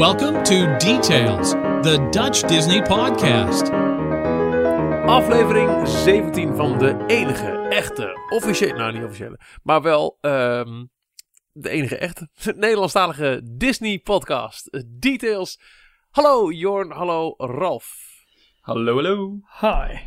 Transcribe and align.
Welcome 0.00 0.42
to 0.44 0.76
Details, 0.78 1.50
the 1.82 2.08
Dutch 2.10 2.42
Disney 2.42 2.82
podcast. 2.82 3.70
Aflevering 5.06 5.88
17 5.88 6.56
van 6.56 6.78
de 6.78 7.04
enige 7.06 7.50
echte, 7.68 8.28
officiële, 8.28 8.78
nou 8.78 8.92
niet 8.92 9.02
officiële, 9.02 9.40
maar 9.62 9.82
wel 9.82 10.18
ehm, 10.20 10.84
de 11.52 11.70
enige 11.70 11.96
echte 11.96 12.28
Nederlandstalige 12.56 13.40
Disney 13.44 13.98
podcast. 13.98 14.84
Details. 14.86 15.60
Hallo 16.10 16.50
Jorn, 16.52 16.90
hallo 16.90 17.34
Ralf. 17.36 17.94
Hallo, 18.60 18.94
hallo. 18.94 19.38
Hi. 19.60 19.98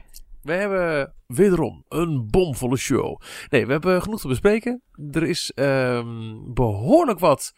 We 0.42 0.54
hebben 0.54 1.14
wederom 1.26 1.86
een 1.90 2.28
bomvolle 2.30 2.78
show. 2.78 3.22
Nee, 3.50 3.66
we 3.66 3.72
hebben 3.72 4.02
genoeg 4.02 4.22
te 4.22 4.28
bespreken. 4.28 4.82
Er 5.12 5.24
is 5.24 5.52
ehm, 5.52 6.54
behoorlijk 6.54 7.20
wat 7.20 7.54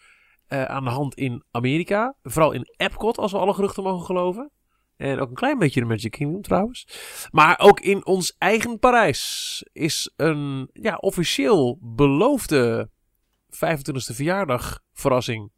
eh, 0.47 0.63
aan 0.63 0.83
de 0.83 0.89
hand 0.89 1.15
in 1.15 1.43
Amerika. 1.51 2.15
Vooral 2.23 2.51
in 2.51 2.73
Epcot, 2.77 3.17
als 3.17 3.31
we 3.31 3.37
alle 3.37 3.53
geruchten 3.53 3.83
mogen 3.83 4.05
geloven. 4.05 4.51
En 4.97 5.19
ook 5.19 5.29
een 5.29 5.35
klein 5.35 5.59
beetje 5.59 5.79
de 5.79 5.85
Magic 5.85 6.11
Kingdom 6.11 6.41
trouwens. 6.41 6.87
Maar 7.31 7.59
ook 7.59 7.79
in 7.79 8.05
ons 8.05 8.35
eigen 8.37 8.79
Parijs 8.79 9.65
is 9.71 10.13
een 10.15 10.69
ja, 10.73 10.95
officieel 10.95 11.77
beloofde 11.81 12.89
25e 13.49 14.15
verjaardag 14.15 14.81
verrassing. 14.93 15.51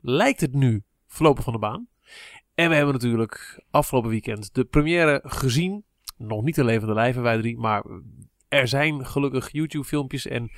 Lijkt 0.00 0.40
het 0.40 0.54
nu 0.54 0.82
voorlopig 1.06 1.44
van 1.44 1.52
de 1.52 1.58
baan. 1.58 1.88
En 2.54 2.68
we 2.68 2.74
hebben 2.74 2.94
natuurlijk 2.94 3.64
afgelopen 3.70 4.10
weekend 4.10 4.54
de 4.54 4.64
première 4.64 5.20
gezien. 5.24 5.84
Nog 6.16 6.42
niet 6.42 6.54
de 6.54 6.64
levende 6.64 6.94
lijven 6.94 7.22
wij 7.22 7.38
drie, 7.38 7.58
maar 7.58 7.84
er 8.48 8.68
zijn 8.68 9.06
gelukkig 9.06 9.52
YouTube 9.52 9.84
filmpjes 9.84 10.26
en 10.26 10.50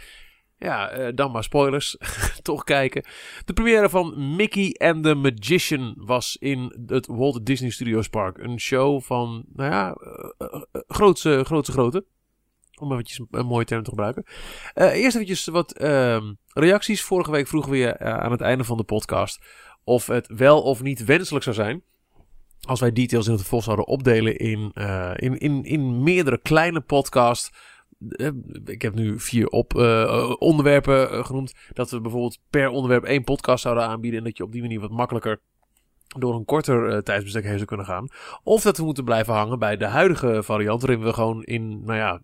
ja, 0.64 0.90
eh, 0.90 1.12
dan 1.14 1.30
maar 1.30 1.44
spoilers. 1.44 1.96
Toch 2.42 2.64
kijken. 2.64 3.04
De 3.44 3.52
première 3.52 3.88
van 3.88 4.36
Mickey 4.36 4.74
and 4.78 5.04
the 5.04 5.14
Magician 5.14 5.94
was 5.96 6.36
in 6.40 6.84
het 6.86 7.06
Walt 7.06 7.46
Disney 7.46 7.70
Studios 7.70 8.08
Park. 8.08 8.38
Een 8.38 8.60
show 8.60 9.02
van, 9.02 9.44
nou 9.52 9.70
ja, 9.70 9.96
uh, 9.98 10.48
uh, 10.52 10.62
grootse, 10.86 11.42
grootse 11.44 11.72
grootte. 11.72 12.04
Om 12.80 12.92
eventjes 12.92 13.20
een, 13.30 13.46
mooie 13.46 13.64
term 13.64 13.82
te 13.82 13.90
gebruiken. 13.90 14.24
Eerst 14.74 15.14
eventjes 15.14 15.46
wat 15.46 15.80
uh, 15.80 16.22
reacties. 16.46 17.02
Vorige 17.02 17.30
week 17.30 17.48
vroegen 17.48 17.70
we 17.70 17.76
je 17.76 17.98
aan 17.98 18.30
het 18.30 18.40
einde 18.40 18.64
van 18.64 18.76
de 18.76 18.84
podcast 18.84 19.44
of 19.84 20.06
het 20.06 20.26
wel 20.36 20.62
of 20.62 20.82
niet 20.82 21.04
wenselijk 21.04 21.44
zou 21.44 21.56
zijn. 21.56 21.82
Als 22.60 22.80
wij 22.80 22.92
details 22.92 23.26
in 23.26 23.32
het 23.32 23.40
vervolg 23.40 23.64
zouden 23.64 23.86
opdelen 23.86 24.36
in, 24.36 24.72
in, 25.14 25.38
in, 25.38 25.64
in 25.64 26.02
meerdere 26.02 26.38
kleine 26.38 26.80
podcasts. 26.80 27.50
Ik 28.64 28.82
heb 28.82 28.94
nu 28.94 29.20
vier 29.20 29.48
op, 29.48 29.74
uh, 29.74 30.34
onderwerpen 30.38 31.24
genoemd. 31.24 31.54
Dat 31.72 31.90
we 31.90 32.00
bijvoorbeeld 32.00 32.38
per 32.50 32.68
onderwerp 32.68 33.04
één 33.04 33.24
podcast 33.24 33.62
zouden 33.62 33.84
aanbieden. 33.84 34.18
En 34.18 34.24
dat 34.24 34.36
je 34.36 34.42
op 34.42 34.52
die 34.52 34.60
manier 34.60 34.80
wat 34.80 34.90
makkelijker 34.90 35.40
door 36.18 36.34
een 36.34 36.44
korter 36.44 37.02
tijdsbestek 37.02 37.44
heen 37.44 37.54
zou 37.54 37.64
kunnen 37.64 37.86
gaan. 37.86 38.08
Of 38.42 38.62
dat 38.62 38.76
we 38.76 38.84
moeten 38.84 39.04
blijven 39.04 39.34
hangen 39.34 39.58
bij 39.58 39.76
de 39.76 39.86
huidige 39.86 40.42
variant. 40.42 40.82
Waarin 40.82 41.04
we 41.04 41.12
gewoon 41.12 41.42
in, 41.42 41.84
nou 41.84 41.98
ja, 41.98 42.20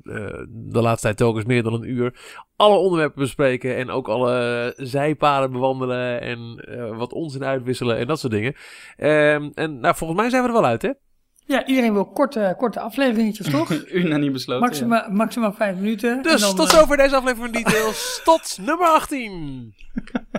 de 0.49 0.81
laatste 0.81 1.07
tijd 1.07 1.17
telkens 1.17 1.45
meer 1.45 1.63
dan 1.63 1.73
een 1.73 1.91
uur. 1.91 2.39
alle 2.57 2.77
onderwerpen 2.77 3.23
bespreken. 3.23 3.77
En 3.77 3.91
ook 3.91 4.09
alle 4.09 4.73
zijpaden 4.77 5.53
bewandelen. 5.53 6.21
En 6.21 6.65
wat 6.97 7.13
onzin 7.13 7.45
uitwisselen 7.45 7.97
en 7.97 8.07
dat 8.07 8.21
soort 8.21 8.33
dingen. 8.33 8.55
Um, 8.99 9.51
en 9.55 9.81
nou, 9.81 9.97
volgens 9.97 10.21
mij 10.21 10.31
zijn 10.31 10.43
we 10.43 10.49
er 10.49 10.55
wel 10.55 10.65
uit, 10.65 10.83
hè? 10.83 10.91
Ja, 11.51 11.67
iedereen 11.67 11.93
wil 11.93 12.07
korte, 12.07 12.55
korte 12.59 12.81
afleveringetjes, 12.81 13.51
toch? 13.57 13.93
Unaniem 13.93 14.33
besloten. 14.33 14.69
Maxima, 14.69 14.97
ja. 14.97 15.09
Maximaal 15.09 15.53
vijf 15.53 15.77
minuten. 15.77 16.23
Dus 16.23 16.41
dan, 16.41 16.57
tot 16.57 16.69
zover 16.69 16.97
deze 16.97 17.17
aflevering 17.17 17.53
van 17.53 17.63
Details. 17.63 18.21
tot 18.25 18.59
nummer 18.61 18.87
18. 18.87 19.75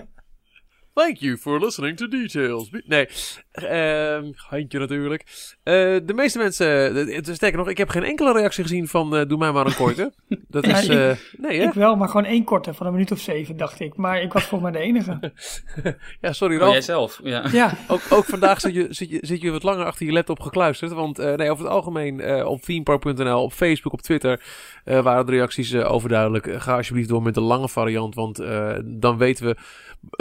Thank 0.94 1.16
you 1.16 1.36
for 1.38 1.60
listening 1.60 1.96
to 1.96 2.08
Details. 2.08 2.70
Nee, 2.86 3.08
uh, 3.52 4.18
handje 4.36 4.78
natuurlijk. 4.78 5.22
Uh, 5.64 5.74
de 6.04 6.12
meeste 6.14 6.38
mensen, 6.38 6.96
uh, 7.08 7.18
sterker 7.22 7.58
nog, 7.58 7.68
ik 7.68 7.78
heb 7.78 7.88
geen 7.88 8.04
enkele 8.04 8.32
reactie 8.32 8.62
gezien 8.62 8.88
van 8.88 9.16
uh, 9.16 9.22
doe 9.26 9.38
mij 9.38 9.52
maar 9.52 9.66
een 9.66 9.74
korte. 9.74 10.12
Dat 10.48 10.66
ja, 10.66 10.76
is, 10.78 10.88
ik, 10.88 11.34
nee 11.38 11.58
Ik 11.58 11.72
wel, 11.72 11.96
maar 11.96 12.08
gewoon 12.08 12.24
één 12.24 12.44
korte 12.44 12.74
van 12.74 12.86
een 12.86 12.92
minuut 12.92 13.12
of 13.12 13.18
zeven, 13.18 13.56
dacht 13.56 13.80
ik. 13.80 13.96
Maar 13.96 14.22
ik 14.22 14.32
was 14.32 14.44
volgens 14.44 14.70
mij 14.70 14.80
de 14.80 14.86
enige. 14.86 15.32
ja, 16.20 16.32
sorry 16.32 16.54
oh, 16.54 16.60
Ralf. 16.60 16.72
jij 16.72 16.80
zelf, 16.80 17.20
ja. 17.22 17.44
ja. 17.52 17.76
Ook, 17.88 18.00
ook 18.10 18.24
vandaag 18.24 18.60
zit 18.60 18.74
je, 18.74 18.86
zit, 18.90 19.10
je, 19.10 19.18
zit 19.20 19.40
je 19.40 19.50
wat 19.50 19.62
langer 19.62 19.84
achter 19.84 20.06
je 20.06 20.12
laptop 20.12 20.40
gekluisterd. 20.40 20.92
Want 20.92 21.16
nee, 21.16 21.50
over 21.50 21.64
het 21.64 21.72
algemeen 21.72 22.46
op 22.46 22.62
themepark.nl, 22.62 23.42
op 23.42 23.52
Facebook, 23.52 23.92
op 23.92 24.00
Twitter 24.00 24.42
waren 24.84 25.26
de 25.26 25.32
reacties 25.32 25.74
overduidelijk. 25.74 26.62
ga 26.62 26.76
alsjeblieft 26.76 27.08
door 27.08 27.22
met 27.22 27.34
de 27.34 27.40
lange 27.40 27.68
variant, 27.68 28.14
want 28.14 28.36
dan 28.84 29.16
weten 29.16 29.46
we 29.46 29.56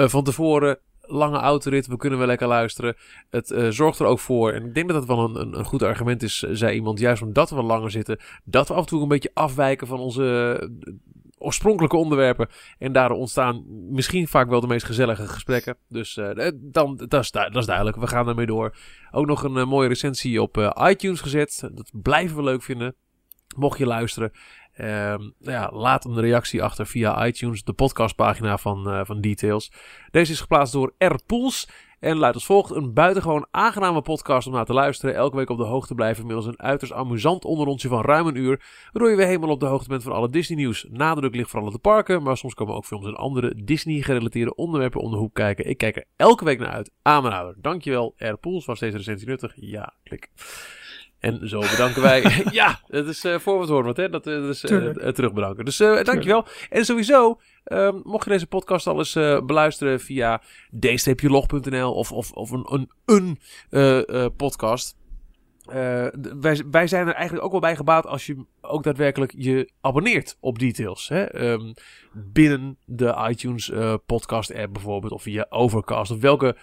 van 0.07 0.23
tevoren 0.23 0.79
lange 1.11 1.37
autorit, 1.37 1.87
we 1.87 1.97
kunnen 1.97 2.19
wel 2.19 2.27
lekker 2.27 2.47
luisteren. 2.47 2.95
Het 3.29 3.51
uh, 3.51 3.69
zorgt 3.69 3.99
er 3.99 4.05
ook 4.05 4.19
voor, 4.19 4.51
en 4.51 4.65
ik 4.65 4.73
denk 4.73 4.89
dat 4.89 5.07
dat 5.07 5.17
wel 5.17 5.35
een, 5.35 5.57
een, 5.57 5.65
goed 5.65 5.83
argument 5.83 6.23
is, 6.23 6.37
zei 6.37 6.75
iemand, 6.75 6.99
juist 6.99 7.21
omdat 7.21 7.49
we 7.49 7.61
langer 7.61 7.91
zitten, 7.91 8.19
dat 8.43 8.67
we 8.67 8.73
af 8.73 8.79
en 8.79 8.87
toe 8.87 9.01
een 9.01 9.07
beetje 9.07 9.31
afwijken 9.33 9.87
van 9.87 9.99
onze 9.99 10.59
uh, 10.61 10.93
oorspronkelijke 11.37 11.97
onderwerpen. 11.97 12.47
En 12.77 12.91
daardoor 12.91 13.17
ontstaan 13.17 13.63
misschien 13.89 14.27
vaak 14.27 14.49
wel 14.49 14.61
de 14.61 14.67
meest 14.67 14.85
gezellige 14.85 15.27
gesprekken. 15.27 15.77
Dus 15.89 16.19
dan, 16.53 17.01
dat, 17.07 17.23
is, 17.23 17.31
dat 17.31 17.55
is 17.55 17.65
duidelijk, 17.65 17.97
we 17.97 18.07
gaan 18.07 18.25
daarmee 18.25 18.45
door. 18.45 18.75
Ook 19.11 19.25
nog 19.25 19.43
een 19.43 19.67
mooie 19.67 19.87
recensie 19.87 20.41
op 20.41 20.73
iTunes 20.89 21.21
gezet, 21.21 21.69
dat 21.73 21.91
blijven 21.93 22.35
we 22.35 22.43
leuk 22.43 22.63
vinden. 22.63 22.95
Mocht 23.55 23.77
je 23.77 23.85
luisteren. 23.85 24.31
Um, 24.79 25.33
ja, 25.37 25.69
laat 25.73 26.05
een 26.05 26.19
reactie 26.19 26.63
achter 26.63 26.87
via 26.87 27.25
iTunes, 27.25 27.63
de 27.63 27.73
podcastpagina 27.73 28.57
van, 28.57 28.87
uh, 28.87 29.01
van 29.03 29.21
Details. 29.21 29.71
Deze 30.11 30.31
is 30.31 30.41
geplaatst 30.41 30.73
door 30.73 30.93
R. 30.97 31.15
En 31.99 32.17
luidt 32.17 32.35
als 32.35 32.45
volgt. 32.45 32.71
Een 32.71 32.93
buitengewoon 32.93 33.47
aangename 33.51 34.01
podcast 34.01 34.47
om 34.47 34.53
naar 34.53 34.65
te 34.65 34.73
luisteren. 34.73 35.15
Elke 35.15 35.35
week 35.35 35.49
op 35.49 35.57
de 35.57 35.63
hoogte 35.63 35.95
blijven 35.95 36.25
middels 36.25 36.45
een 36.45 36.61
uiterst 36.61 36.93
amusant 36.93 37.45
onderrondje 37.45 37.87
van 37.87 38.01
ruim 38.01 38.27
een 38.27 38.35
uur. 38.35 38.63
Waardoor 38.91 39.11
je 39.11 39.17
weer 39.17 39.25
helemaal 39.25 39.49
op 39.49 39.59
de 39.59 39.65
hoogte 39.65 39.89
bent 39.89 40.03
van 40.03 40.11
alle 40.11 40.29
Disney 40.29 40.57
nieuws. 40.57 40.87
Nadruk 40.89 41.35
ligt 41.35 41.49
vooral 41.49 41.67
op 41.67 41.73
de 41.73 41.79
parken, 41.79 42.23
maar 42.23 42.37
soms 42.37 42.53
komen 42.53 42.75
ook 42.75 42.85
films 42.85 43.05
en 43.05 43.15
andere 43.15 43.63
Disney 43.63 44.01
gerelateerde 44.01 44.55
onderwerpen 44.55 45.01
om 45.01 45.11
de 45.11 45.17
hoek 45.17 45.33
kijken. 45.33 45.69
Ik 45.69 45.77
kijk 45.77 45.95
er 45.95 46.05
elke 46.15 46.45
week 46.45 46.59
naar 46.59 46.71
uit. 46.71 46.91
Amenhouder. 47.01 47.55
Dankjewel 47.61 48.13
R. 48.17 48.35
Poels. 48.35 48.65
Was 48.65 48.79
deze 48.79 48.97
recensie 48.97 49.27
nuttig? 49.27 49.53
Ja, 49.55 49.93
klik. 50.03 50.29
En 51.21 51.49
zo 51.49 51.59
bedanken 51.59 52.01
wij. 52.01 52.23
ja, 52.51 52.79
dat 52.87 53.07
is 53.07 53.25
uh, 53.25 53.39
voor 53.39 53.83
wat 53.83 53.97
hè? 53.97 54.09
Dat, 54.09 54.27
uh, 54.27 54.41
dat 54.41 54.49
is 54.49 54.63
uh, 54.63 55.07
terugbedanken. 55.07 55.65
Dus 55.65 55.77
dankjewel. 55.77 56.45
En 56.69 56.85
sowieso, 56.85 57.39
um, 57.65 58.01
mocht 58.03 58.23
je 58.23 58.29
deze 58.29 58.47
podcast 58.47 58.87
al 58.87 58.97
eens 58.97 59.13
beluisteren 59.45 59.99
via 59.99 60.41
d-log.nl 60.79 61.93
of, 61.93 62.11
of, 62.11 62.31
of 62.31 62.51
een, 62.51 62.89
een, 63.05 63.39
een 63.99 64.35
podcast. 64.35 64.95
wij, 66.39 66.63
wij 66.71 66.87
zijn 66.87 67.07
er 67.07 67.13
eigenlijk 67.13 67.45
ook 67.45 67.51
wel 67.51 67.59
bij 67.59 67.75
gebaat 67.75 68.05
als 68.05 68.25
je 68.25 68.45
ook 68.61 68.83
daadwerkelijk 68.83 69.33
je 69.37 69.71
abonneert 69.81 70.37
op 70.39 70.59
Details. 70.59 71.09
Hè? 71.09 71.51
Um, 71.51 71.73
binnen 72.13 72.77
de 72.85 73.25
iTunes 73.29 73.71
podcast 74.05 74.55
app 74.55 74.73
bijvoorbeeld, 74.73 75.13
of 75.13 75.21
via 75.21 75.45
Overcast, 75.49 76.11
of 76.11 76.19
welke 76.19 76.55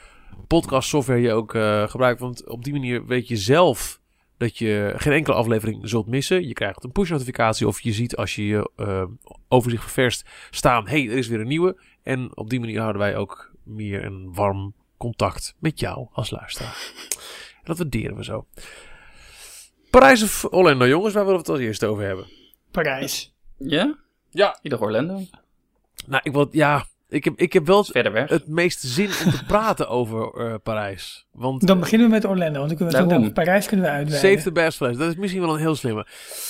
podcast 0.47 0.89
software 0.89 1.21
je 1.21 1.33
ook 1.33 1.51
gebruikt. 1.91 2.21
Want 2.21 2.49
op 2.49 2.65
die 2.65 2.73
manier 2.73 3.07
weet 3.07 3.29
je 3.29 3.37
zelf 3.37 3.98
dat 4.39 4.59
je 4.59 4.93
geen 4.97 5.13
enkele 5.13 5.37
aflevering 5.37 5.89
zult 5.89 6.07
missen. 6.07 6.47
Je 6.47 6.53
krijgt 6.53 6.85
een 6.85 6.93
push 6.93 7.11
notificatie 7.11 7.67
of 7.67 7.81
je 7.81 7.93
ziet 7.93 8.17
als 8.17 8.35
je 8.35 8.47
je 8.47 8.71
uh, 8.77 9.05
overzicht 9.49 9.83
ververst 9.83 10.29
staan, 10.51 10.89
hey, 10.89 11.09
er 11.09 11.17
is 11.17 11.29
weer 11.29 11.41
een 11.41 11.47
nieuwe. 11.47 11.83
En 12.03 12.37
op 12.37 12.51
die 12.51 12.61
manier 12.61 12.81
houden 12.81 13.01
wij 13.01 13.17
ook 13.17 13.53
meer 13.65 14.05
een 14.05 14.35
warm 14.35 14.75
contact 14.97 15.55
met 15.59 15.81
jou 15.81 16.09
als 16.13 16.31
luisteraar. 16.31 16.93
En 17.55 17.65
dat 17.65 17.79
waarderen 17.79 18.17
we 18.17 18.25
zo. 18.25 18.47
Parijs 19.91 20.23
of 20.23 20.45
Orlando, 20.51 20.87
jongens, 20.87 21.15
waar 21.15 21.25
willen 21.25 21.41
we 21.41 21.47
het 21.47 21.57
als 21.57 21.67
eerste 21.67 21.87
over 21.87 22.05
hebben? 22.05 22.27
Parijs. 22.71 23.35
Ja? 23.59 23.99
Ja. 24.31 24.59
Ieder 24.63 24.81
Orlando. 24.81 25.21
Nou, 26.07 26.21
ik 26.25 26.33
wil, 26.33 26.49
ja, 26.51 26.87
ik 27.09 27.25
heb, 27.25 27.35
ik 27.37 27.53
heb 27.53 27.67
wel 27.67 27.85
Verder 27.85 28.13
weg. 28.13 28.29
het 28.29 28.49
meest 28.49 28.81
zin 28.81 29.07
om 29.25 29.31
te 29.31 29.45
praten 29.47 29.89
over 29.99 30.49
uh, 30.51 30.55
Parijs. 30.63 31.27
Want, 31.33 31.67
dan 31.67 31.81
beginnen 31.81 32.07
we 32.09 32.13
met 32.15 32.25
Orlando, 32.25 32.59
want 32.59 32.79
dan 32.79 32.89
kunnen 32.91 33.09
we 33.09 33.15
over 33.17 33.33
Parijs 33.33 33.67
kunnen 33.67 33.87
we 33.87 33.93
uitweiden. 33.93 34.31
Save 34.31 34.43
the 34.43 34.53
best 34.53 34.79
place. 34.79 34.99
Dat 34.99 35.09
is 35.09 35.17
misschien 35.17 35.41
wel 35.41 35.53
een 35.55 35.61
heel 35.61 35.75
slimme. 35.75 36.07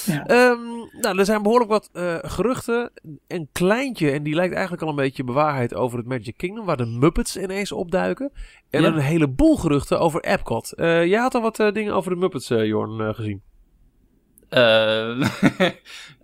Ja. 0.06 0.50
Um, 0.50 0.60
nou, 1.00 1.18
er 1.18 1.24
zijn 1.24 1.42
behoorlijk 1.42 1.70
wat 1.70 1.90
uh, 1.92 2.16
geruchten. 2.20 2.90
Een 3.26 3.48
kleintje, 3.52 4.10
en 4.10 4.22
die 4.22 4.34
lijkt 4.34 4.52
eigenlijk 4.52 4.82
al 4.82 4.88
een 4.88 4.94
beetje 4.96 5.24
bewaarheid 5.24 5.74
over 5.74 5.98
het 5.98 6.06
Magic 6.06 6.36
Kingdom, 6.36 6.64
waar 6.64 6.76
de 6.76 6.86
Muppets 6.86 7.36
ineens 7.36 7.72
opduiken. 7.72 8.32
En 8.70 8.82
Ja. 8.82 8.88
een 8.88 8.98
heleboel 8.98 9.56
geruchten 9.56 10.00
over 10.00 10.20
Epcot. 10.24 10.72
Uh, 10.76 11.04
jij 11.06 11.20
had 11.20 11.34
al 11.34 11.40
wat 11.42 11.58
uh, 11.60 11.72
dingen 11.72 11.94
over 11.94 12.10
de 12.10 12.16
Muppets, 12.16 12.50
uh, 12.50 12.66
Jorn, 12.66 13.14
gezien. 13.14 13.42
Uh, 14.50 15.28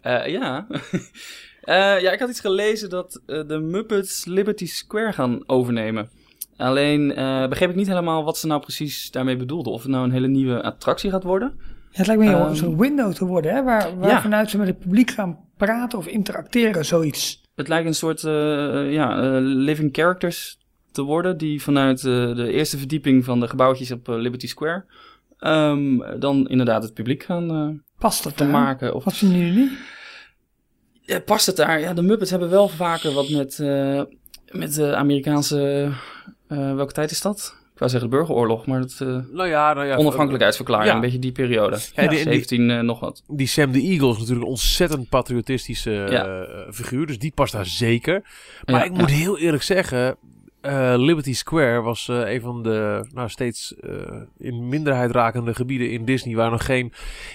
ja. 0.26 0.66
Uh, 1.64 2.00
ja, 2.00 2.12
ik 2.12 2.18
had 2.18 2.28
iets 2.28 2.40
gelezen 2.40 2.90
dat 2.90 3.22
uh, 3.26 3.40
de 3.46 3.58
Muppets 3.58 4.24
Liberty 4.24 4.66
Square 4.66 5.12
gaan 5.12 5.42
overnemen. 5.46 6.08
Alleen 6.56 7.18
uh, 7.18 7.48
begreep 7.48 7.70
ik 7.70 7.76
niet 7.76 7.86
helemaal 7.86 8.24
wat 8.24 8.38
ze 8.38 8.46
nou 8.46 8.60
precies 8.60 9.10
daarmee 9.10 9.36
bedoelden. 9.36 9.72
Of 9.72 9.82
het 9.82 9.90
nou 9.90 10.04
een 10.04 10.12
hele 10.12 10.28
nieuwe 10.28 10.62
attractie 10.62 11.10
gaat 11.10 11.22
worden. 11.22 11.54
Ja, 11.90 11.98
het 11.98 12.06
lijkt 12.06 12.22
me 12.22 12.30
um, 12.30 12.54
zo'n 12.54 12.78
window 12.78 13.12
te 13.12 13.24
worden, 13.24 13.54
hè? 13.54 13.62
Waar, 13.62 13.98
waar 13.98 14.10
ja. 14.10 14.20
vanuit 14.20 14.50
ze 14.50 14.58
met 14.58 14.66
het 14.66 14.78
publiek 14.78 15.10
gaan 15.10 15.38
praten 15.56 15.98
of 15.98 16.06
interacteren, 16.06 16.84
zoiets. 16.84 17.42
Het 17.54 17.68
lijkt 17.68 17.86
een 17.86 17.94
soort 17.94 18.20
ja, 18.90 19.38
living 19.40 19.88
characters 19.92 20.58
te 20.94 21.02
worden, 21.02 21.38
die 21.38 21.62
vanuit 21.62 21.98
eh, 21.98 22.34
de 22.34 22.52
eerste 22.52 22.78
verdieping 22.78 23.24
van 23.24 23.40
de 23.40 23.48
gebouwtjes 23.48 23.90
op 23.90 24.08
eh, 24.08 24.14
Liberty 24.14 24.46
Square 24.46 24.84
ehm, 25.38 26.18
dan 26.18 26.48
inderdaad 26.48 26.82
het 26.82 26.94
publiek 26.94 27.22
gaan 27.22 27.50
eh 27.50 27.82
Past 27.98 28.22
dat 28.22 28.38
daar? 28.38 28.48
vermaken. 28.48 28.94
Of, 28.94 29.04
Wat 29.04 29.16
vinden 29.16 29.38
jullie? 29.38 29.70
Ja, 31.04 31.20
past 31.20 31.46
het 31.46 31.56
daar? 31.56 31.80
Ja, 31.80 31.92
de 31.92 32.02
Muppets 32.02 32.30
hebben 32.30 32.50
wel 32.50 32.68
vaker 32.68 33.12
wat 33.12 33.28
met, 33.28 33.58
eh, 33.60 34.02
met 34.50 34.74
de 34.74 34.94
Amerikaanse... 34.96 35.90
eh, 36.48 36.74
welke 36.74 36.92
tijd 36.92 37.10
is 37.10 37.20
dat? 37.20 37.56
Ik 37.72 37.80
wou 37.80 37.90
zeggen 37.90 38.10
de 38.10 38.16
burgeroorlog, 38.16 38.66
maar 38.66 38.80
het 38.80 39.00
eh, 39.00 39.18
Nou 39.32 39.48
ja, 39.48 39.72
nou 39.72 39.86
ja 39.86 39.96
onafhankelijkheidsverklaring, 39.96 40.88
ja. 40.88 40.94
een 40.94 41.00
beetje 41.00 41.18
die 41.18 41.32
periode. 41.32 41.78
Ja, 41.94 42.02
die- 42.02 42.08
die- 42.08 42.18
17 42.32 42.70
eh, 42.70 42.80
nog 42.80 43.00
wat. 43.00 43.22
die 43.28 43.46
Sam 43.46 43.72
the 43.72 43.80
Eagle 43.80 44.08
is 44.10 44.18
natuurlijk 44.18 44.40
een 44.44 44.50
ontzettend 44.50 45.08
patriotistische 45.08 46.04
eh, 46.04 46.72
figuur. 46.74 47.06
Dus 47.06 47.18
die 47.18 47.32
past 47.34 47.52
daar 47.52 47.66
zeker. 47.66 48.22
Maar 48.64 48.84
ik 48.84 48.92
moet 48.92 49.10
heel 49.10 49.38
eerlijk 49.38 49.62
zeggen... 49.62 50.16
eh, 50.64 50.94
Liberty 50.96 51.32
Square 51.34 51.80
was 51.80 52.08
eh, 52.08 52.32
een 52.32 52.40
van 52.40 52.62
de 52.62 53.06
nou, 53.12 53.28
steeds 53.28 53.74
eh, 53.80 53.90
in 54.38 54.68
minderheid 54.68 55.10
rakende 55.10 55.54
gebieden 55.54 55.90
in 55.90 56.04
Disney... 56.04 56.34
waar 56.34 56.50
nog 56.50 56.64
geen 56.64 56.92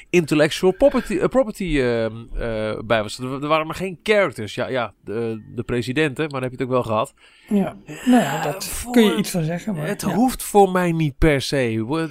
intellectual 0.09 0.71
property, 0.71 1.17
property 1.17 1.63
eh, 1.79 2.05
eh, 2.05 2.79
bij 2.85 3.01
was. 3.01 3.19
Er, 3.19 3.31
er 3.41 3.47
waren 3.47 3.65
maar 3.65 3.75
geen 3.75 3.99
characters. 4.03 4.55
Ja, 4.55 4.67
ja 4.67 4.93
de, 5.03 5.43
de 5.55 5.63
presidenten, 5.63 6.23
maar 6.23 6.41
daar 6.41 6.49
heb 6.49 6.51
je 6.51 6.57
het 6.57 6.65
ook 6.65 6.73
wel 6.73 6.83
gehad. 6.83 7.13
Ja. 7.49 7.75
Nou 8.05 8.23
ja, 8.23 8.41
dat 8.41 8.65
voor- 8.65 8.91
kun 8.91 9.03
je 9.03 9.15
iets 9.15 9.29
van 9.29 9.43
zeggen. 9.43 9.75
Maar, 9.75 9.87
het 9.87 10.01
ja. 10.01 10.13
hoeft 10.13 10.43
voor 10.43 10.71
mij 10.71 10.91
niet 10.91 11.17
per 11.17 11.41
se. 11.41 11.55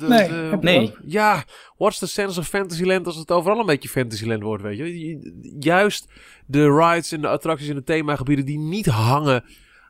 Nee, 0.09 0.19
eh, 0.21 0.59
Nee. 0.61 0.95
ja, 1.07 1.45
what's 1.77 1.99
the 1.99 2.07
sense 2.09 2.41
of 2.41 2.47
Fantasyland 2.49 3.07
als 3.07 3.17
het 3.17 3.31
overal 3.31 3.59
een 3.61 3.67
beetje 3.67 3.89
Fantasyland 3.89 4.43
wordt, 4.43 4.63
weet 4.63 4.79
je? 4.79 4.99
Je- 5.07 5.57
Juist 5.61 6.07
de 6.47 6.73
rides 6.77 7.13
en 7.13 7.21
de 7.21 7.29
attracties 7.29 7.69
en 7.69 7.75
de 7.75 7.85
themagebieden 7.85 8.45
die 8.45 8.59
niet 8.59 8.87
hangen 8.87 9.45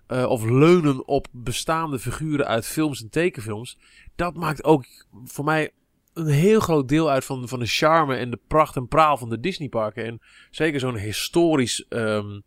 eh, 0.08 0.25
of 0.28 0.44
leunen 0.44 1.06
op 1.06 1.26
bestaande 1.32 1.99
figuren 1.99 2.46
uit 2.46 2.66
films 2.66 3.02
en 3.02 3.10
tekenfilms. 3.10 3.78
Dat 4.16 4.34
maakt 4.34 4.64
ook 4.64 4.84
voor 5.25 5.44
mij 5.44 5.70
een 6.14 6.26
heel 6.26 6.60
groot 6.60 6.88
deel 6.88 7.10
uit 7.10 7.25
van, 7.25 7.49
van 7.49 7.58
de 7.58 7.66
charme 7.66 8.16
en 8.16 8.31
de 8.31 8.38
pracht 8.49 8.76
en 8.76 8.88
praal 8.88 9.16
van 9.16 9.28
de 9.28 9.40
Disneyparken. 9.40 10.05
En 10.05 10.20
zeker 10.50 10.81
zo'n 10.81 10.96
historisch, 10.96 11.84
ehm, 11.88 12.40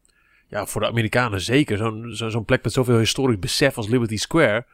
ja, 0.48 0.66
voor 0.66 0.82
de 0.82 0.88
Amerikanen 0.88 1.42
zeker, 1.42 1.78
zo'n 1.78 2.12
zo, 2.16 2.30
zo'n 2.30 2.46
plek 2.46 2.64
met 2.64 2.74
zoveel 2.74 2.98
historisch 2.98 3.40
besef 3.40 3.78
als 3.78 3.88
Liberty 3.88 4.18
Square. 4.18 4.66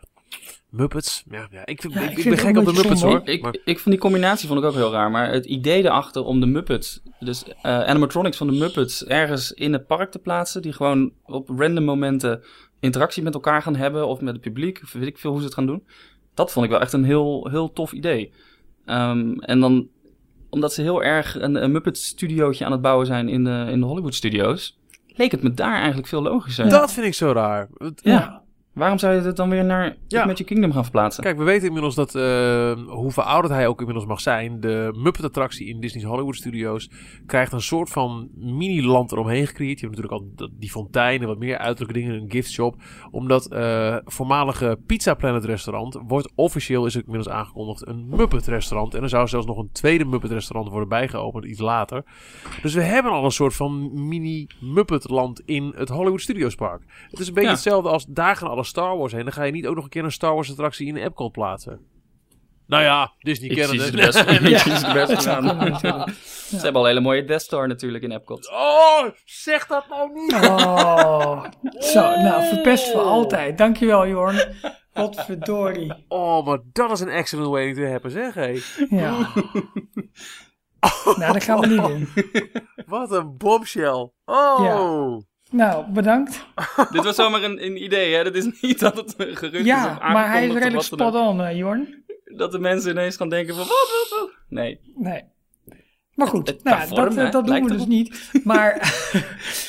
Muppets, 0.69 1.24
ja, 1.30 1.48
ja 1.51 1.66
ik, 1.66 1.81
Ja, 1.84 2.01
ik, 2.01 2.10
ik 2.12 2.18
ik 2.18 2.24
vind 2.24 2.36
ben 2.36 2.45
gek 2.45 2.57
op 2.57 2.66
de 2.66 2.74
Muppets 2.74 3.01
hoor. 3.01 3.22
Ik, 3.24 3.42
Maar- 3.42 3.56
ik 3.66 3.80
vond 3.80 3.89
die 3.95 3.98
combinatie 3.98 4.48
vond 4.48 4.60
ik 4.60 4.66
ook 4.66 4.74
heel 4.74 4.92
raar, 4.92 5.12
maar 5.12 5.31
het 5.31 5.45
idee 5.45 5.84
erachter 5.84 6.24
om 6.24 6.39
de 6.39 6.45
Muppets, 6.45 7.01
dus 7.19 7.44
eh, 7.44 7.54
animatronics 7.84 8.38
van 8.38 8.48
de 8.48 8.54
Muppets, 8.54 9.06
ergens 9.06 9.51
in 9.51 9.74
het 9.74 9.88
park 9.88 10.12
te 10.12 10.19
plaatsen, 10.19 10.62
die 10.62 10.74
gewoon 10.74 11.12
op 11.25 11.50
random 11.50 11.84
momenten 11.84 12.44
interactie 12.79 13.24
met 13.24 13.33
elkaar 13.33 13.62
gaan 13.62 13.75
hebben 13.75 14.07
of 14.07 14.21
met 14.21 14.33
het 14.33 14.41
publiek, 14.41 14.79
of 14.83 14.94
weet 14.94 15.07
ik 15.07 15.18
veel 15.18 15.31
hoe 15.31 15.39
ze 15.39 15.45
het 15.45 15.53
gaan 15.53 15.65
doen. 15.65 15.83
Dat 16.33 16.51
vond 16.51 16.65
ik 16.65 16.71
wel 16.71 16.81
echt 16.81 16.94
een 16.94 17.03
heel, 17.03 17.47
heel 17.51 17.74
tof 17.74 17.91
idee. 17.91 18.31
Ehm, 18.85 19.33
en 19.39 19.59
dan, 19.59 19.88
omdat 20.50 20.74
ze 20.74 20.81
heel 20.81 21.03
erg 21.03 21.41
een, 21.41 21.63
een 21.63 21.71
Muppet 21.71 21.97
studiootje 21.97 22.65
aan 22.65 22.71
het 22.71 22.81
bouwen 22.81 23.06
zijn 23.06 23.29
in 23.29 23.44
de, 23.44 23.68
in 23.69 23.79
de 23.79 23.85
Hollywood 23.85 24.15
studios, 24.15 24.79
leek 25.07 25.31
het 25.31 25.44
me 25.44 25.53
daar 25.53 25.77
eigenlijk 25.77 26.07
veel 26.07 26.21
logischer. 26.21 26.69
Dat 26.69 26.94
vind 26.94 27.06
ik 27.06 27.13
zo 27.13 27.31
raar. 27.31 27.68
Ja. 27.95 28.45
Waarom 28.77 28.97
zou 28.97 29.13
je 29.15 29.21
het 29.21 29.35
dan 29.35 29.50
weer 29.50 29.65
naar 29.65 29.95
Ja. 30.07 30.25
Magic 30.25 30.45
Kingdom 30.45 30.71
gaan 30.71 30.83
verplaatsen? 30.83 31.24
Kijk, 31.24 31.38
we 31.38 31.44
weten 31.44 31.68
inmiddels 31.68 31.95
dat, 31.95 32.15
eh, 32.15 32.21
hoe 32.88 33.12
verouderd 33.12 33.53
hij 33.53 33.68
ook 33.68 33.79
inmiddels 33.79 34.06
mag 34.07 34.19
zijn, 34.21 34.59
de 34.59 34.89
Muppet-attractie 34.97 35.68
in 35.68 35.79
Disney's 35.79 36.06
Hollywood 36.06 36.35
Studios 36.35 36.89
krijgt 37.25 37.51
een 37.51 37.62
soort 37.62 37.89
van 37.89 38.29
mini-land 38.35 39.12
eromheen 39.12 39.47
gecreëerd. 39.47 39.79
Je 39.79 39.85
hebt 39.88 39.97
natuurlijk 39.97 40.24
al 40.39 40.50
die 40.59 40.69
fontein 40.69 41.21
en 41.21 41.27
wat 41.27 41.38
meer 41.39 41.57
uiterlijke 41.57 42.00
dingen, 42.00 42.21
een 42.21 42.31
giftshop. 42.31 42.75
Omdat 43.12 43.51
eh 43.51 43.95
voormalige 44.06 44.79
Pizza 44.85 45.13
Planet 45.13 45.45
restaurant 45.45 46.00
wordt 46.07 46.31
officieel, 46.35 46.85
is 46.85 46.94
het 46.94 47.06
inmiddels 47.06 47.35
aangekondigd, 47.35 47.88
een 47.88 48.07
Muppet-restaurant. 48.09 48.94
En 48.94 49.03
er 49.03 49.09
zou 49.09 49.27
zelfs 49.27 49.45
nog 49.45 49.57
een 49.57 49.69
tweede 49.71 50.06
Muppet-restaurant 50.06 50.69
worden 50.71 50.89
bijgeopend 50.89 51.45
iets 51.45 51.59
later. 51.59 52.03
Dus 52.62 52.74
we 52.74 52.81
hebben 52.81 53.12
al 53.12 53.25
een 53.25 53.31
soort 53.31 53.53
van 53.56 53.91
mini-Muppet-land 54.07 55.41
in 55.45 55.74
het 55.75 55.89
Hollywood 55.89 56.21
Studios 56.21 56.56
Park. 56.56 56.81
Het 57.09 57.19
is 57.19 57.27
een 57.27 57.33
beetje 57.33 57.50
Ja. 57.50 57.53
hetzelfde 57.56 57.89
als 57.89 58.06
daar 58.06 58.35
gaan 58.35 58.50
alle 58.50 58.63
Star 58.68 58.98
Wars 58.98 59.14
heen. 59.14 59.24
Dan 59.24 59.34
ga 59.34 59.44
je 59.44 59.52
niet 59.52 59.68
ook 59.68 59.75
nog 59.75 59.84
een 59.84 59.90
keer 59.90 60.04
een 60.04 60.12
Star 60.12 60.34
Wars 60.34 60.50
attractie 60.50 60.88
in 60.88 60.94
de 60.94 61.02
Epcot 61.02 61.31
plaatsen. 61.31 61.96
Nou 62.68 62.84
ja, 62.84 63.14
Disney 63.19 63.50
kennen 63.50 63.80
het. 63.80 64.16
ik 64.44 64.58
zie 64.58 64.78
ze 64.78 64.86
de 64.88 64.94
best 64.94 65.24
gedaan. 65.24 66.10
Ze 66.50 66.56
hebben 66.56 66.75
al 66.75 66.81
een 66.81 66.88
hele 66.88 67.00
mooie 67.00 67.24
Death 67.24 67.42
Star 67.42 67.68
natuurlijk 67.68 68.04
in 68.04 68.12
Epcot. 68.12 68.52
Oh, 68.52 69.04
zeg 69.25 69.68
dat 69.68 69.88
nou 69.90 70.14
niet. 70.14 70.34
Oh, 70.34 71.46
zo, 71.80 72.02
nou, 72.02 72.44
verpest 72.44 72.92
voor 72.92 73.02
altijd. 73.02 73.58
Dankjewel, 73.58 74.08
Jorn. 74.08 74.56
Wat 74.94 75.25
verdorie. 75.25 75.94
Oh, 76.08 76.46
maar 76.46 76.60
dat 76.72 76.92
is 76.92 77.00
een 77.00 77.10
excellent 77.10 77.50
way 77.50 77.74
to 77.74 77.84
happen, 77.86 78.12
zeg 78.12 78.34
hé. 78.34 78.60
Ja. 78.90 79.28
Nou, 81.18 81.34
dat 81.34 81.44
gaan 81.44 81.60
we 81.60 81.68
niet 81.68 81.81
doen. 81.81 82.08
Wat 82.86 83.12
een 83.12 83.38
bombshell. 83.38 84.12
Oh. 84.25 85.22
Nou, 85.52 85.92
bedankt. 85.92 86.46
Dit 86.92 87.04
was 87.04 87.16
zomaar 87.16 87.44
een, 87.44 87.66
een 87.66 87.84
idee, 87.84 88.16
hè? 88.16 88.24
Dat 88.24 88.36
is 88.36 88.62
niet 88.62 88.80
dat 88.80 88.96
het 88.96 89.14
een 89.18 89.36
gerucht 89.36 89.54
is 89.54 89.66
Ja, 89.66 90.00
maar 90.14 90.32
hij 90.32 90.48
is 90.48 90.54
redelijk 90.54 90.82
spot 90.84 91.16
on, 91.16 91.56
Jorn. 91.56 92.04
Dat 92.24 92.52
de 92.52 92.60
mensen 92.60 92.92
ineens 92.92 93.16
gaan 93.16 93.30
denken 93.30 93.56
van, 93.56 93.64
wat, 93.68 93.68
wat, 94.10 94.20
wat? 94.20 94.30
Nee, 94.50 94.80
Nee. 94.96 95.24
Maar 96.14 96.28
goed, 96.28 96.48
Het- 96.48 96.64
nou, 96.64 96.88
vorm, 96.88 97.16
dat, 97.16 97.26
eh, 97.26 97.32
dat 97.32 97.46
doen 97.46 97.64
we 97.64 97.72
dus 97.72 97.86
niet. 97.86 98.30
Maar 98.44 98.94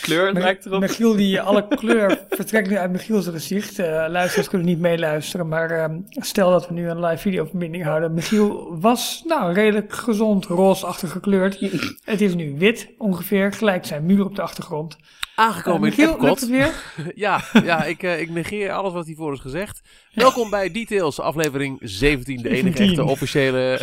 kleur 0.02 0.32
lijkt 0.32 0.66
erop. 0.66 0.80
Michiel, 0.80 1.16
die 1.16 1.40
alle 1.48 1.68
kleur 1.68 2.26
vertrekt 2.28 2.68
nu 2.68 2.76
uit 2.76 2.90
Michiel's 2.90 3.26
gezicht. 3.26 3.78
Luisteraars 3.78 4.48
kunnen 4.48 4.66
niet 4.66 4.78
meeluisteren, 4.78 5.48
maar 5.48 5.70
ehm, 5.70 6.00
stel 6.08 6.50
dat 6.50 6.68
we 6.68 6.74
nu 6.74 6.88
een 6.88 7.00
live 7.04 7.18
videoverbinding 7.22 7.84
houden. 7.84 8.14
Michiel 8.14 8.78
was 8.80 9.22
nou 9.26 9.52
redelijk 9.52 9.92
gezond, 9.92 10.44
roosachtig 10.44 11.10
gekleurd. 11.10 11.60
Het 12.04 12.20
is 12.20 12.34
nu 12.34 12.54
wit 12.58 12.88
ongeveer, 12.98 13.52
gelijk 13.52 13.86
zijn 13.86 14.06
muur 14.06 14.24
op 14.24 14.34
de 14.34 14.42
achtergrond. 14.42 14.96
Aangekomen 15.38 15.80
in 15.82 15.96
Michiel, 15.96 16.12
Epcot. 16.12 16.40
het 16.40 16.48
weer? 16.48 16.74
Ja, 17.14 17.44
ja 17.64 17.84
ik, 17.84 18.02
eh, 18.02 18.20
ik 18.20 18.30
negeer 18.30 18.72
alles 18.72 18.92
wat 18.92 19.06
hiervoor 19.06 19.32
is 19.32 19.40
gezegd. 19.40 19.80
Welkom 20.14 20.50
bij 20.50 20.70
Details, 20.70 21.20
aflevering 21.20 21.78
17. 21.80 22.42
De 22.42 22.48
enige 22.48 22.62
17. 22.62 22.88
echte 22.88 23.04
officiële... 23.04 23.80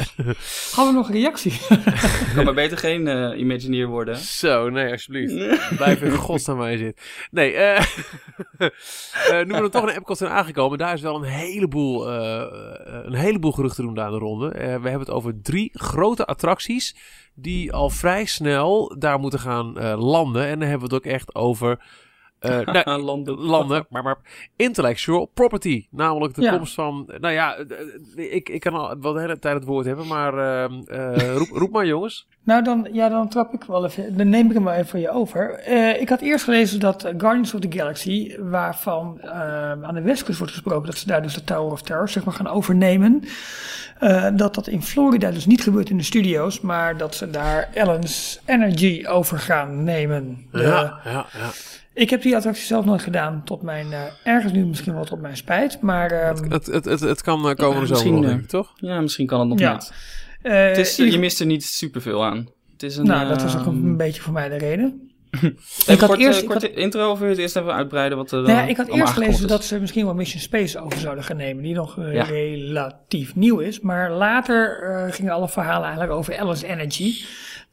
Hadden 0.71 0.93
we 0.93 0.99
nog 0.99 1.07
een 1.07 1.15
reactie? 1.15 1.59
kan 2.35 2.45
maar 2.45 2.53
beter 2.53 2.77
geen 2.77 3.07
eh 3.07 3.39
Imagineer 3.39 3.87
worden. 3.87 4.17
Zo, 4.17 4.69
nee, 4.69 4.91
alsjeblieft. 4.91 5.33
Blijf 5.77 6.01
in 6.01 6.11
godsnaam 6.11 6.57
waar 6.57 6.71
je 6.71 6.77
zit. 6.77 7.01
Nee, 7.31 7.53
eh 7.53 7.85
eh, 8.57 9.45
nu 9.45 9.53
we 9.53 9.59
dan 9.59 9.69
toch 9.69 9.89
in 9.89 9.95
Epcot 9.95 10.17
zijn 10.17 10.31
aangekomen, 10.31 10.77
daar 10.77 10.93
is 10.93 11.01
wel 11.01 11.15
een 11.15 11.23
heleboel, 11.23 12.09
een 12.09 13.13
heleboel 13.13 13.51
geruchten 13.51 13.83
doen 13.83 13.99
aan 13.99 14.11
de 14.11 14.17
ronde. 14.17 14.51
Eh, 14.51 14.65
we 14.65 14.69
hebben 14.69 14.99
het 14.99 15.09
over 15.09 15.41
drie 15.41 15.69
grote 15.73 16.25
attracties 16.25 16.95
die 17.35 17.73
al 17.73 17.89
vrij 17.89 18.25
snel 18.25 18.95
daar 18.97 19.19
moeten 19.19 19.39
gaan 19.39 19.79
eh, 19.79 19.99
landen. 19.99 20.47
En 20.47 20.59
dan 20.59 20.69
hebben 20.69 20.89
we 20.89 20.95
het 20.95 21.05
ook 21.05 21.11
echt 21.11 21.35
over... 21.35 22.03
eh, 22.45 22.83
nou, 22.85 23.01
Landen. 23.01 23.39
landen, 23.39 23.85
maar, 23.89 24.03
maar 24.03 24.17
intellectual 24.55 25.25
property. 25.25 25.87
Namelijk 25.91 26.33
de 26.35 26.41
Ja. 26.41 26.55
komst 26.57 26.73
van, 26.73 27.09
nou 27.19 27.33
ja, 27.33 27.55
eh, 27.55 27.61
eh, 28.25 28.33
ik, 28.35 28.49
ik 28.49 28.59
kan 28.59 28.73
al 28.73 28.99
wel 28.99 29.13
de 29.13 29.19
hele 29.19 29.39
tijd 29.39 29.55
het 29.55 29.63
woord 29.65 29.85
hebben, 29.85 30.07
maar 30.07 30.33
ehm, 30.37 30.73
eh, 30.87 31.35
roep, 31.35 31.49
roep 31.49 31.71
maar 31.71 31.85
jongens. 31.85 32.27
Nou, 32.45 32.63
dan, 32.63 32.87
ja, 32.91 33.09
dan 33.09 33.29
trap 33.29 33.53
ik 33.53 33.63
wel 33.63 33.85
even. 33.85 34.17
Dan 34.17 34.29
neem 34.29 34.47
ik 34.47 34.53
hem 34.53 34.63
wel 34.63 34.73
even 34.73 34.87
van 34.87 34.99
je 34.99 35.09
over. 35.09 35.53
Eh, 35.53 36.01
ik 36.01 36.09
had 36.09 36.21
eerst 36.21 36.43
gelezen 36.43 36.79
dat 36.79 37.01
Guardians 37.17 37.53
of 37.53 37.59
the 37.61 37.71
Galaxy, 37.77 38.35
waarvan 38.39 39.21
aan 39.83 39.93
de 39.93 40.01
westkust 40.01 40.37
wordt 40.37 40.53
gesproken 40.53 40.85
dat 40.85 40.97
ze 40.97 41.07
daar 41.07 41.21
dus 41.21 41.33
de 41.33 41.43
Tower 41.43 41.71
of 41.71 41.81
Terror 41.81 42.09
zeg 42.09 42.23
maar 42.23 42.33
gaan 42.33 42.47
overnemen. 42.47 43.23
eh, 43.99 44.27
dat 44.33 44.55
dat 44.55 44.67
in 44.67 44.81
Florida 44.83 45.31
dus 45.31 45.45
niet 45.45 45.61
gebeurt 45.63 45.89
in 45.89 45.97
de 45.97 46.03
studio's, 46.03 46.61
maar 46.61 46.97
dat 46.97 47.15
ze 47.15 47.29
daar 47.29 47.69
Ellen's 47.73 48.41
Energy 48.45 49.05
over 49.07 49.39
gaan 49.39 49.83
nemen. 49.83 50.47
De- 50.51 50.61
ja, 50.61 50.99
ja, 51.03 51.25
ja. 51.33 51.49
Ik 51.95 52.09
heb 52.09 52.21
die 52.21 52.35
attractie 52.35 52.65
zelf 52.65 52.85
nooit 52.85 53.01
gedaan, 53.01 53.41
tot 53.45 53.61
mijn, 53.61 53.91
eh, 53.93 54.01
ergens 54.23 54.53
nu 54.53 54.65
misschien 54.65 54.93
wel 54.93 55.05
tot 55.05 55.21
mijn 55.21 55.37
spijt, 55.37 55.81
maar... 55.81 56.11
ehm, 56.11 56.51
Het, 56.51 56.65
het, 56.65 56.85
het, 56.85 56.99
het 56.99 57.21
kan 57.21 57.47
uh, 57.49 57.53
komende 57.53 57.89
misschien, 57.89 58.13
zomer 58.15 58.31
nog, 58.31 58.39
eh, 58.41 58.47
toch? 58.47 58.73
Ja, 58.75 59.01
misschien 59.01 59.25
kan 59.27 59.39
het 59.39 59.49
nog 59.49 59.59
Ja. 59.59 59.81
eh, 60.41 60.67
Het 60.67 60.77
is, 60.77 60.99
ieder- 60.99 61.13
je 61.13 61.19
mist 61.19 61.39
er 61.39 61.45
niet 61.45 61.63
superveel 61.63 62.25
aan. 62.25 62.47
Het 62.71 62.83
is 62.83 62.97
een, 62.97 63.05
nou, 63.05 63.27
dat 63.27 63.41
was 63.41 63.55
ook 63.57 63.65
ehm, 63.65 63.69
een 63.85 63.97
beetje 63.97 64.21
voor 64.21 64.33
mij 64.33 64.49
de 64.49 64.57
reden. 64.57 65.09
Ik 65.87 65.99
had 65.99 66.09
kort, 66.09 66.19
eerst- 66.19 66.37
eh, 66.37 66.43
ik 66.43 66.49
korte 66.49 66.73
intro 66.73 67.17
je 67.19 67.25
het 67.25 67.37
eerst 67.37 67.55
even 67.55 67.73
uitbreiden 67.73 68.17
wat 68.17 68.31
er 68.31 68.41
Nou 68.41 68.51
ja, 68.53 68.63
ik 68.65 68.77
had 68.77 68.87
eerst 68.87 69.13
gelezen 69.13 69.47
dat 69.47 69.63
ze 69.65 69.79
misschien 69.79 70.05
wel 70.05 70.13
Mission 70.13 70.41
Space 70.41 70.79
over 70.79 70.99
zouden 70.99 71.23
gaan 71.23 71.37
nemen, 71.37 71.63
die 71.63 71.73
nog 71.73 71.97
eh, 71.99 72.13
Ja. 72.13 72.23
relatief 72.23 73.35
nieuw 73.35 73.59
is. 73.59 73.79
Maar 73.79 74.11
later 74.11 74.81
eh, 74.83 75.13
gingen 75.13 75.33
alle 75.33 75.49
verhalen 75.49 75.83
eigenlijk 75.83 76.17
over 76.17 76.33
Ellis 76.33 76.61
Energy. 76.61 77.13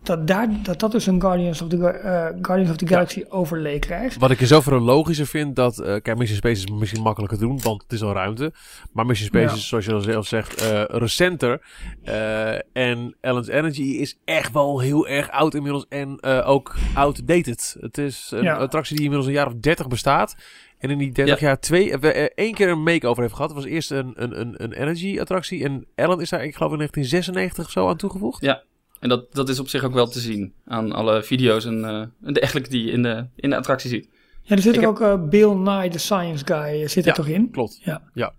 Dat, 0.02 0.26
daar, 0.26 0.49
dat 0.62 0.80
dat 0.80 0.92
dus 0.92 1.06
een 1.06 1.21
Guardians 1.21 1.62
of 1.62 1.68
the, 1.68 1.87
eh, 1.88 2.26
Guardians 2.42 2.71
of 2.71 2.76
the 2.76 2.87
Galaxy 2.87 3.25
overlay 3.28 3.78
krijgt. 3.78 4.16
Wat 4.18 4.30
ik 4.30 4.40
in 4.40 4.47
zoverre 4.47 4.80
logischer 4.80 5.26
vind, 5.26 5.56
dat, 5.56 5.78
eh 5.78 5.87
kijk, 6.02 6.16
Mission 6.16 6.37
Space 6.38 6.64
is 6.64 6.71
misschien 6.71 7.02
makkelijker 7.02 7.38
te 7.38 7.44
doen, 7.44 7.61
want 7.62 7.82
het 7.82 7.92
is 7.92 8.02
al 8.02 8.12
ruimte. 8.12 8.52
Maar 8.92 9.06
Mission 9.06 9.28
Space 9.28 9.44
Ja. 9.47 9.52
is, 9.52 9.68
zoals 9.68 9.85
je 9.85 9.92
al 9.92 10.00
zelf 10.00 10.26
zegt, 10.26 10.61
eh, 10.71 10.82
recenter. 10.87 11.61
Eh, 12.02 12.52
en 12.73 13.16
Ellen's 13.21 13.49
Energy 13.49 13.82
is 13.82 14.18
echt 14.25 14.52
wel 14.52 14.80
heel 14.80 15.09
erg 15.09 15.30
oud 15.30 15.54
inmiddels 15.54 15.87
en 15.88 16.16
eh, 16.21 16.49
ook 16.49 16.75
outdated. 16.94 17.76
Het 17.80 17.99
is 17.99 18.30
een 18.35 18.42
Ja. 18.42 18.54
attractie 18.56 18.94
die 18.97 19.04
inmiddels 19.04 19.30
een 19.30 19.37
jaar 19.37 19.47
of 19.47 19.54
dertig 19.54 19.88
bestaat. 19.88 20.37
En 20.78 20.90
in 20.90 20.99
die 20.99 21.12
30 21.12 21.40
Ja. 21.40 21.47
jaar 21.47 21.61
twee, 21.61 21.99
één 22.35 22.54
keer 22.54 22.68
een 22.68 22.82
make-over 22.82 23.23
heeft 23.23 23.35
gehad. 23.35 23.50
Het 23.50 23.59
was 23.62 23.68
eerst 23.71 23.90
een, 23.90 24.12
een, 24.14 24.40
een, 24.40 24.54
een 24.62 24.73
energy-attractie. 24.73 25.64
En 25.64 25.87
Ellen 25.94 26.21
is 26.21 26.28
daar, 26.30 26.44
ik 26.44 26.54
geloof 26.56 26.73
in 26.73 26.78
1996 26.78 27.64
of 27.64 27.71
zo 27.71 27.88
aan 27.88 27.97
toegevoegd. 27.97 28.42
Ja. 28.44 28.62
En 29.02 29.09
dat, 29.09 29.32
dat 29.35 29.49
is 29.49 29.59
op 29.61 29.68
zich 29.68 29.85
ook 29.85 29.92
wel 29.94 30.06
te 30.09 30.21
zien 30.21 30.54
aan 30.64 30.92
alle 30.92 31.23
video's 31.23 31.64
en, 31.64 31.85
eh, 31.85 32.04
en 32.23 32.32
dergelijke 32.32 32.71
die 32.71 32.85
je 32.85 32.90
in 32.90 33.02
de, 33.02 33.26
in 33.37 33.50
de 33.50 33.56
attractie 33.56 33.90
ziet. 33.90 34.09
Ja, 34.42 34.56
er 34.56 34.62
zit 34.62 34.75
er 34.76 34.80
heb- 34.80 34.90
ook 34.90 35.00
eh, 35.00 35.28
Bill 35.28 35.54
Nye, 35.54 35.88
the 35.88 35.99
Science 35.99 36.44
Guy, 36.47 36.82
eh, 36.82 36.88
zit 36.88 37.04
Ja. 37.04 37.11
er 37.11 37.16
toch 37.16 37.26
in? 37.28 37.50
Klopt. 37.50 37.80
Ja. 37.85 38.32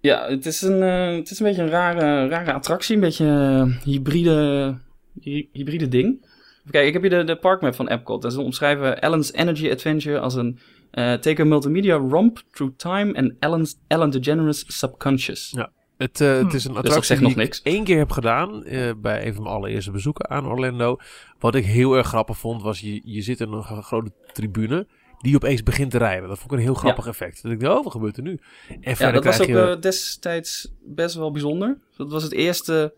Ja, 0.00 0.28
het 0.28 0.46
is 0.46 0.62
een, 0.62 0.82
eh, 0.82 1.16
het 1.16 1.30
is 1.30 1.38
een 1.40 1.46
beetje 1.46 1.62
een 1.62 1.68
rare, 1.68 2.28
rare 2.28 2.52
attractie. 2.52 2.94
Een 2.94 3.00
beetje 3.00 3.68
hybride, 3.84 4.78
hy- 5.20 5.48
hybride 5.52 5.88
ding. 5.88 6.26
Kijken, 6.70 6.86
ik 6.86 6.92
heb 6.92 7.02
hier 7.02 7.10
de, 7.20 7.24
de 7.24 7.36
parkmap 7.38 7.74
van 7.74 7.88
Epcot. 7.88 8.24
En 8.24 8.30
ze 8.32 8.40
omschrijven 8.40 9.00
Ellen's 9.00 9.32
Energy 9.32 9.70
Adventure 9.70 10.18
als 10.18 10.34
een 10.34 10.58
eh 10.90 11.12
take 11.14 11.42
a 11.42 11.44
multimedia 11.44 11.96
romp 11.96 12.42
through 12.50 12.76
time 12.76 13.14
and 13.14 13.32
Ellen's, 13.38 13.76
Ellen 13.86 14.10
DeGeneres 14.10 14.64
subconscious. 14.78 15.52
Ja. 15.56 15.70
Het, 15.96 16.20
eh, 16.20 16.38
het 16.38 16.54
is 16.54 16.64
een 16.64 16.74
dat 16.74 16.84
attractie 16.84 17.06
zegt 17.06 17.18
die 17.20 17.28
nog 17.28 17.38
ik 17.38 17.44
niks. 17.44 17.62
één 17.62 17.84
keer 17.84 17.98
heb 17.98 18.10
gedaan 18.10 18.64
eh, 18.64 18.90
bij 18.96 19.26
een 19.26 19.34
van 19.34 19.42
mijn 19.42 19.54
allereerste 19.54 19.90
bezoeken 19.90 20.30
aan 20.30 20.46
Orlando. 20.46 20.96
Wat 21.38 21.54
ik 21.54 21.64
heel 21.64 21.94
erg 21.96 22.06
grappig 22.06 22.38
vond, 22.38 22.62
was 22.62 22.80
je, 22.80 23.00
je 23.04 23.22
zit 23.22 23.40
in 23.40 23.52
een 23.52 23.62
gro- 23.62 23.80
grote 23.82 24.10
tribune 24.32 24.86
die 25.20 25.34
opeens 25.34 25.62
begint 25.62 25.90
te 25.90 25.98
rijden. 25.98 26.28
Dat 26.28 26.38
vond 26.38 26.52
ik 26.52 26.58
een 26.58 26.64
heel 26.64 26.74
grappig 26.74 27.06
effect. 27.06 27.42
Dat 27.42 27.52
ik 27.52 27.60
dacht, 27.60 27.76
oh, 27.78 27.82
wat 27.84 27.92
gebeurt 27.92 28.16
er 28.16 28.22
nu? 28.22 28.38
En 28.68 28.76
Ja, 28.80 28.94
verder 28.96 29.14
dat 29.14 29.24
was 29.24 29.40
ook 29.40 29.46
je... 29.46 29.60
eh, 29.74 29.80
destijds 29.80 30.72
best 30.84 31.14
wel 31.14 31.30
bijzonder. 31.30 31.78
Dat 31.96 32.10
was 32.10 32.22
het 32.22 32.32
eerste 32.32 32.94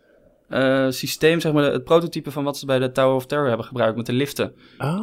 eh, 0.48 0.86
systeem, 0.90 1.40
zeg 1.40 1.52
maar, 1.52 1.72
het 1.72 1.84
prototype 1.84 2.30
van 2.30 2.44
wat 2.44 2.58
ze 2.58 2.66
bij 2.66 2.78
de 2.78 2.92
Tower 2.92 3.14
of 3.14 3.26
Terror 3.26 3.48
hebben 3.48 3.66
gebruikt 3.66 3.96
met 3.96 4.06
de 4.06 4.12
liften. 4.12 4.52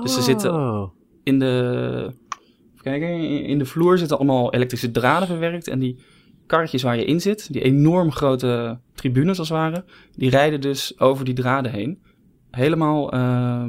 dus 0.01 0.13
ze 0.13 0.21
zitten- 0.21 0.53
Oh. 0.53 0.89
in 1.23 1.39
de, 1.39 2.11
kijken, 2.81 3.07
in 3.09 3.43
in 3.45 3.57
de 3.57 3.65
vloer 3.65 3.97
zitten 3.97 4.17
allemaal 4.17 4.53
elektrische 4.53 4.91
draden 4.91 5.27
verwerkt. 5.27 5.67
En 5.67 5.79
die 5.79 5.97
karretjes 6.45 6.83
waar 6.83 6.97
je 6.97 7.05
in 7.05 7.21
zit, 7.21 7.53
die 7.53 7.61
enorm 7.61 8.11
grote 8.11 8.79
tribunes 8.93 9.39
als 9.39 9.49
het 9.49 9.57
ware, 9.57 9.83
die 10.15 10.29
rijden 10.29 10.61
dus 10.61 10.99
over 10.99 11.25
die 11.25 11.33
draden 11.33 11.71
heen. 11.71 12.03
Helemaal 12.51 13.11
eh, 13.11 13.63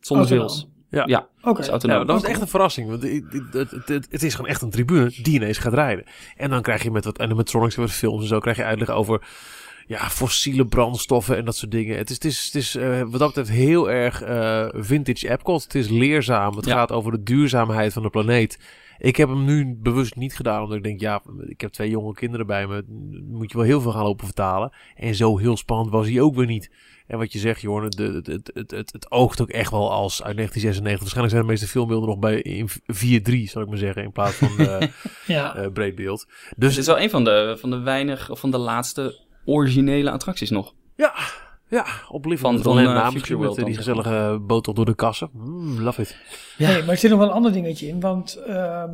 zonder 0.00 0.28
rails. 0.28 0.68
Ja. 0.90 1.04
ja 1.06 1.28
Oké. 1.42 1.62
Ja, 1.62 1.68
autonoom. 1.68 2.06
dat 2.06 2.20
was 2.20 2.30
echt 2.30 2.40
een 2.40 2.48
verrassing. 2.48 2.88
Want 2.88 3.02
het, 3.02 3.70
het, 3.70 4.06
het, 4.10 4.22
is 4.22 4.34
gewoon 4.34 4.50
echt 4.50 4.62
een 4.62 4.70
tribune 4.70 5.12
die 5.22 5.34
ineens 5.34 5.58
gaat 5.58 5.74
rijden. 5.74 6.04
En 6.36 6.50
dan 6.50 6.62
krijg 6.62 6.82
je 6.82 6.90
met 6.90 7.04
wat 7.04 7.20
animatronics 7.20 7.74
en 7.76 7.82
wat 7.82 7.90
films 7.90 8.22
en 8.22 8.28
zo... 8.28 8.38
krijg 8.38 8.56
je 8.56 8.64
uitleg 8.64 8.90
over 8.90 9.26
ja, 9.86 10.08
fossiele 10.10 10.66
brandstoffen 10.66 11.36
en 11.36 11.44
dat 11.44 11.56
soort 11.56 11.70
dingen. 11.70 11.96
Het 11.96 12.10
is, 12.10 12.14
het 12.14 12.24
is, 12.24 12.44
het 12.44 12.54
is 12.54 12.74
eh, 12.74 13.00
wat 13.00 13.18
dat 13.18 13.28
betreft 13.28 13.50
heel 13.50 13.90
erg 13.90 14.22
eh, 14.22 14.68
vintage 14.72 15.30
Epcot. 15.30 15.62
Het 15.62 15.74
is 15.74 15.88
leerzaam. 15.88 16.56
Het 16.56 16.66
Ja. 16.66 16.74
gaat 16.74 16.92
over 16.92 17.12
de 17.12 17.22
duurzaamheid 17.22 17.92
van 17.92 18.02
de 18.02 18.10
planeet. 18.10 18.58
Ik 19.00 19.16
heb 19.16 19.28
hem 19.28 19.44
nu 19.44 19.74
bewust 19.78 20.16
niet 20.16 20.36
gedaan, 20.36 20.62
omdat 20.62 20.76
ik 20.76 20.82
denk... 20.82 21.00
ja, 21.00 21.22
ik 21.46 21.60
heb 21.60 21.70
twee 21.72 21.90
jonge 21.90 22.12
kinderen 22.14 22.46
bij 22.46 22.66
me. 22.66 22.84
Moet 23.28 23.50
je 23.50 23.56
wel 23.56 23.66
heel 23.66 23.80
veel 23.80 23.92
gaan 23.92 24.02
lopen 24.04 24.24
vertalen. 24.26 24.72
En 24.94 25.14
zo 25.14 25.38
heel 25.38 25.56
spannend 25.56 25.90
was 25.90 26.08
hij 26.08 26.20
ook 26.20 26.34
weer 26.34 26.46
niet. 26.46 26.70
En 27.06 27.18
wat 27.18 27.32
je 27.32 27.38
zegt, 27.38 27.60
Jorne, 27.60 27.88
de, 27.88 28.02
het, 28.02 28.26
het, 28.26 28.50
het, 28.54 28.70
het, 28.70 28.92
het 28.92 29.10
oogt 29.10 29.40
ook 29.40 29.48
echt 29.48 29.70
wel 29.70 29.90
als 29.92 30.22
uit 30.22 30.36
1996. 30.36 31.00
Waarschijnlijk 31.00 31.34
zijn 31.34 31.42
de 31.42 31.48
meeste 31.50 31.66
filmbeelden 31.68 32.08
nog 32.08 32.18
bij 32.18 32.40
in 32.40 32.68
4-3, 33.48 33.50
zal 33.50 33.62
ik 33.62 33.68
maar 33.68 33.78
zeggen, 33.78 34.02
in 34.02 34.12
plaats 34.12 34.34
van 34.34 34.58
eh 34.66 34.88
Ja. 35.26 35.54
eh, 35.56 35.72
breedbeeld. 35.72 36.24
Dus 36.26 36.54
Dus 36.56 36.70
het 36.70 36.78
is 36.78 36.86
wel 36.86 37.00
een 37.00 37.10
van 37.10 37.24
de, 37.24 37.56
van 37.60 37.70
de 37.70 37.78
weinig, 37.78 38.30
of 38.30 38.40
van 38.40 38.50
de 38.50 38.58
laatste 38.58 39.18
originele 39.44 40.10
attracties 40.10 40.50
nog. 40.50 40.74
ja, 40.96 41.14
ja, 41.70 41.84
op 42.08 42.24
Van- 42.28 42.38
van, 42.38 42.62
van 42.62 42.78
eh, 42.78 42.84
naam, 42.84 43.10
Future 43.12 43.38
met 43.40 43.58
eh, 43.58 43.64
die 43.64 43.76
gezellige 43.76 44.38
botel 44.46 44.74
door 44.74 44.84
de 44.84 44.94
kassen. 44.94 45.30
Mm, 45.32 45.80
love 45.80 46.00
it. 46.02 46.16
Nee, 46.58 46.80
maar 46.80 46.88
er 46.88 46.96
zit 46.96 47.10
nog 47.10 47.18
wel 47.18 47.28
een 47.28 47.34
ander 47.34 47.52
dingetje 47.52 47.86
in, 47.88 48.00
want 48.00 48.34
ehm, 48.46 48.90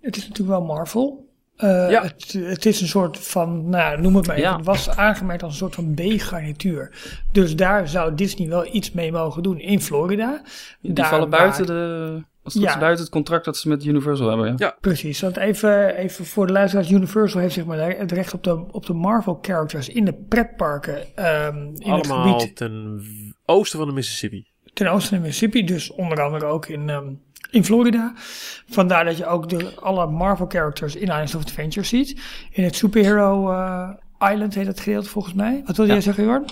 het 0.00 0.16
is 0.16 0.28
natuurlijk 0.28 0.58
wel 0.58 0.66
Marvel. 0.66 1.22
Eh, 1.56 1.90
Ja. 1.90 2.02
het, 2.02 2.32
het 2.38 2.66
is 2.66 2.80
een 2.80 2.88
soort 2.88 3.18
van, 3.18 3.68
nou 3.68 4.00
noem 4.00 4.16
het 4.16 4.26
maar 4.26 4.36
even, 4.36 4.48
Ja. 4.50 4.56
het 4.56 4.66
was 4.66 4.88
aangemerkt 4.90 5.42
als 5.42 5.52
een 5.52 5.58
soort 5.58 5.74
van 5.74 5.94
B-garnituur. 5.94 6.92
Dus 7.32 7.56
daar 7.56 7.88
zou 7.88 8.14
Disney 8.14 8.48
wel 8.48 8.66
iets 8.74 8.92
mee 8.92 9.12
mogen 9.12 9.42
doen 9.42 9.58
in 9.60 9.80
Florida. 9.80 10.42
Die 10.80 10.92
Daar 10.92 11.08
vallen 11.08 11.30
waar- 11.30 11.40
buiten, 11.40 11.66
de, 11.66 12.24
dat 12.52 12.62
Ja. 12.62 12.70
is 12.74 12.78
buiten 12.78 13.04
het 13.04 13.12
contract 13.12 13.44
dat 13.44 13.56
ze 13.56 13.68
met 13.68 13.84
Universal 13.84 14.28
hebben. 14.28 14.46
Ja. 14.46 14.54
Ja. 14.56 14.76
Precies, 14.80 15.20
want 15.20 15.36
even, 15.36 15.96
even 15.96 16.24
voor 16.26 16.46
de 16.46 16.52
luisteraars, 16.52 16.90
Universal 16.90 17.40
heeft 17.40 17.54
zeg 17.54 17.64
maar 17.64 17.78
het 17.98 18.12
recht 18.12 18.34
op 18.34 18.44
de, 18.44 18.64
op 18.72 18.86
de 18.86 18.92
Marvel 18.92 19.38
characters 19.42 19.88
in 19.88 20.04
de 20.04 20.14
pretparken 20.28 21.16
ehm, 21.16 21.56
in 21.56 21.72
het 21.72 21.84
Allemaal 22.08 22.38
gebied 22.38 22.56
ten 22.56 23.02
oosten 23.44 23.78
van 23.78 23.88
de 23.88 23.94
Mississippi. 23.94 24.46
ten 24.72 24.86
oosten 24.88 25.10
van 25.10 25.20
Mississippi, 25.20 25.64
dus 25.64 25.90
onder 25.90 26.22
andere 26.22 26.44
ook 26.44 26.66
in, 26.66 26.88
ehm, 26.90 27.08
in 27.50 27.64
Florida. 27.64 28.12
Vandaar 28.68 29.04
dat 29.04 29.16
je 29.16 29.26
ook 29.26 29.48
de, 29.48 29.72
alle 29.80 30.06
Marvel 30.06 30.46
characters 30.48 30.94
in 30.96 31.02
Islands 31.08 31.34
of 31.34 31.42
Adventure 31.42 31.86
ziet. 31.86 32.20
In 32.50 32.64
het 32.64 32.76
Superhero 32.76 33.50
eh, 33.52 33.90
Island 34.32 34.54
heet 34.54 34.66
het 34.66 34.80
gedeelte 34.80 35.08
volgens 35.08 35.34
mij. 35.34 35.62
Wat 35.66 35.76
wilde 35.76 35.86
Ja. 35.86 35.92
jij 35.92 36.00
zeggen, 36.02 36.24
Jorn? 36.24 36.44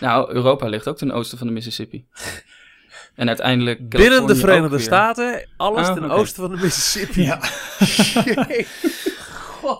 Nou, 0.00 0.32
Europa 0.32 0.66
ligt 0.68 0.88
ook 0.88 0.96
ten 0.96 1.10
oosten 1.10 1.38
van 1.38 1.46
de 1.46 1.52
Mississippi. 1.52 2.04
En 3.18 3.28
uiteindelijk. 3.28 3.88
Binnen 3.88 4.26
de 4.26 4.36
Verenigde. 4.36 4.78
Staten, 4.78 5.48
alles 5.56 5.88
Ah, 5.88 5.94
ten 5.94 6.10
oosten 6.10 6.42
van 6.42 6.50
de 6.56 6.62
Mississippi. 6.62 7.22
Ja. 7.22 7.40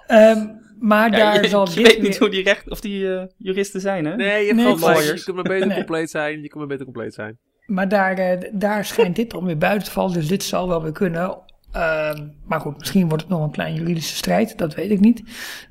Ehm, 0.06 0.46
maar 0.78 1.10
Ja, 1.10 1.16
daar 1.18 1.42
je, 1.42 1.48
zal 1.48 1.68
je 1.68 1.74
dit 1.74 1.86
weet 1.86 2.02
niet 2.02 2.18
hoe 2.18 2.28
die, 2.28 2.42
recht, 2.42 2.70
of 2.70 2.80
die 2.80 3.14
eh, 3.14 3.22
juristen 3.36 3.80
zijn, 3.80 4.04
hè? 4.04 4.16
Nee, 4.16 4.40
je 4.40 4.46
hebt 4.46 4.56
Nee, 4.56 4.64
gewoon 4.64 4.80
lawyers. 4.80 5.18
Je 5.18 5.24
kunt 5.24 5.36
maar 5.36 5.44
beter 5.44 5.66
Nee. 5.66 5.76
compleet 5.76 6.10
zijn. 6.10 6.32
Je 6.32 6.48
kunt 6.48 6.54
maar 6.54 6.66
beter 6.66 6.84
compleet 6.84 7.14
zijn. 7.14 7.38
Maar 7.66 7.88
daar, 7.88 8.18
eh, 8.18 8.50
daar 8.52 8.84
schijnt 8.84 9.16
dit 9.16 9.30
dan 9.30 9.44
weer 9.44 9.58
buiten 9.58 9.84
te 9.86 9.90
vallen. 9.94 10.12
Dus 10.12 10.28
dit 10.28 10.42
zal 10.42 10.68
wel 10.68 10.82
weer 10.82 10.92
kunnen. 10.92 11.38
Ehm, 11.72 12.26
maar 12.46 12.60
goed, 12.60 12.78
misschien 12.78 13.08
wordt 13.08 13.22
het 13.22 13.32
nog 13.32 13.42
een 13.42 13.50
klein 13.50 13.74
juridische 13.74 14.16
strijd. 14.16 14.58
Dat 14.58 14.74
weet 14.74 14.90
ik 14.90 15.00
niet. 15.00 15.22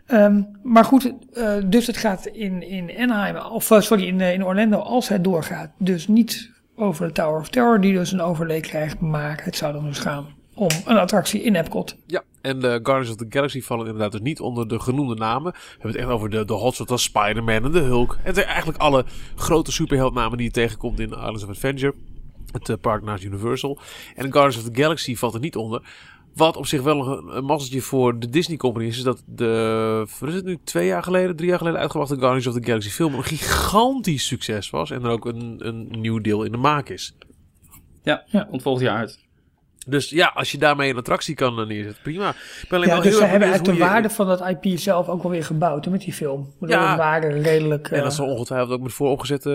Ehm, 0.05 0.41
maar 0.63 0.85
goed, 0.85 1.13
eh, 1.33 1.53
dus 1.65 1.87
het 1.87 1.97
gaat 1.97 2.25
in, 2.25 2.61
in 2.69 2.91
Anaheim, 2.97 3.37
of 3.51 3.63
sorry, 3.79 4.07
in, 4.07 4.21
in 4.21 4.45
Orlando 4.45 4.77
als 4.77 5.09
het 5.09 5.23
doorgaat. 5.23 5.71
Dus 5.79 6.07
niet 6.07 6.55
over 6.79 7.07
de 7.07 7.13
Tower 7.13 7.39
of 7.39 7.49
Terror, 7.49 7.81
die 7.81 7.93
dus 7.93 8.11
een 8.11 8.21
overlay 8.21 8.59
krijgt. 8.59 8.99
Maar 8.99 9.41
het 9.43 9.55
zou 9.55 9.73
dan 9.73 9.85
dus 9.85 9.99
gaan 9.99 10.25
om 10.53 10.69
een 10.85 10.97
attractie 10.97 11.41
in 11.41 11.55
Epcot. 11.55 11.95
Ja, 12.05 12.23
en 12.41 12.59
de 12.59 12.79
Guardians 12.83 13.09
of 13.09 13.15
the 13.15 13.25
Galaxy 13.29 13.61
vallen 13.61 13.85
inderdaad 13.85 14.11
dus 14.11 14.21
niet 14.21 14.39
onder 14.39 14.67
de 14.67 14.79
genoemde 14.79 15.15
namen. 15.15 15.51
We 15.51 15.59
hebben 15.71 15.91
het 15.91 15.99
echt 15.99 16.09
over 16.09 16.29
de, 16.29 16.45
de 16.45 16.53
hotshots 16.53 16.91
als 16.91 17.03
Spider-Man 17.03 17.63
en 17.63 17.71
de 17.71 17.79
Hulk. 17.79 18.17
Zijn 18.23 18.45
eigenlijk 18.45 18.79
alle 18.79 19.05
grote 19.35 19.71
superheldnamen 19.71 20.37
die 20.37 20.47
je 20.47 20.53
tegenkomt 20.53 20.99
in 20.99 21.09
Islands 21.09 21.43
of 21.43 21.49
Adventure. 21.49 21.93
Het 22.51 22.69
eh, 22.69 22.75
park 22.81 23.03
naast 23.03 23.23
Universal. 23.23 23.79
En 24.15 24.31
Guardians 24.31 24.57
of 24.57 24.71
the 24.71 24.81
Galaxy 24.81 25.15
valt 25.15 25.33
er 25.33 25.39
niet 25.39 25.55
onder. 25.55 25.81
Wat 26.37 26.57
op 26.57 26.65
zich 26.65 26.81
wel 26.81 27.07
een, 27.07 27.35
een 27.37 27.43
mazzeltje 27.45 27.81
voor 27.81 28.19
de 28.19 28.29
Disney 28.29 28.57
Company 28.57 28.85
is, 28.85 28.97
is 28.97 29.03
dat 29.03 29.23
de, 29.25 30.05
wat 30.19 30.29
is 30.29 30.35
het 30.35 30.45
nu, 30.45 30.57
twee 30.63 30.87
jaar 30.87 31.03
geleden, 31.03 31.35
drie 31.35 31.49
jaar 31.49 31.57
geleden 31.57 31.79
uitgebrachte 31.79 32.17
Guardians 32.17 32.47
of 32.47 32.53
the 32.53 32.63
Galaxy 32.63 32.89
film 32.89 33.13
een 33.13 33.23
gigantisch 33.23 34.25
succes 34.27 34.69
was. 34.69 34.91
En 34.91 35.03
er 35.03 35.09
ook 35.09 35.25
een, 35.25 35.55
een 35.67 35.87
nieuw 35.89 36.19
deel 36.19 36.43
in 36.43 36.51
de 36.51 36.57
maak 36.57 36.89
is. 36.89 37.15
Ja, 38.03 38.23
Ja. 38.27 38.47
jaar 38.79 38.97
uit. 38.97 39.25
Dus 39.87 40.09
ja, 40.09 40.31
als 40.35 40.51
je 40.51 40.57
daarmee 40.57 40.89
een 40.89 40.97
attractie 40.97 41.35
kan 41.35 41.59
eh, 41.59 41.67
neerzetten, 41.67 42.01
prima. 42.03 42.29
Ik 42.29 42.65
ben 42.69 42.79
Ja, 42.81 42.99
dus 42.99 43.17
ze 43.17 43.23
hebben 43.23 43.51
uit 43.51 43.65
de 43.65 43.73
je- 43.73 43.79
waarde 43.79 44.09
van 44.09 44.27
dat 44.27 44.47
IP 44.49 44.77
zelf 44.79 45.07
ook 45.07 45.21
wel 45.23 45.31
weer 45.31 45.43
gebouwd 45.43 45.85
hè, 45.85 45.91
met 45.91 46.01
die 46.01 46.13
film. 46.13 46.53
Ja. 46.59 46.97
waren 46.97 47.41
redelijk... 47.41 47.87
En 47.87 47.97
eh, 47.97 48.03
dat 48.03 48.13
zal 48.13 48.27
ongetwijfeld 48.27 48.71
ook 48.71 48.81
met 48.81 48.93
vooropgezette 48.93 49.49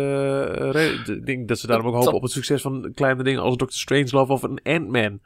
uh, 0.61 0.71
reden. 0.71 1.17
Ik 1.17 1.27
denk 1.27 1.49
dat 1.49 1.59
ze 1.59 1.67
daarom 1.67 1.87
ook 1.87 1.95
hopen 1.95 2.13
op 2.13 2.23
het 2.23 2.31
succes 2.33 2.63
van 2.63 2.93
kleine 2.95 3.23
dingen 3.23 3.43
als 3.43 3.57
Doctor 3.57 3.79
Strangelove 3.79 4.33
of 4.33 4.43
een 4.43 4.61
Ant-Man. 4.63 5.21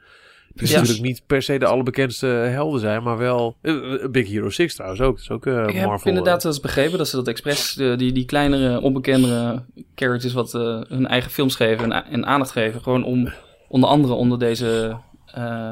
Die 0.59 0.69
Ja. 0.69 0.77
natuurlijk 0.79 1.05
niet 1.07 1.21
per 1.27 1.41
se 1.41 1.57
de 1.59 1.65
allerbekendste 1.65 2.25
helden 2.27 2.79
zijn, 2.79 3.03
maar 3.03 3.17
wel... 3.17 3.55
eh, 3.61 3.73
eh, 4.03 4.09
Big 4.11 4.27
Hero 4.27 4.49
6 4.49 4.75
trouwens 4.75 5.01
ook. 5.01 5.13
Dat 5.15 5.21
is 5.23 5.29
ook 5.31 5.45
eh, 5.45 5.67
Ik 5.67 5.75
heb 5.75 5.85
Marvel. 5.85 6.09
inderdaad 6.09 6.43
wel 6.43 6.51
eens 6.51 6.61
begrepen 6.61 6.97
dat 6.97 7.07
ze 7.07 7.15
dat 7.15 7.27
expres, 7.27 7.73
die, 7.73 8.11
die 8.11 8.25
kleinere, 8.25 8.81
onbekendere 8.81 9.63
characters, 9.95 10.33
wat 10.33 10.53
eh, 10.53 10.81
hun 10.87 11.07
eigen 11.07 11.31
films 11.31 11.55
geven 11.55 11.91
en, 11.91 12.05
en 12.05 12.25
aandacht 12.25 12.51
geven. 12.51 12.81
Gewoon 12.81 13.03
om 13.03 13.29
onder 13.67 13.89
andere 13.89 14.13
onder 14.13 14.39
deze, 14.39 14.97
eh, 15.33 15.71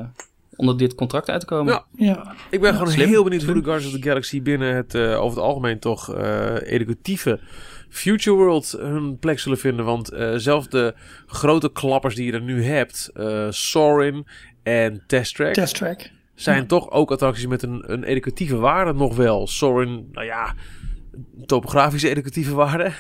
onder 0.56 0.78
dit 0.78 0.96
contract 0.96 1.30
uit 1.30 1.40
te 1.40 1.46
komen. 1.46 1.74
Ja. 1.74 1.86
ja. 1.96 2.34
Ik 2.50 2.62
ben 2.62 2.74
gewoon 2.74 2.92
slim. 2.92 3.08
heel 3.08 3.24
benieuwd 3.24 3.44
hoe 3.44 3.54
de 3.54 3.64
Guardians 3.64 3.94
of 3.94 4.00
the 4.02 4.08
Galaxy 4.08 4.42
binnen 4.42 4.76
het 4.76 4.96
eh, 4.96 5.22
over 5.22 5.38
het 5.38 5.48
algemeen 5.48 5.80
toch 5.80 6.14
eh, 6.16 6.56
educatieve 6.62 7.40
Future 7.90 8.36
World 8.36 8.76
hun 8.80 9.18
plek 9.20 9.40
zullen 9.40 9.58
vinden. 9.58 9.86
Want 9.86 10.12
eh 10.12 10.34
zelfs 10.36 10.70
de 10.70 10.94
grote 11.26 11.72
klappers 11.72 12.16
die 12.16 12.26
je 12.26 12.32
er 12.32 12.42
nu 12.42 12.64
hebt, 12.64 13.10
eh 13.14 13.46
Sorin 13.50 14.28
en 14.64 15.04
Test 15.08 15.36
Track, 15.36 15.54
Test 15.54 15.76
track. 15.76 16.10
zijn 16.36 16.68
toch 16.68 16.92
ook 16.92 17.12
attracties 17.12 17.48
met 17.48 17.64
een, 17.64 17.92
een 17.92 18.04
educatieve 18.04 18.56
waarde 18.58 18.94
nog 18.94 19.16
wel. 19.16 19.48
Sorin, 19.48 20.10
nou 20.12 20.26
ja, 20.26 20.54
topografische 21.46 22.10
educatieve 22.10 22.54
waarde. 22.66 22.92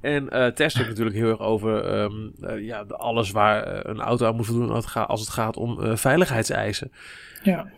En 0.00 0.28
eh 0.30 0.46
Test 0.52 0.74
Track 0.76 0.88
natuurlijk 0.88 1.16
heel 1.16 1.28
erg 1.30 1.40
over 1.40 1.84
ehm, 1.84 2.12
eh, 2.40 2.64
ja, 2.66 2.80
alles 2.88 3.30
waar 3.30 3.86
een 3.86 4.00
auto 4.00 4.26
aan 4.26 4.36
moet 4.36 4.46
voldoen 4.46 4.70
als 4.70 4.84
het 4.84 4.92
gaat, 4.92 5.08
als 5.08 5.20
het 5.20 5.30
gaat 5.30 5.56
om 5.56 5.80
eh, 5.82 5.96
veiligheidseisen. 5.96 6.92
Ja. 7.42 7.68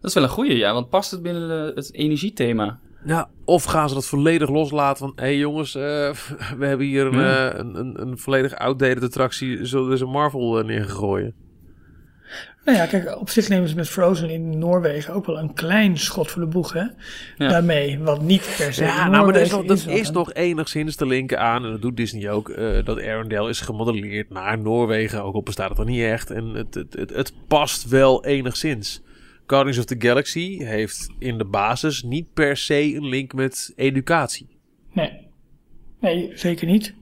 Dat 0.00 0.04
is 0.10 0.14
wel 0.14 0.22
een 0.22 0.28
goeie, 0.28 0.56
ja, 0.56 0.72
want 0.72 0.88
past 0.88 1.10
het 1.10 1.22
binnen 1.22 1.48
de- 1.48 1.72
het 1.74 1.94
energiethema? 1.94 2.78
Ja, 3.04 3.28
of 3.44 3.64
gaan 3.64 3.88
ze 3.88 3.94
dat 3.94 4.06
volledig 4.06 4.48
loslaten 4.48 4.98
van... 4.98 5.12
Hé 5.16 5.24
hey 5.24 5.36
jongens, 5.36 5.74
eh, 5.74 5.82
we 6.58 6.66
hebben 6.66 6.86
hier 6.86 7.06
een, 7.06 7.12
Hmm. 7.12 7.22
eh, 7.22 7.58
een, 7.58 7.74
een, 7.74 8.00
een 8.00 8.18
volledig 8.18 8.56
outdated 8.56 9.02
attractie. 9.02 9.64
Zullen 9.64 9.84
we 9.84 9.90
dus 9.90 10.00
een 10.00 10.08
Marvel 10.08 10.62
neergooien? 10.64 11.34
Nou 12.64 12.78
ja, 12.78 12.86
kijk, 12.86 13.20
op 13.20 13.30
zich 13.30 13.48
nemen 13.48 13.68
ze 13.68 13.74
met 13.74 13.88
Frozen 13.88 14.30
in 14.30 14.58
Noorwegen 14.58 15.14
ook 15.14 15.26
wel 15.26 15.38
een 15.38 15.54
klein 15.54 15.98
schot 15.98 16.30
voor 16.30 16.42
de 16.42 16.48
boeg, 16.48 16.72
hè? 16.72 16.80
Ja. 17.36 17.48
Daarmee, 17.48 17.98
wat 17.98 18.22
niet 18.22 18.54
per 18.56 18.74
se 18.74 18.84
Ja, 18.84 19.08
nou, 19.08 19.24
maar 19.24 19.32
dat 19.32 19.42
is, 19.42 19.50
nog, 19.50 19.64
dat 19.64 19.86
is 19.86 20.10
nog 20.10 20.32
enigszins 20.32 20.96
te 20.96 21.06
linken 21.06 21.40
aan, 21.40 21.64
en 21.64 21.70
dat 21.70 21.82
doet 21.82 21.96
Disney 21.96 22.30
ook, 22.30 22.48
eh, 22.48 22.84
dat 22.84 22.98
Arendelle 22.98 23.48
is 23.48 23.60
gemodelleerd 23.60 24.30
naar 24.30 24.58
Noorwegen, 24.58 25.22
ook 25.22 25.34
al 25.34 25.42
bestaat 25.42 25.68
het 25.68 25.78
er 25.78 25.84
niet 25.84 26.02
echt. 26.02 26.30
En 26.30 26.44
het, 26.44 26.74
het, 26.74 26.92
het, 26.92 27.10
het 27.10 27.32
past 27.48 27.88
wel 27.88 28.24
enigszins. 28.24 29.02
Guardians 29.50 29.78
of 29.78 29.84
the 29.84 29.96
Galaxy 29.98 30.64
heeft 30.64 31.08
in 31.18 31.38
de 31.38 31.44
basis 31.44 32.02
niet 32.02 32.32
per 32.32 32.56
se 32.56 32.94
een 32.94 33.06
link 33.06 33.32
met 33.32 33.72
educatie. 33.76 34.58
Nee. 34.92 35.28
Nee, 36.00 36.30
zeker 36.34 36.66
niet. 36.66 36.94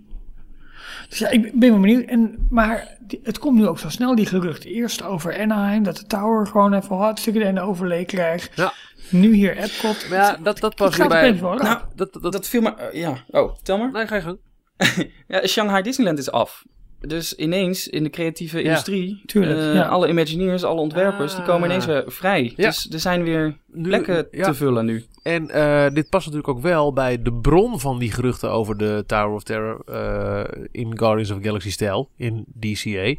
Dus 1.08 1.18
ja, 1.18 1.28
ik 1.28 1.52
ben 1.58 1.70
wel 1.70 1.80
benieuwd. 1.80 2.04
En, 2.04 2.46
maar 2.50 2.98
het 3.22 3.38
komt 3.38 3.58
nu 3.58 3.66
ook 3.66 3.78
zo 3.78 3.88
snel, 3.88 4.14
die 4.14 4.26
geruchten. 4.26 4.70
Eerst 4.70 5.02
over 5.02 5.38
Anaheim, 5.38 5.82
dat 5.82 5.96
de 5.96 6.06
Tower 6.06 6.46
gewoon 6.46 6.74
even 6.74 6.96
hartstikke 6.96 7.52
de 7.52 7.60
overlee 7.60 8.04
krijgt. 8.04 8.56
Ja. 8.56 8.72
Nu 9.10 9.34
hier 9.34 9.56
Epcot. 9.56 10.06
Ja, 10.10 10.36
dat, 10.42 10.58
dat 10.58 10.74
past 10.74 10.96
weer 10.96 11.08
bij... 11.08 11.30
Nou, 11.30 11.80
dat, 11.94 12.12
dat, 12.12 12.32
Dat 12.32 12.48
viel 12.48 12.60
me... 12.60 12.90
ja. 12.92 13.24
Oh, 13.30 13.54
tel 13.62 13.78
maar. 13.78 13.92
Nee, 13.92 14.06
ga 14.06 14.14
je 14.14 14.22
gang. 14.22 14.38
Ja, 15.28 15.46
Shanghai 15.46 15.82
Disneyland 15.82 16.18
is 16.18 16.30
af. 16.30 16.64
Dus 17.00 17.34
ineens 17.34 17.88
in 17.88 18.02
de 18.02 18.10
creatieve 18.10 18.62
industrie, 18.62 19.22
tuurlijk, 19.26 19.58
eh, 19.58 19.74
ja. 19.74 19.86
alle 19.86 20.08
Imagineers, 20.08 20.64
alle 20.64 20.80
ontwerpers, 20.80 21.34
die 21.34 21.44
komen 21.44 21.68
ineens 21.68 21.86
weer 21.86 22.04
vrij. 22.06 22.52
Ja. 22.56 22.66
Dus 22.66 22.90
er 22.90 23.00
zijn 23.00 23.22
weer 23.22 23.56
plekken 23.82 24.30
te 24.30 24.54
vullen 24.54 24.84
nu. 24.84 25.04
En 25.22 25.50
eh, 25.50 25.94
dit 25.94 26.08
past 26.08 26.26
natuurlijk 26.26 26.56
ook 26.56 26.62
wel 26.62 26.92
bij 26.92 27.22
de 27.22 27.32
bron 27.32 27.80
van 27.80 27.98
die 27.98 28.12
geruchten 28.12 28.50
over 28.50 28.76
de 28.76 29.04
Tower 29.06 29.34
of 29.34 29.42
Terror 29.42 29.82
eh, 29.86 30.64
in 30.70 30.98
Guardians 30.98 31.30
of 31.30 31.38
Galaxy 31.42 31.70
stijl, 31.70 32.08
in 32.16 32.44
DCA. 32.60 33.14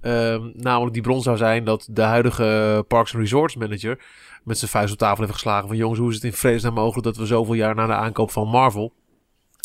Ehm, 0.00 0.50
namelijk 0.54 0.92
die 0.92 1.02
bron 1.02 1.22
zou 1.22 1.36
zijn 1.36 1.64
dat 1.64 1.88
de 1.90 2.02
huidige 2.02 2.84
Parks 2.88 3.12
and 3.14 3.22
Resorts 3.22 3.56
manager 3.56 3.98
met 4.44 4.58
zijn 4.58 4.70
vuist 4.70 4.92
op 4.92 4.98
tafel 4.98 5.20
heeft 5.20 5.32
geslagen 5.32 5.68
van 5.68 5.76
jongens, 5.76 5.98
hoe 5.98 6.08
is 6.08 6.14
het 6.14 6.24
in 6.24 6.32
vredesnaam 6.32 6.74
mogelijk 6.74 7.04
dat 7.04 7.16
we 7.16 7.26
zoveel 7.26 7.54
jaar 7.54 7.74
na 7.74 7.86
de 7.86 7.92
aankoop 7.92 8.30
van 8.30 8.48
Marvel 8.48 8.92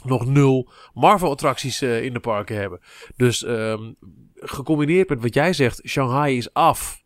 nog 0.05 0.25
nul 0.25 0.69
Marvel 0.93 1.29
attracties 1.29 1.81
eh, 1.81 2.03
in 2.03 2.13
de 2.13 2.19
parken 2.19 2.55
hebben. 2.55 2.79
Dus 3.15 3.43
ehm, 3.43 3.91
gecombineerd 4.35 5.09
met 5.09 5.21
wat 5.21 5.33
jij 5.33 5.53
zegt, 5.53 5.81
Shanghai 5.87 6.37
is 6.37 6.53
af, 6.53 7.03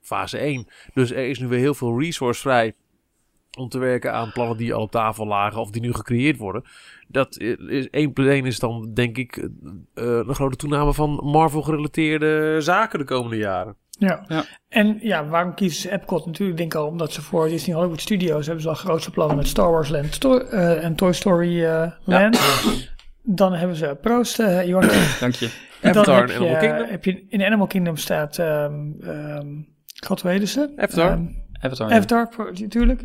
fase 0.00 0.38
1. 0.38 0.66
Dus 0.94 1.10
er 1.10 1.28
is 1.28 1.38
nu 1.38 1.48
weer 1.48 1.58
heel 1.58 1.74
veel 1.74 2.00
resource 2.00 2.40
vrij 2.40 2.74
om 3.58 3.68
te 3.68 3.78
werken 3.78 4.12
aan 4.12 4.32
plannen 4.32 4.56
die 4.56 4.74
al 4.74 4.82
op 4.82 4.90
tafel 4.90 5.26
lagen 5.26 5.60
of 5.60 5.70
die 5.70 5.82
nu 5.82 5.92
gecreëerd 5.92 6.36
worden. 6.36 6.64
Dat 7.08 7.38
is 7.68 7.90
1 7.90 8.12
plus 8.12 8.26
1 8.26 8.46
is 8.46 8.58
dan 8.58 8.90
denk 8.94 9.16
ik 9.16 9.36
eh, 9.36 9.44
eh, 9.94 10.26
een 10.26 10.34
grote 10.34 10.56
toename 10.56 10.94
van 10.94 11.10
Marvel 11.10 11.62
gerelateerde 11.62 12.60
zaken 12.60 12.98
de 12.98 13.04
komende 13.04 13.36
jaren. 13.36 13.76
Ja. 14.08 14.24
Ja. 14.28 14.44
En 14.68 14.98
ja, 15.00 15.26
waarom 15.26 15.54
kiezen 15.54 15.80
ze 15.80 15.90
Epcot? 15.90 16.26
Natuurlijk 16.26 16.58
denk 16.58 16.74
ik 16.74 16.80
al 16.80 16.86
omdat 16.86 17.12
ze 17.12 17.22
voor 17.22 17.48
Disney 17.48 17.76
Hollywood 17.76 18.00
Studios 18.00 18.44
hebben 18.46 18.62
ze 18.62 18.68
al 18.68 18.74
grootste 18.74 19.10
plannen 19.10 19.36
met 19.36 19.46
Star 19.46 19.70
Wars 19.70 19.88
Land 19.88 20.14
Sto- 20.14 20.38
eh, 20.38 20.84
en 20.84 20.94
Toy 20.94 21.12
Story 21.12 21.64
eh, 21.64 21.90
Land. 22.04 22.40
Dan 23.22 23.52
hebben 23.52 23.76
ze 23.76 23.98
Proost, 24.00 24.36
Jorn. 24.64 24.88
Dank 25.20 25.34
je. 25.34 25.50
Avatar 25.82 26.20
heb 26.20 26.30
Animal 26.30 26.48
je, 26.48 26.56
Kingdom. 26.56 26.86
Heb 26.88 27.04
je, 27.04 27.26
in 27.28 27.42
Animal 27.42 27.66
Kingdom 27.66 27.96
staat, 27.96 28.38
ehm 28.38 28.72
ehm 29.00 29.46
God? 30.06 30.24
Avatar. 30.24 31.10
Ehm, 31.10 31.26
Avatar. 31.60 31.88
ja. 31.88 31.96
Avatar, 31.96 32.28
natuurlijk. 32.60 33.02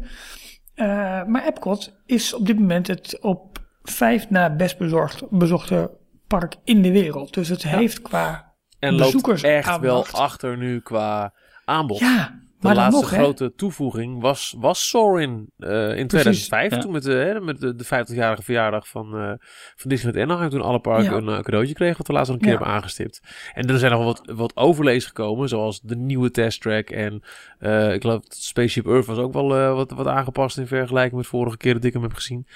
Eh, 0.75 0.86
maar 1.24 1.46
Epcot 1.46 1.94
is 2.06 2.34
op 2.34 2.46
dit 2.46 2.60
moment 2.60 2.88
het 2.88 3.18
op 3.22 3.60
vijf 3.82 4.30
na 4.30 4.56
best 4.56 4.77
bezorgd, 4.77 5.24
bezochte 5.30 5.92
park 6.27 6.56
in 6.63 6.82
de 6.82 6.92
wereld. 6.92 7.34
Dus 7.34 7.50
het 7.50 7.63
heeft 7.63 8.01
qua... 8.01 8.47
En 8.80 8.96
loopt 8.96 9.44
echt 9.44 9.80
wel 9.80 10.06
achter 10.12 10.58
nu 10.58 10.80
qua 10.80 11.34
aanbod. 11.66 12.00
Ja, 12.00 12.40
De 12.60 12.74
laatste 12.74 13.02
nog, 13.02 13.10
hè? 13.10 13.18
grote 13.18 13.54
toevoeging 13.56 14.22
was, 14.22 14.56
was 14.58 14.88
Soarin 14.90 15.52
eh, 15.58 15.98
in 15.98 16.08
2005. 16.08 16.72
ja. 16.72 16.78
Toen 16.78 16.92
met, 16.92 17.04
de, 17.04 17.40
met 17.42 17.60
de, 17.60 17.76
de 17.76 17.86
50-jarige 17.86 18.42
verjaardag 18.44 18.88
van, 18.88 19.18
eh 19.18 19.32
van 19.76 19.90
Disneyland 19.90 20.30
Anaheim. 20.30 20.50
Toen 20.50 20.62
alle 20.62 20.80
parken 20.80 21.04
Ja. 21.12 21.18
een 21.18 21.28
eh, 21.28 21.40
cadeautje 21.40 21.74
kregen. 21.74 21.98
Wat 21.98 22.08
we 22.08 22.13
laatst 22.13 22.28
nog 22.32 22.38
een 22.40 22.46
keer 22.46 22.52
Ja. 22.54 22.58
hebben 22.58 22.76
aangestipt. 22.76 23.22
En 23.54 23.70
er 23.70 23.80
zijn 23.80 23.92
nog 23.92 24.04
wat, 24.04 24.22
wat 24.36 24.56
overlees 24.56 25.06
gekomen. 25.06 25.50
Zoals 25.50 25.82
de 25.82 25.96
nieuwe 25.96 26.32
test 26.32 26.62
track. 26.62 26.90
En 26.90 27.13
ik 27.94 28.02
geloof 28.02 28.22
dat 28.22 28.36
Spaceship 28.36 28.86
Earth 28.88 29.06
was 29.06 29.18
ook 29.18 29.34
wel 29.34 29.48
wat, 29.76 29.92
wat 29.92 30.08
aangepast 30.08 30.58
in 30.58 30.68
vergelijking 30.68 31.16
met 31.16 31.28
vorige 31.28 31.58
keer 31.58 31.74
dat 31.74 31.84
ik 31.84 31.94
hem 31.94 32.02
heb 32.02 32.13
gezien. 32.13 32.48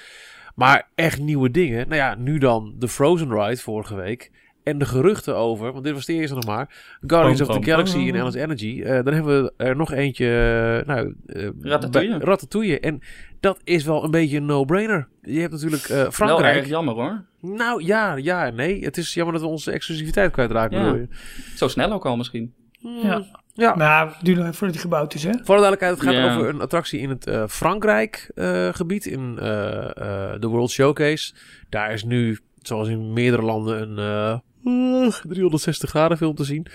Maar 0.55 0.89
echt 0.95 1.19
nieuwe 1.19 1.51
dingen. 1.51 1.87
Nou 1.87 2.01
ja, 2.01 2.15
nu 2.15 2.37
dan 2.37 2.75
de 2.77 2.87
Frozen 2.87 3.31
Ride 3.33 3.61
vorige 3.61 3.95
week. 3.95 4.31
En 4.63 4.77
de 4.77 4.85
geruchten 4.85 5.35
over, 5.35 5.71
want 5.71 5.83
dit 5.83 5.93
was 5.93 6.05
de 6.05 6.13
eerste 6.13 6.35
nog 6.35 6.45
maar. 6.45 6.97
Guardians 7.07 7.41
of 7.41 7.47
the 7.57 7.63
Galaxy 7.63 7.97
in 7.97 8.17
Alice 8.21 8.41
Energy. 8.41 8.81
Eh, 8.83 9.03
dan 9.03 9.13
hebben 9.13 9.43
we 9.43 9.53
er 9.57 9.75
nog 9.75 9.91
eentje. 9.91 10.25
eh, 10.25 10.87
nou, 10.95 11.15
eh, 11.25 11.47
Ratatouille. 11.61 12.17
bij- 12.17 12.27
Ratatouille. 12.27 12.79
En 12.79 12.99
dat 13.39 13.59
is 13.63 13.83
wel 13.83 14.03
een 14.03 14.11
beetje 14.11 14.37
een 14.37 14.45
no-brainer. 14.45 15.07
Je 15.21 15.39
hebt 15.39 15.51
natuurlijk 15.51 15.83
eh, 15.83 15.95
Wel 16.01 16.11
Frankrijk. 16.11 16.55
erg 16.55 16.67
jammer 16.67 16.93
hoor. 16.93 17.25
Nou 17.41 17.83
ja, 17.83 18.15
ja, 18.15 18.45
en 18.45 18.55
nee. 18.55 18.83
Het 18.83 18.97
is 18.97 19.13
jammer 19.13 19.33
dat 19.33 19.43
we 19.43 19.49
onze 19.49 19.71
exclusiviteit 19.71 20.31
kwijtraken. 20.31 20.77
Ja. 20.77 20.83
bedoel 20.83 20.99
je? 20.99 21.07
Zo 21.55 21.67
snel 21.67 21.91
ook 21.91 22.05
al 22.05 22.17
misschien. 22.17 22.53
Hmm, 22.79 22.99
Ja. 23.03 23.25
ja. 23.53 23.75
Maar 23.75 24.07
het 24.07 24.15
duurt 24.25 24.37
nog 24.37 24.45
even 24.45 24.57
voordat 24.57 24.75
hij 24.75 24.85
gebouwd 24.85 25.13
is, 25.13 25.23
hè? 25.23 25.31
Voor 25.31 25.55
de 25.55 25.61
duidelijkheid, 25.61 25.93
het 25.93 26.03
gaat 26.03 26.13
Ja. 26.13 26.35
over 26.35 26.49
een 26.49 26.61
attractie 26.61 26.99
in 26.99 27.09
het 27.09 27.27
eh, 27.27 27.43
Frankrijk-gebied, 27.47 29.05
in 29.05 29.37
eh, 29.39 29.77
eh, 29.85 30.39
de 30.41 30.47
World 30.47 30.71
Showcase. 30.71 31.33
Daar 31.69 31.93
is 31.93 32.03
nu, 32.03 32.39
zoals 32.61 32.87
in 32.87 33.13
meerdere 33.13 33.41
landen, 33.43 33.81
een 33.81 33.97
eh, 33.97 34.39
360 34.63 35.89
graden 35.89 36.17
film 36.17 36.35
te 36.35 36.43
zien. 36.43 36.65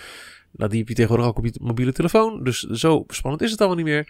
Nou, 0.52 0.70
die 0.70 0.78
heb 0.78 0.88
je 0.88 0.94
tegenwoordig 0.94 1.26
ook 1.26 1.38
op 1.38 1.44
je 1.44 1.52
mobiele 1.62 1.92
telefoon, 1.92 2.44
dus 2.44 2.60
zo 2.62 3.04
spannend 3.08 3.42
is 3.42 3.50
het 3.50 3.58
allemaal 3.60 3.76
niet 3.78 3.86
meer. 3.86 4.08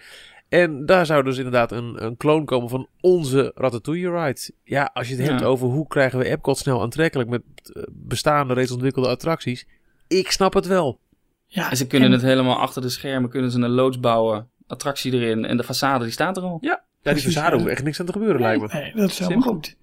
En 0.48 0.86
daar 0.86 1.06
zou 1.06 1.22
dus 1.24 1.36
inderdaad 1.36 1.72
een, 1.72 2.04
een 2.04 2.16
kloon 2.16 2.44
komen 2.44 2.68
van 2.68 2.88
onze 3.00 3.52
Ratatouille 3.54 4.10
ride. 4.24 4.50
Ja, 4.64 4.90
als 4.94 5.08
je 5.08 5.14
het 5.16 5.24
Ja. 5.26 5.30
hebt 5.32 5.44
over 5.44 5.68
hoe 5.68 5.86
krijgen 5.86 6.18
we 6.18 6.24
Epcot 6.28 6.58
snel 6.58 6.82
aantrekkelijk 6.82 7.28
met 7.28 7.42
eh, 7.72 7.82
bestaande, 7.92 8.54
reeds 8.54 8.70
ontwikkelde 8.70 9.08
attracties. 9.08 9.66
Ik 10.06 10.30
snap 10.30 10.54
het 10.54 10.66
wel. 10.66 11.00
Ja, 11.46 11.70
En 11.70 11.76
ze 11.76 11.86
kunnen 11.86 12.08
en- 12.08 12.14
het 12.14 12.22
helemaal 12.24 12.56
achter 12.58 12.82
de 12.82 12.88
schermen, 12.88 13.30
kunnen 13.30 13.50
ze 13.50 13.58
een 13.60 13.70
loods 13.70 14.00
bouwen, 14.00 14.48
attractie 14.66 15.12
erin 15.12 15.44
en 15.44 15.56
de 15.56 15.64
façade 15.64 16.02
die 16.02 16.10
staat 16.10 16.36
er 16.36 16.42
al. 16.42 16.58
Ja, 16.60 16.84
die 17.02 17.32
façade 17.32 17.52
hoeft 17.52 17.66
echt 17.66 17.84
niks 17.84 18.00
aan 18.00 18.06
te 18.06 18.12
gebeuren, 18.12 18.40
lijkt 18.40 18.60
me. 18.62 18.68
Nee, 18.80 18.92
dat 18.94 19.10
is 19.10 19.18
helemaal 19.18 19.42
Simpel. 19.42 19.52
goed. 19.52 19.76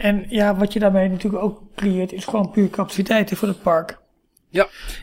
En 0.00 0.24
ja, 0.28 0.56
wat 0.56 0.72
je 0.72 0.78
daarmee 0.78 1.08
natuurlijk 1.08 1.42
ook 1.42 1.62
creëert, 1.76 2.12
is 2.12 2.24
gewoon 2.24 2.50
puur 2.50 2.70
capaciteit 2.70 3.30
hè, 3.30 3.36
voor 3.36 3.48
het 3.48 3.62
park. 3.62 3.98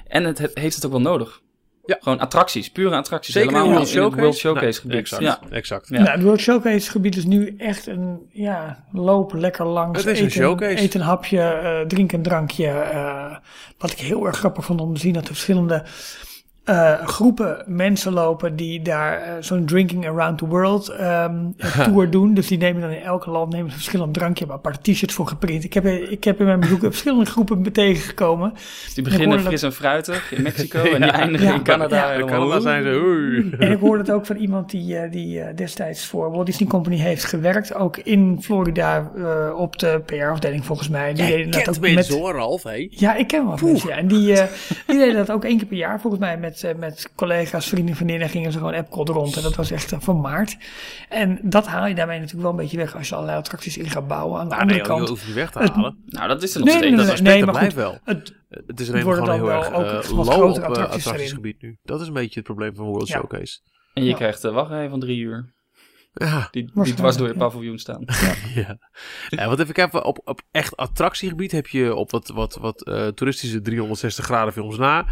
En 0.07 0.23
het, 0.23 0.37
het 0.37 0.57
heeft 0.57 0.75
het 0.75 0.85
ook 0.85 0.91
wel 0.91 1.01
nodig. 1.01 1.41
Ja. 1.85 1.97
Gewoon 1.99 2.19
attracties, 2.19 2.71
pure 2.71 2.95
attracties. 2.95 3.33
Zeker 3.33 3.49
in 3.49 3.55
Helemaal 3.55 3.75
World 3.75 3.91
in 3.93 4.01
het. 4.01 4.19
World 4.19 4.35
Showcase 4.37 4.65
Nou, 4.65 4.73
gebied. 4.81 4.97
Exact, 4.97 5.21
Ja. 5.23 5.39
exact. 5.49 5.87
Ja. 5.89 5.97
Nou, 5.99 6.09
het 6.11 6.21
World 6.21 6.39
Showcase 6.39 6.91
gebied 6.91 7.15
is 7.15 7.25
nu 7.25 7.55
echt 7.57 7.87
een, 7.87 8.29
ja, 8.31 8.83
loop 8.91 9.33
lekker 9.33 9.65
langs. 9.65 10.03
Het 10.03 10.11
is 10.11 10.19
een 10.19 10.25
eten, 10.25 10.41
showcase. 10.41 10.83
Eet 10.83 10.93
een 10.93 11.01
hapje, 11.01 11.41
eh 11.41 11.79
drink 11.87 12.11
een 12.11 12.21
drankje. 12.21 12.67
eh, 12.67 13.35
wat 13.77 13.91
ik 13.91 13.97
heel 13.99 14.25
erg 14.25 14.37
grappig 14.37 14.65
vond 14.65 14.81
om 14.81 14.93
te 14.93 14.99
zien, 14.99 15.13
dat 15.13 15.21
er 15.21 15.27
verschillende 15.33 15.83
eh, 16.67 17.07
groepen 17.07 17.63
mensen 17.65 18.13
lopen 18.13 18.55
die 18.55 18.81
daar 18.81 19.21
eh, 19.21 19.33
zo'n 19.39 19.65
Drinking 19.65 20.07
Around 20.07 20.37
the 20.37 20.47
World 20.47 20.89
ehm, 20.89 21.35
tour 21.83 22.09
doen. 22.09 22.33
Dus 22.33 22.47
die 22.47 22.57
nemen 22.57 22.81
dan 22.81 22.91
in 22.91 23.01
elk 23.01 23.25
land 23.25 23.51
nemen 23.51 23.65
ze 23.67 23.71
een 23.71 23.81
verschillend 23.81 24.13
drankje, 24.13 24.45
hebben 24.45 24.55
aparte 24.55 24.91
t-shirts 24.91 25.13
voor 25.13 25.27
geprint. 25.27 25.63
Ik 25.63 25.73
heb, 25.73 25.85
ik 25.85 26.23
heb 26.23 26.39
in 26.39 26.45
mijn 26.45 26.59
bezoek 26.59 26.79
verschillende 26.97 27.25
groepen 27.25 27.71
tegengekomen. 27.71 28.53
Die 28.53 28.97
Ik 28.97 29.03
beginnen 29.03 29.41
fris 29.41 29.61
en 29.63 29.73
fruitig 29.73 30.31
in 30.31 30.41
Mexico 30.49 30.83
en 30.83 31.01
die 31.01 31.11
eindigen 31.11 31.47
Ja. 31.47 31.53
in 31.53 31.63
Canada. 31.63 31.95
Ja. 31.95 32.11
In. 32.11 32.25
Canada 32.25 32.59
zijn 32.59 32.83
ze... 32.83 32.89
Oei. 32.89 33.49
En 33.59 33.71
ik 33.71 33.79
hoorde 33.79 34.01
het 34.01 34.11
ook 34.11 34.25
van 34.25 34.35
iemand 34.35 34.69
die, 34.69 34.97
eh, 34.97 35.11
die 35.11 35.53
destijds 35.53 36.05
voor 36.05 36.31
Walt 36.31 36.45
Disney 36.45 36.69
Company 36.69 36.97
heeft 36.97 37.23
gewerkt. 37.23 37.73
Ook 37.73 37.97
in 37.97 38.37
Florida 38.41 39.11
eh, 39.17 39.59
op 39.59 39.79
de 39.79 40.01
PR-afdeling 40.05 40.65
volgens 40.65 40.89
mij. 40.89 41.13
Die 41.13 41.25
deden 41.27 41.51
dat 41.51 41.69
ook 41.69 41.93
met... 41.93 42.07
hoor, 42.09 42.33
Ralf, 42.33 42.63
hé. 42.63 42.87
Ja, 42.89 43.15
ik 43.15 43.27
ken 43.27 43.47
wel 43.47 43.57
mensen, 43.63 43.89
ja. 43.89 43.95
En 43.95 44.07
die, 44.07 44.35
die 44.87 44.97
deden 44.97 45.15
dat 45.15 45.31
ook 45.31 45.43
één 45.43 45.57
keer 45.57 45.67
per 45.67 45.77
jaar 45.77 46.01
volgens 46.01 46.21
mij 46.21 46.37
met, 46.37 46.56
eh, 46.63 46.75
met 46.75 47.09
collega's, 47.15 47.67
vrienden, 47.67 47.95
vriendinnen. 47.95 48.29
Gingen 48.29 48.51
ze 48.51 48.57
gewoon 48.57 48.73
Epcot 48.73 49.09
rond. 49.09 49.35
En 49.37 49.41
dat 49.43 49.55
was 49.55 49.71
echt 49.71 49.91
eh, 49.91 49.99
van 50.01 50.21
maart. 50.21 50.57
En 51.09 51.39
dat 51.43 51.67
haal 51.67 51.87
je 51.87 51.95
daarmee 51.95 52.15
natuurlijk 52.17 52.43
wel 52.43 52.51
een 52.51 52.57
beetje 52.63 52.77
weg 52.77 52.95
als 52.95 53.07
je 53.09 53.13
allerlei 53.15 53.37
attracties 53.39 53.77
in 53.77 53.89
gaat 53.89 54.07
bouwen. 54.07 54.39
Aan 54.39 54.43
de 54.43 54.55
Nou, 54.55 54.61
andere 54.61 54.79
nee, 54.79 54.89
je 54.91 54.95
kant... 54.97 55.09
hoeft 55.09 55.25
niet 55.25 55.35
weg 55.35 55.51
te 55.51 55.59
Het- 55.59 55.69
halen. 55.69 56.03
Nou, 56.05 56.27
dat 56.27 56.43
is 56.43 56.53
er 56.53 56.59
nog 56.59 56.67
Nee, 56.69 56.77
steeds. 56.77 56.95
nee, 56.95 57.05
Dat 57.07 57.21
nee, 57.21 57.43
maar 57.43 57.53
blijft 57.53 57.73
goed. 57.73 57.83
wel. 57.83 57.97
Het, 58.03 58.33
Het 58.67 58.79
is 58.79 58.89
alleen 58.89 59.01
gewoon 59.01 59.31
heel 59.31 59.45
dan 59.45 59.55
erg 59.55 59.67
eh, 59.67 59.71
wat 59.71 60.25
low 60.25 60.27
grotere 60.33 60.65
op 60.65 60.69
attracties 60.71 60.95
attractiesgebied 61.05 61.61
nu. 61.61 61.77
Dat 61.83 62.01
is 62.01 62.07
een 62.07 62.13
beetje 62.13 62.33
het 62.35 62.43
probleem 62.43 62.75
van 62.75 62.85
World 62.85 63.07
Ja. 63.07 63.17
Showcase. 63.17 63.59
En 63.93 64.03
je 64.03 64.09
Ja. 64.09 64.15
krijgt 64.15 64.41
de 64.41 64.51
wachtrij 64.51 64.89
van 64.89 64.99
drie 64.99 65.19
uur. 65.19 65.53
Ja, 66.17 66.47
Die, 66.51 66.71
die 66.73 66.93
dwars 66.93 67.17
door 67.17 67.27
je 67.27 67.33
ja. 67.33 67.39
paviljoen 67.39 67.77
staan. 67.79 68.03
ja. 68.55 68.77
ja 69.29 69.47
wat 69.47 69.59
even 69.59 69.73
kijken, 69.73 70.05
op, 70.05 70.21
op 70.23 70.41
echt 70.51 70.75
attractiegebied 70.77 71.51
heb 71.51 71.67
je 71.67 71.95
op 71.95 72.11
wat, 72.11 72.27
wat, 72.27 72.55
wat 72.55 72.81
eh, 72.85 73.07
toeristische 73.07 73.61
360 73.61 74.25
graden 74.25 74.53
films 74.53 74.77
na. 74.77 75.05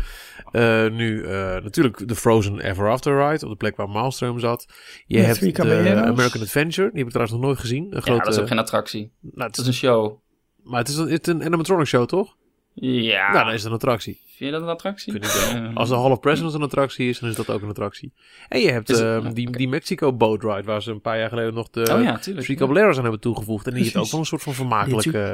Eh, 0.51 0.87
nu 0.91 1.23
eh, 1.23 1.31
natuurlijk 1.63 2.07
de 2.07 2.15
Frozen 2.15 2.59
Ever 2.59 2.89
After 2.89 3.27
ride, 3.29 3.45
op 3.45 3.51
de 3.51 3.57
plek 3.57 3.75
waar 3.75 3.89
Maelstrom 3.89 4.39
zat. 4.39 4.65
Je 5.05 5.17
Met 5.17 5.25
hebt 5.25 5.55
de. 5.55 5.95
American 5.95 6.41
Adventure, 6.41 6.87
die 6.89 6.97
heb 6.97 7.05
ik 7.05 7.09
trouwens 7.13 7.31
nog 7.37 7.41
nooit 7.45 7.59
gezien. 7.59 7.83
Een 7.83 7.89
Ja, 7.93 7.99
grote, 7.99 8.23
dat 8.23 8.33
is 8.33 8.39
ook 8.39 8.47
geen 8.47 8.59
attractie. 8.59 9.11
nou, 9.21 9.33
het 9.47 9.55
Dat 9.55 9.57
is, 9.57 9.61
is 9.61 9.67
een 9.67 9.73
show. 9.89 10.19
maar 10.63 10.79
het 10.79 10.87
is 10.89 10.95
een, 10.97 11.09
het 11.09 11.27
is 11.27 11.33
een 11.33 11.43
animatronic 11.43 11.85
show, 11.87 12.05
toch? 12.05 12.35
Ja. 12.75 13.31
Nou, 13.31 13.45
dan 13.45 13.53
is 13.53 13.59
het 13.61 13.69
een 13.69 13.77
attractie. 13.77 14.13
Vind 14.25 14.49
je 14.49 14.51
dat 14.51 14.61
een 14.61 14.73
attractie? 14.73 15.11
Vind 15.11 15.25
ik 15.25 15.31
wel. 15.31 15.71
Als 15.73 15.89
de 15.89 15.95
Hall 15.95 16.11
of 16.11 16.19
Presidents 16.19 16.55
een 16.55 16.61
attractie 16.61 17.09
is, 17.09 17.19
dan 17.19 17.29
is 17.29 17.35
dat 17.35 17.49
ook 17.49 17.61
een 17.61 17.69
attractie. 17.69 18.13
En 18.47 18.59
je 18.59 18.71
hebt 18.71 18.89
Is 18.89 18.99
het- 18.99 19.23
ehm, 19.23 19.33
die, 19.33 19.49
die 19.51 19.67
Mexico 19.67 20.13
Boat 20.13 20.43
Ride, 20.43 20.63
waar 20.63 20.81
ze 20.81 20.91
een 20.91 21.01
paar 21.01 21.19
jaar 21.19 21.29
geleden 21.29 21.53
nog 21.53 21.69
de 21.69 21.81
oh 21.81 22.03
ja, 22.03 22.17
tuurlijk. 22.17 22.45
Three 22.45 22.57
Caballeros 22.57 22.95
aan 22.97 23.01
hebben 23.03 23.21
toegevoegd. 23.21 23.67
En 23.67 23.73
die 23.73 23.83
heeft 23.83 23.95
ook 23.95 24.11
wel 24.11 24.19
een 24.19 24.25
soort 24.25 24.41
van 24.43 24.53
vermakelijke... 24.53 25.29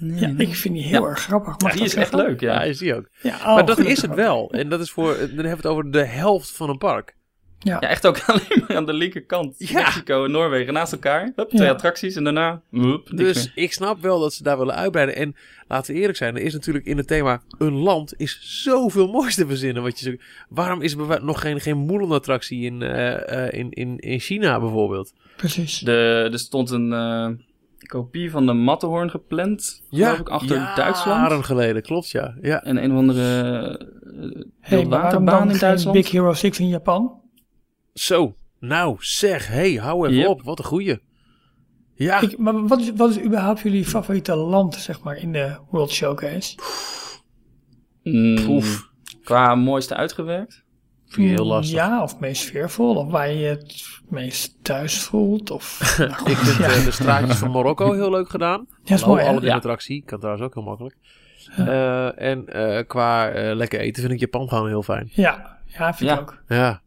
Ja, 0.00 0.32
ik 0.36 0.54
vind 0.56 0.74
die 0.74 0.82
heel 0.82 1.08
erg 1.08 1.18
grappig. 1.18 1.58
Mag 1.58 1.72
die 1.72 1.84
is 1.84 1.94
echt 1.94 2.12
leuk, 2.14 2.40
ja, 2.40 2.52
ja. 2.52 2.62
is 2.62 2.78
die 2.78 2.94
ook. 2.94 3.08
Ja, 3.22 3.36
oh, 3.36 3.54
maar 3.54 3.66
dat 3.66 3.78
is 3.78 4.02
het 4.02 4.14
wel. 4.14 4.50
En 4.52 4.68
dat 4.68 4.80
is 4.80 4.90
voor, 4.90 5.16
dan 5.16 5.20
hebben 5.28 5.42
we 5.42 5.48
het 5.56 5.66
over 5.66 5.90
de 5.90 6.04
helft 6.04 6.50
van 6.50 6.68
een 6.70 6.78
park. 6.78 7.16
Ja. 7.62 7.76
Ja, 7.80 7.88
echt 7.88 8.06
ook 8.06 8.18
alleen 8.26 8.64
maar 8.66 8.76
aan 8.76 8.86
de 8.86 8.92
linkerkant. 8.92 9.54
Ja. 9.58 9.72
Mexico 9.72 10.24
en 10.24 10.30
Noorwegen 10.30 10.72
naast 10.72 10.92
elkaar. 10.92 11.32
Hup, 11.36 11.48
twee 11.48 11.62
Ja. 11.66 11.72
attracties 11.72 12.16
en 12.16 12.24
daarna... 12.24 12.62
Hup, 12.70 13.10
Dus 13.14 13.36
meer. 13.54 13.64
ik 13.64 13.72
snap 13.72 14.00
wel 14.00 14.20
dat 14.20 14.32
ze 14.34 14.42
daar 14.42 14.58
willen 14.58 14.74
uitbreiden. 14.74 15.16
En 15.16 15.34
laten 15.68 15.94
we 15.94 16.00
eerlijk 16.00 16.18
zijn, 16.18 16.36
er 16.36 16.42
is 16.42 16.52
natuurlijk 16.52 16.84
in 16.86 16.96
het 16.96 17.06
thema 17.06 17.42
een 17.58 17.74
land 17.74 18.14
is 18.16 18.62
zoveel 18.62 19.06
moois 19.06 19.34
te 19.34 19.46
verzinnen. 19.46 19.82
Wat 19.82 20.00
je 20.00 20.10
zo, 20.10 20.16
waarom 20.48 20.82
is 20.82 20.94
er 20.94 21.24
nog 21.24 21.40
geen, 21.40 21.60
geen 21.60 21.86
Mulan-attractie 21.86 22.64
in, 22.64 22.82
eh, 22.82 23.46
eh, 23.46 23.58
in, 23.58 23.70
in, 23.70 23.98
in 23.98 24.18
China 24.20 24.60
bijvoorbeeld? 24.60 25.12
Precies. 25.36 25.78
De, 25.78 26.28
er 26.32 26.38
stond 26.38 26.70
een 26.70 26.92
eh, 26.92 27.28
kopie 27.86 28.30
van 28.30 28.46
de 28.46 28.52
Matterhorn 28.52 29.10
gepland, 29.10 29.82
geloof 29.90 30.18
ik, 30.18 30.28
achter 30.28 30.72
Duitsland. 30.76 31.20
Jaren 31.20 31.44
geleden, 31.44 31.82
klopt 31.82 32.10
ja. 32.10 32.34
ja. 32.40 32.62
En 32.62 32.84
een 32.84 32.90
of 32.92 32.96
andere 32.96 33.78
uh, 34.14 34.42
Hey, 34.60 34.78
maar 34.78 34.88
waarom 34.88 34.90
waterbaan 34.90 35.38
dan 35.38 35.50
in 35.50 35.58
Duitsland. 35.58 35.96
Big 35.96 36.10
Hero 36.10 36.32
6 36.32 36.58
in 36.60 36.68
Japan? 36.68 37.20
Zo, 37.92 38.34
nou 38.58 38.96
zeg, 38.98 39.46
hey, 39.48 39.74
hou 39.74 40.06
even 40.06 40.18
Yep. 40.20 40.28
op, 40.28 40.42
wat 40.42 40.58
een 40.58 40.64
goeie. 40.64 40.98
Ja, 41.94 42.20
Ik, 42.20 42.38
maar 42.38 42.66
wat 42.66 42.80
is, 42.80 42.90
wat 42.96 43.10
is 43.10 43.20
überhaupt 43.20 43.60
jullie 43.60 43.84
favoriete 43.84 44.34
land, 44.34 44.74
zeg 44.74 45.02
maar, 45.02 45.16
in 45.16 45.32
de 45.32 45.56
World 45.70 45.90
Showcase? 45.90 46.54
Mm. 48.02 48.60
Qua 49.24 49.54
mooiste 49.54 49.94
uitgewerkt. 49.94 50.64
vind 51.06 51.28
je 51.28 51.34
heel 51.34 51.44
lastig. 51.46 51.74
Ja, 51.76 52.02
of 52.02 52.18
meest 52.20 52.42
sfeervol, 52.42 52.96
of 52.96 53.10
waar 53.10 53.30
je 53.32 53.46
het 53.46 53.84
meest 54.08 54.56
thuis 54.64 55.02
voelt. 55.02 55.50
Of, 55.50 55.78
nou 55.98 56.12
goed, 56.12 56.28
Ik 56.28 56.36
vind 56.36 56.56
ja. 56.58 56.64
eh, 56.78 56.84
de 56.84 56.90
straatjes 56.90 57.36
van 57.36 57.50
Marokko 57.50 57.92
heel 57.92 58.10
leuk 58.10 58.28
gedaan. 58.30 58.66
Ja, 58.84 58.94
is 58.94 59.04
mooi, 59.04 59.24
alle 59.26 59.40
Ja. 59.40 59.54
attractie, 59.54 60.02
kan 60.04 60.18
trouwens 60.18 60.44
ook 60.46 60.54
heel 60.54 60.62
makkelijk. 60.62 60.96
Eh, 61.56 62.20
en 62.22 62.46
eh, 62.48 62.86
qua 62.86 63.30
lekker 63.54 63.80
eten 63.80 64.02
vind 64.02 64.14
ik 64.14 64.20
Japan 64.20 64.48
gewoon 64.48 64.68
heel 64.68 64.82
fijn. 64.82 65.10
Ja, 65.12 65.58
ja, 65.66 65.94
vind 65.94 66.10
ik 66.10 66.18
ook. 66.20 66.42
Ja. 66.48 66.82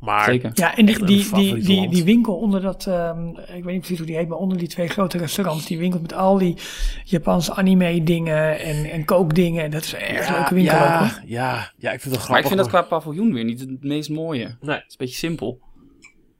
Maar 0.00 0.24
Zeker. 0.24 0.50
Ja, 0.54 0.76
en 0.76 0.86
die, 0.86 1.04
die, 1.04 1.34
die, 1.34 1.88
die, 1.88 2.04
winkel 2.04 2.36
onder 2.36 2.60
dat, 2.60 2.86
ehm, 2.86 3.28
ik 3.28 3.64
weet 3.64 3.64
niet 3.64 3.78
precies 3.78 3.98
hoe 3.98 4.06
die 4.06 4.16
heet, 4.16 4.28
maar 4.28 4.38
onder 4.38 4.58
die 4.58 4.68
twee 4.68 4.88
grote 4.88 5.18
restaurants, 5.18 5.66
die 5.66 5.78
winkel 5.78 6.00
met 6.00 6.12
al 6.12 6.38
die 6.38 6.56
Japanse 7.04 7.54
anime 7.54 8.02
dingen 8.02 8.58
en, 8.60 8.90
en 8.90 9.04
kookdingen. 9.04 9.64
En 9.64 9.70
dat 9.70 9.82
is 9.82 9.92
een 9.92 10.00
erg 10.00 10.28
ja, 10.28 10.32
leuke 10.36 10.54
winkel 10.54 10.76
ook, 10.76 10.84
ja, 10.84 10.98
hoor. 10.98 11.20
ja, 11.24 11.72
ja, 11.76 11.92
ik 11.92 12.00
vind 12.00 12.14
het 12.14 12.24
grappig. 12.24 12.28
Maar 12.28 12.38
ik 12.40 12.46
vind 12.46 12.58
dat 12.58 12.68
qua 12.68 12.82
paviljoen 12.82 13.32
weer 13.32 13.44
niet 13.44 13.60
het 13.60 13.84
meest 13.84 14.10
mooie. 14.10 14.44
Het 14.44 14.56
Nee. 14.60 14.76
is 14.76 14.82
een 14.82 14.94
beetje 14.96 15.16
simpel. 15.16 15.60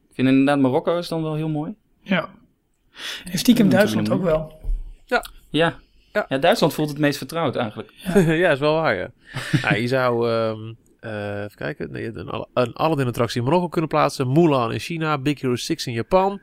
Ik 0.08 0.14
vind 0.14 0.28
inderdaad 0.28 0.58
Marokko 0.58 0.98
is 0.98 1.08
dan 1.08 1.22
wel 1.22 1.34
heel 1.34 1.48
mooi. 1.48 1.74
Ja. 2.02 2.28
En 3.24 3.38
stiekem 3.38 3.68
Duitsland 3.68 4.10
ook 4.10 4.22
wel. 4.22 4.60
Ja. 5.04 5.24
Ja. 5.50 5.78
Ja. 6.28 6.38
Duitsland 6.38 6.74
voelt 6.74 6.88
het 6.88 6.98
meest 6.98 7.18
vertrouwd 7.18 7.56
eigenlijk. 7.56 7.92
ja, 8.42 8.50
is 8.50 8.58
wel 8.58 8.74
waar, 8.74 8.94
ja. 8.94 9.10
ja 9.62 9.74
je 9.74 9.88
zou, 9.88 10.30
ehm, 10.30 10.72
eh, 11.06 11.38
even 11.42 11.56
kijken, 11.56 11.90
nee, 11.92 12.06
een, 12.14 12.46
een 12.54 12.74
Aladdin-attractie 12.74 13.40
in 13.40 13.46
Marokko 13.46 13.68
kunnen 13.68 13.90
plaatsen. 13.90 14.32
Mulan 14.32 14.72
in 14.72 14.78
China, 14.78 15.18
Big 15.18 15.40
Hero 15.40 15.56
6 15.56 15.86
in 15.86 15.92
Japan. 15.92 16.40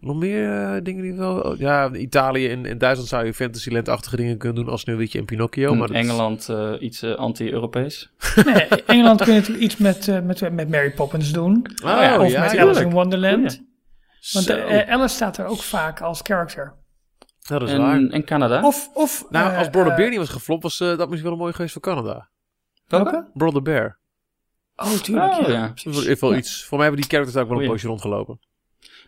Nog 0.00 0.16
meer 0.16 0.52
eh, 0.74 0.82
dingen 0.82 1.02
die 1.02 1.14
wel... 1.14 1.40
oh, 1.40 1.58
ja, 1.58 1.92
Italië 1.92 2.48
en, 2.48 2.66
en 2.66 2.78
Duitsland 2.78 3.08
zou 3.08 3.24
je 3.24 3.34
Fantasyland-achtige 3.34 4.16
dingen 4.16 4.38
kunnen 4.38 4.62
doen 4.64 4.72
als 4.72 4.80
Sneeuwwitje 4.80 5.18
en 5.18 5.24
Pinocchio. 5.24 5.74
Maar 5.74 5.88
In 5.88 5.94
dat 5.94 6.02
is- 6.02 6.08
Engeland 6.08 6.48
eh, 6.48 6.72
iets 6.80 7.04
anti-Europees. 7.04 8.10
Nee, 8.44 8.66
Engeland 8.86 9.22
kun 9.22 9.32
je 9.32 9.38
natuurlijk 9.38 9.64
iets 9.64 9.76
met, 9.76 10.08
eh, 10.08 10.20
met, 10.20 10.52
met 10.52 10.68
Mary 10.68 10.90
Poppins 10.92 11.32
doen. 11.32 11.66
Oh, 11.84 11.90
ja, 11.90 12.20
of 12.20 12.30
ja, 12.30 12.40
met. 12.40 12.56
Alice 12.58 12.80
in 12.82 12.90
Wonderland. 12.90 13.62
Want 14.32 14.48
eh, 14.48 14.92
Alice 14.92 15.14
staat 15.14 15.36
er 15.38 15.46
ook 15.46 15.62
vaak 15.62 16.00
als 16.00 16.20
character. 16.22 16.72
dat 17.46 17.62
is 17.62 17.76
waar. 17.76 18.00
En, 18.00 18.24
Canada. 18.24 18.62
Of, 18.66 18.90
of 18.94 19.26
Nou, 19.30 19.56
als 19.56 19.68
Brother 19.68 19.90
eh, 19.90 19.96
Bear 19.96 20.08
niet 20.08 20.18
was 20.18 20.28
geflopt, 20.28 20.62
was 20.62 20.78
dat 20.78 21.08
misschien 21.08 21.30
wel 21.30 21.38
mooi 21.38 21.52
geweest 21.52 21.72
voor 21.72 21.82
Canada. 21.82 22.28
Welke? 22.90 23.26
Brother 23.34 23.62
Bear. 23.62 23.98
Oh, 24.76 24.92
tuurlijk. 24.92 25.32
Oh, 25.32 25.46
ja. 25.46 25.52
ja. 25.52 25.72
Dat 25.92 26.04
heeft 26.04 26.20
wel 26.20 26.34
iets. 26.36 26.64
Voor 26.64 26.78
mij 26.78 26.86
hebben 26.86 27.02
die 27.06 27.10
characters 27.16 27.42
ook 27.44 27.48
wel 27.50 27.60
een 27.62 27.68
poosje 27.68 27.86
rondgelopen. 27.86 28.40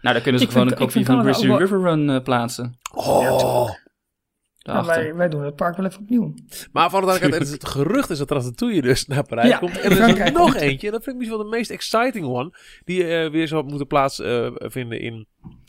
Nou, 0.01 0.15
daar 0.15 0.23
kunnen 0.23 0.41
ze 0.41 0.47
Ik 0.47 0.53
gewoon 0.53 0.69
vind- 0.69 0.81
een 0.81 0.87
kopie 0.87 1.05
van 1.07 1.23
Grizzly 1.23 1.49
wel- 1.49 1.59
River 1.59 1.81
Run 1.81 2.11
eh, 2.11 2.23
plaatsen. 2.23 2.79
Oh. 2.95 3.23
Ja, 3.23 4.73
Daarachter. 4.73 5.03
wij, 5.03 5.15
wij 5.15 5.29
doen 5.29 5.43
het 5.45 5.57
park 5.57 5.77
wel 5.77 5.87
even 5.87 6.01
opnieuw. 6.01 6.35
Maar 6.73 6.91
voor 6.91 7.01
de 7.01 7.07
duidelijkheid, 7.07 7.51
het 7.53 7.69
gerucht 7.69 8.11
is 8.11 8.19
dat 8.19 8.31
Ratatouille 8.31 8.83
dus 8.83 9.07
naar 9.07 9.25
Parijs 9.27 9.49
Ja, 9.49 9.59
komt. 9.59 9.77
in 9.77 9.83
En 9.83 9.91
er 9.91 10.09
is 10.09 10.19
er 10.19 10.33
nog 10.33 10.55
eentje, 10.55 10.87
en 10.87 10.93
dat 10.93 11.03
vind 11.03 11.15
ik 11.15 11.21
misschien 11.21 11.41
wel 11.43 11.51
de 11.51 11.57
meest 11.57 11.71
exciting 11.71 12.27
one, 12.27 12.53
die 12.85 13.05
eh, 13.05 13.31
weer 13.31 13.49
zou 13.49 13.65
moeten 13.65 13.87
plaatsvinden 13.87 15.01
in 15.01 15.27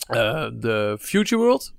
eh, 0.08 0.47
de 0.54 0.97
Future 0.99 1.41
World. 1.41 1.73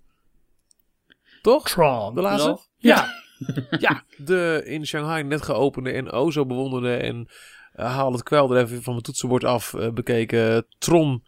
Toch? 1.43 1.69
Tron. 1.69 2.15
De 2.15 2.21
laatste? 2.21 2.59
Ja, 2.77 3.09
Ja, 3.79 4.05
de 4.17 4.63
in 4.65 4.87
Shanghai 4.87 5.23
net 5.23 5.43
geopende 5.43 5.91
en 5.91 6.11
o 6.11 6.31
zo 6.31 6.47
bewonderde 6.47 6.97
en 6.97 7.29
eh, 7.73 7.95
haal 7.95 8.13
het 8.13 8.23
kwel 8.23 8.55
er 8.55 8.63
even 8.65 8.83
van 8.83 8.93
mijn 8.93 9.05
toetsenbord 9.05 9.45
af 9.45 9.75
eh, 9.75 9.91
bekeken 9.91 10.67
Tron 10.79 11.25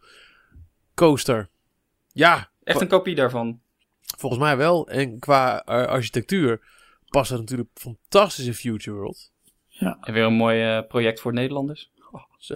Coaster. 0.95 1.49
Ja, 2.13 2.49
Echt 2.63 2.81
een 2.81 2.87
kopie 2.87 3.15
daarvan. 3.15 3.61
volgens 4.17 4.41
mij 4.41 4.57
wel. 4.57 4.87
En 4.87 5.19
qua 5.19 5.63
eh, 5.63 5.85
architectuur 5.85 6.61
past 7.07 7.29
het 7.29 7.39
natuurlijk 7.39 7.69
fantastisch 7.73 8.45
in 8.45 8.53
Future 8.53 8.97
World. 8.97 9.31
En 10.01 10.13
weer 10.13 10.23
een 10.23 10.33
mooi 10.33 10.61
eh, 10.61 10.87
project 10.87 11.19
voor 11.19 11.33
Nederlanders. 11.33 11.91
Zo. 12.37 12.55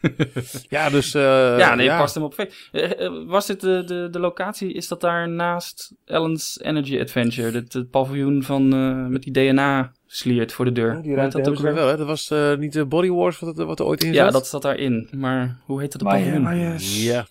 ja, 0.68 0.90
dus... 0.90 1.14
eh, 1.14 1.58
ja, 1.58 1.74
nee, 1.74 1.88
past 1.88 2.14
hem 2.14 2.24
op 2.24 2.34
perfect. 2.34 2.68
Eh, 2.72 3.04
eh, 3.06 3.12
was 3.26 3.46
dit 3.46 3.60
de, 3.60 3.82
de, 3.86 4.08
de 4.10 4.18
locatie, 4.18 4.72
is 4.72 4.88
dat 4.88 5.00
daar 5.00 5.28
naast 5.28 5.92
Ellen's 6.04 6.58
Energy 6.62 7.00
Adventure? 7.00 7.50
Het, 7.50 7.72
het 7.72 7.90
paviljoen 7.90 8.42
van, 8.42 8.72
eh, 8.72 9.06
met 9.06 9.22
die 9.22 9.32
DNA-sliert 9.32 10.52
voor 10.52 10.64
de 10.64 10.72
deur. 10.72 10.88
Ja, 10.88 10.94
Hoe 10.94 11.02
die 11.02 11.14
ruimte 11.14 11.36
dat 11.36 11.48
ook 11.48 11.58
weer? 11.58 11.74
wel, 11.74 11.88
hè? 11.88 11.96
Dat 11.96 12.06
was 12.06 12.30
eh, 12.30 12.56
niet 12.56 12.72
de 12.72 12.84
Body 12.84 13.08
Wars 13.08 13.38
wat, 13.38 13.56
wat 13.56 13.78
er 13.78 13.84
ooit 13.86 14.04
in 14.04 14.12
Ja, 14.12 14.24
zat? 14.24 14.32
dat 14.32 14.46
zat 14.46 14.62
daarin. 14.62 15.08
Maar 15.16 15.58
hoe 15.64 15.80
heet 15.80 15.92
dat 15.92 16.00
je, 16.00 16.06
paviljoen? 16.06 16.78
Ja. 16.78 17.26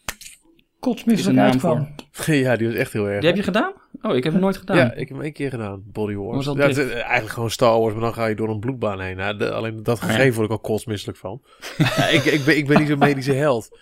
Is 0.80 0.86
kotsmisselijk 0.88 1.40
uitkwam. 1.40 1.88
ja, 2.26 2.56
die 2.56 2.68
was 2.68 2.76
echt 2.76 2.94
heel 2.94 3.06
erg. 3.08 3.20
Die 3.20 3.28
heb 3.28 3.38
je 3.38 3.44
gedaan? 3.44 3.74
Oh, 4.02 4.16
ik 4.16 4.24
heb 4.24 4.34
hem 4.34 4.42
nooit 4.42 4.58
gedaan. 4.58 4.78
Ja, 4.78 4.92
ik 4.92 4.98
heb 5.08 5.10
hem 5.10 5.22
één 5.22 5.34
keer 5.34 5.50
gedaan, 5.50 5.82
Body 5.86 6.14
Wars. 6.16 6.46
Ja, 6.46 6.54
het 6.54 6.78
is 6.78 6.90
eigenlijk 6.92 7.30
gewoon 7.30 7.50
Star 7.52 7.80
Wars, 7.80 7.94
maar 7.94 8.02
dan 8.04 8.14
ga 8.14 8.26
je 8.26 8.36
door 8.36 8.50
een 8.50 8.60
bloedbaan 8.60 9.00
heen. 9.02 9.16
Nou, 9.18 9.38
de- 9.38 9.52
alleen 9.52 9.84
dat 9.84 10.00
Ah, 10.02 10.08
ja. 10.08 10.14
gegeven 10.14 10.34
word 10.34 10.46
ik 10.46 10.52
al 10.52 10.60
kotsmisselijk 10.60 11.18
van. 11.18 11.42
ja, 11.78 12.08
ik, 12.08 12.24
ik, 12.24 12.44
ben, 12.46 12.58
ik 12.58 12.68
ben 12.68 12.80
niet 12.80 12.88
zo'n 12.88 13.00
medische 13.00 13.34
held. 13.34 13.80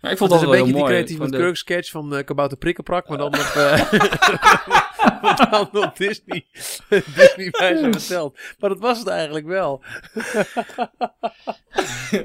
Maar 0.00 0.12
ik 0.12 0.18
Het 0.18 0.28
vond 0.28 0.32
is 0.32 0.46
dat 0.48 0.56
een 0.56 0.64
beetje 0.72 1.04
die 1.04 1.16
Van 1.16 1.24
met 1.26 1.34
de- 1.34 1.38
Kirk 1.44 1.56
sketch 1.56 1.90
van 1.90 2.14
uh, 2.16 2.24
Kabouter 2.24 2.58
Prikkenprak, 2.58 3.08
maar 3.08 3.18
dan 3.18 3.26
op, 3.26 3.34
eh, 3.34 3.92
maar 5.22 5.48
dan 5.50 5.68
op 5.84 5.96
Disney. 5.96 6.46
Disney 7.16 7.48
wijze 7.50 7.88
verteld. 7.92 8.38
Maar 8.58 8.70
dat 8.70 8.78
was 8.78 8.98
het 8.98 9.08
eigenlijk 9.08 9.46
wel. 9.46 9.82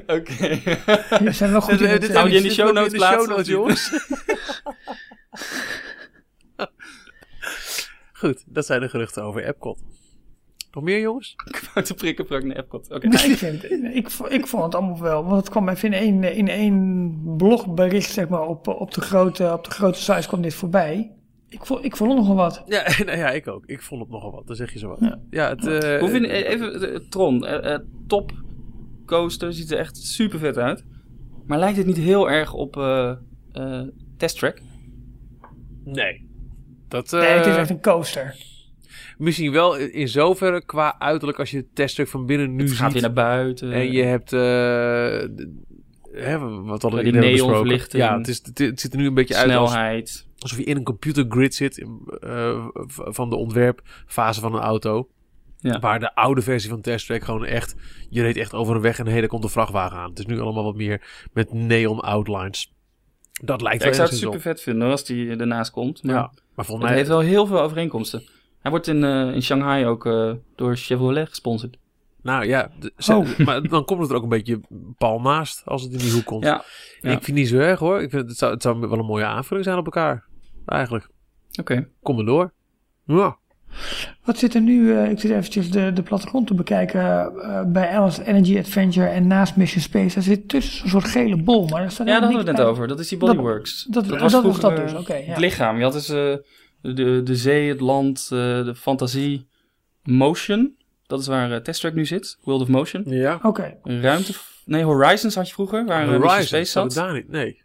Oké. 0.06 0.60
Zijn 1.32 1.50
wel 1.52 1.60
goed 1.60 1.80
in 1.80 1.88
Dit- 1.88 2.02
het, 2.02 2.12
Hou 2.14 2.28
je 2.30 2.36
in 2.36 2.42
de 2.42 2.50
show 2.50 2.72
notes 2.72 2.92
de 2.92 2.98
show 3.06 3.28
notes, 3.28 3.46
jongens. 3.46 3.90
Goed, 8.12 8.42
dat 8.46 8.66
zijn 8.66 8.80
de 8.80 8.88
geruchten 8.88 9.22
over 9.22 9.44
Epcot. 9.46 9.78
Nog 10.72 10.84
meer, 10.84 11.00
jongens? 11.00 11.34
Kabouter 11.60 11.94
Prikkenprak 11.94 12.44
naar 12.44 12.56
Epcot. 12.56 12.90
Oké. 12.90 13.06
Nee, 13.06 13.30
ik, 13.30 13.36
vind 13.36 13.62
het, 13.62 13.70
ik, 13.72 14.08
ik 14.28 14.46
vond 14.46 14.64
het 14.64 14.74
allemaal 14.74 15.00
wel. 15.00 15.24
Want 15.24 15.36
het 15.36 15.48
kwam 15.48 15.68
even 15.68 15.92
in 15.92 16.22
één, 16.22 16.36
in 16.36 16.48
één 16.48 17.36
blogbericht, 17.36 18.10
zeg 18.10 18.28
maar, 18.28 18.46
op, 18.46 18.68
op, 18.68 18.94
de 18.94 19.00
grote, 19.00 19.52
op 19.52 19.64
de 19.64 19.70
grote 19.70 20.00
sites 20.00 20.26
kwam 20.26 20.42
dit 20.42 20.54
voorbij. 20.54 21.12
Ik 21.48 21.66
vond, 21.66 21.84
ik 21.84 21.96
vond 21.96 22.10
er 22.10 22.16
nogal 22.16 22.34
wat. 22.34 22.62
Ja, 22.66 22.82
nou 23.04 23.18
ja, 23.18 23.30
ik 23.30 23.48
ook. 23.48 23.66
Ik 23.66 23.82
vond 23.82 24.00
het 24.00 24.10
nogal 24.10 24.30
wat. 24.30 24.46
Dan 24.46 24.56
zeg 24.56 24.72
je 24.72 24.78
zo 24.78 24.88
wat. 24.88 24.98
Ja. 25.00 25.18
Ja, 25.30 25.48
het, 25.48 25.66
eh, 25.66 25.98
Hoe 26.00 26.08
vind 26.08 26.26
je, 26.26 26.46
even, 26.46 26.92
eh, 26.92 27.00
Tron, 27.08 27.46
eh, 27.46 27.78
top 28.06 28.32
coaster, 29.06 29.52
ziet 29.52 29.70
er 29.70 29.78
echt 29.78 29.96
super 29.96 30.38
vet 30.38 30.58
uit. 30.58 30.84
Maar 31.46 31.58
lijkt 31.58 31.76
het 31.76 31.86
niet 31.86 31.96
heel 31.96 32.30
erg 32.30 32.52
op 32.52 32.76
eh 32.76 33.12
eh, 33.52 33.82
Test 34.16 34.38
Track? 34.38 34.60
Nee. 35.84 36.30
Dat, 36.88 37.10
Nee, 37.10 37.22
het 37.22 37.46
is 37.46 37.56
echt 37.56 37.70
een 37.70 37.80
coaster. 37.80 38.36
Misschien 39.22 39.52
wel 39.52 39.76
in 39.76 40.08
zoverre 40.08 40.64
qua 40.64 40.98
uiterlijk 40.98 41.38
als 41.38 41.50
je 41.50 41.56
het 41.56 41.74
teststuk 41.74 42.08
van 42.08 42.26
binnen 42.26 42.54
nu 42.54 42.62
Het 42.62 42.72
gaat 42.72 42.92
ziet. 42.92 42.92
weer 42.92 43.02
naar 43.12 43.24
buiten. 43.26 43.72
En 43.72 43.92
je 43.92 44.02
hebt... 44.02 44.32
eh, 44.32 45.46
hè, 46.24 46.38
wat 46.64 46.82
hadden 46.82 47.00
we 47.00 47.06
Ja, 47.06 47.20
die 47.20 47.20
neonverlichting. 47.20 48.02
Ja, 48.02 48.18
het, 48.18 48.28
is, 48.28 48.40
het, 48.44 48.58
het 48.58 48.80
ziet 48.80 48.92
er 48.92 48.98
nu 48.98 49.06
een 49.06 49.14
beetje 49.14 49.36
uit 49.36 49.50
als, 49.50 49.70
snelheid. 49.70 50.26
alsof 50.38 50.58
je 50.58 50.64
in 50.64 50.76
een 50.76 50.82
computergrid 50.82 51.54
zit 51.54 51.86
eh, 52.20 52.66
van 52.94 53.30
de 53.30 53.36
ontwerpfase 53.36 54.40
van 54.40 54.54
een 54.54 54.60
auto. 54.60 55.08
Ja. 55.58 55.78
Waar 55.78 56.00
de 56.00 56.14
oude 56.14 56.42
versie 56.42 56.70
van 56.70 56.80
Testtrack 56.80 57.24
gewoon 57.24 57.44
echt... 57.44 57.74
Je 58.10 58.22
reed 58.22 58.36
echt 58.36 58.54
over 58.54 58.74
een 58.74 58.80
weg 58.82 58.98
en 58.98 59.06
hé, 59.06 59.18
daar 59.18 59.28
komt 59.28 59.44
een 59.44 59.50
vrachtwagen 59.50 59.96
aan. 59.96 60.10
Het 60.10 60.18
is 60.18 60.26
nu 60.26 60.40
allemaal 60.40 60.64
wat 60.64 60.76
meer 60.76 61.26
met 61.32 61.52
neon 61.52 62.00
outlines. 62.00 62.72
Dat 63.44 63.62
lijkt 63.62 63.82
Ja, 63.82 63.88
ik 63.88 63.94
zou 63.94 64.08
het 64.08 64.18
super 64.18 64.40
vet 64.40 64.60
vinden 64.62 64.90
als 64.90 65.04
die 65.04 65.36
ernaast 65.36 65.70
komt. 65.70 66.02
Maar 66.02 66.14
Ja, 66.14 66.20
maar 66.54 66.64
volgens 66.64 66.76
het 66.76 66.82
mij... 66.88 66.94
heeft 66.94 67.08
wel 67.08 67.20
heel 67.20 67.46
veel 67.46 67.60
overeenkomsten. 67.60 68.22
Hij 68.62 68.70
wordt 68.70 68.86
in, 68.86 69.04
eh, 69.04 69.34
in 69.34 69.42
Shanghai 69.42 69.86
ook 69.86 70.06
eh, 70.06 70.32
door 70.56 70.76
Chevrolet 70.76 71.28
gesponsord. 71.28 71.76
Nou 72.22 72.44
ja, 72.46 72.70
de- 72.80 72.92
ze- 72.96 73.14
Oh. 73.14 73.38
maar 73.46 73.62
dan 73.62 73.84
komt 73.84 74.00
het 74.00 74.10
er 74.10 74.16
ook 74.16 74.22
een 74.22 74.28
beetje 74.28 74.60
pal 74.98 75.20
naast 75.20 75.62
als 75.64 75.82
het 75.82 75.92
in 75.92 75.98
die 75.98 76.12
hoek 76.12 76.24
komt. 76.24 76.44
Ja, 76.44 76.58
Ik 77.00 77.08
vind 77.10 77.26
het 77.26 77.34
niet 77.34 77.48
zo 77.48 77.56
erg 77.58 77.78
hoor. 77.78 78.02
Ik 78.02 78.10
vind, 78.10 78.28
het, 78.28 78.38
zou, 78.38 78.52
het 78.52 78.62
zou 78.62 78.80
wel 78.80 78.98
een 78.98 79.04
mooie 79.04 79.24
aanvulling 79.24 79.64
zijn 79.66 79.78
op 79.78 79.84
elkaar. 79.84 80.24
Eigenlijk. 80.66 81.08
oké. 81.60 81.88
Kom 82.02 82.18
er 82.18 82.24
door. 82.26 82.52
Ja. 83.06 83.36
Wat 84.24 84.38
zit 84.38 84.54
er 84.54 84.60
nu, 84.60 84.96
eh, 84.96 85.10
ik 85.10 85.20
zit 85.20 85.30
eventjes 85.30 85.70
de, 85.70 85.92
de 85.92 86.02
plattegrond 86.02 86.46
te 86.46 86.54
bekijken, 86.54 87.00
eh, 87.00 87.62
bij 87.66 87.88
Alice 87.90 88.24
Energy 88.24 88.58
Adventure 88.58 89.06
en 89.06 89.26
naast 89.26 89.56
Mission 89.56 89.82
Space. 89.82 90.14
Daar 90.14 90.22
zit 90.22 90.48
tussen 90.48 90.78
zo'n 90.78 90.88
soort 91.00 91.04
gele 91.12 91.36
bol, 91.42 91.66
maar 91.68 91.80
daar 91.80 91.90
staat 91.90 92.06
Ja, 92.06 92.12
daar 92.12 92.22
hadden 92.22 92.44
we 92.44 92.48
het 92.48 92.56
net 92.58 92.66
over. 92.66 92.88
Dat 92.88 93.00
is 93.00 93.08
die 93.08 93.18
Bodyworks. 93.18 93.84
Dat- 93.90 94.08
dat 94.08 94.20
was 94.20 94.34
vroeger, 94.34 94.60
dat 94.62 94.76
dus, 94.76 94.94
oké, 94.94 95.14
ja. 95.14 95.24
Het 95.24 95.38
lichaam. 95.38 95.76
Je 95.76 95.82
had 95.82 95.92
dus 95.92 96.08
eh, 96.08 96.34
de, 96.82 97.20
de 97.24 97.36
zee, 97.36 97.68
het 97.68 97.80
land, 97.80 98.20
eh, 98.32 98.38
de 98.64 98.74
fantasie, 98.74 99.46
motion. 100.02 100.76
Dat 101.06 101.20
is 101.20 101.26
waar 101.26 101.52
eh, 101.52 101.58
Test 101.60 101.80
Track 101.80 101.94
nu 101.94 102.06
zit. 102.06 102.38
World 102.42 102.60
of 102.62 102.68
Motion. 102.68 103.02
Ja. 103.06 103.38
Oké, 103.42 103.78
Ruimte... 103.82 104.32
Nee, 104.64 104.82
Horizons 104.84 105.34
had 105.34 105.46
je 105.48 105.52
vroeger, 105.54 105.84
waar 105.86 106.02
eh, 106.02 106.06
Mission 106.06 106.22
Horizon 106.28 106.46
Space 106.46 106.70
zat. 106.70 106.92
daar 106.94 107.12
niet. 107.12 107.28
Nee. 107.28 107.62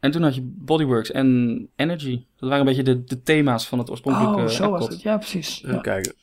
En 0.00 0.10
toen 0.10 0.22
had 0.22 0.34
je 0.34 0.40
Bodyworks 0.44 1.10
en 1.10 1.68
Energy. 1.76 2.24
Dat 2.36 2.48
waren 2.48 2.58
een 2.66 2.74
beetje 2.74 2.94
de, 2.94 3.04
de 3.04 3.22
thema's 3.22 3.68
van 3.68 3.78
het 3.78 3.90
oorspronkelijke 3.90 4.40
oh, 4.42 4.46
zo 4.48 4.70
was 4.70 4.88
het. 4.88 5.02
Ja, 5.02 5.16
precies. 5.16 5.62
Even 5.62 5.74
Ja. 5.74 5.80
kijken. 5.80 6.14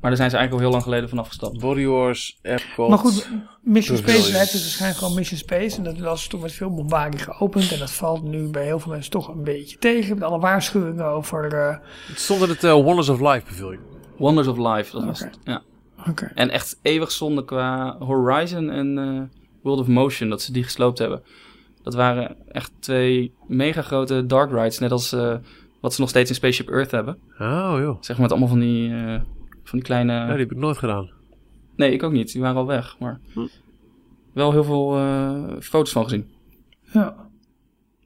Maar 0.00 0.10
daar 0.10 0.18
zijn 0.18 0.30
ze 0.30 0.36
eigenlijk 0.36 0.52
al 0.52 0.58
heel 0.58 0.70
lang 0.70 0.82
geleden 0.82 1.08
vanaf 1.08 1.26
gestapt. 1.28 1.60
Body 1.60 1.84
Wars, 1.84 2.38
Epcot. 2.42 2.88
Maar 2.88 2.98
goed, 2.98 3.28
Mission. 3.62 3.96
Space 3.96 4.32
werd 4.32 4.52
dus 4.52 4.60
waarschijnlijk 4.60 4.98
gewoon 5.00 5.14
Mission 5.14 5.38
Space. 5.38 5.76
En 5.76 5.82
dat 5.84 5.98
was 5.98 6.26
toen 6.26 6.40
met 6.40 6.52
veel 6.52 6.74
bombardie 6.74 7.20
geopend. 7.20 7.72
En 7.72 7.78
dat 7.78 7.90
valt 7.90 8.22
nu 8.22 8.48
bij 8.48 8.64
heel 8.64 8.78
veel 8.80 8.92
mensen 8.92 9.10
toch 9.10 9.28
een 9.28 9.42
beetje 9.44 9.78
tegen. 9.78 10.14
Met 10.14 10.24
alle 10.28 10.38
waarschuwingen 10.38 11.04
over... 11.04 11.52
eh, 11.54 11.76
Het 12.08 12.20
stond 12.20 12.42
in 12.42 12.48
het 12.48 12.64
eh, 12.64 12.72
Wonders 12.72 13.08
of 13.08 13.20
Life 13.20 13.44
pavilion. 13.46 13.78
Wonders 14.16 14.46
of 14.48 14.56
Life, 14.56 14.92
dat 14.92 15.04
was 15.04 15.20
het. 15.20 15.38
Ja. 15.44 15.62
Oké. 16.08 16.30
En 16.34 16.50
echt 16.50 16.78
eeuwig 16.82 17.10
zonde 17.10 17.44
qua 17.44 17.96
Horizon 17.98 18.70
en 18.70 18.98
eh, 18.98 19.38
World 19.62 19.80
of 19.80 19.86
Motion 19.86 20.28
dat 20.28 20.42
ze 20.42 20.52
die 20.52 20.62
gesloopt 20.64 20.98
hebben. 20.98 21.22
Dat 21.82 21.94
waren 21.94 22.36
echt 22.52 22.72
twee 22.78 23.34
mega 23.46 23.82
grote 23.82 24.26
dark 24.26 24.50
rides, 24.50 24.78
net 24.78 24.90
als 24.92 25.12
eh, 25.12 25.34
wat 25.80 25.94
ze 25.94 26.00
nog 26.00 26.10
steeds 26.10 26.28
in 26.30 26.36
Spaceship 26.36 26.68
Earth 26.68 26.90
hebben. 26.90 27.18
Oh 27.38 27.74
joh. 27.78 27.96
Zeg 28.00 28.08
maar 28.16 28.20
met 28.20 28.30
allemaal 28.30 28.48
van 28.48 28.60
die, 28.60 28.94
eh, 28.94 29.20
van 29.70 29.78
die 29.78 29.88
kleine... 29.88 30.12
Ja, 30.12 30.26
die 30.28 30.36
heb 30.38 30.50
ik 30.50 30.56
nooit 30.56 30.78
gedaan. 30.78 31.10
Nee, 31.76 31.92
ik 31.92 32.02
ook 32.02 32.12
niet. 32.12 32.32
Die 32.32 32.40
waren 32.40 32.56
al 32.56 32.66
weg. 32.66 32.98
Maar 32.98 33.20
Hm. 33.32 33.46
wel 34.32 34.52
heel 34.52 34.64
veel 34.64 34.96
eh, 34.96 35.60
foto's 35.60 35.92
van 35.92 36.02
gezien. 36.04 36.26
Ja. 36.92 37.29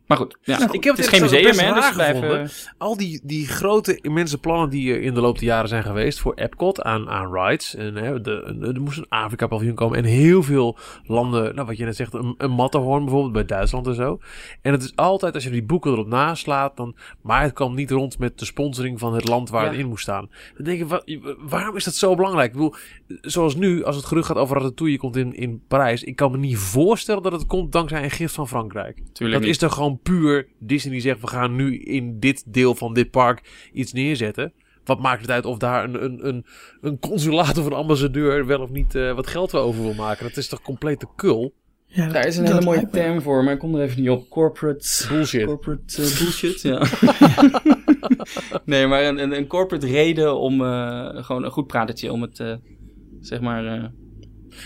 Maar 0.06 0.16
goed, 0.16 0.36
ja, 0.42 0.58
Nou, 0.58 0.72
Ik 0.72 0.84
heb 0.84 0.96
het 0.96 1.04
is 1.04 1.10
geen 1.10 1.20
museum, 1.22 1.58
hè, 1.58 1.74
dus 1.74 1.92
blijven... 1.92 2.22
gevonden. 2.22 2.50
Al 2.78 2.96
die, 2.96 3.20
die 3.22 3.46
grote, 3.46 3.98
immense 4.00 4.38
plannen 4.38 4.70
die 4.70 4.92
er 4.92 5.02
in 5.02 5.14
de 5.14 5.20
loop 5.20 5.34
der 5.38 5.44
jaren 5.44 5.68
zijn 5.68 5.82
geweest 5.82 6.20
voor 6.20 6.34
Epcot 6.34 6.82
aan, 6.82 7.08
aan 7.10 7.32
rides. 7.34 7.74
En 7.74 7.94
hè, 7.94 8.20
de, 8.20 8.54
de- 8.58 8.72
er 8.74 8.80
moest 8.80 8.98
een 8.98 9.08
Afrika-paviljoen 9.08 9.74
komen. 9.74 9.98
En 9.98 10.04
heel 10.04 10.42
veel 10.42 10.76
landen, 11.06 11.54
nou 11.54 11.66
wat 11.66 11.76
je 11.76 11.84
net 11.84 11.96
zegt, 11.96 12.14
een, 12.14 12.34
een 12.38 12.50
Matterhorn 12.50 13.02
bijvoorbeeld 13.02 13.32
bij 13.32 13.44
Duitsland 13.44 13.86
en 13.86 13.94
zo. 13.94 14.18
En 14.62 14.72
het 14.72 14.82
is 14.82 14.96
altijd, 14.96 15.34
als 15.34 15.44
je 15.44 15.50
die 15.50 15.62
boeken 15.64 15.92
erop 15.92 16.06
naslaat, 16.06 16.76
dan, 16.76 16.96
maar 17.22 17.42
het 17.42 17.52
kwam 17.52 17.74
niet 17.74 17.90
rond 17.90 18.18
met 18.18 18.38
de 18.38 18.44
sponsoring 18.44 18.98
van 18.98 19.14
het 19.14 19.28
land 19.28 19.50
waar 19.50 19.64
Ja. 19.64 19.70
het 19.70 19.78
in 19.78 19.88
moest 19.88 20.02
staan. 20.02 20.28
Dan 20.56 20.64
denk 20.64 20.78
je, 20.78 20.86
wa- 20.86 21.02
waarom 21.38 21.76
is 21.76 21.84
dat 21.84 21.94
zo 21.94 22.14
belangrijk? 22.14 22.46
Ik 22.46 22.52
bedoel, 22.52 22.74
zoals 23.20 23.56
nu, 23.56 23.84
als 23.84 23.96
het 23.96 24.04
gerucht 24.04 24.26
gaat 24.26 24.36
over 24.36 24.56
Ratatouille 24.56 24.98
komt 24.98 25.16
in, 25.16 25.34
in 25.34 25.62
Parijs. 25.68 26.02
Ik 26.02 26.16
kan 26.16 26.30
me 26.30 26.36
niet 26.38 26.56
voorstellen 26.58 27.22
dat 27.22 27.32
het 27.32 27.46
komt 27.46 27.72
dankzij 27.72 28.02
een 28.04 28.10
gift 28.10 28.34
van 28.34 28.48
Frankrijk. 28.48 28.94
Tuurlijk 28.96 29.32
Dat 29.38 29.40
niet. 29.40 29.50
is 29.50 29.58
toch 29.58 29.74
gewoon 29.74 29.93
puur 30.02 30.48
Disney 30.58 30.92
die 30.92 31.02
zegt: 31.02 31.20
we 31.20 31.26
gaan 31.26 31.54
nu 31.54 31.78
in 31.78 32.20
dit 32.20 32.42
deel 32.46 32.74
van 32.74 32.94
dit 32.94 33.10
park 33.10 33.68
iets 33.72 33.92
neerzetten. 33.92 34.52
Wat 34.84 35.00
maakt 35.00 35.20
het 35.20 35.30
uit 35.30 35.44
of 35.44 35.58
daar 35.58 35.84
een, 35.84 36.04
een, 36.04 36.28
een, 36.28 36.44
een 36.80 36.98
consulaat 36.98 37.58
of 37.58 37.66
een 37.66 37.72
ambassadeur 37.72 38.46
wel 38.46 38.60
of 38.60 38.70
niet 38.70 38.94
eh, 38.94 39.14
wat 39.14 39.26
geld 39.26 39.54
over 39.54 39.82
wil 39.82 39.94
maken? 39.94 40.26
Dat 40.28 40.36
is 40.36 40.48
toch 40.48 40.62
complete 40.62 41.06
kul? 41.16 41.54
Ja, 41.94 42.08
Daar 42.08 42.26
is 42.26 42.36
een 42.36 42.46
hele 42.46 42.60
mooie 42.60 42.88
term 42.90 43.22
voor, 43.22 43.44
maar 43.44 43.52
ik 43.52 43.58
kom 43.58 43.74
er 43.74 43.82
even 43.82 44.00
niet 44.00 44.10
op. 44.10 44.28
Corporate... 44.28 45.06
Bullshit. 45.08 45.44
Corporate 45.44 46.02
eh, 46.02 46.18
bullshit, 46.18 46.60
ja. 46.60 46.86
nee, 48.64 48.86
maar 48.86 49.04
een, 49.04 49.22
een, 49.22 49.36
een 49.36 49.46
corporate 49.46 49.86
reden 49.86 50.38
om 50.38 50.60
eh, 50.60 51.24
gewoon 51.24 51.44
een 51.44 51.50
goed 51.50 51.66
pratertje, 51.66 52.12
om 52.12 52.22
het, 52.22 52.40
eh, 52.40 52.54
zeg 53.20 53.40
maar, 53.40 53.66
eh, 53.66 53.84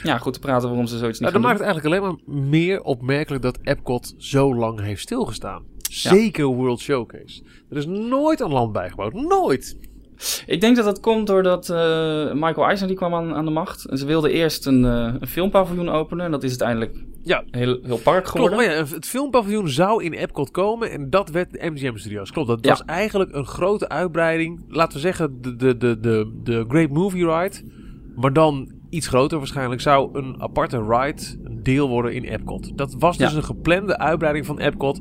ja, 0.02 0.18
goed 0.18 0.32
te 0.32 0.38
praten 0.38 0.68
waarom 0.68 0.86
ze 0.86 0.98
zoiets 0.98 1.20
niet 1.20 1.30
Nou, 1.30 1.42
dan 1.42 1.50
gaan 1.50 1.58
maakt 1.58 1.74
het 1.74 1.82
eigenlijk 1.92 2.02
alleen 2.04 2.18
maar 2.36 2.46
meer 2.50 2.82
opmerkelijk 2.82 3.42
dat 3.42 3.58
Epcot 3.62 4.14
zo 4.16 4.54
lang 4.54 4.80
heeft 4.80 5.00
stilgestaan. 5.02 5.62
Zeker 5.90 6.44
World 6.46 6.80
Showcase. 6.80 7.42
Er 7.70 7.76
is 7.76 7.86
nooit 7.86 8.40
een 8.40 8.52
land 8.52 8.72
bijgebouwd. 8.72 9.12
Nooit. 9.12 9.76
Ik 10.46 10.60
denk 10.60 10.76
dat 10.76 10.84
dat 10.84 11.00
komt 11.00 11.26
doordat 11.26 11.70
eh, 11.70 12.32
Michael 12.32 12.66
Eisner 12.66 12.88
die 12.88 12.96
kwam 12.96 13.14
aan, 13.14 13.34
aan 13.34 13.44
de 13.44 13.50
macht. 13.50 13.84
En 13.84 13.98
ze 13.98 14.06
wilden 14.06 14.30
eerst 14.30 14.66
een, 14.66 14.84
eh, 14.84 15.14
een 15.20 15.26
filmpaviljoen 15.26 15.88
openen. 15.88 16.24
En 16.24 16.30
dat 16.30 16.42
is 16.42 16.48
uiteindelijk 16.48 17.04
Ja, 17.22 17.44
heel, 17.50 17.78
heel 17.82 17.98
park 17.98 18.24
Klopt, 18.24 18.28
geworden. 18.30 18.58
maar 18.58 18.66
ja, 18.76 18.84
het 18.94 19.06
filmpaviljoen 19.06 19.68
zou 19.68 20.04
in 20.04 20.12
Epcot 20.12 20.50
komen 20.50 20.90
en 20.90 21.10
dat 21.10 21.30
werd 21.30 21.52
de 21.52 21.70
MGM 21.70 21.96
Studios. 21.96 22.30
Klopt, 22.32 22.48
dat 22.48 22.64
Ja. 22.64 22.70
was 22.70 22.82
eigenlijk 22.84 23.32
een 23.34 23.46
grote 23.46 23.88
uitbreiding. 23.88 24.64
Laten 24.68 24.92
we 24.94 25.00
zeggen 25.00 25.38
de, 25.42 25.56
de, 25.56 25.76
de, 25.76 26.00
de, 26.00 26.40
de 26.42 26.64
Great 26.68 26.90
Movie 26.90 27.26
Ride, 27.26 27.56
maar 28.16 28.32
dan 28.32 28.72
iets 28.90 29.06
groter 29.08 29.38
waarschijnlijk, 29.38 29.80
zou 29.80 30.18
een 30.18 30.42
aparte 30.42 30.82
ride 30.88 31.22
een 31.44 31.62
deel 31.62 31.88
worden 31.88 32.14
in 32.14 32.24
Epcot. 32.24 32.72
Dat 32.78 32.94
was 32.98 33.16
dus 33.18 33.30
Ja. 33.30 33.36
een 33.36 33.44
geplande 33.44 33.98
uitbreiding 33.98 34.46
van 34.46 34.58
Epcot. 34.58 35.00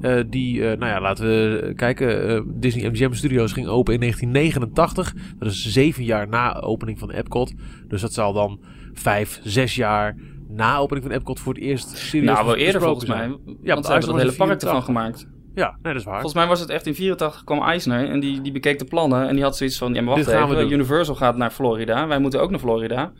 eh, 0.00 0.20
die, 0.30 0.60
eh, 0.68 0.78
nou 0.78 0.92
ja, 0.92 1.00
laten 1.00 1.24
we 1.26 1.72
kijken. 1.76 2.28
eh, 2.28 2.40
Disney 2.46 2.90
MGM 2.90 3.12
Studios 3.12 3.52
ging 3.52 3.66
open 3.66 3.94
in 3.94 4.00
1989. 4.00 5.14
Dat 5.38 5.50
is 5.52 5.66
zeven 5.72 6.04
jaar 6.04 6.28
na 6.28 6.60
opening 6.60 6.98
van 6.98 7.10
Epcot. 7.10 7.54
Dus 7.88 8.00
dat 8.00 8.12
zal 8.12 8.32
dan 8.32 8.60
vijf, 8.92 9.40
zes 9.44 9.74
jaar 9.74 10.16
na 10.48 10.76
opening 10.76 11.06
van 11.06 11.14
Epcot 11.14 11.40
voor 11.40 11.54
het 11.54 11.62
eerst 11.62 11.96
serieus 11.96 12.30
Nou, 12.30 12.46
wel 12.46 12.56
eerder 12.56 12.80
volgens 12.80 13.06
mij. 13.06 13.16
zijn. 13.18 13.30
want 13.30 13.46
ze 13.46 13.52
hebben 13.66 13.76
het 13.76 14.06
was 14.06 14.06
hele 14.22 14.32
park 14.36 14.62
ervan 14.62 14.82
84. 14.82 14.84
gemaakt. 14.84 15.28
Ja, 15.56 15.78
nee, 15.82 15.92
dat 15.92 16.00
is 16.00 16.04
waar. 16.04 16.14
Volgens 16.20 16.34
mij 16.34 16.46
was 16.46 16.60
het 16.60 16.68
echt 16.68 16.86
in 16.86 16.94
84 16.94 17.44
kwam 17.44 17.62
Eisner 17.62 18.08
en 18.08 18.20
die, 18.20 18.40
die 18.40 18.52
bekeek 18.52 18.78
de 18.78 18.84
plannen. 18.84 19.28
En 19.28 19.34
die 19.34 19.44
had 19.44 19.56
zoiets 19.56 19.78
van, 19.78 19.94
ja 19.94 20.00
maar 20.00 20.14
wacht 20.14 20.26
Dit 20.26 20.34
gaan 20.34 20.48
we 20.48 20.54
even, 20.54 20.68
doen. 20.68 20.78
Universal 20.78 21.14
gaat 21.14 21.36
naar 21.36 21.50
Florida. 21.50 22.06
Wij 22.06 22.18
moeten 22.18 22.40
ook 22.40 22.50
naar 22.50 22.58
Florida. 22.58 23.12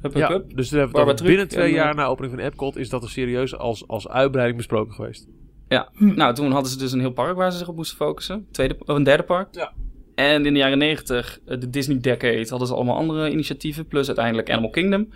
Hup, 0.00 0.12
hup, 0.12 0.22
ja, 0.22 0.28
hup. 0.28 0.56
dus 0.56 0.70
binnen 1.22 1.48
twee 1.48 1.68
en, 1.68 1.74
jaar 1.74 1.90
eh, 1.90 1.96
na 1.96 2.04
opening 2.04 2.34
van 2.34 2.42
Epcot 2.42 2.76
is 2.76 2.88
dat 2.88 3.02
er 3.02 3.10
serieus 3.10 3.56
als, 3.56 3.88
als 3.88 4.08
uitbreiding 4.08 4.56
besproken 4.56 4.94
geweest. 4.94 5.28
Ja, 5.68 5.88
nou 5.98 6.34
toen 6.34 6.52
hadden 6.52 6.70
ze 6.70 6.78
dus 6.78 6.92
een 6.92 7.00
heel 7.00 7.12
park 7.12 7.36
waar 7.36 7.52
ze 7.52 7.58
zich 7.58 7.68
op 7.68 7.76
moesten 7.76 7.96
focussen. 7.96 8.46
Tweede, 8.50 8.76
of 8.78 8.96
een 8.96 9.02
derde 9.02 9.22
park. 9.22 9.48
Ja. 9.50 9.72
En 10.14 10.46
in 10.46 10.52
de 10.52 10.58
jaren 10.58 10.78
90, 10.78 11.38
eh, 11.46 11.60
de 11.60 11.70
Disney 11.70 12.00
Decade, 12.00 12.46
hadden 12.48 12.68
ze 12.68 12.74
allemaal 12.74 12.96
andere 12.96 13.30
initiatieven. 13.30 13.86
Plus 13.86 14.06
uiteindelijk 14.06 14.50
Animal 14.50 14.70
Kingdom. 14.70 15.08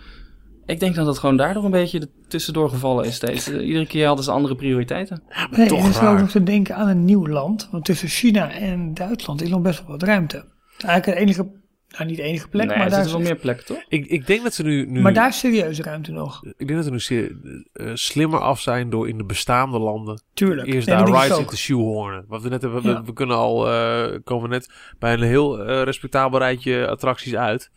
Ik 0.65 0.79
denk 0.79 0.95
dat 0.95 1.05
het 1.07 1.17
gewoon 1.17 1.37
daardoor 1.37 1.63
een 1.65 1.71
beetje 1.71 2.09
tussendoor 2.27 2.69
gevallen 2.69 3.05
is 3.05 3.15
steeds. 3.15 3.47
Iedere 3.69 3.87
keer 3.87 4.05
hadden 4.07 4.25
ze 4.25 4.31
andere 4.31 4.55
prioriteiten. 4.55 5.23
Ja, 5.29 5.47
maar 5.49 5.59
Nee, 5.59 5.67
toch 5.67 5.77
en 5.77 5.83
er 5.83 5.89
is 5.89 5.95
ook 5.97 6.01
raar. 6.03 6.19
nog 6.19 6.29
te 6.31 6.43
denken 6.43 6.75
aan 6.75 6.87
een 6.87 7.05
nieuw 7.05 7.27
land. 7.27 7.67
Want 7.71 7.85
tussen 7.85 8.07
China 8.07 8.51
en 8.51 8.93
Duitsland 8.93 9.41
is 9.41 9.49
nog 9.49 9.61
best 9.61 9.79
wel 9.79 9.87
wat 9.87 10.03
ruimte. 10.03 10.45
Eigenlijk 10.77 11.17
de 11.17 11.23
enige, 11.25 11.51
nou 11.89 12.05
niet 12.05 12.15
de 12.17 12.23
enige 12.23 12.47
plek, 12.47 12.67
nee, 12.67 12.77
maar, 12.77 12.85
er 12.85 12.91
daar 12.91 13.05
is, 13.05 13.11
wel 13.11 13.21
meer 13.21 13.35
plekken, 13.35 13.65
toch? 13.65 13.83
Ik, 13.87 14.05
ik 14.05 14.27
denk 14.27 14.43
dat 14.43 14.53
ze 14.53 14.63
nu, 14.63 14.85
nu 14.89 15.01
maar 15.01 15.13
daar 15.13 15.27
is 15.27 15.39
serieuze 15.39 15.83
ruimte 15.83 16.11
nog. 16.11 16.43
ik 16.57 16.67
denk 16.67 16.83
dat 16.83 17.01
ze 17.03 17.13
nu 17.13 17.37
eh, 17.73 17.91
slimmer 17.93 18.39
af 18.39 18.59
zijn 18.61 18.89
door 18.89 19.09
in 19.09 19.17
de 19.17 19.23
bestaande 19.25 19.79
landen 19.79 20.21
Tuurlijk. 20.33 20.67
eerst 20.67 20.87
Nee, 20.87 20.95
daar 20.97 21.05
rides 21.07 21.25
in 21.37 21.43
ook. 21.43 21.49
te 21.49 21.57
shoehornen. 21.57 22.25
Wat 22.27 22.41
we 22.41 22.49
net 22.49 22.61
hebben, 22.61 22.81
we, 22.81 22.89
Ja. 22.89 23.03
we 23.03 23.13
kunnen 23.13 23.35
al 23.35 23.71
eh, 23.71 24.19
komen 24.23 24.49
net 24.49 24.71
bij 24.99 25.13
een 25.13 25.21
heel 25.21 25.59
eh, 25.65 25.83
respectabel 25.83 26.39
rijtje 26.39 26.87
attracties 26.87 27.35
uit. 27.35 27.71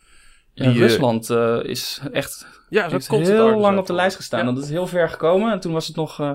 Die, 0.53 0.65
eh, 0.67 0.77
Rusland 0.77 1.29
eh, 1.29 1.57
is 1.63 2.01
echt 2.11 2.54
Ja, 2.69 2.83
zo 2.85 2.89
heeft 2.89 3.07
concept 3.07 3.37
heel 3.37 3.59
lang 3.59 3.71
dat. 3.71 3.81
op 3.81 3.87
de 3.87 3.93
lijst 3.93 4.15
gestaan. 4.15 4.45
Ja. 4.47 4.51
Dat 4.53 4.63
is 4.63 4.69
heel 4.69 4.87
ver 4.87 5.09
gekomen. 5.09 5.51
En 5.51 5.59
toen 5.59 5.73
was 5.73 5.87
het 5.87 5.95
nog 5.95 6.19
eh, 6.19 6.31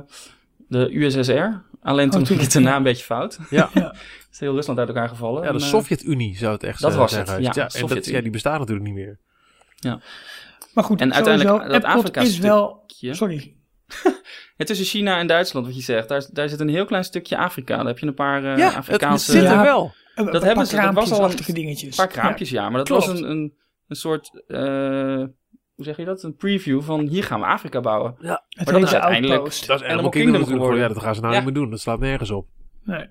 de 0.69 0.97
USSR. 0.97 1.45
Alleen 1.83 2.11
toen 2.11 2.21
Oh, 2.21 2.27
ging 2.27 2.40
het 2.40 2.53
daarna 2.53 2.71
ja. 2.71 2.77
een 2.77 2.83
beetje 2.83 3.05
fout. 3.05 3.38
Ja. 3.51 3.71
Ja. 3.75 3.95
is 4.33 4.40
heel 4.40 4.55
Rusland 4.55 4.79
uit 4.79 4.88
elkaar 4.88 5.09
gevallen. 5.09 5.43
Ja, 5.43 5.53
de 5.53 5.59
eh, 5.59 5.64
Sovjet-Unie 5.64 6.37
zou 6.37 6.53
het 6.53 6.62
echt 6.62 6.81
dat 6.81 6.93
eh, 6.93 6.99
was 6.99 7.12
zijn 7.12 7.27
het, 7.29 7.43
ja, 7.43 7.51
en 7.51 7.61
dat, 7.61 7.73
Sovjet-Unie. 7.73 8.16
ja, 8.16 8.23
die 8.23 8.31
bestaat 8.31 8.59
natuurlijk 8.59 8.87
niet 8.87 8.95
meer. 8.97 9.19
Maar 10.75 10.85
goed, 10.85 11.01
En 11.01 11.14
uiteindelijk, 11.14 11.71
dat 11.71 11.85
Afrika 11.85 12.21
is 12.21 12.38
wel... 12.38 12.83
stukje. 12.87 13.14
Sorry. 13.14 13.55
Ja, 14.57 14.66
tussen 14.66 14.87
China 14.87 15.19
en 15.19 15.27
Duitsland, 15.27 15.66
wat 15.66 15.77
je 15.77 15.83
zegt, 15.83 16.09
daar, 16.09 16.27
daar 16.33 16.49
zit 16.49 16.61
een 16.61 16.69
heel 16.69 16.85
klein 16.85 17.05
stukje 17.05 17.37
Afrika. 17.37 17.77
Daar 17.77 17.87
heb 17.87 17.99
je 17.99 18.07
een 18.07 18.14
paar 18.14 18.45
eh, 18.45 18.45
ja, 18.45 18.53
het, 18.53 18.62
het 18.64 18.77
Afrikaanse... 18.77 19.31
zit 19.33 19.43
Ja. 19.43 19.59
er 19.59 19.62
wel. 19.64 19.93
Een 20.14 20.25
Dat 20.25 20.33
paar 20.35 20.43
hebben 20.45 20.66
ze, 20.66 20.77
dat 20.81 20.95
was 20.95 21.11
al 21.12 21.31
een 21.31 21.55
dingetjes. 21.55 21.97
paar 21.97 22.07
kraampjes, 22.07 22.51
ja. 22.51 22.69
Maar 22.69 22.79
dat 22.79 22.87
Klopt. 22.87 23.07
was 23.07 23.19
een, 23.21 23.31
een, 23.31 23.55
een 23.88 23.97
soort, 23.97 24.43
eh, 24.47 25.25
hoe 25.81 25.88
zeg 25.88 25.97
je 25.99 26.05
dat? 26.05 26.23
Een 26.23 26.37
preview 26.37 26.83
van 26.83 27.01
hier 27.01 27.25
gaan 27.25 27.40
we 27.40 27.47
Afrika 27.47 27.81
bouwen. 27.81 28.14
Ja, 28.19 28.31
het 28.49 28.57
Maar 28.57 28.64
dat 28.64 28.75
heet 28.75 28.85
is 28.85 28.90
de 28.90 28.95
uiteindelijk- 29.01 29.40
Outpost. 29.40 29.66
Dat 29.66 29.81
is 29.81 29.87
Animal 29.87 30.12
Animal 30.12 30.33
Kingdom 30.33 30.45
geworden. 30.45 30.81
Ja, 30.81 30.88
dat 30.88 31.03
gaan 31.03 31.14
ze 31.14 31.21
nou 31.21 31.33
Ja. 31.35 31.38
niet 31.40 31.53
meer 31.53 31.62
doen. 31.62 31.71
Dat 31.71 31.81
slaat 31.81 31.99
nergens 31.99 32.31
op. 32.31 32.47
Nee. 32.85 33.07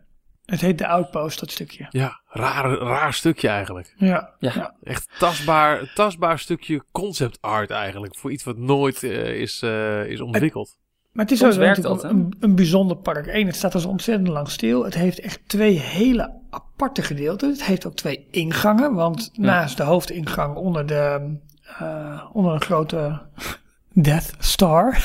Het 0.45 0.61
heet 0.61 0.77
de 0.77 0.87
Outpost, 0.87 1.39
dat 1.39 1.51
stukje. 1.51 1.87
Ja, 1.89 2.21
raar, 2.27 2.71
raar 2.71 3.13
stukje 3.13 3.47
eigenlijk. 3.47 3.93
Ja. 3.97 4.33
Ja. 4.39 4.75
Echt 4.83 5.09
tastbaar, 5.19 5.91
tastbaar 5.95 6.39
stukje 6.39 6.83
concept 6.91 7.37
art 7.41 7.69
eigenlijk. 7.69 8.15
Voor 8.15 8.31
iets 8.31 8.43
wat 8.43 8.57
nooit 8.57 9.03
eh, 9.03 9.41
is, 9.41 9.61
eh, 9.61 10.05
is 10.05 10.21
ontwikkeld. 10.21 10.77
Maar 11.11 11.25
het 11.25 11.33
is 11.33 11.43
ook 11.43 11.53
werkt 11.53 11.77
natuurlijk 11.77 12.01
dat, 12.01 12.11
een, 12.11 12.33
een 12.39 12.55
bijzonder 12.55 12.97
park. 12.97 13.27
Eén, 13.27 13.45
het 13.45 13.55
staat 13.55 13.71
dus 13.71 13.85
ontzettend 13.85 14.27
lang 14.27 14.49
stil. 14.49 14.83
Het 14.83 14.93
heeft 14.93 15.19
echt 15.19 15.39
twee 15.47 15.79
hele 15.79 16.33
aparte 16.49 17.01
gedeelte. 17.01 17.45
Het 17.45 17.63
heeft 17.63 17.85
ook 17.85 17.95
twee 17.95 18.27
ingangen, 18.31 18.93
want 18.93 19.29
naast 19.33 19.77
de 19.77 19.83
hoofdingang 19.83 20.55
onder 20.55 20.85
de 20.85 21.35
eh, 21.79 22.25
onder 22.33 22.53
een 22.53 22.61
grote 22.61 23.21
Death 23.93 24.33
Star. 24.39 24.97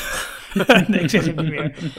nee, 0.88 1.00
ik 1.00 1.11
zeg 1.11 1.24
het 1.27 1.37
niet 1.37 1.48
meer. 1.50 1.92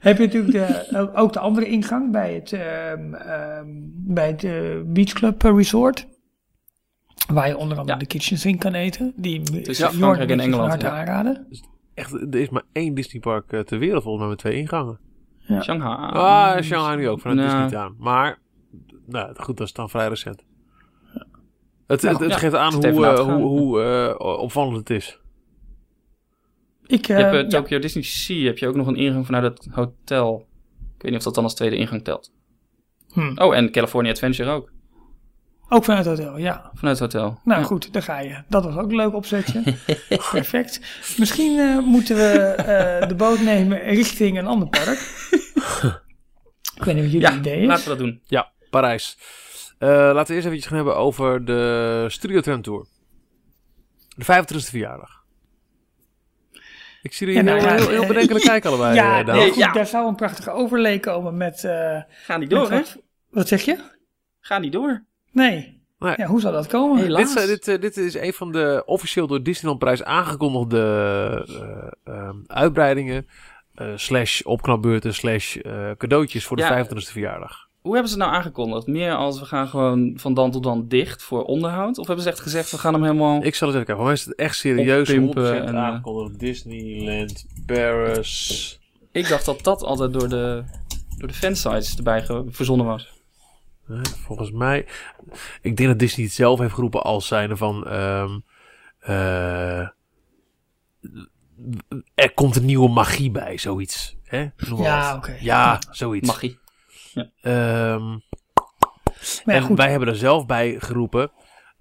Heb 0.00 0.18
je 0.18 0.24
natuurlijk 0.24 0.52
de, 0.52 1.10
ook- 1.14 1.32
de 1.32 1.38
andere 1.38 1.66
ingang 1.66 2.12
bij 2.12 2.34
het, 2.34 2.52
ehm, 2.52 3.14
ehm, 3.14 3.66
bij 3.94 4.26
het 4.26 4.44
eh, 4.44 4.52
Beach 4.84 5.12
Club 5.12 5.42
Resort. 5.42 6.08
Waar 7.32 7.48
je 7.48 7.56
onder 7.56 7.78
andere 7.78 7.98
Ja. 7.98 8.04
de 8.04 8.06
kitchen 8.08 8.38
sink 8.38 8.60
kan 8.60 8.74
eten. 8.74 9.12
Die 9.16 9.40
Tussen 9.42 9.74
Jordan 9.74 9.98
Frankrijk 10.00 10.30
en 10.30 10.40
Engeland, 10.40 10.68
harte 10.68 10.86
ja. 10.86 10.92
aanraden. 10.92 11.46
Echt, 11.94 12.12
er 12.12 12.34
is 12.40 12.48
maar 12.48 12.62
één 12.72 12.94
Disneypark 12.94 13.52
eh, 13.52 13.60
ter 13.60 13.78
wereld 13.78 14.02
volgens 14.02 14.22
mij 14.22 14.30
met 14.32 14.38
twee 14.38 14.56
ingangen. 14.56 14.98
Shanghai. 15.60 16.12
Ah, 16.12 16.62
Shanghai 16.62 16.96
nu 16.96 17.08
ook, 17.08 17.20
vanuit 17.20 17.48
Nou, 17.48 17.62
Disney 17.62 17.80
aan. 17.82 17.94
Maar, 17.98 18.38
nou 19.06 19.34
goed, 19.36 19.56
dat 19.56 19.66
is 19.66 19.72
dan 19.72 19.90
vrij 19.90 20.08
recent. 20.08 20.44
Het, 21.86 22.02
Nou, 22.02 22.14
het, 22.14 22.22
het 22.22 22.32
ja, 22.32 22.38
geeft 22.38 22.54
aan 22.54 22.72
hoe, 22.74 23.06
eh, 23.06 23.18
hoe, 23.20 23.42
hoe 23.42 23.82
eh, 23.82 24.14
opvallend 24.40 24.76
het 24.76 24.90
is. 24.90 25.18
Ik, 26.86 27.06
Je 27.06 27.12
hebt 27.12 27.34
eh, 27.34 27.40
ja, 27.42 27.48
Tokyo 27.48 27.78
Disney 27.78 28.02
Sea, 28.04 28.44
heb 28.44 28.58
je 28.58 28.68
ook 28.68 28.74
nog 28.76 28.86
een 28.86 28.96
ingang 28.96 29.26
vanuit 29.26 29.44
het 29.44 29.68
hotel. 29.72 30.46
Ik 30.96 31.02
weet 31.02 31.10
niet 31.10 31.16
of 31.20 31.22
dat 31.24 31.34
dan 31.34 31.44
als 31.44 31.54
tweede 31.54 31.76
ingang 31.76 32.04
telt. 32.04 32.32
Hm. 33.12 33.32
Oh, 33.38 33.56
en 33.56 33.70
California 33.72 34.10
Adventure 34.12 34.50
ook. 34.50 34.70
ook 35.68 35.84
vanuit 35.84 36.04
het 36.04 36.18
hotel, 36.18 36.38
ja. 36.38 36.70
Vanuit 36.74 36.98
het 36.98 37.12
hotel. 37.12 37.38
Nou 37.44 37.60
Ja. 37.60 37.66
goed, 37.66 37.92
daar 37.92 38.02
ga 38.02 38.20
je. 38.20 38.42
Dat 38.48 38.64
was 38.64 38.76
ook 38.76 38.90
een 38.90 38.96
leuk 38.96 39.14
opzetje. 39.14 39.62
Perfect. 40.32 40.80
Misschien 41.18 41.58
eh, 41.58 41.78
moeten 41.78 42.16
we 42.16 42.22
eh, 42.38 43.08
de 43.08 43.14
boot 43.14 43.40
nemen 43.40 43.78
richting 43.82 44.38
een 44.38 44.46
ander 44.46 44.68
park. 44.68 44.98
Ik 46.76 46.84
weet 46.84 46.94
niet 46.94 47.04
wat 47.04 47.12
jullie 47.12 47.28
Ja, 47.28 47.36
idee 47.36 47.60
is. 47.60 47.66
laten 47.66 47.82
we 47.84 47.88
dat 47.90 47.98
doen. 47.98 48.20
Ja, 48.24 48.52
Parijs. 48.70 49.18
Eh, 49.82 49.88
laten 49.88 50.26
we 50.26 50.34
eerst 50.34 50.46
eventjes 50.46 50.66
gaan 50.66 50.76
hebben 50.76 50.96
over 50.96 51.44
de 51.44 52.04
Studio 52.08 52.40
Tram 52.40 52.62
Tour. 52.62 52.86
De 54.16 54.24
25e 54.24 54.70
verjaardag. 54.70 55.24
Ik 57.02 57.12
zie 57.12 57.26
er 57.26 57.32
Ja, 57.32 57.42
heel, 57.42 57.52
nou 57.54 57.62
ja, 57.66 57.74
heel, 57.74 57.88
heel 57.88 58.06
bedenkelijk 58.06 58.44
kijken 58.44 58.70
allebei. 58.70 58.94
ja, 59.00 59.20
eh, 59.20 59.26
Daan. 59.26 59.36
nee, 59.36 59.48
goed, 59.48 59.56
Ja. 59.58 59.72
daar 59.72 59.86
zou 59.86 60.08
een 60.08 60.14
prachtige 60.14 60.50
overlay 60.50 60.98
komen 60.98 61.36
met... 61.36 61.64
eh, 61.64 62.00
Ga 62.24 62.36
niet 62.36 62.50
met 62.50 62.58
door, 62.58 62.70
hè? 62.70 62.76
wat, 62.76 62.98
wat 63.30 63.48
zeg 63.48 63.62
je? 63.62 63.78
Ga 64.40 64.58
niet 64.58 64.72
door. 64.72 65.04
Nee. 65.32 65.80
Nee. 65.98 66.14
Ja, 66.16 66.26
hoe 66.26 66.40
zou 66.40 66.54
dat 66.54 66.66
komen? 66.66 67.02
Helaas. 67.02 67.34
Dit, 67.34 67.48
is- 67.48 67.60
dit, 67.64 67.80
dit 67.82 67.96
is 67.96 68.14
een 68.14 68.32
van 68.32 68.52
de 68.52 68.82
officieel 68.86 69.26
door 69.26 69.42
Disneyland 69.42 69.78
Prijs 69.80 70.04
aangekondigde 70.04 70.80
eh, 72.04 72.14
ehm, 72.14 72.36
uitbreidingen. 72.46 73.26
slash 73.94 74.40
opknapbeurten, 74.42 75.14
slash 75.14 75.56
cadeautjes 75.96 76.44
voor 76.44 76.56
de 76.56 76.62
Ja. 76.62 76.68
25e 76.86 77.12
verjaardag. 77.12 77.68
Hoe 77.82 77.92
hebben 77.92 78.10
ze 78.10 78.16
het 78.18 78.24
nou 78.26 78.36
aangekondigd? 78.36 78.86
Meer 78.86 79.14
als 79.14 79.38
we 79.38 79.44
gaan 79.44 79.68
gewoon 79.68 80.12
van 80.16 80.34
dan 80.34 80.50
tot 80.50 80.62
dan 80.62 80.88
dicht 80.88 81.22
voor 81.22 81.44
onderhoud? 81.44 81.98
Of 81.98 82.06
hebben 82.06 82.24
ze 82.24 82.30
echt 82.30 82.40
gezegd, 82.40 82.70
we 82.70 82.78
gaan 82.78 82.92
hem 82.92 83.02
helemaal... 83.02 83.44
Ik 83.44 83.54
zal 83.54 83.68
eens 83.68 83.76
even 83.76 83.86
kijken. 83.86 84.04
Mij 84.04 84.12
is 84.12 84.24
het 84.24 84.34
echt 84.34 84.56
serieus 84.56 85.08
Oppimpen 85.08 85.62
100% 85.62 85.64
en, 85.66 85.74
eh, 85.74 85.82
aangekondigd. 85.82 86.38
Disneyland 86.38 87.46
Paris. 87.66 88.80
Ik 89.12 89.28
dacht 89.28 89.44
dat 89.44 89.62
dat 89.62 89.82
altijd 89.82 90.12
door 90.12 90.28
de, 90.28 90.64
door 91.16 91.28
de 91.28 91.34
fansites 91.34 91.96
erbij 91.96 92.26
verzonnen 92.48 92.86
was. 92.86 93.20
Nee, 93.86 94.00
volgens 94.24 94.50
mij. 94.50 94.86
Ik 95.62 95.76
denk 95.76 95.88
dat 95.88 95.98
Disney 95.98 96.26
het 96.26 96.34
zelf 96.34 96.58
heeft 96.58 96.74
geroepen 96.74 97.02
als 97.02 97.26
zijnde 97.26 97.56
van. 97.56 97.86
ehm, 97.86 98.38
eh, 98.98 99.86
er 102.14 102.32
komt 102.34 102.56
een 102.56 102.64
nieuwe 102.64 102.88
magie 102.88 103.30
bij, 103.30 103.58
zoiets. 103.58 104.16
Hè? 104.24 104.46
Ja, 104.76 105.16
oké. 105.16 105.36
Ja, 105.40 105.78
zoiets. 105.90 106.26
Magie. 106.26 106.58
Ehm, 107.14 108.18
ja, 109.44 109.54
en 109.54 109.62
goed. 109.62 109.76
wij 109.76 109.90
hebben 109.90 110.08
er 110.08 110.16
zelf 110.16 110.46
bij 110.46 110.76
geroepen 110.78 111.30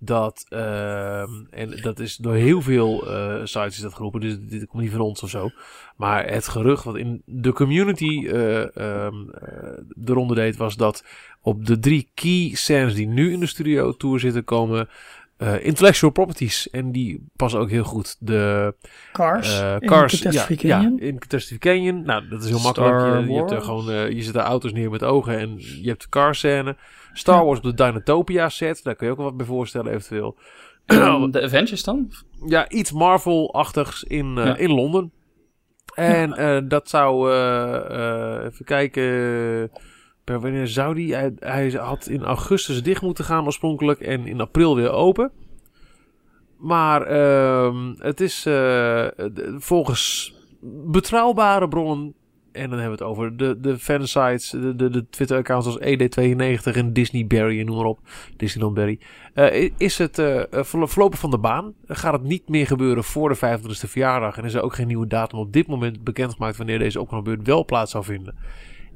dat, 0.04 0.46
ehm, 0.50 1.30
en 1.50 1.82
dat 1.82 2.00
is 2.00 2.16
door 2.16 2.34
heel 2.34 2.62
veel 2.62 3.08
eh, 3.08 3.40
sites 3.44 3.76
is 3.76 3.82
dat 3.82 3.94
geroepen, 3.94 4.22
dus 4.22 4.38
dit 4.40 4.68
komt 4.68 4.82
niet 4.82 4.92
van 4.92 5.02
ons 5.02 5.24
of 5.24 5.30
zo. 5.30 5.50
Maar 5.96 6.28
het 6.28 6.48
gerucht 6.48 6.84
wat 6.84 6.98
in 6.98 7.22
de 7.26 7.54
community 7.54 8.28
eh 8.28 8.78
ehm 8.78 9.30
eh, 9.30 9.78
de 9.88 10.14
ronde 10.14 10.36
deed, 10.36 10.56
was 10.58 10.76
dat 10.76 11.06
op 11.42 11.66
de 11.66 11.80
drie 11.80 12.12
key 12.14 12.52
scènes 12.54 12.94
die 12.94 13.08
nu 13.08 13.32
in 13.32 13.40
de 13.40 13.46
studio 13.46 13.92
tour 13.92 14.20
zitten 14.20 14.44
komen 14.44 14.90
eh, 15.42 15.66
intellectual 15.66 16.12
properties. 16.12 16.70
En 16.70 16.92
die 16.92 17.26
passen 17.36 17.60
ook 17.60 17.70
heel 17.70 17.84
goed. 17.84 18.16
De 18.20 18.74
Cars. 19.12 19.60
eh, 19.62 19.74
in 19.80 19.88
Cars, 19.88 20.22
Catastrophe 20.22 20.68
ja, 20.68 20.76
Canyon. 20.78 20.98
ja, 21.00 21.06
in 21.06 21.20
Catastrophe 21.20 21.68
Canyon. 21.68 22.04
Nou, 22.06 22.28
dat 22.28 22.44
is 22.44 22.50
heel 22.50 22.60
Star 22.60 22.74
makkelijk. 22.92 23.26
Je, 23.28 23.32
je, 23.32 23.38
hebt 23.38 23.50
er 23.52 23.56
Wars. 23.56 23.68
gewoon, 23.68 23.92
eh, 23.92 24.10
je 24.12 24.22
zet 24.22 24.36
er 24.36 24.42
auto's 24.42 24.72
neer 24.74 24.90
met 24.90 25.04
ogen 25.04 25.38
en 25.40 25.56
je 25.58 25.88
hebt 25.90 26.02
de 26.02 26.10
car 26.10 26.36
scène. 26.36 26.76
Star 27.14 27.46
Wars 27.46 27.58
op 27.58 27.64
de 27.64 27.74
Dynatopia 27.74 28.50
set, 28.50 28.84
daar 28.84 28.96
kun 28.96 29.06
je 29.06 29.12
ook 29.12 29.18
wel 29.18 29.28
wat 29.28 29.38
bij 29.38 29.46
voorstellen 29.46 29.92
eventueel. 29.94 30.38
En 30.86 31.32
de 31.32 31.42
Avengers 31.42 31.84
dan? 31.84 32.12
Ja, 32.46 32.70
iets 32.70 32.92
Marvel-achtigs 32.92 34.04
in, 34.04 34.38
eh, 34.38 34.46
Ja. 34.46 34.58
in 34.58 34.72
Londen. 34.72 35.12
En 35.96 36.34
eh, 36.34 36.58
dat 36.64 36.90
zou, 36.90 37.32
eh, 37.32 38.38
eh, 38.38 38.46
even 38.46 38.66
kijken, 38.66 39.72
per 40.32 40.40
wanneer 40.42 40.68
zou 40.68 40.96
die? 40.96 41.14
Hij, 41.16 41.32
hij 41.40 41.70
had 41.72 42.08
in 42.08 42.24
augustus 42.24 42.84
dicht 42.84 43.02
moeten 43.02 43.26
gaan 43.26 43.46
oorspronkelijk 43.46 44.00
en 44.00 44.26
in 44.28 44.42
april 44.42 44.76
weer 44.76 44.92
open. 44.92 45.32
Maar 46.58 47.02
ehm, 47.02 47.94
het 47.98 48.22
is 48.22 48.46
eh, 48.46 49.06
d- 49.08 49.42
volgens 49.58 50.34
betrouwbare 50.86 51.68
bronnen, 51.68 52.14
en 52.52 52.70
dan 52.70 52.80
hebben 52.80 52.98
we 52.98 53.04
het 53.04 53.14
over 53.14 53.38
de, 53.38 53.58
de 53.60 53.78
fansites, 53.80 54.50
de, 54.50 54.76
de, 54.76 54.90
de 54.90 55.10
Twitter-accounts 55.10 55.66
als 55.68 55.80
ED92 55.80 56.76
en 56.76 56.94
Disneyberry 56.94 57.60
en 57.60 57.66
noem 57.66 57.76
maar 57.76 57.86
op. 57.86 58.00
Eh, 59.34 59.64
i- 59.64 59.74
is 59.78 59.98
het 59.98 60.20
eh, 60.20 60.40
eh, 60.40 60.64
verlo- 60.64 60.86
voorlopig 60.88 61.20
van 61.20 61.32
de 61.32 61.38
baan? 61.38 61.74
Gaat 61.88 62.14
het 62.14 62.24
niet 62.24 62.50
meer 62.50 62.68
gebeuren 62.68 63.04
voor 63.04 63.30
de 63.30 63.36
25e 63.36 63.90
verjaardag? 63.90 64.38
En 64.38 64.46
is 64.46 64.54
er 64.54 64.62
ook 64.62 64.76
geen 64.76 64.88
nieuwe 64.88 65.08
datum 65.08 65.40
op 65.40 65.54
dit 65.54 65.68
moment 65.68 66.04
bekendgemaakt 66.04 66.58
wanneer 66.58 66.80
deze 66.80 67.02
opknapbeurt 67.02 67.48
wel 67.48 67.66
plaats 67.66 67.92
zou 67.92 68.04
vinden? 68.04 68.36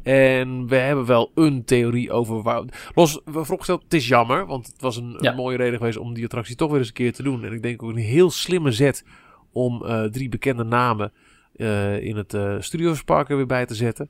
En 0.05 0.67
we 0.67 0.75
hebben 0.75 1.05
wel 1.05 1.31
een 1.35 1.63
theorie 1.65 2.11
over 2.11 2.41
waar. 2.41 2.63
Los, 2.95 3.21
vooropgesteld, 3.25 3.83
het 3.83 3.93
is 3.93 4.07
jammer, 4.07 4.45
want 4.45 4.67
het 4.67 4.81
was 4.81 4.97
een, 4.97 5.17
Ja. 5.19 5.29
een 5.29 5.35
mooie 5.35 5.57
reden 5.57 5.77
geweest 5.77 5.97
om 5.97 6.13
die 6.13 6.23
attractie 6.23 6.55
toch 6.55 6.69
weer 6.69 6.79
eens 6.79 6.87
een 6.87 6.93
keer 6.93 7.13
te 7.13 7.23
doen. 7.23 7.43
En 7.43 7.53
ik 7.53 7.61
denk 7.61 7.83
ook 7.83 7.89
een 7.89 7.95
heel 7.95 8.29
slimme 8.31 8.71
zet 8.71 9.05
om 9.51 9.85
eh, 9.85 10.03
drie 10.03 10.29
bekende 10.29 10.63
namen 10.63 11.11
eh, 11.55 12.01
in 12.03 12.15
het 12.15 12.33
eh 12.33 12.55
Studiospark 12.59 13.29
er 13.29 13.35
weer 13.35 13.45
bij 13.45 13.65
te 13.65 13.75
zetten. 13.75 14.09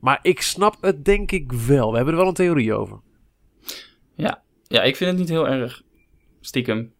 Maar 0.00 0.18
ik 0.22 0.40
snap 0.40 0.76
het 0.80 1.04
denk 1.04 1.32
ik 1.32 1.52
wel. 1.52 1.90
We 1.90 1.96
hebben 1.96 2.14
er 2.14 2.20
wel 2.20 2.28
een 2.28 2.34
theorie 2.34 2.74
over. 2.74 3.00
Ja. 4.14 4.42
ja, 4.62 4.82
ik 4.82 4.96
vind 4.96 5.10
het 5.10 5.18
niet 5.18 5.28
heel 5.28 5.48
erg 5.48 5.82
stiekem. 6.40 6.92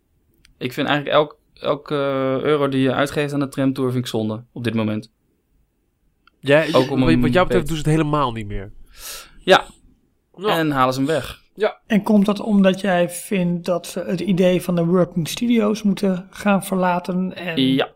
Ik 0.59 0.73
vind 0.73 0.89
eigenlijk 0.89 1.17
elk, 1.17 1.39
elke 1.55 1.95
eh, 1.95 2.43
euro 2.45 2.69
die 2.69 2.81
je 2.81 2.93
uitgeeft 2.93 3.33
aan 3.33 3.41
de 3.41 3.49
tramtour 3.49 3.91
vind 3.91 4.05
ik 4.05 4.11
zonde 4.11 4.45
op 4.53 4.65
dit 4.65 4.75
moment. 4.75 5.13
Jij, 6.47 6.75
Ook 6.75 6.91
om 6.91 7.21
wat, 7.21 7.33
jou 7.33 7.47
betreft 7.47 7.67
doen 7.67 7.77
ze 7.77 7.83
het 7.83 7.91
helemaal 7.93 8.33
niet 8.33 8.47
meer. 8.47 8.73
Ja, 9.39 9.65
en 10.37 10.71
halen 10.71 10.95
ze 10.95 11.01
hem 11.01 11.09
weg. 11.09 11.45
En 11.87 12.03
komt 12.03 12.27
dat 12.27 12.41
omdat 12.41 12.81
jij 12.81 13.11
vindt 13.11 13.65
dat 13.67 13.87
ze 13.87 14.01
het 14.01 14.21
idee 14.21 14.63
van 14.63 14.75
de 14.75 14.85
working 14.85 15.29
studios 15.29 15.83
moeten 15.83 16.27
gaan 16.31 16.65
verlaten? 16.65 17.35
En... 17.37 17.61
Ja, 17.75 17.93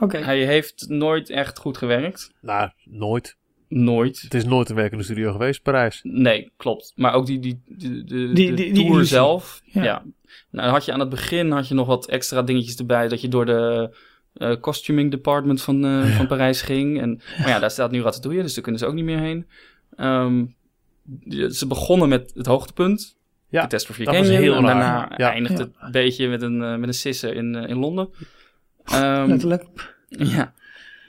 Oké. 0.00 0.18
hij 0.18 0.44
heeft 0.44 0.84
nooit 0.88 1.30
echt 1.30 1.58
goed 1.58 1.76
gewerkt. 1.78 2.32
nou, 2.40 2.70
nooit. 2.84 3.36
Nooit. 3.68 4.20
Het 4.20 4.34
is 4.34 4.44
nooit 4.44 4.68
een 4.68 4.76
werkende 4.76 5.04
studio 5.04 5.32
geweest, 5.32 5.62
Parijs. 5.62 6.00
Nee, 6.02 6.52
klopt. 6.56 6.92
Maar 6.96 7.12
ook 7.14 7.26
die, 7.26 7.38
die, 7.38 7.62
die, 7.66 8.04
de, 8.04 8.32
Die- 8.32 8.32
de 8.50 8.54
die- 8.54 8.72
die 8.72 8.86
tour 8.86 9.04
zelf. 9.04 9.60
Ja. 9.64 9.84
Ja. 9.84 10.02
Nou, 10.50 10.70
had 10.70 10.84
je 10.84 10.92
aan 10.92 11.00
het 11.00 11.08
begin 11.08 11.50
had 11.50 11.68
je 11.68 11.74
nog 11.74 11.86
wat 11.86 12.08
extra 12.08 12.42
dingetjes 12.42 12.76
erbij. 12.76 13.08
Dat 13.08 13.20
je 13.20 13.28
door 13.28 13.46
de 13.46 13.96
eh, 14.38 14.52
costuming 14.60 15.10
department 15.10 15.62
van, 15.62 15.84
eh, 15.84 16.16
van 16.16 16.26
Parijs 16.26 16.62
ging. 16.62 17.00
En, 17.00 17.20
maar 17.38 17.48
ja, 17.48 17.58
daar 17.58 17.70
staat 17.70 17.90
nu 17.90 18.02
Ratatouille, 18.02 18.42
dus 18.42 18.54
daar 18.54 18.62
kunnen 18.62 18.80
ze 18.80 18.86
ook 18.86 18.94
niet 18.94 19.04
meer 19.04 19.18
heen. 19.18 19.46
Ehm, 19.96 20.44
ze 21.50 21.66
begonnen 21.66 22.08
met 22.08 22.32
het 22.34 22.46
hoogtepunt. 22.46 23.16
Ja, 23.48 23.60
Catastrophe 23.60 24.04
dat 24.04 24.14
was 24.14 24.22
Canyon. 24.26 24.42
heel 24.42 24.54
en 24.54 24.62
raar. 24.62 24.74
daarna 24.74 25.14
Ja. 25.16 25.32
eindigt 25.32 25.58
Ja. 25.58 25.64
het 25.64 25.74
een 25.78 25.90
beetje 25.92 26.28
met 26.28 26.42
een, 26.42 26.62
eh, 26.62 26.76
met 26.76 26.88
een 26.88 26.94
sisser 26.94 27.34
in, 27.34 27.54
in 27.54 27.78
Londen. 27.78 28.08
Ehm, 28.84 29.28
Letterlijk. 29.28 29.64
ja. 30.08 30.52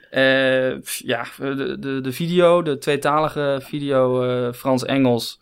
Eh, 0.10 0.82
ja, 0.82 1.26
de, 1.38 1.78
de, 1.80 2.02
de 2.02 2.12
video, 2.12 2.62
de 2.62 2.78
tweetalige 2.78 3.60
video 3.64 4.24
eh, 4.24 4.54
Frans-Engels. 4.54 5.40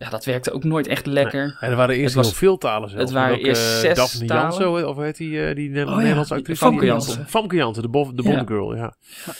Ja, 0.00 0.08
dat 0.10 0.24
werkte 0.24 0.52
ook 0.52 0.64
nooit 0.64 0.86
echt 0.86 1.06
lekker. 1.06 1.56
En 1.60 1.70
er 1.70 1.76
waren 1.76 1.94
eerst 1.96 2.14
was- 2.14 2.26
heel 2.26 2.34
veel 2.34 2.58
talen 2.58 2.88
zelfs. 2.88 3.04
het 3.04 3.12
waren 3.12 3.36
ook, 3.38 3.44
eerst 3.44 3.62
eh, 3.62 3.78
zes 3.80 3.96
Daphne 3.96 4.26
talen. 4.26 4.42
Jansen, 4.58 4.88
of 4.88 4.96
heet 4.96 5.16
die, 5.16 5.46
eh, 5.46 5.54
die 5.54 5.70
ja, 5.72 5.96
Nederlandse 5.96 6.34
actrice? 6.34 6.64
Famke 6.64 6.84
Jansen. 6.84 7.26
Famke 7.28 7.56
Jansen, 7.56 7.82
de, 7.82 7.88
bo- 7.88 8.12
de 8.14 8.22
Ja. 8.22 8.30
Bond 8.34 8.48
Girl, 8.48 8.76
ja. 8.76 8.94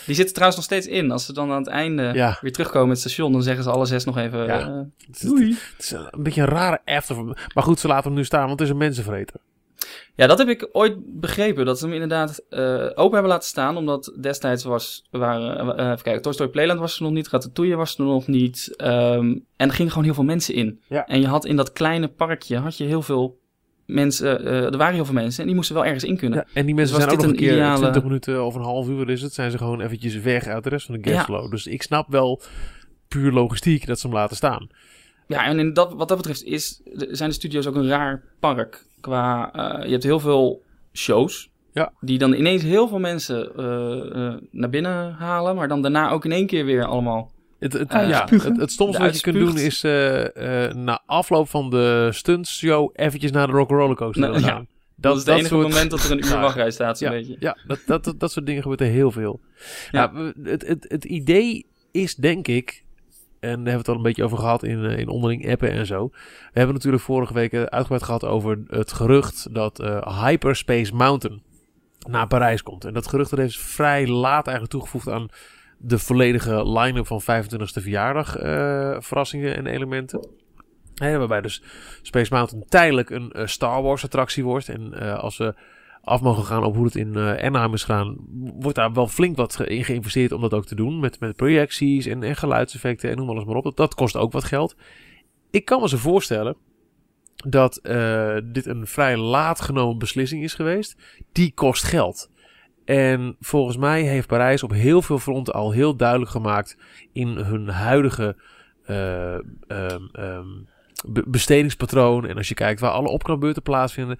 Die 0.06 0.14
zitten 0.14 0.34
trouwens 0.34 0.56
nog 0.56 0.64
steeds 0.64 0.86
in. 0.86 1.10
Als 1.10 1.24
ze 1.26 1.32
dan 1.32 1.50
aan 1.50 1.58
het 1.58 1.66
einde 1.66 2.10
Ja. 2.14 2.38
weer 2.40 2.52
terugkomen 2.52 2.88
met 2.88 2.96
het 3.02 3.06
station, 3.10 3.32
dan 3.32 3.42
zeggen 3.42 3.64
ze 3.64 3.70
alle 3.70 3.86
zes 3.86 4.04
nog 4.04 4.18
even... 4.18 4.44
Ja. 4.44 4.60
eh, 4.60 4.66
Het 5.06 5.22
is, 5.22 5.30
het 5.76 5.84
is 5.84 5.90
een 6.10 6.22
beetje 6.22 6.40
een 6.40 6.48
rare 6.48 6.80
after. 6.84 7.24
Maar 7.54 7.64
goed, 7.64 7.80
ze 7.80 7.86
laten 7.88 8.04
hem 8.04 8.14
nu 8.14 8.24
staan, 8.24 8.46
want 8.46 8.50
het 8.58 8.60
is 8.60 8.68
een 8.70 8.76
mensenvreter. 8.76 9.40
Ja, 10.14 10.26
dat 10.26 10.38
heb 10.38 10.48
ik 10.48 10.68
ooit 10.72 10.96
begrepen. 11.20 11.66
Dat 11.66 11.78
ze 11.78 11.84
hem 11.84 11.94
inderdaad 11.94 12.42
uh, 12.50 12.84
open 12.94 13.12
hebben 13.12 13.30
laten 13.30 13.48
staan. 13.48 13.76
Omdat 13.76 14.12
destijds 14.20 14.64
was, 14.64 15.04
waren, 15.10 15.66
uh, 15.66 15.90
even 15.90 16.02
kijken, 16.02 16.22
Toy 16.22 16.32
Story 16.32 16.50
Playland 16.50 16.80
was 16.80 16.96
er 16.96 17.02
nog 17.02 17.12
niet. 17.12 17.28
Ratatouille 17.28 17.76
was 17.76 17.98
er 17.98 18.04
nog 18.04 18.26
niet. 18.26 18.74
Um, 18.76 19.44
en 19.56 19.68
er 19.68 19.74
gingen 19.74 19.90
gewoon 19.90 20.04
heel 20.04 20.14
veel 20.14 20.24
mensen 20.24 20.54
in. 20.54 20.80
Ja. 20.88 21.06
En 21.06 21.20
je 21.20 21.26
had 21.26 21.44
in 21.46 21.56
dat 21.56 21.72
kleine 21.72 22.08
parkje, 22.08 22.56
had 22.56 22.76
je 22.76 22.84
heel 22.84 23.02
veel 23.02 23.38
mensen, 23.86 24.42
uh, 24.44 24.64
er 24.64 24.76
waren 24.76 24.94
heel 24.94 25.04
veel 25.04 25.14
mensen 25.14 25.40
en 25.40 25.46
die 25.46 25.54
moesten 25.54 25.74
wel 25.74 25.84
ergens 25.84 26.04
in 26.04 26.16
kunnen. 26.16 26.38
Ja, 26.38 26.60
en 26.60 26.66
die 26.66 26.74
mensen 26.74 26.94
Dus 26.94 27.04
zijn 27.04 27.16
ook 27.16 27.22
nog 27.22 27.32
een 27.32 27.38
keer 27.38 27.52
ideale- 27.52 27.78
20 27.78 28.02
minuten 28.02 28.44
of 28.44 28.54
een 28.54 28.62
half 28.62 28.88
uur 28.88 29.10
is 29.10 29.22
het, 29.22 29.34
zijn 29.34 29.50
ze 29.50 29.58
gewoon 29.58 29.80
eventjes 29.80 30.14
weg 30.20 30.46
uit 30.46 30.64
de 30.64 30.68
rest 30.70 30.86
van 30.86 30.94
de 30.94 31.08
Ja. 31.08 31.14
guestflow. 31.14 31.50
Dus 31.50 31.66
ik 31.66 31.82
snap 31.82 32.08
wel 32.08 32.42
puur 33.08 33.32
logistiek 33.32 33.86
dat 33.86 33.98
ze 33.98 34.06
hem 34.06 34.16
laten 34.16 34.36
staan. 34.36 34.68
Ja, 35.28 35.44
en 35.44 35.58
in 35.58 35.72
dat, 35.72 35.92
wat 35.94 36.08
dat 36.08 36.16
betreft 36.16 36.44
is, 36.44 36.80
zijn 36.94 37.28
de 37.28 37.34
studio's 37.34 37.66
ook 37.66 37.74
een 37.74 37.88
raar 37.88 38.22
park. 38.40 38.84
Qua, 39.00 39.52
eh, 39.52 39.84
je 39.84 39.90
hebt 39.90 40.02
heel 40.02 40.20
veel 40.20 40.62
shows. 40.92 41.50
Ja. 41.72 41.92
Die 42.00 42.18
dan 42.18 42.32
ineens 42.32 42.62
heel 42.62 42.88
veel 42.88 42.98
mensen 42.98 43.56
eh, 43.56 44.26
eh, 44.26 44.34
naar 44.50 44.70
binnen 44.70 45.12
halen. 45.12 45.56
Maar 45.56 45.68
dan 45.68 45.82
daarna 45.82 46.10
ook 46.10 46.24
in 46.24 46.32
één 46.32 46.46
keer 46.46 46.64
weer 46.64 46.84
allemaal. 46.84 47.30
Het, 47.58 47.72
het, 47.72 47.92
ja, 47.92 48.26
het, 48.30 48.56
het 48.56 48.70
stomste 48.72 49.02
wat 49.02 49.14
je 49.14 49.20
kunt 49.20 49.36
doen 49.36 49.58
is 49.58 49.84
eh, 49.84 50.64
eh, 50.66 50.74
na 50.74 51.02
afloop 51.06 51.48
van 51.48 51.70
de 51.70 52.08
stuntshow 52.12 52.90
eventjes 52.92 53.30
naar 53.30 53.46
de 53.46 53.52
Rock'n'Roller 53.52 53.96
Coaster 53.96 54.20
Nou, 54.28 54.40
ja. 54.40 54.46
gaan. 54.46 54.66
Dat, 54.96 55.16
is 55.16 55.22
het 55.24 55.28
enige 55.34 55.46
soort- 55.48 55.68
moment 55.68 55.90
dat 55.90 56.02
er 56.04 56.10
een 56.10 56.18
uur 56.18 56.28
Ja. 56.32 56.40
wachtrij 56.40 56.70
staat, 56.70 56.98
zo'n 56.98 57.08
Ja, 57.10 57.14
beetje. 57.14 57.36
ja 57.38 57.56
dat, 57.66 57.78
dat, 57.86 58.04
dat, 58.04 58.20
dat 58.20 58.32
soort 58.32 58.46
dingen 58.46 58.62
gebeurt 58.62 58.80
er 58.80 58.86
heel 58.86 59.10
veel. 59.10 59.40
Ja. 59.90 60.12
Het, 60.42 60.66
het, 60.66 60.84
het 60.88 61.04
idee 61.04 61.66
is 61.90 62.14
denk 62.14 62.48
ik, 62.48 62.84
en 63.40 63.64
daar 63.64 63.72
hebben 63.72 63.72
we 63.72 63.78
het 63.78 63.88
al 63.88 63.94
een 63.94 64.02
beetje 64.02 64.24
over 64.24 64.38
gehad 64.38 64.62
in, 64.62 64.84
eh, 64.84 64.98
in 64.98 65.08
onderling 65.08 65.50
appen 65.50 65.70
en 65.70 65.86
zo. 65.86 66.08
We 66.52 66.58
hebben 66.58 66.74
natuurlijk 66.74 67.02
vorige 67.02 67.34
week 67.34 67.52
eh, 67.52 67.62
uitgebreid 67.62 68.02
gehad 68.02 68.24
over 68.24 68.58
het 68.66 68.92
gerucht 68.92 69.54
dat 69.54 69.80
eh, 69.80 70.22
Hyperspace 70.24 70.94
Mountain 70.94 71.42
naar 72.08 72.26
Parijs 72.26 72.62
komt. 72.62 72.84
En 72.84 72.94
dat 72.94 73.06
gerucht 73.06 73.30
dat 73.30 73.38
heeft 73.38 73.58
vrij 73.58 74.06
laat 74.06 74.46
eigenlijk 74.46 74.70
toegevoegd 74.70 75.08
aan 75.08 75.28
de 75.78 75.98
volledige 75.98 76.70
line-up 76.70 77.06
van 77.06 77.22
25e 77.22 77.82
verjaardag 77.82 78.32
verrassingen 79.04 79.56
en 79.56 79.66
elementen. 79.66 80.28
Waarbij 80.94 81.40
dus 81.40 81.62
Space 82.02 82.34
Mountain 82.34 82.64
tijdelijk 82.68 83.10
een 83.10 83.32
Star 83.48 83.82
Wars 83.82 84.04
attractie 84.04 84.44
wordt. 84.44 84.68
En 84.68 85.18
als 85.20 85.36
we 85.36 85.54
af 86.08 86.20
mogen 86.20 86.44
gaan 86.44 86.64
op 86.64 86.74
hoe 86.74 86.84
het 86.84 86.94
in 86.94 87.16
eh 87.16 87.44
Anaheim 87.44 87.74
is 87.74 87.84
gegaan, 87.84 88.16
wordt 88.58 88.76
daar 88.76 88.92
wel 88.92 89.08
flink 89.08 89.36
wat 89.36 89.60
in 89.60 89.84
geïnvesteerd 89.84 90.32
om 90.32 90.40
dat 90.40 90.54
ook 90.54 90.66
te 90.66 90.74
doen. 90.74 91.00
Met, 91.00 91.20
met 91.20 91.36
projecties 91.36 92.06
en, 92.06 92.22
en 92.22 92.36
geluidseffecten 92.36 93.10
en 93.10 93.16
noem 93.16 93.28
alles 93.28 93.44
maar 93.44 93.56
op. 93.56 93.64
Dat, 93.64 93.76
dat 93.76 93.94
kost 93.94 94.16
ook 94.16 94.32
wat 94.32 94.44
geld. 94.44 94.76
Ik 95.50 95.64
kan 95.64 95.80
me 95.80 95.88
zo 95.88 95.96
voorstellen 95.96 96.56
dat 97.34 97.76
eh, 97.76 98.36
dit 98.44 98.66
een 98.66 98.86
vrij 98.86 99.16
laat 99.16 99.60
genomen 99.60 99.98
beslissing 99.98 100.42
is 100.42 100.54
geweest. 100.54 100.96
Die 101.32 101.52
kost 101.54 101.84
geld. 101.84 102.30
En 102.84 103.36
volgens 103.40 103.76
mij 103.76 104.02
heeft 104.02 104.26
Parijs 104.26 104.62
op 104.62 104.72
heel 104.72 105.02
veel 105.02 105.18
fronten 105.18 105.54
al 105.54 105.70
heel 105.70 105.96
duidelijk 105.96 106.30
gemaakt 106.30 106.78
in 107.12 107.28
hun 107.28 107.68
huidige 107.68 108.36
eh, 108.84 109.34
ehm, 109.34 110.02
ehm, 110.12 110.46
be- 111.08 111.24
bestedingspatroon. 111.26 112.26
En 112.26 112.36
als 112.36 112.48
je 112.48 112.54
kijkt 112.54 112.80
waar 112.80 112.90
alle 112.90 113.08
opknapbeurten 113.08 113.62
plaatsvinden, 113.62 114.18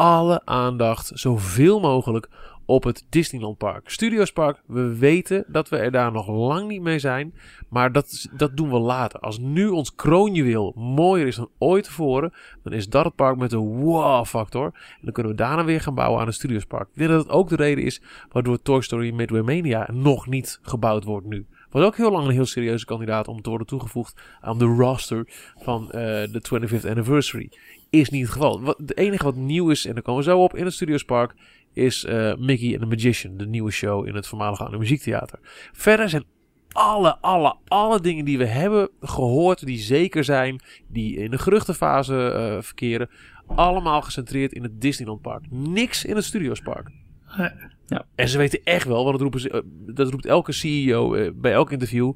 alle 0.00 0.40
aandacht 0.44 1.10
zoveel 1.14 1.80
mogelijk 1.80 2.28
op 2.64 2.84
het 2.84 3.06
Disneyland 3.08 3.58
Park. 3.58 3.90
Studios 3.90 4.32
Park, 4.32 4.62
we 4.66 4.96
weten 4.98 5.44
dat 5.48 5.68
we 5.68 5.76
er 5.76 5.90
daar 5.90 6.12
nog 6.12 6.28
lang 6.28 6.68
niet 6.68 6.82
mee 6.82 6.98
zijn. 6.98 7.34
Maar 7.68 7.92
dat, 7.92 8.28
dat 8.36 8.56
doen 8.56 8.70
we 8.70 8.78
later. 8.78 9.20
Als 9.20 9.38
nu 9.38 9.68
ons 9.68 9.94
kroonjuweel 9.94 10.72
mooier 10.76 11.26
is 11.26 11.36
dan 11.36 11.50
ooit 11.58 11.84
tevoren, 11.84 12.32
dan 12.62 12.72
is 12.72 12.88
dat 12.88 13.04
het 13.04 13.14
park 13.14 13.36
met 13.36 13.52
een 13.52 13.82
wow-factor. 13.82 14.64
En 14.64 15.00
dan 15.02 15.12
kunnen 15.12 15.32
we 15.32 15.38
daarna 15.38 15.64
weer 15.64 15.80
gaan 15.80 15.94
bouwen 15.94 16.20
aan 16.20 16.26
een 16.26 16.32
Studios 16.32 16.64
Park. 16.64 16.88
Ik 16.88 16.98
denk 16.98 17.10
dat 17.10 17.22
het 17.22 17.32
ook 17.32 17.48
de 17.48 17.56
reden 17.56 17.84
is 17.84 18.02
waardoor 18.28 18.62
Toy 18.62 18.80
Story 18.80 19.10
Midway 19.10 19.42
Mania 19.42 19.88
nog 19.92 20.26
niet 20.26 20.58
gebouwd 20.62 21.04
wordt 21.04 21.26
nu. 21.26 21.46
Was 21.70 21.84
ook 21.84 21.96
heel 21.96 22.10
lang 22.10 22.26
een 22.26 22.32
heel 22.32 22.46
serieuze 22.46 22.84
kandidaat 22.84 23.28
om 23.28 23.42
te 23.42 23.48
worden 23.48 23.66
toegevoegd 23.66 24.20
aan 24.40 24.58
de 24.58 24.64
roster 24.64 25.24
van 25.56 25.90
eh, 25.90 26.00
de 26.32 26.42
25th 26.42 26.88
anniversary. 26.88 27.50
Is 27.90 28.10
niet 28.10 28.22
het 28.22 28.32
geval. 28.32 28.60
Wat, 28.60 28.78
het 28.78 28.96
enige 28.96 29.24
wat 29.24 29.36
nieuw 29.36 29.70
is, 29.70 29.86
en 29.86 29.94
daar 29.94 30.02
komen 30.02 30.24
we 30.24 30.30
zo 30.30 30.42
op 30.42 30.56
in 30.56 30.64
het 30.64 30.74
Studios 30.74 31.04
Park, 31.04 31.34
is 31.72 32.04
eh, 32.04 32.34
Mickey 32.36 32.72
and 32.72 32.80
the 32.80 32.86
Magician, 32.86 33.36
de 33.36 33.46
nieuwe 33.46 33.70
show 33.70 34.06
in 34.06 34.14
het 34.14 34.26
voormalige 34.26 34.64
Anne 34.64 34.78
Muziektheater. 34.78 35.38
Verder 35.72 36.08
zijn 36.08 36.24
alle, 36.72 37.18
alle, 37.18 37.56
alle 37.68 38.00
dingen 38.00 38.24
die 38.24 38.38
we 38.38 38.44
hebben 38.44 38.90
gehoord, 39.00 39.66
die 39.66 39.78
zeker 39.78 40.24
zijn, 40.24 40.60
die 40.88 41.16
in 41.16 41.30
de 41.30 41.38
geruchtenfase 41.38 42.30
eh, 42.30 42.62
verkeren, 42.62 43.10
allemaal 43.46 44.02
gecentreerd 44.02 44.52
in 44.52 44.62
het 44.62 44.80
Disneyland 44.80 45.20
Park. 45.20 45.44
Niks 45.50 46.04
in 46.04 46.16
het 46.16 46.24
Studios 46.24 46.60
Park. 46.60 46.90
Nee. 47.36 48.00
En 48.14 48.28
ze 48.28 48.38
weten 48.38 48.60
echt 48.64 48.86
wel, 48.86 49.04
want 49.04 49.12
dat, 49.12 49.20
roepen 49.20 49.40
ze, 49.40 49.50
eh, 49.50 49.60
dat 49.94 50.10
roept 50.10 50.26
elke 50.26 50.52
CEO 50.52 51.32
bij 51.34 51.52
elk 51.52 51.70
interview. 51.72 52.12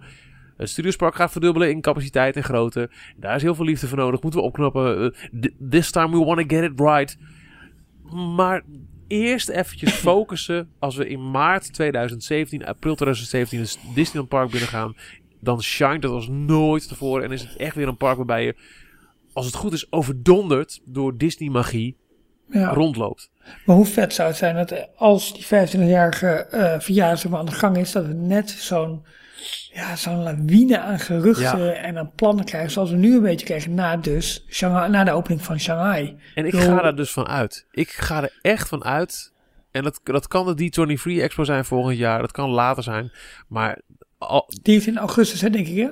Het 0.57 0.69
Studiospark 0.69 1.15
gaat 1.15 1.33
verdubbelen 1.33 1.71
in 1.71 1.81
capaciteit 1.81 2.37
en 2.37 2.45
grootte. 2.45 2.91
Daar 3.17 3.37
is 3.37 3.43
heel 3.43 3.55
veel 3.55 3.65
liefde 3.65 3.87
voor 3.89 3.99
nodig. 3.99 4.23
Moeten 4.23 4.41
we 4.41 4.47
opknappen. 4.47 5.03
Eh, 5.05 5.41
th- 5.41 5.53
this 5.71 5.91
time 5.91 6.19
we 6.19 6.25
want 6.25 6.39
to 6.49 6.57
get 6.57 6.71
it 6.71 6.81
right. 6.81 7.17
Maar 8.37 8.63
eerst 9.09 9.49
eventjes 9.49 9.93
focussen. 10.09 10.69
Als 10.79 10.97
we 10.97 11.09
in 11.09 11.31
maart 11.31 11.73
2017, 11.73 12.65
april 12.67 12.95
2017 12.95 13.61
het 13.61 13.79
Disneyland 13.95 14.29
Park 14.29 14.51
binnen 14.51 14.69
gaan. 14.69 14.97
Dan 15.41 15.63
shine 15.63 15.99
dat 15.99 16.11
als 16.11 16.29
nooit 16.29 16.89
tevoren. 16.89 17.25
En 17.25 17.33
is 17.33 17.43
het 17.43 17.57
echt 17.57 17.75
weer 17.77 17.89
een 17.89 17.97
park 17.97 18.17
waarbij 18.17 18.45
je, 18.45 18.55
als 19.33 19.47
het 19.47 19.55
goed 19.55 19.73
is, 19.73 19.93
overdonderd 19.93 20.81
door 20.85 21.17
Disney 21.17 21.49
magie 21.49 21.97
Ja. 22.51 22.69
rondloopt. 22.73 23.31
Maar 23.67 23.77
hoe 23.77 23.87
vet 23.87 24.13
zou 24.15 24.29
het 24.29 24.37
zijn 24.37 24.55
dat 24.55 24.89
als 24.97 25.33
die 25.35 25.45
25-jarige 25.45 26.27
eh 26.27 26.81
verjaardag 26.81 27.35
aan 27.35 27.47
de 27.47 27.53
gang 27.53 27.77
is, 27.77 27.93
dat 27.93 28.07
we 28.07 28.13
net 28.13 28.51
zo'n 28.51 29.05
ja, 29.73 29.97
zo'n 29.97 30.23
lawine 30.23 30.79
aan 30.81 30.99
geruchten 30.99 31.65
Ja. 31.65 31.73
en 31.73 31.99
aan 31.99 32.13
plannen 32.15 32.45
krijgen, 32.45 32.71
zoals 32.71 32.91
we 32.91 32.97
nu 32.97 33.15
een 33.15 33.23
beetje 33.23 33.47
kregen 33.47 33.75
na, 33.75 33.97
dus 33.97 34.45
Shanghai, 34.51 34.91
na 34.91 35.05
de 35.05 35.13
opening 35.13 35.43
van 35.43 35.61
Shanghai. 35.61 36.17
En 36.35 36.47
ik 36.47 36.53
Yo. 36.53 36.61
ga 36.61 36.83
daar 36.83 36.97
dus 36.97 37.13
van 37.13 37.27
uit. 37.29 37.67
Ik 37.71 37.91
ga 37.91 38.23
er 38.23 38.39
echt 38.43 38.69
van 38.69 38.85
uit. 38.85 39.33
En 39.71 39.83
dat, 39.83 40.01
dat 40.03 40.29
kan 40.29 40.57
de 40.57 40.71
D23 41.17 41.21
Expo 41.23 41.45
zijn 41.45 41.65
volgend 41.65 41.97
jaar. 41.99 42.21
Dat 42.21 42.33
kan 42.33 42.51
later 42.51 42.83
zijn. 42.83 43.13
Maar 43.49 43.81
al- 44.19 44.51
Die 44.63 44.77
is 44.77 44.87
in 44.87 44.99
augustus, 44.99 45.41
hè, 45.41 45.51
denk 45.51 45.67
ik, 45.67 45.77
hè? 45.77 45.89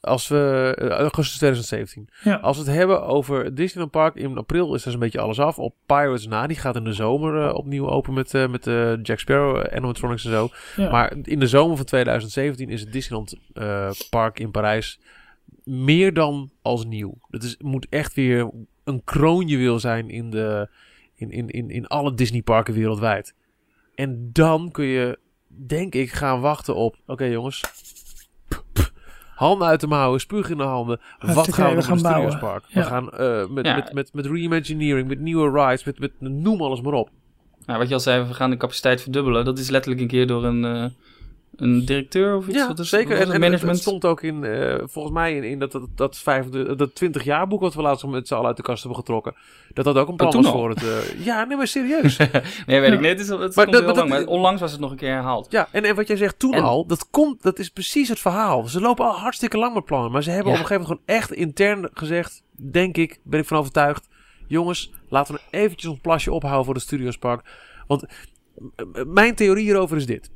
Als 0.00 0.28
we... 0.28 0.74
eh, 0.78 0.88
augustus 0.88 1.36
2017. 1.36 2.08
Ja. 2.22 2.36
Als 2.36 2.56
we 2.58 2.64
het 2.64 2.72
hebben 2.72 3.02
over 3.02 3.54
Disneyland 3.54 3.90
Park. 3.90 4.14
In 4.14 4.36
april 4.36 4.74
is 4.74 4.82
dus 4.82 4.92
een 4.92 4.98
beetje 4.98 5.20
alles 5.20 5.40
af. 5.40 5.58
Op 5.58 5.74
Pirates 5.86 6.26
na. 6.26 6.46
Die 6.46 6.56
gaat 6.56 6.76
in 6.76 6.84
de 6.84 6.92
zomer 6.92 7.46
eh, 7.46 7.54
opnieuw 7.54 7.88
open 7.88 8.14
met, 8.14 8.34
eh, 8.34 8.48
met 8.48 8.66
eh, 8.66 9.02
Jack 9.02 9.18
Sparrow, 9.18 9.66
animatronics 9.72 10.24
en 10.24 10.30
zo. 10.30 10.48
Ja. 10.76 10.90
Maar 10.90 11.16
in 11.22 11.38
de 11.40 11.46
zomer 11.46 11.76
van 11.76 11.86
2017 11.86 12.68
is 12.68 12.80
het 12.80 12.92
Disneyland 12.92 13.34
Park 14.10 14.38
in 14.38 14.50
Parijs 14.50 15.00
meer 15.64 16.14
dan 16.14 16.50
als 16.62 16.84
nieuw. 16.84 17.14
Het 17.30 17.42
is, 17.42 17.56
moet 17.58 17.86
echt 17.88 18.14
weer 18.14 18.50
een 18.84 19.04
kroonjuweel 19.04 19.78
zijn 19.78 20.10
in, 20.10 20.30
de, 20.30 20.68
in, 21.14 21.30
in, 21.30 21.48
in, 21.48 21.70
in 21.70 21.86
alle 21.86 22.14
Disney 22.14 22.42
parken 22.42 22.74
wereldwijd. 22.74 23.34
En 23.94 24.30
dan 24.32 24.70
kun 24.70 24.84
je, 24.84 25.18
denk 25.46 25.94
ik, 25.94 26.10
gaan 26.10 26.40
wachten 26.40 26.74
op... 26.74 26.96
Oké 27.06 27.24
jongens, 27.24 27.62
handen 29.40 29.68
uit 29.68 29.80
de 29.80 29.86
mouwen, 29.86 30.20
spuug 30.20 30.50
in 30.50 30.56
de 30.56 30.62
handen. 30.62 31.00
Wat 31.18 31.52
gaan 31.54 31.74
we 31.74 31.82
gaan 31.82 32.02
bouwen. 32.02 32.38
Park? 32.38 32.64
We 32.72 32.82
gaan 32.82 33.10
eh, 33.10 33.46
met, 33.48 33.66
Ja. 33.66 33.74
met, 33.74 33.92
met, 33.92 34.12
met 34.12 34.26
reimagineering, 34.26 35.08
met 35.08 35.20
nieuwe 35.20 35.50
rides, 35.50 35.84
met, 35.84 35.98
met 35.98 36.12
noem 36.18 36.60
alles 36.62 36.80
maar 36.80 36.92
op. 36.92 37.10
Nou, 37.66 37.78
wat 37.78 37.88
je 37.88 37.94
al 37.94 38.00
zei, 38.00 38.24
we 38.26 38.34
gaan 38.34 38.50
de 38.50 38.56
capaciteit 38.56 39.02
verdubbelen. 39.02 39.44
Dat 39.44 39.58
is 39.58 39.70
letterlijk 39.70 40.02
een 40.02 40.08
keer 40.08 40.26
door 40.26 40.44
een, 40.44 40.64
eh, 40.64 40.84
een 41.60 41.84
directeur 41.84 42.36
of 42.36 42.46
iets. 42.46 42.56
Ja, 42.56 42.66
Wat 42.66 42.78
is- 42.78 42.88
zeker. 42.88 43.08
wat 43.08 43.18
En, 43.18 43.26
was 43.26 43.34
en 43.34 43.42
het? 43.42 43.42
het, 43.42 43.50
management. 43.50 43.74
het 43.76 43.86
stond 43.86 44.04
ook 44.04 44.22
in, 44.22 44.44
eh, 44.44 44.74
volgens 44.86 45.14
mij, 45.14 45.36
in, 45.36 45.44
in 45.44 45.58
dat, 45.58 45.72
dat, 45.72 45.88
dat, 45.94 46.18
25 46.18 46.76
dat 46.76 46.94
20 46.94 47.24
jaar 47.24 47.46
boek 47.46 47.60
wat 47.60 47.74
we 47.74 47.82
laatst 47.82 48.06
met 48.06 48.28
z'n 48.28 48.34
allen 48.34 48.46
uit 48.46 48.56
de 48.56 48.62
kast 48.62 48.78
hebben 48.82 48.98
getrokken. 49.00 49.34
Dat 49.72 49.84
dat 49.84 49.96
ook 49.96 50.08
een 50.08 50.16
plan 50.16 50.28
Oh, 50.28 50.34
toen 50.34 50.42
was 50.42 50.52
al? 50.52 50.58
voor 50.58 50.70
het... 50.70 50.82
eh, 50.82 51.24
ja, 51.24 51.44
nee, 51.44 51.56
maar 51.56 51.66
serieus. 51.66 52.16
nee, 52.66 52.80
weet 52.80 52.92
ik 52.92 53.00
niet. 53.00 53.08
Het, 53.08 53.20
is, 53.20 53.28
het 53.28 53.38
Maar 53.56 53.66
dat- 53.66 53.74
heel 53.74 53.84
maar 53.84 53.94
lang, 53.94 53.96
dat- 53.96 54.08
maar 54.08 54.26
onlangs 54.26 54.60
was 54.60 54.72
het 54.72 54.80
nog 54.80 54.90
een 54.90 54.96
keer 54.96 55.12
herhaald. 55.12 55.46
ja, 55.50 55.68
en, 55.72 55.84
en 55.84 55.94
wat 55.94 56.06
jij 56.06 56.16
zegt 56.16 56.38
toen 56.38 56.54
En- 56.54 56.62
al, 56.62 56.86
dat 56.86 57.10
komt, 57.10 57.42
dat 57.42 57.58
is 57.58 57.68
precies 57.68 58.08
het 58.08 58.18
verhaal. 58.18 58.66
Ze 58.66 58.80
lopen 58.80 59.04
al 59.04 59.18
hartstikke 59.18 59.58
lang 59.58 59.74
met 59.74 59.84
plannen. 59.84 60.12
Maar 60.12 60.22
ze 60.22 60.30
hebben 60.30 60.52
Ja. 60.52 60.58
op 60.58 60.64
een 60.64 60.66
gegeven 60.68 60.88
moment 60.90 61.06
gewoon 61.06 61.18
echt 61.20 61.32
intern 61.40 61.88
gezegd, 61.94 62.42
denk 62.70 62.96
ik, 62.96 63.18
ben 63.24 63.40
ik 63.40 63.46
van 63.46 63.58
overtuigd. 63.58 64.08
Jongens, 64.46 64.90
laten 65.08 65.34
we 65.34 65.40
eventjes 65.50 65.90
ons 65.90 65.98
plasje 66.00 66.32
ophouden 66.32 66.64
voor 66.64 66.74
de 66.74 66.80
Studios 66.80 67.16
Park. 67.18 67.48
Want 67.86 68.04
mijn 69.06 69.34
theorie 69.34 69.64
hierover 69.64 69.96
is 69.96 70.06
dit. 70.06 70.30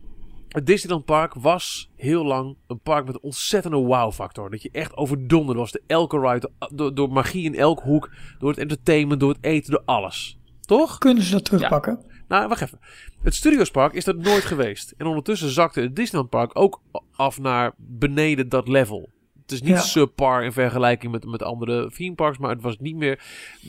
Het 0.54 0.66
Disneyland 0.66 1.04
Park 1.04 1.34
was 1.34 1.90
heel 1.96 2.24
lang 2.24 2.56
een 2.66 2.80
park 2.80 3.06
met 3.06 3.14
een 3.14 3.22
ontzettende 3.22 3.76
wow-factor. 3.76 4.50
Dat 4.50 4.62
je 4.62 4.68
echt 4.72 4.96
overdonderd 4.96 5.58
was. 5.58 5.72
De 5.72 5.82
elke 5.86 6.20
ride, 6.20 6.50
door, 6.72 6.94
door 6.94 7.08
magie 7.12 7.44
in 7.44 7.54
elke 7.54 7.82
hoek, 7.82 8.10
door 8.38 8.50
het 8.50 8.58
entertainment, 8.58 9.20
door 9.20 9.32
het 9.32 9.44
eten, 9.44 9.70
door 9.70 9.82
alles. 9.84 10.38
Toch? 10.60 10.98
Kunnen 10.98 11.22
ze 11.22 11.32
dat 11.32 11.44
terugpakken? 11.44 12.00
Nou, 12.28 12.48
wacht 12.48 12.60
even. 12.60 12.78
Het 13.22 13.34
Studios 13.34 13.70
Park 13.70 13.92
is 13.92 14.04
dat 14.04 14.16
nooit 14.16 14.44
geweest. 14.44 14.94
En 14.96 15.06
ondertussen 15.06 15.48
zakte 15.50 15.80
het 15.80 15.96
Disneyland 15.96 16.30
Park 16.30 16.58
ook 16.58 16.80
af 17.16 17.40
naar 17.40 17.72
beneden 17.76 18.48
dat 18.48 18.68
level. 18.68 19.12
het 19.42 19.52
is 19.52 19.62
niet 19.62 19.70
Ja. 19.70 19.80
subpar 19.80 20.44
in 20.44 20.52
vergelijking 20.52 21.12
met, 21.12 21.24
met 21.26 21.42
andere 21.42 21.90
theme 21.90 22.14
parks, 22.14 22.38
maar 22.38 22.50
het 22.50 22.62
was 22.62 22.78
niet 22.78 22.96
meer... 22.96 23.22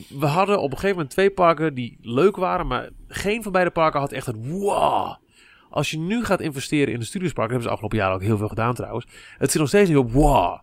We 0.08 0.26
hadden 0.26 0.58
op 0.58 0.64
een 0.64 0.70
gegeven 0.70 0.96
moment 0.96 1.10
twee 1.10 1.30
parken 1.30 1.74
die 1.74 1.98
leuk 2.00 2.36
waren, 2.36 2.66
maar 2.66 2.90
geen 3.08 3.42
van 3.42 3.52
beide 3.52 3.70
parken 3.70 4.00
had 4.00 4.12
echt 4.12 4.26
het 4.26 4.48
wow. 4.48 5.14
Als 5.70 5.90
je 5.90 5.98
nu 5.98 6.24
gaat 6.24 6.40
investeren 6.40 6.92
in 6.94 7.00
een 7.00 7.06
studiospark, 7.06 7.48
dat 7.50 7.60
hebben 7.60 7.62
ze 7.62 7.72
afgelopen 7.72 7.98
jaren 7.98 8.14
ook 8.14 8.22
heel 8.22 8.38
veel 8.38 8.48
gedaan 8.48 8.74
trouwens. 8.74 9.06
Het 9.38 9.50
zit 9.50 9.60
nog 9.60 9.68
steeds 9.68 9.94
op 9.94 10.12
wow. 10.12 10.58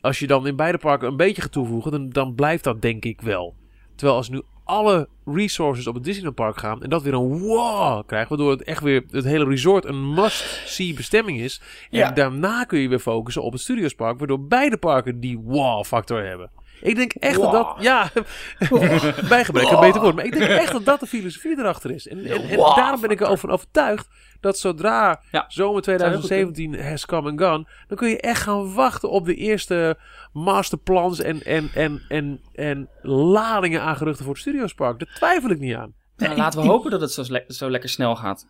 Als 0.00 0.18
je 0.18 0.26
dan 0.26 0.46
in 0.46 0.56
beide 0.56 0.78
parken 0.78 1.08
een 1.08 1.16
beetje 1.16 1.42
gaat 1.42 1.52
toevoegen, 1.52 1.90
dan, 1.90 2.08
dan 2.08 2.34
blijft 2.34 2.64
dat 2.64 2.82
denk 2.82 3.04
ik 3.04 3.20
wel. 3.20 3.54
Terwijl 3.94 4.16
als 4.18 4.28
nu 4.28 4.42
alle 4.64 5.08
resources 5.24 5.86
op 5.86 5.94
het 5.94 6.04
Disneyland 6.04 6.36
Park 6.36 6.58
gaan 6.58 6.82
en 6.82 6.90
dat 6.90 7.02
weer 7.02 7.14
een 7.14 7.38
wow 7.38 8.06
krijgt, 8.06 8.28
waardoor 8.28 8.50
het 8.50 8.62
echt 8.62 8.82
weer 8.82 9.04
het 9.10 9.24
hele 9.24 9.44
resort 9.44 9.84
een 9.84 10.14
must-see 10.14 10.94
bestemming 10.94 11.38
is. 11.38 11.60
En 11.90 11.98
Ja. 11.98 12.10
daarna 12.10 12.64
kun 12.64 12.78
je 12.78 12.88
weer 12.88 12.98
focussen 12.98 13.42
op 13.42 13.52
het 13.52 13.60
Studiospark, 13.60 14.18
waardoor 14.18 14.46
beide 14.46 14.76
parken 14.76 15.20
die 15.20 15.38
wow-factor 15.38 16.24
hebben. 16.24 16.50
Ik 16.82 16.96
denk 16.96 17.12
echt 17.12 17.40
dat 17.40 17.52
dat, 17.52 17.74
ja, 17.78 18.10
bij 19.28 19.44
gebrek 19.44 19.70
een 19.70 19.80
beter 19.80 20.00
woord, 20.00 20.14
maar 20.14 20.24
ik 20.24 20.32
denk 20.38 20.50
echt 20.50 20.72
dat 20.72 20.84
dat 20.84 21.00
de 21.00 21.06
filosofie 21.06 21.58
erachter 21.58 21.90
is. 21.90 22.08
En, 22.08 22.24
en, 22.24 22.42
en 22.48 22.56
daarom 22.56 23.00
ben 23.00 23.10
ik 23.10 23.20
erover 23.20 23.50
overtuigd 23.50 24.08
dat 24.40 24.58
zodra 24.58 25.20
Ja. 25.30 25.44
zomer 25.48 25.82
2017 25.82 26.80
has 26.82 27.06
come 27.06 27.30
and 27.30 27.40
gone, 27.40 27.66
dan 27.88 27.96
kun 27.96 28.08
je 28.08 28.20
echt 28.20 28.42
gaan 28.42 28.74
wachten 28.74 29.10
op 29.10 29.24
de 29.26 29.34
eerste 29.34 29.96
masterplans 30.32 31.20
en, 31.20 31.42
en, 31.42 31.70
en, 31.74 32.02
en, 32.08 32.40
en 32.54 32.88
ladingen 33.02 33.82
aan 33.82 33.96
geruchten 33.96 34.24
voor 34.24 34.32
het 34.34 34.42
Studiospark. 34.42 34.98
Daar 34.98 35.14
twijfel 35.14 35.50
ik 35.50 35.58
niet 35.58 35.74
aan. 35.74 35.92
Nou, 36.16 36.36
laten 36.36 36.58
we 36.58 36.64
ik- 36.64 36.70
hopen 36.70 36.90
dat 36.90 37.00
het 37.00 37.12
zo, 37.12 37.22
le- 37.28 37.44
zo 37.48 37.70
lekker 37.70 37.88
snel 37.88 38.16
gaat. 38.16 38.46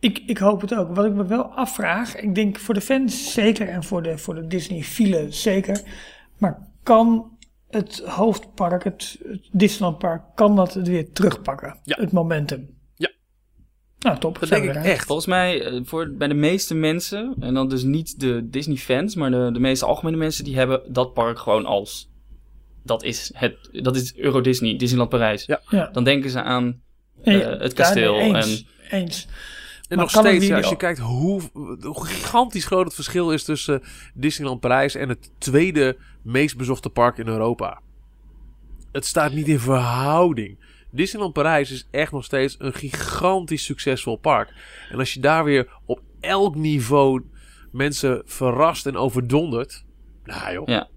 Ik, 0.00 0.22
ik 0.26 0.38
hoop 0.38 0.60
het 0.60 0.74
ook. 0.74 0.94
Wat 0.94 1.04
ik 1.04 1.12
me 1.12 1.26
wel 1.26 1.44
afvraag, 1.44 2.16
ik 2.16 2.34
denk 2.34 2.58
voor 2.58 2.74
de 2.74 2.80
fans 2.80 3.32
zeker 3.32 3.68
en 3.68 3.84
voor 3.84 4.02
de, 4.02 4.18
voor 4.18 4.34
de 4.34 4.46
Disney-file 4.46 5.26
zeker. 5.32 5.80
Maar 6.38 6.58
kan 6.82 7.35
het 7.68 8.02
hoofdpark, 8.04 8.84
het, 8.84 9.18
het 9.28 9.48
Disneylandpark, 9.52 10.22
kan 10.34 10.56
dat 10.56 10.74
het 10.74 10.88
weer 10.88 11.12
terugpakken? 11.12 11.80
Ja. 11.82 11.96
Het 12.00 12.12
momentum. 12.12 12.74
Ja. 12.94 13.10
Nou, 13.98 14.18
top. 14.18 14.38
Dat 14.38 14.48
denk 14.48 14.64
ik 14.64 14.70
eruit. 14.70 14.86
echt. 14.86 15.06
Volgens 15.06 15.26
mij, 15.26 15.64
eh, 15.64 15.80
voor, 15.84 16.10
bij 16.10 16.28
de 16.28 16.34
meeste 16.34 16.74
mensen, 16.74 17.34
en 17.40 17.54
dan 17.54 17.68
dus 17.68 17.82
niet 17.82 18.20
de 18.20 18.48
Disney-fans, 18.48 19.14
maar 19.14 19.30
de, 19.30 19.50
de 19.52 19.60
meeste 19.60 19.86
algemene 19.86 20.16
mensen, 20.16 20.44
die 20.44 20.56
hebben 20.56 20.82
dat 20.92 21.14
park 21.14 21.38
gewoon 21.38 21.66
als. 21.66 22.10
Dat 22.82 23.02
is, 23.02 23.30
het, 23.34 23.56
dat 23.72 23.96
is 23.96 24.16
Euro 24.16 24.40
Disney, 24.40 24.76
Disneyland 24.76 25.10
Parijs. 25.10 25.44
Ja. 25.44 25.60
Ja. 25.68 25.88
Dan 25.92 26.04
denken 26.04 26.30
ze 26.30 26.42
aan 26.42 26.80
eh, 27.22 27.38
het 27.38 27.60
ja, 27.60 27.82
kasteel 27.82 28.14
nee, 28.14 28.34
eens, 28.34 28.66
eens. 28.90 29.26
En 29.88 29.96
Maar 29.96 30.04
nog 30.04 30.12
kan 30.12 30.24
het 30.24 30.34
steeds, 30.34 30.46
ja, 30.50 30.56
als 30.56 30.64
je 30.64 30.70
al- 30.70 30.76
kijkt 30.76 30.98
hoe, 30.98 31.40
hoe 31.80 32.06
gigantisch 32.06 32.64
groot 32.64 32.84
het 32.84 32.94
verschil 32.94 33.32
is 33.32 33.44
tussen 33.44 33.82
Disneyland 34.14 34.60
Parijs 34.60 34.94
en 34.94 35.08
het 35.08 35.30
tweede 35.38 35.96
meest 36.26 36.56
bezochte 36.56 36.90
park 36.90 37.18
in 37.18 37.26
Europa. 37.26 37.80
Het 38.92 39.04
staat 39.06 39.32
niet 39.32 39.48
in 39.48 39.58
verhouding. 39.58 40.58
Disneyland 40.90 41.32
Parijs 41.32 41.70
is 41.70 41.88
echt 41.90 42.12
nog 42.12 42.24
steeds 42.24 42.56
een 42.58 42.72
gigantisch 42.72 43.64
succesvol 43.64 44.16
park. 44.16 44.52
En 44.90 44.98
als 44.98 45.14
je 45.14 45.20
daar 45.20 45.44
weer 45.44 45.68
op 45.84 46.00
elk 46.20 46.54
niveau 46.54 47.22
mensen 47.72 48.22
verrast 48.24 48.86
en 48.86 48.96
overdondert. 48.96 49.84
Nou 50.24 50.52
joh. 50.52 50.66
Ja. 50.66 50.88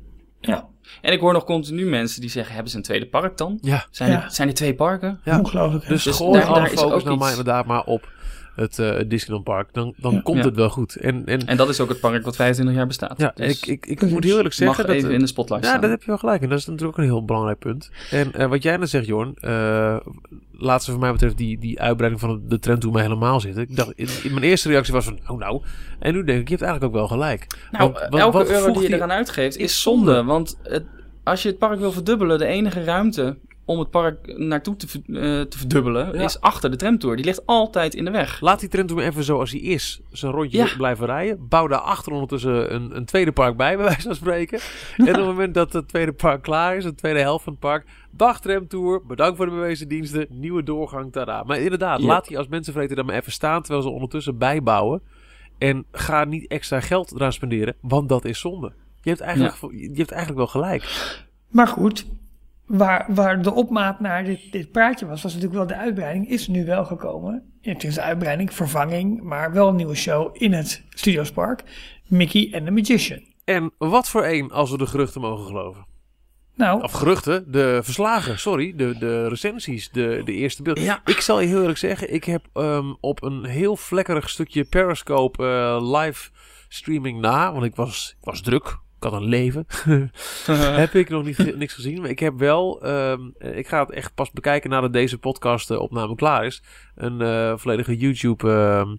Ja, 0.42 0.68
En 1.02 1.14
ik 1.14 1.20
hoor 1.20 1.34
nog 1.34 1.44
continu 1.44 1.86
mensen 1.86 2.22
die 2.22 2.30
zeggen: 2.30 2.54
hebben 2.54 2.72
ze 2.72 2.78
een 2.78 2.84
tweede 2.84 3.08
park 3.08 3.38
dan? 3.38 3.58
Ja, 3.62 3.86
Zijn, 3.92 4.12
Ja. 4.12 4.24
er, 4.24 4.32
zijn 4.32 4.48
er 4.48 4.54
twee 4.54 4.76
parken? 4.76 5.20
Ja. 5.24 5.40
ongelooflijk. 5.40 5.84
hè? 5.84 5.90
dus, 5.90 6.04
Dus 6.04 6.16
gooi 6.16 6.40
daar- 6.40 6.48
alle 6.48 6.60
daar 6.60 6.72
is 6.72 6.80
focus 6.80 6.94
ook 6.94 7.04
nou 7.04 7.18
maar 7.18 7.30
inderdaad 7.30 7.66
maar 7.66 7.84
op 7.84 8.12
het 8.60 8.80
eh, 8.80 8.95
Disneyland 9.07 9.43
Park. 9.45 9.74
Dan, 9.74 9.93
dan 9.97 10.14
Ja. 10.14 10.22
komt 10.22 10.38
Ja. 10.38 10.43
het 10.45 10.55
wel 10.55 10.70
goed. 10.70 10.95
En, 10.95 11.26
en 11.26 11.45
En 11.47 11.57
dat 11.57 11.70
is 11.70 11.80
ook 11.80 11.89
het 11.89 11.99
park 11.99 12.24
wat 12.24 12.36
25 12.36 12.76
jaar 12.76 12.88
bestaat. 12.88 13.14
ja, 13.18 13.32
Dus 13.36 13.60
ik, 13.60 13.66
ik, 13.68 13.86
ik 14.01 14.10
moet 14.12 14.24
heel 14.24 14.36
eerlijk 14.38 14.53
zeggen 14.55 14.78
mag 14.78 14.86
dat... 14.86 14.95
even 14.95 15.12
in 15.12 15.20
de 15.20 15.28
spotlight 15.28 15.64
Ja, 15.64 15.70
staan. 15.70 15.82
dat 15.82 15.89
heb 15.89 15.99
je 16.01 16.07
wel 16.07 16.18
gelijk. 16.18 16.41
En 16.41 16.49
dat 16.49 16.57
is 16.60 16.66
natuurlijk 16.66 16.97
ook 16.97 17.03
een 17.03 17.10
heel 17.12 17.26
belangrijk 17.26 17.60
punt. 17.60 17.91
En 18.12 18.34
eh, 18.34 18.47
wat 18.47 18.64
jij 18.64 18.78
net 18.78 18.89
zegt, 18.89 19.05
Jorn. 19.05 19.34
eh 19.39 19.97
laat 20.62 20.84
ze 20.84 20.91
voor 20.91 20.99
mij 20.99 21.12
betreft 21.12 21.38
die, 21.38 21.60
die 21.60 21.82
uitbreiding 21.82 22.22
van 22.22 22.41
de 22.47 22.60
trend 22.60 22.82
toen 22.82 22.93
mij 22.93 23.01
helemaal 23.01 23.39
zitten. 23.39 23.62
Ik 23.62 23.76
dacht, 23.76 23.91
in, 23.95 24.07
in 24.24 24.32
mijn 24.34 24.43
eerste 24.43 24.70
reactie 24.70 24.93
was 24.93 25.05
van, 25.05 25.20
oh 25.28 25.39
nou. 25.39 25.62
En 25.99 26.14
nu 26.14 26.24
denk 26.24 26.39
ik, 26.39 26.47
je 26.47 26.55
hebt 26.55 26.62
eigenlijk 26.66 26.84
ook 26.84 26.99
wel 26.99 27.07
gelijk. 27.07 27.47
Nou, 27.72 27.91
Want 27.91 28.10
wat- 28.10 28.20
elke 28.20 28.38
wat 28.38 28.49
euro 28.49 28.74
die 28.74 28.82
je 28.89 28.95
eraan 28.95 29.12
uitgeeft 29.12 29.57
is 29.57 29.82
zonde. 29.82 30.24
Want 30.24 30.57
het, 30.64 30.86
als 31.24 31.43
je 31.43 31.49
het 31.49 31.57
park 31.57 31.80
wil 31.80 31.91
verdubbelen, 31.91 32.38
de 32.38 32.45
enige 32.45 32.84
ruimte 32.84 33.38
om 33.70 33.80
het 33.80 33.89
park 33.89 34.38
naartoe 34.38 34.76
te, 34.76 34.88
eh, 34.88 35.41
te 35.41 35.57
verdubbelen 35.57 36.13
Ja. 36.13 36.24
is 36.24 36.41
achter 36.41 36.72
de 36.72 36.76
tramtour. 36.78 37.15
Die 37.15 37.26
ligt 37.26 37.45
altijd 37.45 37.95
in 37.95 38.05
de 38.05 38.11
weg. 38.11 38.41
Laat 38.41 38.59
die 38.59 38.86
toen 38.86 38.99
even 38.99 39.24
zoals 39.24 39.51
hij 39.51 39.59
is. 39.59 40.01
Zijn 40.11 40.32
rondje 40.32 40.57
Ja. 40.57 40.67
blijven 40.78 41.05
rijden. 41.05 41.47
Bouw 41.47 41.67
daarachter 41.67 42.11
ondertussen 42.11 42.74
een, 42.74 42.95
een 42.95 43.05
tweede 43.05 43.32
park 43.32 43.57
bij, 43.57 43.76
bij 43.76 43.86
wijze 43.86 44.01
van 44.01 44.15
spreken. 44.15 44.59
En 44.97 45.07
op 45.09 45.15
het 45.15 45.26
moment 45.36 45.53
dat 45.53 45.74
het 45.74 45.88
tweede 45.88 46.11
park 46.13 46.41
klaar 46.41 46.76
is, 46.78 46.84
de 46.84 46.95
tweede 46.95 47.20
helft 47.20 47.43
van 47.43 47.53
het 47.53 47.61
park, 47.61 47.86
dag 48.11 48.41
tramtour, 48.41 49.05
bedankt 49.05 49.38
voor 49.38 49.45
de 49.45 49.51
bewezen 49.51 49.88
diensten, 49.88 50.26
nieuwe 50.30 50.63
doorgang, 50.63 51.11
tada. 51.11 51.43
Maar 51.43 51.59
inderdaad, 51.59 51.99
Ja. 51.99 52.05
laat 52.07 52.28
die 52.28 52.38
als 52.38 52.47
mensenvreten 52.47 52.95
dan 52.95 53.05
maar 53.05 53.15
even 53.15 53.32
staan, 53.32 53.61
terwijl 53.61 53.84
ze 53.84 53.89
ondertussen 53.89 54.38
bijbouwen. 54.38 55.01
En 55.57 55.86
ga 55.91 56.24
niet 56.24 56.47
extra 56.47 56.80
geld 56.80 57.11
eraan 57.15 57.34
spenderen, 57.34 57.76
want 57.82 58.09
dat 58.09 58.26
is 58.26 58.39
zonde. 58.39 58.72
Je 59.01 59.09
hebt 59.09 59.22
eigenlijk, 59.22 59.55
je 59.72 59.97
hebt 59.97 60.11
eigenlijk 60.11 60.38
wel 60.51 60.61
gelijk. 60.61 61.11
Maar 61.49 61.67
goed, 61.67 62.05
waar, 62.70 63.05
waar 63.09 63.41
de 63.41 63.53
opmaat 63.53 63.99
naar 63.99 64.24
dit, 64.24 64.51
dit 64.51 64.72
praatje 64.72 65.05
was, 65.05 65.22
was 65.22 65.34
natuurlijk 65.34 65.59
wel 65.59 65.67
de 65.67 65.84
uitbreiding, 65.84 66.30
is 66.30 66.47
nu 66.47 66.65
wel 66.65 66.86
gekomen. 66.86 67.53
Het 67.61 67.84
is 67.84 67.95
een 67.95 68.03
uitbreiding, 68.03 68.53
vervanging, 68.53 69.22
maar 69.22 69.53
wel 69.53 69.67
een 69.67 69.76
nieuwe 69.76 69.95
show 69.95 70.30
in 70.34 70.53
het 70.53 70.84
Studiospark. 70.89 71.63
Mickey 72.07 72.49
and 72.53 72.65
the 72.65 72.72
Magician. 72.72 73.26
En 73.45 73.72
wat 73.78 74.09
voor 74.09 74.24
één, 74.24 74.51
als 74.51 74.72
we 74.72 74.78
de 74.78 74.88
geruchten 74.88 75.22
mogen 75.22 75.45
geloven. 75.45 75.86
Nou, 76.55 76.82
Of 76.82 76.91
geruchten, 76.91 77.51
de 77.51 77.80
verslagen, 77.84 78.39
sorry, 78.39 78.74
de, 78.76 78.97
de 78.97 79.28
recensies, 79.28 79.89
de, 79.89 80.22
de 80.26 80.34
eerste 80.34 80.61
beelden. 80.61 80.84
Ja. 80.84 81.01
Ik 81.05 81.22
zal 81.22 81.39
je 81.39 81.47
heel 81.47 81.59
eerlijk 81.59 81.78
zeggen, 81.78 82.13
ik 82.13 82.24
heb 82.24 82.45
ehm, 82.53 82.93
op 82.99 83.24
een 83.24 83.45
heel 83.45 83.76
vlekkerig 83.76 84.30
stukje 84.30 84.63
Periscope 84.63 85.43
eh, 85.43 85.97
live 85.99 86.30
streaming 86.67 87.20
na, 87.20 87.51
want 87.51 87.65
ik 87.65 87.76
was, 87.76 88.15
ik 88.20 88.26
was 88.26 88.41
druk, 88.41 88.80
ik 89.00 89.12
had 89.12 89.22
een 89.22 89.28
leven, 89.28 89.66
heb 90.84 90.93
ik 90.95 91.10
nog 91.10 91.24
niet, 91.26 91.56
niks 91.56 91.74
gezien. 91.74 92.02
Maar 92.02 92.10
ik 92.10 92.20
heb 92.20 92.34
wel, 92.38 92.82
ehm, 92.84 93.20
eh, 93.38 93.58
ik 93.58 93.68
ga 93.68 93.80
het 93.80 93.91
echt 93.91 94.14
pas 94.14 94.32
bekijken 94.32 94.70
nadat 94.70 94.93
deze 94.93 95.18
podcast 95.18 95.72
eh, 95.72 95.80
opname 95.80 96.16
klaar 96.16 96.45
is, 96.45 96.64
een 96.95 97.22
eh, 97.22 97.54
volledige 97.58 97.97
YouTube 97.97 98.50
ehm, 98.52 98.95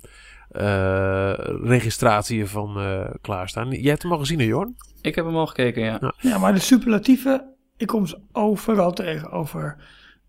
eh, 0.51 1.33
registratie 1.63 2.47
van 2.47 2.81
eh, 2.81 3.11
klaarstaan. 3.21 3.71
Jij 3.71 3.91
hebt 3.91 4.03
hem 4.03 4.13
al 4.13 4.19
gezien, 4.19 4.39
hè, 4.39 4.45
Jorn? 4.45 4.77
Ik 5.03 5.15
heb 5.15 5.25
hem 5.25 5.37
al 5.37 5.47
gekeken, 5.47 5.83
ja. 5.83 6.15
ja, 6.21 6.39
maar 6.39 6.55
de 6.55 6.61
superlatieven, 6.61 7.55
ik 7.77 7.87
kom 7.87 8.07
ze 8.07 8.19
overal 8.33 8.93
tegen 8.93 9.31
over 9.31 9.77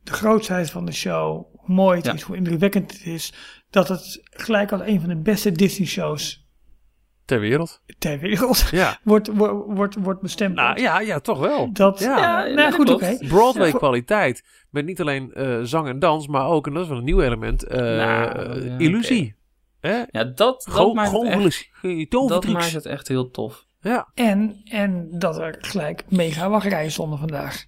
de 0.04 0.12
grootsheid 0.14 0.72
van 0.72 0.86
de 0.86 0.92
show, 0.92 1.46
hoe 1.56 1.76
mooi 1.76 1.98
het 1.98 2.06
Ja. 2.06 2.14
is, 2.14 2.22
hoe 2.22 2.36
indrukwekkend 2.36 2.92
het 2.92 3.06
is, 3.06 3.34
dat 3.70 3.88
het 3.88 4.22
gelijk 4.24 4.72
als 4.72 4.82
een 4.86 5.00
van 5.00 5.10
de 5.10 5.18
beste 5.22 5.52
Disney-shows 5.52 6.41
Ter 7.32 7.40
wereld. 7.40 7.82
ter 7.98 8.20
wereld 8.20 8.68
Ja. 8.72 9.00
wordt, 9.04 9.28
wordt, 9.28 9.66
wordt, 9.68 9.96
wordt 10.00 10.22
bestempeld. 10.22 10.68
Nou 10.68 10.80
ja, 10.82 11.00
ja, 11.00 11.20
toch 11.20 11.40
wel. 11.40 11.70
Dat, 11.74 12.00
Ja. 12.00 12.46
nou 12.46 12.72
goed, 12.72 12.90
oké. 12.90 13.18
Broadway 13.28 13.72
kwaliteit. 13.72 14.44
Met 14.70 14.86
niet 14.86 15.02
alleen 15.02 15.34
eh, 15.34 15.60
zang 15.62 15.88
en 15.88 16.00
dans, 16.00 16.28
maar 16.28 16.48
ook, 16.48 16.68
en 16.68 16.74
dat 16.74 16.84
is 16.84 16.90
wel 16.90 16.98
een 16.98 17.04
nieuw 17.04 17.22
element, 17.22 17.64
eh, 17.64 17.80
Nou, 17.80 17.98
ja, 17.98 18.78
illusie. 18.78 19.36
Hè? 19.80 20.04
Ja, 20.10 20.24
dat, 20.24 20.70
dat, 20.74 20.94
maakt, 20.94 21.12
het 21.12 21.26
echt, 21.26 21.72
dat 22.10 22.46
maakt 22.48 22.74
het 22.74 22.86
echt 22.86 23.08
heel 23.08 23.30
tof. 23.32 23.66
Ja. 23.82 24.12
En, 24.14 24.62
en 24.64 25.08
dat 25.12 25.38
er 25.38 25.56
gelijk 25.60 26.04
mega 26.10 26.50
wachtrijen 26.50 26.92
stonden 26.92 27.20
vandaag. 27.20 27.66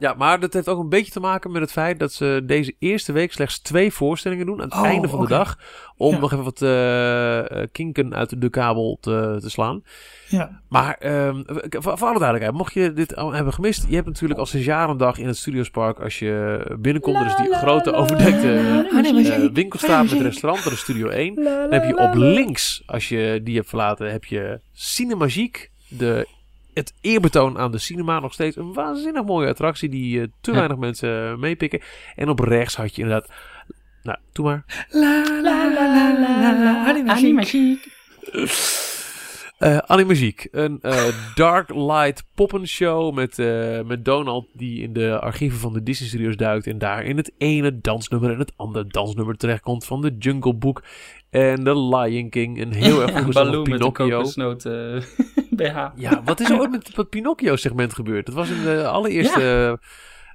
Ja, 0.00 0.14
maar 0.14 0.40
dat 0.40 0.52
heeft 0.52 0.68
ook 0.68 0.78
een 0.80 0.88
beetje 0.88 1.12
te 1.12 1.20
maken 1.20 1.52
met 1.52 1.62
het 1.62 1.72
feit 1.72 1.98
dat 1.98 2.12
ze 2.12 2.42
deze 2.44 2.74
eerste 2.78 3.12
week 3.12 3.32
slechts 3.32 3.58
twee 3.58 3.92
voorstellingen 3.92 4.46
doen 4.46 4.58
aan 4.60 4.68
het 4.68 4.74
Oh, 4.78 4.84
einde 4.84 5.08
van 5.08 5.20
de 5.20 5.26
dag. 5.28 5.58
Om 5.96 6.14
Ja. 6.14 6.18
nog 6.20 6.32
even 6.32 6.44
wat 6.44 6.62
eh, 6.62 7.38
eh, 7.62 7.68
kinken 7.72 8.14
uit 8.14 8.40
de 8.40 8.48
kabel 8.50 8.98
te, 9.00 9.36
te 9.40 9.50
slaan. 9.50 9.82
Ja, 10.28 10.60
Maar 10.68 10.94
ehm, 10.98 11.42
voor, 11.70 11.98
voor 11.98 12.08
alle 12.08 12.18
duidelijkheid, 12.18 12.52
mocht 12.52 12.72
je 12.74 12.92
dit 12.92 13.16
al 13.16 13.32
hebben 13.32 13.52
gemist, 13.52 13.84
je 13.88 13.94
hebt 13.94 14.06
natuurlijk 14.06 14.40
al 14.40 14.46
sinds 14.46 14.66
jaren 14.66 14.90
een 14.90 14.96
dag 14.96 15.18
in 15.18 15.26
het 15.26 15.36
Studiospark, 15.36 15.98
als 16.00 16.18
je 16.18 16.64
binnenkomt, 16.80 17.16
er 17.16 17.26
is 17.26 17.36
die 17.36 17.54
grote 17.54 17.92
overdekte 17.92 18.54
eh, 18.92 19.52
winkelstraat 19.52 20.10
met 20.10 20.20
restaurant, 20.20 20.64
dat 20.64 20.72
is 20.72 20.78
Studio 20.80 21.08
1. 21.08 21.34
Dan 21.34 21.72
heb 21.72 21.84
je 21.84 21.96
op 21.98 22.14
links, 22.14 22.82
als 22.86 23.08
je 23.08 23.40
die 23.44 23.56
hebt 23.56 23.68
verlaten, 23.68 24.10
heb 24.10 24.24
je 24.24 24.60
Cinemagique, 24.72 25.68
de, 25.88 26.26
het 26.74 26.94
eerbetoon 27.00 27.58
aan 27.58 27.70
de 27.70 27.78
cinema. 27.78 28.20
Nog 28.20 28.32
steeds 28.32 28.56
een 28.56 28.72
waanzinnig 28.72 29.24
mooie 29.24 29.48
attractie 29.48 29.88
die 29.88 30.20
eh, 30.20 30.26
te 30.40 30.50
Ja. 30.50 30.56
weinig 30.56 30.76
mensen 30.78 31.30
eh, 31.30 31.36
meepikken. 31.36 31.80
En 32.16 32.28
op 32.28 32.38
rechts 32.40 32.76
had 32.76 32.94
je 32.96 33.02
inderdaad, 33.02 33.30
nou, 34.02 34.18
doe 34.32 34.44
maar. 34.44 34.86
La 34.90 35.22
la 35.42 35.72
la 35.72 35.92
la 35.92 36.18
la 36.20 36.62
la. 36.64 36.86
Animagiek. 36.86 37.86
Eh 39.58 39.76
Animagiek, 39.78 40.48
een 40.50 40.78
eh, 40.82 41.04
dark 41.34 41.74
light 41.74 42.24
poppenshow 42.34 43.14
met, 43.14 43.38
eh, 43.38 43.80
met 43.82 44.04
Donald 44.04 44.46
die 44.52 44.82
in 44.82 44.92
de 44.92 45.18
archieven 45.20 45.58
van 45.58 45.72
de 45.72 45.82
Disney 45.82 46.08
Studios 46.08 46.36
duikt 46.36 46.66
en 46.66 46.78
daar 46.78 47.04
in 47.04 47.16
het 47.16 47.32
ene 47.38 47.80
dansnummer 47.80 48.32
en 48.32 48.38
het 48.38 48.52
andere 48.56 48.86
dansnummer 48.86 49.36
terechtkomt 49.36 49.84
van 49.84 50.00
de 50.00 50.14
Jungle 50.18 50.54
Book 50.54 50.82
en 51.30 51.64
de 51.64 51.78
Lion 51.78 52.28
King. 52.28 52.60
Een 52.60 52.72
heel 52.72 53.02
erg 53.02 53.22
goed 53.24 53.34
Baloo 53.34 53.62
met 53.62 53.64
de 53.64 53.70
Pinocchio. 53.92 54.08
kokosnoot 54.18 54.64
eh, 54.64 55.02
BH. 55.62 55.86
Ja, 55.94 56.22
wat 56.24 56.40
is 56.40 56.50
er 56.50 56.58
ooit 56.58 56.70
met 56.70 56.96
het 56.96 57.08
Pinocchio-segment 57.08 57.94
gebeurd? 57.94 58.26
Dat 58.26 58.34
was 58.34 58.50
in 58.50 58.62
de 58.62 58.86
allereerste 58.86 59.78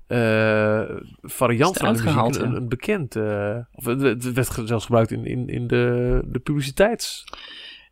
eh, 0.07 0.81
variant 1.21 1.77
van 1.77 1.87
het 1.87 1.97
de 1.97 2.03
muziek 2.03 2.41
een, 2.41 2.69
bekend... 2.69 3.15
eh, 3.15 3.57
of 3.71 3.85
het, 3.85 4.33
werd 4.33 4.61
zelfs 4.65 4.85
gebruikt 4.85 5.11
in, 5.11 5.25
in, 5.25 5.47
in 5.49 5.67
de, 5.67 6.21
de 6.25 6.39
publiciteits... 6.39 7.23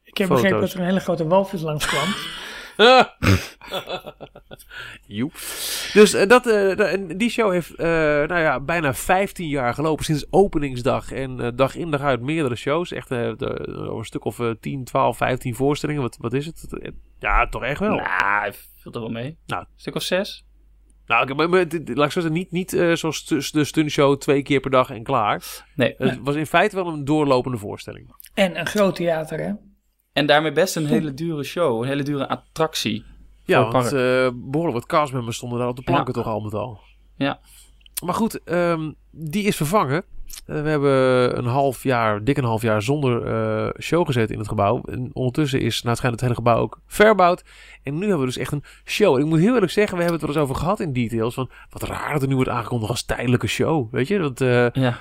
Ik 0.04 0.18
heb 0.18 0.28
begrepen 0.28 0.60
dat 0.60 0.74
er 0.74 0.80
een 0.80 0.86
hele 0.86 1.00
grote 1.00 1.28
walvis 1.28 1.62
langs 1.62 1.86
kwam. 1.86 2.08
Joep. 5.08 5.32
Dus 5.94 6.14
eh, 6.14 6.28
dat, 6.28 6.48
eh, 6.48 7.00
die 7.18 7.30
show 7.30 7.52
heeft 7.52 7.76
eh, 7.76 7.88
nou 7.88 8.40
ja, 8.40 8.60
bijna 8.60 8.94
15 8.94 9.48
jaar 9.48 9.74
gelopen. 9.74 10.06
Sinds 10.06 10.26
openingsdag 10.30 11.12
en 11.12 11.56
dag 11.56 11.76
in 11.76 11.92
dag 11.92 12.02
uit 12.02 12.22
meerdere 12.22 12.56
shows. 12.56 12.92
Echt 12.92 13.12
eh, 13.12 13.32
de- 13.38 13.68
over 13.78 13.98
een 13.98 14.06
stuk 14.06 14.26
of 14.26 14.40
eh, 14.40 14.50
10, 14.60 14.84
12, 14.84 15.18
15 15.18 15.56
voorstellingen. 15.56 16.02
Wat, 16.02 16.18
wat 16.20 16.34
is 16.34 16.46
het? 16.46 16.68
Ja, 17.20 17.48
toch 17.50 17.64
echt 17.64 17.80
wel. 17.80 17.96
Nou, 17.96 18.08
hij 18.08 18.54
viel 18.82 18.92
er 18.92 19.00
wel 19.00 19.10
mee. 19.10 19.38
Nou. 19.46 19.62
Een 19.62 19.68
stuk 19.76 19.96
of 19.96 20.04
zes. 20.04 20.46
Nou, 21.06 21.34
maar, 21.34 21.50
maar 21.50 21.68
dit- 21.68 21.88
laat 21.98 22.06
ik 22.06 22.12
zo 22.12 22.20
zeggen, 22.22 22.40
niet, 22.40 22.52
niet 22.52 22.70
zoals 22.94 23.26
de 23.52 23.64
stuntshow 23.64 24.18
twee 24.18 24.42
keer 24.44 24.60
per 24.60 24.72
dag 24.72 24.90
en 24.90 25.04
klaar. 25.04 25.44
Nee. 25.76 25.96
Het 25.98 26.20
was 26.22 26.36
in 26.36 26.46
feite 26.46 26.76
wel 26.76 26.88
een 26.88 27.06
doorlopende 27.06 27.58
voorstelling. 27.58 28.16
En 28.34 28.60
een 28.60 28.66
groot 28.66 28.96
theater, 28.96 29.40
hè? 29.40 29.52
En 30.14 30.26
daarmee 30.26 30.52
best 30.52 30.76
een 30.76 30.86
hele 30.86 31.14
dure 31.14 31.44
show. 31.44 31.82
Een 31.82 31.88
hele 31.88 32.04
dure 32.04 32.28
attractie. 32.30 33.04
Ja, 33.46 33.72
want 33.72 33.86
eh, 33.94 34.30
behoorlijk 34.34 34.74
wat 34.78 34.86
castmembers 34.86 35.38
stonden 35.38 35.60
daar 35.60 35.68
op 35.68 35.76
de 35.76 35.82
planken 35.84 36.14
Ja. 36.16 36.22
toch 36.24 36.34
al 36.34 36.40
met 36.40 36.54
al. 36.54 36.80
Ja. 37.16 37.40
Maar 38.06 38.14
goed, 38.14 38.44
ehm, 38.44 38.92
die 39.12 39.44
is 39.44 39.56
vervangen. 39.56 40.04
Eh, 40.46 40.62
we 40.62 40.70
hebben 40.70 41.38
een 41.38 41.46
half 41.46 41.84
jaar, 41.84 42.24
dik 42.24 42.38
een 42.38 42.44
half 42.44 42.62
jaar 42.62 42.82
zonder 42.82 43.26
eh, 43.26 43.70
show 43.82 44.06
gezet 44.06 44.32
in 44.32 44.38
het 44.38 44.48
gebouw. 44.48 44.82
En 44.86 45.10
ondertussen 45.14 45.62
is, 45.62 45.76
nou 45.78 45.90
het 45.90 45.98
schijnt 45.98 46.16
het 46.16 46.24
hele 46.24 46.36
gebouw 46.36 46.58
ook 46.58 46.80
verbouwd. 46.88 47.44
En 47.84 47.94
nu 47.94 48.00
hebben 48.00 48.20
we 48.20 48.26
dus 48.26 48.38
echt 48.38 48.52
een 48.52 48.64
show. 48.86 49.16
En 49.16 49.22
ik 49.22 49.28
moet 49.28 49.40
heel 49.40 49.54
eerlijk 49.54 49.72
zeggen, 49.72 49.98
we 49.98 50.04
hebben 50.04 50.22
het 50.22 50.30
er 50.30 50.36
eens 50.36 50.44
over 50.46 50.56
gehad 50.62 50.80
in 50.80 50.94
details. 50.94 51.34
Van 51.34 51.50
wat 51.70 51.84
raar 51.84 52.14
dat 52.14 52.22
er 52.22 52.28
nu 52.28 52.36
wordt 52.36 52.50
aangekondigd 52.50 52.92
als 52.92 53.04
tijdelijke 53.06 53.48
show. 53.48 53.94
Weet 53.94 54.08
je, 54.08 54.18
dat 54.20 54.42
eh 54.42 54.70
Ja. 54.70 55.00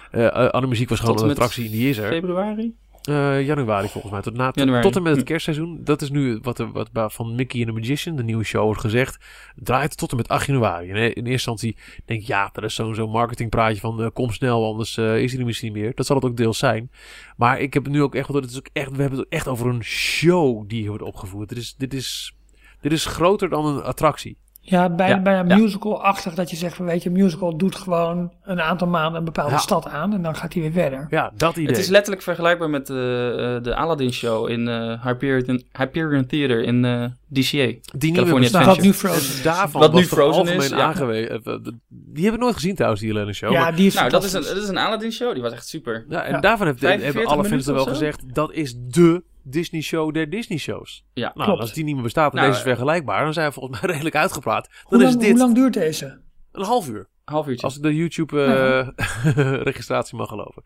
was 0.89 1.01
gewoon 1.01 1.17
een 1.17 1.25
en 1.25 1.31
attractie, 1.31 1.71
die 1.71 1.89
is 1.89 1.99
er. 1.99 2.09
Februari? 2.09 2.75
Eh, 3.03 3.47
januari 3.47 3.89
volgens 3.89 4.13
mij. 4.13 4.23
Tot, 4.23 4.35
na, 4.35 4.47
tot, 4.47 4.55
Januari. 4.59 4.83
tot 4.83 4.97
en 4.97 5.03
met 5.03 5.13
het 5.13 5.21
Hm. 5.21 5.27
kerstseizoen. 5.27 5.81
Dat 5.85 6.03
is 6.03 6.11
nu 6.11 6.39
wat, 6.43 6.59
er, 6.59 6.69
wat 6.93 7.13
van 7.13 7.35
Mickey 7.35 7.61
and 7.61 7.69
the 7.69 7.81
Magician, 7.81 8.17
de 8.17 8.23
nieuwe 8.23 8.45
show, 8.45 8.65
wordt 8.65 8.81
gezegd. 8.81 9.25
Draait 9.57 9.97
tot 9.97 10.11
en 10.11 10.17
met 10.17 10.29
8 10.29 10.47
januari. 10.47 10.91
En 10.91 10.97
in 10.97 11.03
eerste 11.13 11.31
instantie 11.31 11.77
denk 12.05 12.21
ik, 12.21 12.27
ja, 12.27 12.51
dat 12.53 12.65
is 12.65 12.75
zo'n 12.75 12.95
zo'n 12.95 13.11
marketingpraatje 13.11 13.81
van 13.81 14.03
eh, 14.03 14.09
kom 14.13 14.31
snel, 14.31 14.67
anders 14.67 14.97
eh, 14.97 15.23
is 15.23 15.33
hij 15.33 15.45
misschien 15.45 15.73
niet 15.73 15.83
meer. 15.83 15.95
Dat 15.95 16.07
zal 16.07 16.17
het 16.17 16.25
ook 16.25 16.37
deels 16.37 16.59
zijn. 16.59 16.91
Maar 17.37 17.61
ik 17.61 17.75
heb 17.75 17.85
het 17.85 17.93
nu 17.93 18.03
ook 18.03 18.15
echt, 18.15 18.29
het 18.29 18.51
is 18.51 18.57
ook 18.59 18.69
echt, 18.73 18.91
we 18.91 19.01
hebben 19.01 19.19
het 19.19 19.27
ook 19.27 19.33
echt 19.33 19.49
over 19.49 19.67
een 19.67 19.85
show 19.85 20.69
die 20.69 20.79
hier 20.81 20.89
wordt 20.89 21.05
opgevoerd. 21.05 21.49
Dit 21.49 21.59
is, 21.59 21.75
dit 21.79 21.95
is, 21.95 22.35
dit 22.81 22.93
is 22.93 23.05
groter 23.07 23.49
dan 23.49 23.67
een 23.67 23.83
attractie. 23.83 24.37
Ja, 24.65 24.89
bijna, 24.89 25.15
Ja, 25.15 25.23
bijna 25.23 25.55
ja. 25.55 25.61
musical-achtig 25.61 26.35
dat 26.35 26.51
je 26.51 26.57
zegt 26.57 26.77
van 26.77 26.85
weet 26.87 27.03
je, 27.03 27.11
musical 27.11 27.57
doet 27.57 27.77
gewoon 27.77 28.33
een 28.43 28.61
aantal 28.61 28.89
maanden 28.89 29.19
een 29.19 29.25
bepaalde 29.25 29.51
Ja. 29.53 29.59
stad 29.59 29.89
aan 29.89 30.13
en 30.13 30.23
dan 30.23 30.37
gaat 30.37 30.53
hij 30.53 30.63
weer 30.63 30.73
verder. 30.73 31.07
Ja, 31.11 31.33
dat 31.37 31.57
idee. 31.57 31.67
Het 31.67 31.79
is 31.79 31.89
letterlijk 31.89 32.23
vergelijkbaar 32.23 32.71
met 32.71 32.87
de, 32.87 33.55
eh, 33.59 33.65
de 33.65 33.75
Aladdin 33.77 34.13
show 34.13 34.49
in 34.49 34.69
eh, 34.69 35.05
Hyperion, 35.05 35.63
Hyperion 35.79 36.27
Theater 36.27 36.63
in 36.63 36.85
eh, 36.85 37.05
DCA. 37.05 37.11
die 37.29 37.81
nieuwe 38.01 38.17
California 38.17 38.39
bestaat. 38.41 38.67
Wat 38.67 38.81
nu 38.81 38.89
Adventure. 38.89 38.93
Frozen 39.13 39.35
is. 39.37 39.43
Daarvan 39.43 39.81
Wat 39.81 39.93
nu 39.93 40.05
Frozen 40.05 40.47
is, 40.57 40.69
ja. 40.69 40.77
aangewezen. 40.77 41.31
eh, 41.45 41.55
Die 41.89 42.23
hebben 42.23 42.33
we 42.33 42.45
nooit 42.45 42.55
gezien 42.55 42.75
trouwens, 42.75 43.01
die 43.03 43.11
Helene 43.13 43.33
show. 43.33 43.53
Ja, 43.53 43.61
maar- 43.61 43.75
die 43.77 43.87
is 43.87 43.95
Nou, 43.95 44.09
dat 44.11 44.25
is, 44.25 44.33
een, 44.33 44.43
dat 44.43 44.57
is 44.57 44.69
een 44.69 44.79
Aladdin 44.79 45.13
show. 45.13 45.33
Die 45.33 45.43
was 45.43 45.53
echt 45.53 45.67
super. 45.69 46.05
Ja, 46.09 46.23
en 46.23 46.33
Ja. 46.33 46.41
daarvan 46.41 46.67
heeft, 46.67 46.79
45 46.79 47.15
hebben 47.23 47.39
alle 47.39 47.49
fans 47.49 47.67
er 47.67 47.75
wel 47.75 47.85
gezegd, 47.87 48.35
dat 48.35 48.53
is 48.53 48.75
de 48.79 49.23
Disney 49.45 49.81
show 49.81 50.15
der 50.15 50.31
Disney 50.31 50.59
shows. 50.59 51.05
Ja. 51.13 51.31
Nou, 51.35 51.45
Klopt. 51.47 51.61
als 51.61 51.73
die 51.73 51.85
niet 51.85 51.95
meer 51.95 52.03
bestaat 52.03 52.31
en 52.31 52.37
Nou, 52.37 52.49
deze 52.49 52.61
is 52.61 52.67
eh, 52.67 52.73
vergelijkbaar, 52.75 53.25
dan 53.25 53.33
zijn 53.33 53.47
we 53.49 53.53
volgens 53.53 53.81
mij 53.81 53.91
redelijk 53.93 54.17
uitgepraat. 54.17 54.69
Dan 54.69 54.77
Hoe 54.83 54.99
is 54.99 55.05
lang, 55.05 55.19
dit 55.21 55.31
hoe 55.31 55.39
lang 55.39 55.55
duurt 55.55 55.73
deze? 55.75 56.21
een 56.53 56.65
half 56.65 56.89
uur. 56.89 57.09
Half 57.25 57.47
uurtje. 57.49 57.67
Als 57.67 57.77
ik 57.77 57.83
de 57.83 57.95
YouTube-registratie 57.95 60.17
mag 60.19 60.29
geloven. 60.29 60.63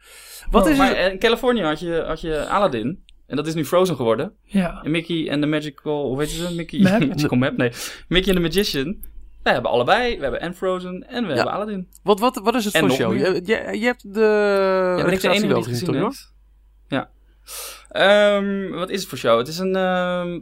Wat 0.50 0.64
Oh, 0.64 0.70
is 0.70 0.76
maar 0.78 0.94
er? 0.94 1.12
in 1.12 1.18
Californië 1.18 1.62
had 1.62 1.80
je, 1.80 2.04
had 2.06 2.20
je 2.20 2.46
Aladdin. 2.48 3.04
En 3.26 3.36
dat 3.36 3.46
is 3.46 3.54
nu 3.54 3.64
Frozen 3.64 3.96
geworden. 3.96 4.32
Ja. 4.42 4.80
En 4.82 4.90
Mickey 4.90 5.28
en 5.28 5.40
de 5.40 5.46
Magical... 5.46 6.06
Hoe 6.06 6.18
heet 6.20 6.30
ze? 6.30 6.54
Mickey... 6.54 6.80
Map? 6.80 7.06
Magical 7.08 7.38
Map? 7.38 7.56
Nee. 7.56 7.70
Mickey 8.08 8.28
en 8.28 8.34
de 8.34 8.40
Magician. 8.48 8.96
Wij 9.42 9.52
hebben 9.52 9.70
allebei. 9.70 10.16
We 10.16 10.22
hebben 10.22 10.40
en 10.40 10.54
Frozen 10.54 11.08
en 11.08 11.26
we 11.26 11.32
hebben 11.32 11.52
Aladdin. 11.52 11.88
Wat, 12.02 12.20
wat, 12.20 12.40
wat 12.42 12.54
is 12.54 12.64
het 12.64 12.74
En 12.74 12.80
voor 12.80 12.90
show? 12.90 13.12
Je, 13.16 13.42
je, 13.44 13.78
je 13.78 13.84
hebt 13.84 14.14
de 14.14 14.20
Ja, 14.20 14.94
ben 14.94 14.98
ik 14.98 15.04
de 15.20 15.20
registratie 15.28 15.38
enige 15.38 15.46
wel 15.52 15.62
gezien, 15.62 15.86
gezien 15.86 16.00
toch? 16.00 16.14
Ja. 16.88 17.10
Ehm, 17.88 18.70
wat 18.70 18.90
is 18.90 19.00
het 19.00 19.08
voor 19.08 19.18
show? 19.18 19.38
Het 19.38 19.48
is 19.48 19.58
een, 19.58 19.76
ehm, 19.76 20.40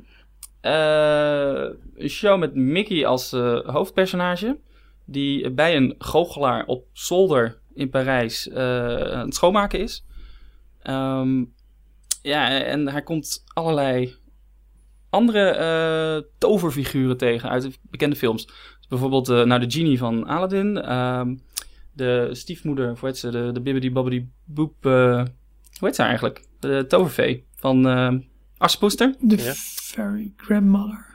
eh, 0.61 1.71
een 1.95 2.09
show 2.09 2.39
met 2.39 2.55
Mickey 2.55 3.07
als 3.07 3.33
eh, 3.33 3.61
hoofdpersonage. 3.61 4.59
Die 5.05 5.51
bij 5.51 5.77
een 5.77 5.95
goochelaar 5.99 6.67
op 6.67 6.87
zolder 6.93 7.59
in 7.75 7.91
Parijs 7.91 8.49
eh, 8.49 8.97
aan 8.97 9.25
het 9.25 9.35
schoonmaken 9.35 9.81
is. 9.81 10.05
Ehm, 10.83 11.45
ja, 12.23 12.63
en 12.63 12.89
hij 12.89 13.03
komt 13.03 13.45
allerlei 13.55 14.15
andere 15.11 16.27
toverfiguren 16.39 17.17
tegen 17.17 17.51
uit 17.51 17.63
de 17.63 17.73
bekende 17.83 18.17
films. 18.17 18.49
Bijvoorbeeld 18.89 19.29
nou, 19.29 19.61
de 19.61 19.71
genie 19.71 19.99
van 19.99 20.27
Aladdin. 20.27 20.75
de 21.93 22.29
stiefmoeder, 22.33 22.89
hoe 22.89 23.09
heet 23.09 23.19
ze? 23.19 23.31
De, 23.31 23.51
de 23.53 23.61
bibbidi 23.61 23.93
bobbidi 23.93 24.29
boep. 24.45 24.77
Hoe 25.79 25.89
heet 25.89 25.97
ze 25.97 26.03
eigenlijk? 26.03 26.45
De 26.61 26.85
tovervee 26.89 27.45
van 27.57 27.87
uh, 27.89 28.13
Assepoester. 28.59 29.15
De 29.21 29.37
Ja. 29.37 29.53
Fairy 29.57 30.33
Grandmother. 30.37 31.07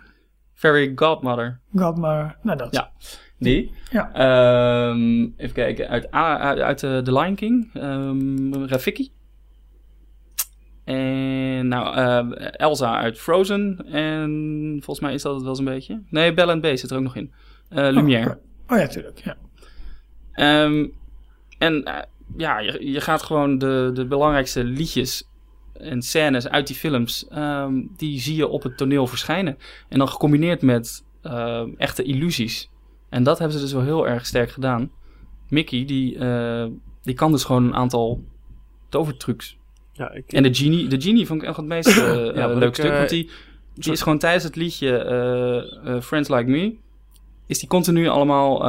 Fairy 0.53 0.91
Godmother. 0.95 1.59
Godmother. 1.75 2.37
Nou, 2.41 2.57
dat. 2.57 2.73
Ja. 2.73 2.91
Die. 3.39 3.71
Ja. 3.91 4.13
Ehm, 4.13 5.21
even 5.37 5.53
kijken. 5.53 5.87
Uit, 5.89 6.13
A- 6.13 6.37
uit, 6.39 6.59
uit 6.59 6.83
eh, 6.83 6.97
The 6.97 7.13
Lion 7.13 7.35
King. 7.35 7.69
ehm 7.73 8.53
Rafiki. 8.65 9.11
En 10.83 11.67
nou, 11.67 11.95
eh, 11.95 12.47
Elsa 12.51 12.97
uit 12.97 13.19
Frozen. 13.19 13.85
En 13.91 14.71
volgens 14.83 14.99
mij 14.99 15.13
is 15.13 15.21
dat 15.21 15.35
het 15.35 15.43
wel 15.43 15.55
zo'n 15.55 15.65
beetje. 15.65 16.01
Nee, 16.09 16.33
Belle 16.33 16.51
and 16.51 16.61
Bee 16.61 16.77
zit 16.77 16.91
er 16.91 16.97
ook 16.97 17.03
nog 17.03 17.15
in. 17.15 17.31
Eh 17.69 17.89
Lumière. 17.91 18.29
Oh, 18.29 18.75
oh 18.75 18.77
ja, 18.77 18.87
tuurlijk. 18.87 19.21
Ja. 19.23 19.37
Ehm, 20.31 20.87
en 21.57 21.83
ja, 22.37 22.59
je, 22.59 22.91
je 22.91 23.01
gaat 23.01 23.23
gewoon 23.23 23.57
de, 23.57 23.91
de 23.93 24.05
belangrijkste 24.05 24.63
liedjes 24.63 25.27
en 25.73 26.01
scènes 26.01 26.47
uit 26.47 26.67
die 26.67 26.75
films, 26.75 27.27
ehm, 27.27 27.81
die 27.97 28.19
zie 28.19 28.35
je 28.35 28.47
op 28.47 28.63
het 28.63 28.77
toneel 28.77 29.07
verschijnen. 29.07 29.57
En 29.89 29.97
dan 29.97 30.07
gecombineerd 30.07 30.61
met 30.61 31.03
ehm, 31.21 31.69
echte 31.77 32.03
illusies. 32.03 32.69
En 33.09 33.23
dat 33.23 33.39
hebben 33.39 33.57
ze 33.57 33.63
dus 33.63 33.73
wel 33.73 33.83
heel 33.83 34.07
erg 34.07 34.25
sterk 34.25 34.51
gedaan. 34.51 34.91
Mickey, 35.49 35.85
die, 35.85 36.17
eh, 36.17 36.65
die 37.01 37.15
kan 37.15 37.31
dus 37.31 37.43
gewoon 37.43 37.63
een 37.63 37.75
aantal 37.75 38.23
tovertrucs. 38.89 39.57
Ja, 39.93 40.11
ik, 40.11 40.33
En 40.33 40.43
de 40.43 40.53
genie, 40.53 40.87
de 40.87 41.01
genie 41.01 41.25
vond 41.25 41.41
ik 41.41 41.47
echt 41.47 41.57
het 41.57 41.65
meest 41.65 41.87
eh, 41.87 41.95
Ja, 42.35 42.49
eh, 42.49 42.57
leuk 42.57 42.69
ik, 42.69 42.75
stuk. 42.75 42.91
Want 42.91 43.09
die, 43.09 43.29
die 43.73 43.91
is 43.91 44.01
gewoon 44.01 44.17
tijdens 44.17 44.43
het 44.43 44.55
liedje 44.55 45.99
Friends 46.03 46.29
Like 46.29 46.49
Me... 46.49 46.75
is 47.47 47.59
die 47.59 47.69
continu 47.69 48.07
allemaal, 48.07 48.63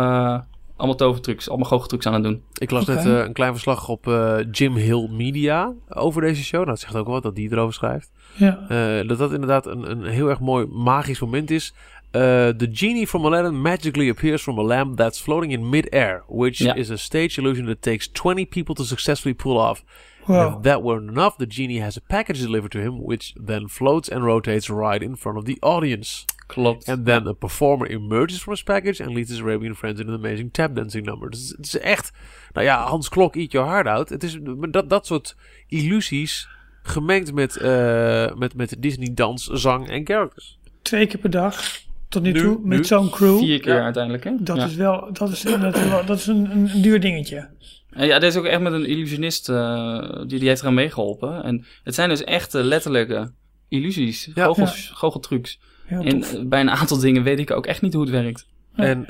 allemaal 0.81 0.97
tovertrucs, 0.97 1.49
allemaal 1.49 1.69
goocheltrucs 1.69 2.07
aan 2.07 2.13
het 2.15 2.23
doen. 2.23 2.43
ik 2.59 2.71
las 2.71 2.87
net 2.87 3.07
eh, 3.07 3.19
een 3.19 3.33
klein 3.33 3.53
verslag 3.53 3.89
op 3.89 4.07
eh, 4.09 4.37
Jim 4.51 4.75
Hill 4.75 5.09
Media 5.11 5.73
over 5.89 6.21
deze 6.23 6.43
show. 6.45 6.55
Nou, 6.61 6.67
dat 6.71 6.81
zegt 6.81 6.97
ook 6.97 7.05
wel 7.05 7.15
wat 7.15 7.23
dat 7.23 7.35
die 7.37 7.53
erover 7.53 7.75
schrijft. 7.75 8.11
ja. 8.35 8.65
Eh, 8.69 9.09
dat 9.09 9.19
dat 9.19 9.33
inderdaad 9.33 9.67
een, 9.67 9.91
een 9.91 10.05
heel 10.05 10.29
erg 10.29 10.41
mooi 10.41 10.67
magisch 10.67 11.21
moment 11.21 11.51
is. 11.51 11.75
Uh, 12.17 12.21
the 12.49 12.69
genie 12.73 13.07
from 13.07 13.27
Aladdin 13.27 13.61
magically 13.63 14.09
appears 14.11 14.43
from 14.43 14.59
a 14.59 14.63
lamp 14.63 14.97
that's 14.97 15.21
floating 15.21 15.53
in 15.53 15.69
mid-air, 15.69 16.23
which 16.29 16.59
Ja. 16.59 16.75
is 16.75 16.91
a 16.91 16.97
stage 16.97 17.41
illusion 17.41 17.67
that 17.67 17.83
takes 17.83 18.09
20 18.13 18.47
people 18.47 18.75
to 18.75 18.83
successfully 18.85 19.35
pull 19.35 19.57
off. 19.59 19.83
Wow. 20.27 20.57
if 20.57 20.63
that 20.63 20.83
weren't 20.83 21.09
enough, 21.11 21.37
the 21.37 21.47
genie 21.49 21.81
has 21.83 21.97
a 21.97 22.01
package 22.07 22.41
delivered 22.41 22.71
to 22.71 22.79
him, 22.79 23.05
which 23.07 23.33
then 23.47 23.69
floats 23.69 24.11
and 24.11 24.23
rotates 24.25 24.69
right 24.69 25.03
in 25.03 25.17
front 25.17 25.39
of 25.39 25.45
the 25.45 25.57
audience. 25.61 26.25
Klopt. 26.53 26.89
And 26.89 27.05
then 27.07 27.27
a 27.27 27.33
performer 27.33 27.91
emerges 27.91 28.41
from 28.43 28.53
his 28.53 28.63
package 28.63 29.01
and 29.03 29.11
leads 29.15 29.31
his 29.31 29.41
Arabian 29.41 29.75
friends 29.75 30.01
in 30.01 30.09
an 30.09 30.15
amazing 30.15 30.53
tap 30.53 30.75
dancing 30.75 31.05
number. 31.07 31.31
Dus 31.31 31.55
het 31.57 31.67
is 31.67 31.79
echt, 31.79 32.11
nou 32.53 32.67
ja, 32.67 32.85
Hans 32.87 33.09
Klok, 33.09 33.37
eat 33.37 33.53
your 33.53 33.69
heart 33.69 33.87
out. 33.87 34.09
Het 34.09 34.23
is 34.23 34.39
dat, 34.71 34.91
dat 34.91 35.07
soort 35.07 35.37
illusies 35.69 36.49
gemengd 36.83 37.33
met, 37.35 37.57
eh, 37.57 38.35
met, 38.35 38.55
met 38.55 38.77
Disney 38.79 39.11
dans, 39.15 39.47
zang 39.47 39.89
en 39.89 40.07
characters. 40.07 40.59
Twee 40.83 41.07
keer 41.07 41.21
per 41.21 41.31
dag 41.31 41.63
tot 42.09 42.23
nu, 42.23 42.33
Nu, 42.33 42.41
toe 42.41 42.61
met 42.63 42.87
zo'n 42.87 43.11
crew. 43.11 43.39
Vier 43.39 43.61
keer 43.61 43.75
Ja. 43.75 43.83
uiteindelijk, 43.83 44.25
hè? 44.25 44.33
Dat 44.41 44.57
Ja. 44.57 44.65
is 44.65 44.75
wel, 44.75 45.09
dat 45.13 45.31
is, 45.31 45.41
dat 45.43 45.77
is, 45.77 45.89
wel- 45.89 46.05
dat 46.07 46.19
is 46.19 46.27
een, 46.27 46.51
een, 46.51 46.71
een 46.75 46.83
duur 46.83 47.01
dingetje. 47.01 47.49
En 47.91 48.07
ja, 48.07 48.19
dit 48.19 48.31
is 48.31 48.37
ook 48.39 48.45
echt 48.45 48.61
met 48.61 48.73
een 48.73 48.87
illusionist, 48.87 49.49
eh, 49.49 50.13
die, 50.27 50.39
die 50.39 50.49
heeft 50.49 50.61
eraan 50.61 50.75
meegeholpen. 50.75 51.43
En 51.45 51.65
het 51.85 51.95
zijn 51.95 52.09
dus 52.09 52.25
echte 52.25 52.63
letterlijke 52.63 53.33
illusies, 53.69 54.31
Ja. 54.35 54.45
goochels, 54.45 54.91
goocheltrucs. 54.95 55.61
En 55.99 56.21
tof. 56.21 56.33
eh, 56.33 56.45
bij 56.47 56.61
een 56.61 56.71
aantal 56.71 56.99
dingen 56.99 57.23
weet 57.23 57.39
ik 57.39 57.51
ook 57.51 57.67
echt 57.67 57.83
niet 57.83 57.93
hoe 57.93 58.03
het 58.03 58.11
werkt. 58.11 58.49
En 58.75 59.01
uh, 59.01 59.07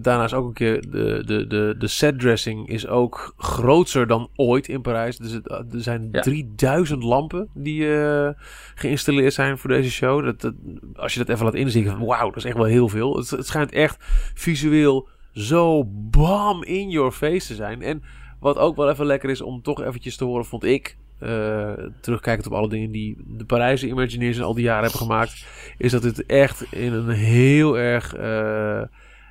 daarnaast 0.00 0.34
ook 0.34 0.46
een 0.46 0.52
keer 0.52 0.90
de, 0.90 1.22
de, 1.26 1.46
de, 1.46 1.74
de 1.78 1.86
set 1.86 2.18
dressing 2.20 2.68
is 2.68 2.86
ook 2.86 3.34
groter 3.36 4.06
dan 4.06 4.28
ooit 4.36 4.68
in 4.68 4.80
Parijs. 4.82 5.16
Dus 5.16 5.32
het, 5.32 5.48
er 5.50 5.66
zijn 5.70 6.08
Ja. 6.12 6.20
3000 6.20 7.02
lampen 7.02 7.48
die 7.54 7.80
uh, 7.80 8.28
geïnstalleerd 8.74 9.32
zijn 9.34 9.58
voor 9.58 9.70
deze 9.70 9.90
show. 9.90 10.24
Dat, 10.24 10.40
dat, 10.40 10.54
als 10.94 11.12
je 11.12 11.18
dat 11.18 11.28
even 11.28 11.44
laat 11.44 11.54
inzien, 11.54 11.98
wauw, 11.98 12.26
dat 12.28 12.36
is 12.36 12.44
echt 12.44 12.56
wel 12.56 12.64
heel 12.64 12.88
veel. 12.88 13.16
Het, 13.16 13.30
het 13.30 13.46
schijnt 13.46 13.72
echt 13.72 13.96
visueel 14.34 15.08
zo 15.32 15.84
bam 16.10 16.64
in 16.64 16.90
your 16.90 17.12
face 17.12 17.46
te 17.46 17.54
zijn. 17.54 17.82
En 17.82 18.02
wat 18.40 18.56
ook 18.58 18.76
wel 18.76 18.90
even 18.90 19.06
lekker 19.06 19.30
is 19.30 19.40
om 19.40 19.62
toch 19.62 19.82
eventjes 19.82 20.16
te 20.16 20.24
horen, 20.24 20.44
vond 20.44 20.64
ik. 20.64 20.96
Uh, 21.22 21.72
terugkijkend 22.00 22.46
op 22.46 22.52
alle 22.52 22.68
dingen 22.68 22.90
die 22.90 23.16
de 23.26 23.44
Parijse 23.44 23.86
Imagineers 23.86 24.36
in 24.36 24.42
al 24.42 24.54
die 24.54 24.64
jaren 24.64 24.82
hebben 24.82 25.00
gemaakt, 25.00 25.46
is 25.78 25.92
dat 25.92 26.02
dit 26.02 26.26
echt 26.26 26.72
in 26.72 26.92
een 26.92 27.08
heel 27.08 27.78
erg 27.78 28.16
uh, 28.16 28.82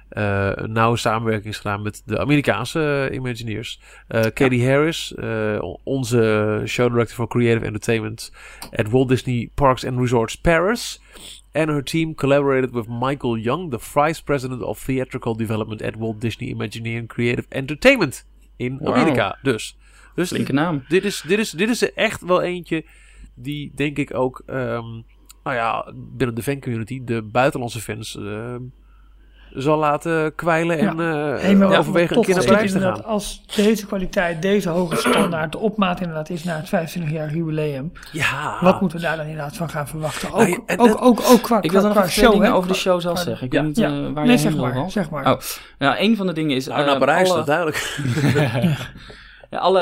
uh, 0.09 0.51
nauwe 0.51 0.97
samenwerking 0.97 1.53
is 1.53 1.57
gedaan 1.57 1.81
met 1.81 2.01
de 2.05 2.19
Amerikaanse 2.19 3.09
Imagineers. 3.11 3.79
Katie 4.07 4.59
ja. 4.59 4.69
Harris, 4.69 5.13
onze 5.83 6.61
show 6.65 6.89
director 6.89 7.15
for 7.15 7.27
Creative 7.27 7.65
Entertainment 7.65 8.31
at 8.71 8.89
Walt 8.89 9.07
Disney 9.07 9.49
Parks 9.53 9.85
and 9.85 9.99
Resorts 9.99 10.41
Paris. 10.41 11.01
And 11.53 11.69
her 11.69 11.83
team 11.83 12.15
collaborated 12.15 12.71
with 12.71 12.88
Michael 12.88 13.38
Young, 13.38 13.71
the 13.71 13.79
vice 13.79 14.23
president 14.23 14.61
of 14.61 14.83
theatrical 14.83 15.35
development 15.35 15.81
at 15.81 15.95
Walt 15.95 16.21
Disney 16.21 16.49
Imagineering 16.49 17.07
Creative 17.07 17.45
Entertainment 17.49 18.25
in 18.57 18.77
Wow. 18.79 18.93
Amerika. 18.93 19.38
Dus, 19.41 19.77
dus 20.18 20.28
Flinke 20.30 20.53
naam. 20.53 20.84
dit 20.88 21.05
is, 21.05 21.24
dit, 21.28 21.39
is, 21.39 21.51
dit 21.51 21.70
is 21.70 21.82
er 21.82 21.91
echt 21.95 22.22
wel 22.22 22.41
eentje 22.41 22.86
die 23.36 23.72
denk 23.76 23.97
ik 23.97 24.13
ook, 24.13 24.41
um, 24.47 25.05
nou 25.43 25.55
ja, 25.55 25.91
binnen 25.95 26.36
de 26.36 26.43
fancommunity, 26.43 27.01
de 27.03 27.22
buitenlandse 27.22 27.80
fans, 27.82 28.15
uh, 28.20 28.55
zal 29.53 29.78
laten 29.78 30.36
kwijlen 30.36 30.78
en 30.78 30.97
Ja. 30.97 31.34
uh, 31.36 31.41
Hey, 31.41 31.55
maar 31.55 31.68
wat 31.68 31.78
overwegen 31.78 32.18
een 32.18 32.24
keer 32.24 32.36
naar 32.36 32.45
Parijs 32.45 32.72
te 32.72 32.80
gaan. 32.80 33.03
Als 33.03 33.45
deze 33.55 33.86
kwaliteit, 33.86 34.41
deze 34.41 34.70
hoge 34.70 34.95
standaard, 34.95 35.51
de 35.51 35.57
opmaat 35.57 35.99
inderdaad 35.99 36.30
is 36.30 36.43
naar 36.43 36.57
het 36.70 36.97
25-jarig 36.97 37.34
jubileum. 37.34 37.91
Ja, 38.11 38.57
Wat 38.61 38.82
moeten 38.82 38.97
we 38.99 39.03
daar 39.05 39.18
dan 39.18 39.26
inderdaad 39.26 39.55
van 39.57 39.70
gaan 39.70 39.88
verwachten? 39.88 40.30
Ook, 40.34 40.38
Nou 40.38 40.61
en 40.65 40.80
ook, 40.80 41.01
ook, 41.01 41.22
ook, 41.30 41.41
qua, 41.41 41.61
Ik 41.61 41.72
wil 41.72 41.80
qua, 41.82 41.89
dan 41.93 42.01
nog 42.01 42.11
show, 42.11 42.32
dingen 42.32 42.47
hè? 42.47 42.53
over 42.53 42.68
de 42.70 42.76
show 42.76 43.01
zelf 43.01 43.20
zeggen. 43.20 43.45
Ik 43.47 43.53
Ja. 43.53 43.59
weet 43.59 43.68
niet 43.68 43.78
Ja, 43.78 43.88
eh, 43.88 44.13
waar 44.13 44.24
nee, 44.26 44.32
je 44.32 44.38
zeg 44.38 44.51
heen 44.53 44.61
wil, 44.61 44.74
maar, 44.82 44.91
zeg 44.91 45.09
maar. 45.09 45.32
Oh, 45.32 45.39
nou, 45.78 45.95
een 45.99 46.15
van 46.15 46.28
de 46.28 46.34
dingen 46.34 46.55
is... 46.55 46.68
nou, 46.68 46.80
eh, 46.80 46.86
naar 46.86 46.97
Parijs, 46.97 47.28
alle, 47.30 47.38
dat 47.38 47.45
duidelijk. 47.45 47.97
ja, 49.49 49.57
alle 49.57 49.81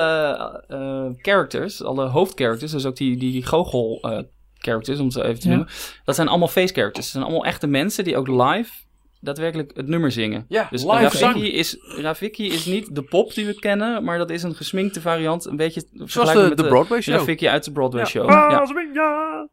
eh, 0.68 1.06
characters, 1.22 1.84
alle 1.84 2.06
hoofdcharacters, 2.06 2.72
dus 2.72 2.86
ook 2.86 2.96
die, 2.96 3.18
die 3.18 3.46
goochel 3.46 4.00
eh, 4.02 4.20
characters, 4.58 5.00
om 5.00 5.06
het 5.06 5.14
zo 5.14 5.22
even 5.22 5.40
te 5.40 5.50
Ja. 5.50 5.56
noemen. 5.56 5.74
Dat 6.06 6.16
zijn 6.16 6.28
allemaal 6.28 6.48
face 6.48 6.74
characters. 6.74 7.06
Dat 7.06 7.14
zijn 7.14 7.24
allemaal 7.24 7.46
echte 7.46 7.68
mensen 7.68 8.04
die 8.04 8.18
ook 8.18 8.28
live 8.28 8.72
daadwerkelijk 9.20 9.72
het 9.76 9.88
nummer 9.88 10.12
zingen. 10.12 10.46
Ja, 10.50 10.68
Dus 10.72 10.84
live 10.84 11.52
is, 11.52 11.78
Rafiki 12.02 12.48
is 12.54 12.66
niet 12.66 12.96
de 12.96 13.04
pop 13.04 13.34
die 13.34 13.46
we 13.46 13.60
kennen, 13.60 14.04
maar 14.04 14.18
dat 14.18 14.30
is 14.30 14.44
een 14.44 14.56
gesminkte 14.56 15.02
variant. 15.02 15.46
Een 15.46 15.56
beetje 15.56 15.82
Zoals 15.94 16.12
vergelijkbaar 16.12 16.44
de, 16.44 16.50
met 16.50 16.58
de 16.58 16.68
Broadway 16.68 17.02
show. 17.02 17.16
Rafiki 17.16 17.48
uit 17.48 17.64
de 17.64 17.72
Broadway 17.72 18.02
Ja. 18.02 18.08
show. 18.08 18.30
Ja. 18.30 18.66
Swinga. 18.66 19.48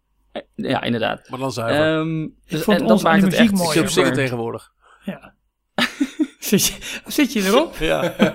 ja, 0.54 0.82
inderdaad. 0.82 1.28
Maar 1.28 1.38
dan 1.38 1.52
zuiver. 1.52 1.98
Ehm 1.98 2.28
dus, 2.48 2.62
vond 2.62 2.80
en 2.80 2.86
dat 2.86 3.02
maakt 3.02 3.22
het 3.22 3.34
echt 3.34 3.52
mooi, 3.52 3.78
ik 3.80 3.88
zingen 3.88 4.12
tegenwoordig. 4.12 4.70
Ja. 5.04 5.34
zit, 6.38 6.66
je, 6.66 6.74
zit 7.06 7.32
je 7.32 7.42
erop? 7.42 7.76
Ja. 7.76 8.14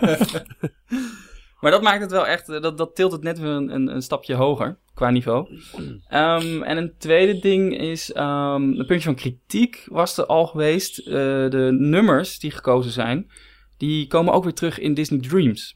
Maar 1.60 1.72
dat 1.72 1.82
maakt 1.82 2.02
het 2.02 2.12
wel 2.12 2.28
echt, 2.28 2.50
eh, 2.50 2.62
dat, 2.62 2.78
dat 2.78 2.96
tilt 2.96 3.12
het 3.12 3.24
net 3.24 3.40
weer 3.40 3.50
een, 3.52 3.74
een, 3.74 3.88
een 3.96 4.02
stapje 4.02 4.34
hoger 4.34 4.78
qua 4.94 5.10
niveau. 5.10 5.60
Ehm, 6.08 6.64
en 6.64 6.78
een 6.78 6.94
tweede 6.98 7.40
ding 7.40 7.78
is, 7.78 8.12
ehm, 8.12 8.62
een 8.62 8.86
puntje 8.86 9.08
van 9.08 9.16
kritiek 9.16 9.86
was 9.90 10.18
er 10.18 10.26
al 10.26 10.48
geweest. 10.48 11.00
Eh, 11.00 11.14
de 11.50 11.76
nummers 11.80 12.40
die 12.40 12.52
gekozen 12.52 12.92
zijn, 12.92 13.32
die 13.78 14.08
komen 14.08 14.34
ook 14.34 14.44
weer 14.44 14.54
terug 14.54 14.80
in 14.80 14.94
Disney 14.94 15.20
Dreams. 15.20 15.76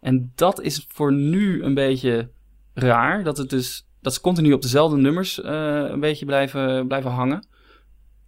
En 0.00 0.32
dat 0.34 0.60
is 0.60 0.86
voor 0.88 1.12
nu 1.12 1.62
een 1.62 1.74
beetje 1.74 2.30
raar, 2.74 3.24
dat, 3.24 3.38
het 3.38 3.50
dus, 3.50 3.86
dat 4.00 4.14
ze 4.14 4.20
continu 4.20 4.52
op 4.52 4.62
dezelfde 4.62 4.96
nummers 4.96 5.40
eh, 5.40 5.84
een 5.88 6.00
beetje 6.00 6.24
blijven, 6.26 6.86
blijven 6.86 7.10
hangen. 7.10 7.46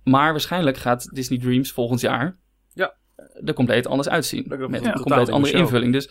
Maar 0.04 0.30
waarschijnlijk 0.30 0.76
gaat 0.76 1.14
Disney 1.14 1.38
Dreams 1.38 1.72
volgend 1.72 2.00
jaar 2.00 2.38
Ja. 2.74 2.94
er 3.44 3.54
compleet 3.54 3.86
anders 3.86 4.08
uitzien. 4.08 4.44
Met 4.48 4.84
een 4.84 4.92
compleet 4.92 5.28
andere 5.28 5.56
invulling. 5.56 5.92
Dus 5.92 6.10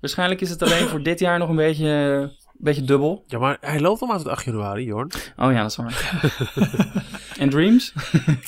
waarschijnlijk 0.00 0.40
is 0.40 0.50
het 0.50 0.62
alleen 0.62 0.88
voor 0.88 1.02
dit 1.02 1.18
jaar 1.18 1.38
nog 1.38 1.48
een 1.48 1.56
beetje, 1.56 1.88
een 1.88 2.30
beetje 2.58 2.84
dubbel. 2.84 3.24
ja, 3.26 3.38
maar 3.38 3.56
hij 3.60 3.80
loopt 3.80 4.00
al 4.00 4.06
maar 4.06 4.18
tot 4.18 4.28
8 4.28 4.44
januari, 4.44 4.84
Jorn. 4.84 5.10
Oh 5.36 5.52
ja, 5.52 5.62
dat 5.62 5.70
is 5.70 5.76
waar. 5.76 6.20
en 7.38 7.50
Dreams? 7.50 7.92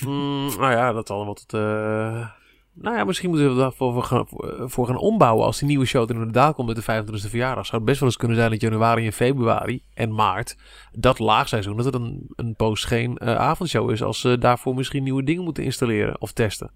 Mm, 0.05 0.47
nou 0.59 0.71
ja, 0.73 0.93
dat 0.93 1.07
zal 1.07 1.27
wat... 1.27 1.45
eh 1.49 2.29
nou 2.75 2.97
ja, 2.97 3.05
misschien 3.05 3.29
moeten 3.31 3.49
we 3.49 3.61
daarvoor 3.61 3.93
voor 3.93 4.03
gaan, 4.03 4.27
voor 4.71 4.87
gaan 4.87 4.97
ombouwen 4.97 5.45
als 5.45 5.59
die 5.59 5.69
nieuwe 5.69 5.85
show 5.85 6.03
er 6.11 6.15
inderdaad 6.17 6.55
komt 6.55 6.67
met 6.67 6.77
de 6.77 7.05
25e 7.27 7.29
verjaardag. 7.29 7.67
Zou 7.67 7.77
het 7.77 7.85
best 7.85 8.01
wel 8.01 8.09
eens 8.09 8.19
kunnen 8.19 8.37
zijn 8.37 8.51
dat 8.51 8.61
januari 8.61 9.07
en 9.07 9.13
februari 9.13 9.83
en 9.95 10.15
maart, 10.15 10.57
dat 10.93 11.19
laagseizoen, 11.19 11.77
dat 11.77 11.87
er 11.87 11.93
dan 11.93 12.21
een 12.37 12.55
poos 12.55 12.85
geen 12.85 13.17
eh, 13.17 13.35
avondshow 13.35 13.91
is 13.91 14.03
als 14.03 14.21
ze 14.21 14.39
daarvoor 14.39 14.75
misschien 14.75 15.03
nieuwe 15.03 15.25
dingen 15.25 15.45
moeten 15.45 15.65
installeren 15.65 16.21
of 16.21 16.33
testen. 16.33 16.71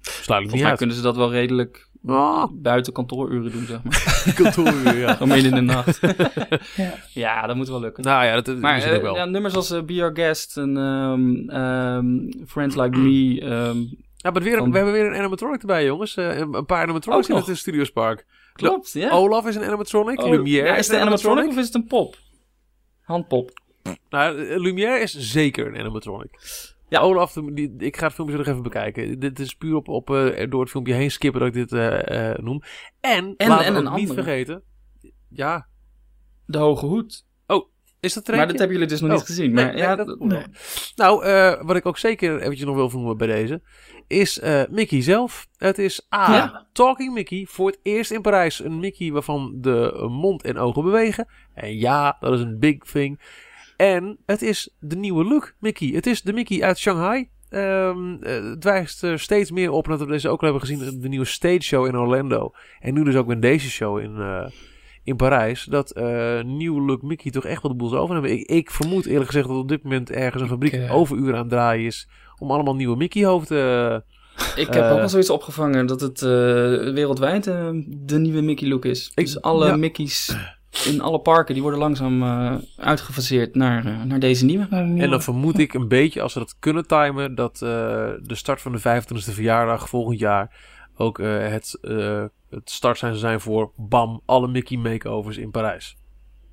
Sluit 0.00 0.52
niet 0.52 0.64
uit. 0.64 0.78
kunnen 0.78 0.96
ze 0.96 1.02
dat 1.02 1.16
wel 1.16 1.30
redelijk 1.30 1.88
Ah, 2.06 2.46
buiten 2.52 2.92
kantooruren 2.92 3.52
doen, 3.52 3.64
zeg 3.66 3.82
maar. 3.82 4.32
kantooruur, 4.42 4.96
ja. 4.98 5.12
Gewoon 5.12 5.28
midden 5.28 5.50
in 5.54 5.66
de 5.66 5.72
nacht. 5.72 6.00
Ja. 6.76 6.94
ja, 7.12 7.46
dat 7.46 7.56
moet 7.56 7.68
wel 7.68 7.80
lukken. 7.80 8.04
Nou 8.04 8.24
ja, 8.24 8.34
dat, 8.34 8.44
dat 8.44 8.58
maar 8.58 8.76
ook 8.78 8.84
eh, 8.96 9.02
wel. 9.02 9.14
ja, 9.16 9.24
nummers 9.24 9.54
als 9.54 9.70
eh, 9.70 9.82
Be 9.82 10.02
Our 10.02 10.10
Guest 10.14 10.56
en 10.56 10.76
ehm, 10.76 11.48
ehm, 11.48 12.06
Friends 12.46 12.76
Like 12.76 12.98
Me. 12.98 13.40
ehm, 13.40 13.78
Ja, 14.16 14.30
maar 14.30 14.42
weer, 14.42 14.56
Van- 14.58 14.70
we 14.70 14.76
hebben 14.76 14.94
weer 14.94 15.06
een 15.06 15.14
animatronic 15.18 15.60
erbij, 15.60 15.84
jongens. 15.84 16.16
Eh, 16.16 16.38
een, 16.38 16.54
een 16.54 16.66
paar 16.66 16.82
animatronics 16.82 17.28
in 17.28 17.34
het 17.36 17.56
Studios 17.58 17.90
Park. 17.90 18.26
klopt, 18.52 18.92
ja. 18.92 19.10
Olaf 19.10 19.46
is 19.46 19.54
een 19.56 19.64
animatronic. 19.64 20.22
Oh, 20.22 20.30
Lumière 20.30 20.66
ja, 20.66 20.72
is, 20.72 20.78
is 20.78 20.86
het 20.86 20.94
een 20.96 21.00
animatronic 21.02 21.38
animatronic. 21.38 21.50
of 21.50 21.58
is 21.58 21.64
het 21.64 21.74
een 21.74 21.86
pop? 21.86 22.16
Handpop. 23.02 23.50
Nou, 24.10 24.58
Lumière 24.60 25.00
is 25.00 25.12
zeker 25.18 25.66
een 25.66 25.78
animatronic. 25.78 26.30
Ja. 26.88 27.00
Olaf, 27.00 27.32
die, 27.32 27.74
ik 27.78 27.96
ga 27.96 28.04
het 28.06 28.14
filmpje 28.14 28.36
nog 28.36 28.46
even 28.46 28.62
bekijken. 28.62 29.18
Dit 29.18 29.38
is 29.38 29.54
puur 29.54 29.74
op, 29.74 29.88
op, 29.88 30.10
eh, 30.10 30.50
door 30.50 30.60
het 30.60 30.70
filmpje 30.70 30.92
heen 30.94 31.10
skippen 31.10 31.40
dat 31.40 31.48
ik 31.48 31.54
dit 31.54 31.72
eh, 31.72 32.30
eh, 32.30 32.38
noem. 32.38 32.62
En, 33.00 33.34
En- 33.36 33.48
laten 33.48 33.66
en 33.66 33.72
we 33.72 33.78
een 33.78 33.84
niet 33.84 34.08
andere. 34.08 34.22
vergeten. 34.22 34.62
Ja, 35.28 35.66
De 36.46 36.58
Hoge 36.58 36.86
Hoed. 36.86 37.24
is 38.00 38.12
dat 38.14 38.26
Maar 38.26 38.34
treintje? 38.34 38.58
dat 38.58 38.58
hebben 38.68 38.76
jullie 38.76 38.92
dus 38.92 39.00
nog 39.00 39.10
Oh, 39.10 39.16
niet 39.16 39.26
gezien. 39.26 39.52
nee, 39.52 39.64
Maar 39.64 39.74
nee, 39.74 39.82
ja, 39.82 39.96
dat- 39.96 40.06
dat- 40.06 40.18
Nee. 40.18 40.42
Nou, 40.96 41.20
wat 41.66 41.76
ik 41.76 41.86
ook 41.86 41.98
zeker 41.98 42.40
eventjes 42.40 42.66
nog 42.66 42.74
wil 42.76 42.88
vernoemen 42.90 43.16
bij 43.16 43.26
deze, 43.26 43.62
is 44.06 44.40
Mickey 44.70 45.02
zelf. 45.02 45.46
Het 45.56 45.78
is 45.78 46.06
A, 46.14 46.32
Ja. 46.34 46.66
Talking 46.72 47.14
Mickey, 47.14 47.46
voor 47.48 47.66
het 47.66 47.78
eerst 47.82 48.10
in 48.10 48.20
Parijs. 48.22 48.64
Een 48.64 48.78
Mickey 48.80 49.12
waarvan 49.12 49.54
de 49.60 50.06
mond 50.10 50.42
en 50.42 50.58
ogen 50.58 50.82
bewegen. 50.82 51.26
En 51.54 51.76
ja, 51.78 52.16
dat 52.20 52.32
is 52.32 52.40
een 52.40 52.58
big 52.58 52.78
thing. 52.78 53.20
En 53.76 54.18
het 54.26 54.42
is 54.42 54.74
de 54.80 54.96
nieuwe 54.96 55.24
look 55.24 55.54
Mickey. 55.60 55.88
Het 55.88 56.06
is 56.06 56.22
de 56.22 56.32
Mickey 56.32 56.62
uit 56.62 56.78
Shanghai. 56.78 57.28
Ehm, 57.48 58.14
eh, 58.22 58.44
het 58.50 58.64
wijst 58.64 59.02
er 59.02 59.18
steeds 59.20 59.50
meer 59.50 59.70
op, 59.70 59.86
dat 59.86 59.98
we 60.00 60.06
deze 60.06 60.28
ook 60.28 60.40
al 60.42 60.48
hebben 60.50 60.68
gezien, 60.68 61.00
de 61.00 61.08
nieuwe 61.08 61.24
stage 61.24 61.60
show 61.62 61.86
in 61.86 61.96
Orlando. 61.96 62.52
En 62.80 62.94
nu 62.94 63.04
dus 63.04 63.14
ook 63.16 63.26
met 63.26 63.42
deze 63.42 63.70
show 63.70 63.98
in, 63.98 64.16
eh, 64.16 64.46
in 65.04 65.16
Parijs. 65.16 65.64
Dat 65.64 65.90
eh 65.90 66.42
nieuwe 66.42 66.80
look 66.80 67.02
Mickey 67.02 67.30
toch 67.30 67.44
echt 67.44 67.62
wat 67.62 67.70
de 67.70 67.76
boel 67.76 67.88
zal 67.88 67.98
overnemen. 67.98 68.30
Ik, 68.30 68.46
ik 68.50 68.70
vermoed 68.70 69.06
eerlijk 69.06 69.26
gezegd 69.26 69.48
dat 69.48 69.56
op 69.56 69.68
dit 69.68 69.82
moment 69.82 70.10
ergens 70.10 70.42
een 70.42 70.48
fabriek 70.48 70.72
eh, 70.72 70.94
overuren 70.96 71.34
aan 71.34 71.40
het 71.40 71.48
draaien 71.50 71.86
is. 71.86 72.08
Om 72.38 72.50
allemaal 72.50 72.74
nieuwe 72.76 72.96
Mickey 72.96 73.24
hoofden. 73.24 74.04
Ik 74.56 74.66
heb 74.74 74.84
ook 74.90 74.98
wel 74.98 75.08
zoiets 75.08 75.30
opgevangen 75.30 75.86
dat 75.86 76.00
het 76.00 76.20
wereldwijd 76.20 77.44
de 77.86 78.18
nieuwe 78.18 78.40
Mickey 78.40 78.68
look 78.68 78.84
is. 78.84 79.06
Ik- 79.14 79.24
dus 79.24 79.40
alle 79.40 79.66
ja. 79.66 79.76
Mickey's 79.76 80.36
in 80.84 81.00
alle 81.00 81.18
parken 81.20 81.52
die 81.54 81.62
worden 81.62 81.80
langzaam 81.80 82.22
eh, 82.22 82.54
uitgefaseerd 82.76 83.54
naar, 83.54 83.86
eh, 83.86 84.02
naar 84.02 84.18
deze 84.18 84.44
nieuwe. 84.44 84.66
En 84.70 85.10
dan 85.10 85.22
vermoed 85.22 85.58
ik 85.58 85.74
een 85.74 85.88
beetje, 85.88 86.22
als 86.22 86.32
ze 86.32 86.38
dat 86.38 86.56
kunnen 86.58 86.86
timen, 86.86 87.34
dat 87.34 87.54
eh, 87.54 87.68
de 88.22 88.34
start 88.34 88.60
van 88.60 88.72
de 88.72 88.78
25e 88.78 89.32
verjaardag 89.32 89.88
volgend 89.88 90.18
jaar 90.18 90.74
ook 90.96 91.18
eh, 91.18 91.48
het, 91.48 91.78
eh, 91.82 92.24
het 92.50 92.70
start 92.70 92.98
zijn, 92.98 93.14
zijn 93.14 93.40
voor 93.40 93.72
bam, 93.76 94.20
alle 94.26 94.48
Mickey 94.48 94.76
makeovers 94.76 95.36
in 95.36 95.50
Parijs. 95.50 95.96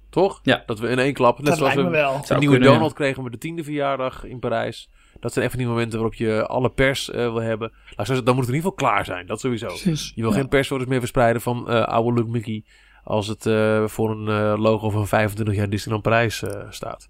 Toch? 0.10 0.40
Ja. 0.44 0.64
Dat 0.66 0.80
we 0.80 0.88
in 0.88 1.00
één 1.00 1.14
klap, 1.14 1.38
net 1.38 1.46
dat 1.46 1.58
zoals 1.58 1.74
we 1.74 1.82
wel. 1.90 2.14
een 2.14 2.24
Zou 2.24 2.40
nieuwe 2.40 2.56
kunnen, 2.56 2.74
Donald 2.74 2.94
kregen 2.94 3.24
met 3.24 3.32
de 3.32 3.38
tiende 3.38 3.64
verjaardag 3.64 4.24
in 4.24 4.40
Parijs. 4.40 4.90
Dat 5.20 5.34
zijn 5.34 5.46
even 5.46 5.58
die 5.58 5.68
momenten 5.68 6.00
waarop 6.00 6.14
je 6.18 6.46
alle 6.48 6.70
pers 6.70 7.08
wil 7.08 7.42
hebben. 7.42 7.72
Nou, 7.96 8.08
dan 8.08 8.36
moet 8.36 8.46
het 8.46 8.54
in 8.54 8.56
ieder 8.56 8.56
geval 8.56 8.72
klaar 8.72 9.06
zijn, 9.06 9.28
dat 9.28 9.40
sowieso. 9.40 9.68
Precies. 9.68 10.12
Je 10.16 10.22
wil 10.22 10.32
Ja. 10.32 10.38
geen 10.38 10.48
persfoto's 10.48 10.88
meer 10.88 11.00
verspreiden 11.00 11.42
van 11.42 11.70
eh, 11.70 11.84
oude 11.84 12.20
Look 12.20 12.28
Mickey. 12.30 12.64
Als 13.04 13.28
het 13.28 13.45
eh, 13.45 13.84
voor 13.88 14.12
een 14.12 14.28
eh, 14.28 14.60
logo 14.62 14.89
van 14.89 15.08
25 15.08 15.56
jaar 15.56 15.70
Disneyland 15.70 16.04
Parijs 16.04 16.43
eh, 16.43 16.60
staat. 16.70 17.10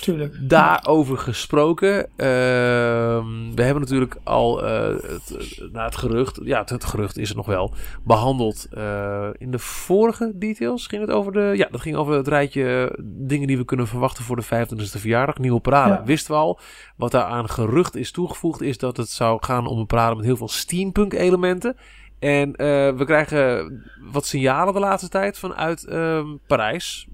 tuurlijk. 0.00 0.36
Daarover 0.40 1.18
gesproken. 1.18 2.08
ehm, 2.16 3.54
we 3.54 3.62
hebben 3.62 3.80
natuurlijk 3.82 4.16
al 4.24 4.64
eh, 4.64 4.86
het, 5.02 5.58
na 5.72 5.84
het 5.84 5.96
gerucht, 5.96 6.40
ja, 6.44 6.60
het, 6.60 6.70
het 6.70 6.84
gerucht 6.84 7.18
is 7.18 7.28
het 7.28 7.36
nog 7.36 7.46
wel, 7.46 7.74
behandeld. 8.04 8.66
eh, 8.70 9.28
in 9.38 9.50
de 9.50 9.58
vorige 9.58 10.32
details 10.34 10.86
ging 10.86 11.00
het 11.02 11.10
over 11.10 11.32
de, 11.32 11.52
ja, 11.56 11.68
dat 11.70 11.80
ging 11.80 11.96
over 11.96 12.14
het 12.14 12.28
rijtje 12.28 12.96
dingen 13.04 13.46
die 13.46 13.56
we 13.58 13.64
kunnen 13.64 13.86
verwachten 13.86 14.24
voor 14.24 14.36
de 14.36 14.44
25e 14.44 14.98
verjaardag. 15.00 15.38
Nieuwe 15.38 15.60
parade, 15.60 15.92
Ja. 15.94 16.04
wisten 16.04 16.32
we 16.34 16.38
al. 16.40 16.58
Wat 16.96 17.10
daar 17.10 17.24
aan 17.24 17.48
gerucht 17.48 17.96
is 17.96 18.10
toegevoegd, 18.10 18.60
is 18.60 18.78
dat 18.78 18.96
het 18.96 19.08
zou 19.08 19.38
gaan 19.44 19.66
om 19.66 19.78
een 19.78 19.86
parade 19.86 20.16
met 20.16 20.24
heel 20.24 20.36
veel 20.36 20.48
steampunk 20.48 21.12
elementen. 21.12 21.76
En 22.20 22.54
eh, 22.56 22.66
we 22.96 23.04
krijgen 23.04 23.72
wat 24.12 24.26
signalen 24.26 24.74
de 24.74 24.80
laatste 24.80 25.08
tijd 25.08 25.38
vanuit 25.38 25.84
ehm, 25.84 26.26
Parijs. 26.46 27.06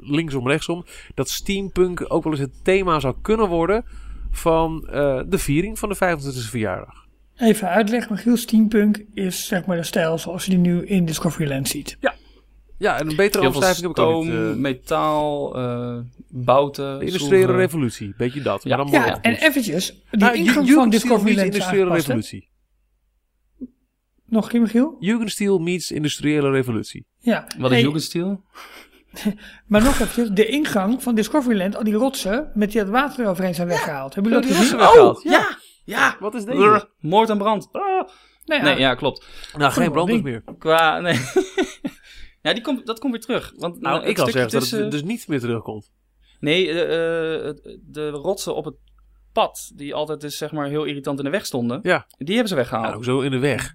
Linksom, 0.00 0.48
rechtsom. 0.48 0.84
Dat 1.14 1.28
steampunk 1.28 2.04
ook 2.08 2.24
wel 2.24 2.32
eens 2.32 2.42
het 2.42 2.64
thema 2.64 3.00
zou 3.00 3.14
kunnen 3.22 3.48
worden 3.48 3.84
van 4.30 4.88
eh, 4.90 5.20
de 5.26 5.38
viering 5.38 5.78
van 5.78 5.88
de 5.88 5.94
25e 5.94 6.48
verjaardag. 6.50 7.04
Even 7.36 7.68
uitleggen, 7.68 8.12
Michiel, 8.12 8.36
steampunk 8.36 9.04
is 9.14 9.46
zeg 9.46 9.66
maar 9.66 9.76
de 9.76 9.82
stijl 9.82 10.18
zoals 10.18 10.44
je 10.44 10.50
die 10.50 10.58
nu 10.58 10.86
in 10.86 11.04
Discoveryland 11.04 11.68
ziet. 11.68 11.96
Ja, 12.78 12.98
en 12.98 13.08
een 13.10 13.16
betere 13.16 13.42
Heel 13.44 13.52
omschrijving 13.52 13.86
heb 13.86 13.96
ik 13.96 14.02
ook 14.04 14.24
niet. 14.24 14.32
eh, 14.32 14.54
metaal, 14.54 15.56
eh, 15.56 15.98
bouten. 16.28 16.98
de 16.98 17.04
industriële 17.04 17.52
revolutie, 17.56 18.14
beetje 18.16 18.42
dat. 18.42 18.62
Ja. 18.62 18.76
Maar 18.76 18.84
dan 18.86 18.94
Ja, 18.94 19.06
mooi. 19.06 19.18
en 19.22 19.34
eventjes, 19.34 20.02
die 20.10 20.24
Ah, 20.28 20.34
ingang 20.34 20.54
van 20.54 20.64
Jugendstil 20.64 20.90
Discoveryland 20.90 21.48
is 21.48 21.54
industriële 21.54 21.90
revolutie. 21.94 22.48
Nog 24.26 24.44
een 24.44 24.50
keer, 24.50 24.60
Michiel? 24.60 24.96
Jugendstil 25.00 25.58
meets 25.58 25.90
industriële 25.90 26.50
revolutie. 26.50 27.06
Ja. 27.18 27.46
Wat 27.58 27.70
is 27.70 27.76
Hey, 27.76 27.86
Jugendstil? 27.86 28.42
Maar 29.66 29.82
nog 29.82 29.92
eventjes, 30.00 30.28
de 30.30 30.46
ingang 30.46 31.02
van 31.02 31.14
Discoveryland, 31.14 31.76
al 31.76 31.84
die 31.84 31.94
rotsen 31.94 32.50
met 32.54 32.70
die 32.72 32.80
het 32.80 32.88
water 32.90 33.24
eroverheen 33.24 33.54
zijn 33.54 33.68
weggehaald. 33.68 34.14
Hebben 34.14 34.32
jullie 34.32 34.48
dat 34.48 34.56
gezien? 34.58 34.76
weggehaald. 34.78 35.22
ja! 35.22 35.58
Ja! 35.84 36.16
Wat 36.20 36.34
is 36.34 36.44
Brr, 36.44 36.52
deze? 36.52 36.88
moord 37.00 37.28
en 37.30 37.38
brand. 37.38 37.68
Ah. 37.72 37.82
Nou 37.82 38.06
ja, 38.44 38.62
Nee, 38.62 38.78
ja, 38.78 38.94
klopt. 38.94 39.26
Nou, 39.56 39.72
geen 39.72 40.06
ding. 40.06 40.22
meer. 40.22 40.42
Qua, 40.58 41.00
nee. 41.00 41.20
ja, 42.42 42.52
die 42.52 42.62
komt, 42.62 42.86
dat 42.86 42.98
komt 42.98 43.12
weer 43.12 43.20
terug. 43.22 43.52
Want 43.56 43.80
Nou, 43.80 44.02
eh, 44.02 44.08
ik 44.08 44.16
had 44.16 44.30
zeggen 44.30 44.50
dat 44.60 44.68
het 44.70 44.90
dus 44.90 45.02
niet 45.02 45.28
meer 45.28 45.40
terugkomt. 45.40 45.90
Nee, 46.40 46.68
eh, 46.70 47.48
eh, 47.48 47.54
de 47.82 48.10
rotsen 48.10 48.54
op 48.54 48.64
het 48.64 48.74
pad, 49.32 49.72
die 49.74 49.94
altijd 49.94 50.20
dus 50.20 50.36
zeg 50.36 50.52
maar 50.52 50.66
heel 50.68 50.84
irritant 50.84 51.18
in 51.18 51.24
de 51.24 51.30
weg 51.30 51.46
stonden, 51.46 51.80
Ja. 51.82 52.06
die 52.18 52.34
hebben 52.36 52.48
ze 52.48 52.54
Ja, 52.54 52.60
weggehaald. 52.60 52.94
ook 52.94 53.04
zo 53.04 53.20
in 53.20 53.30
de 53.30 53.38
weg. 53.38 53.74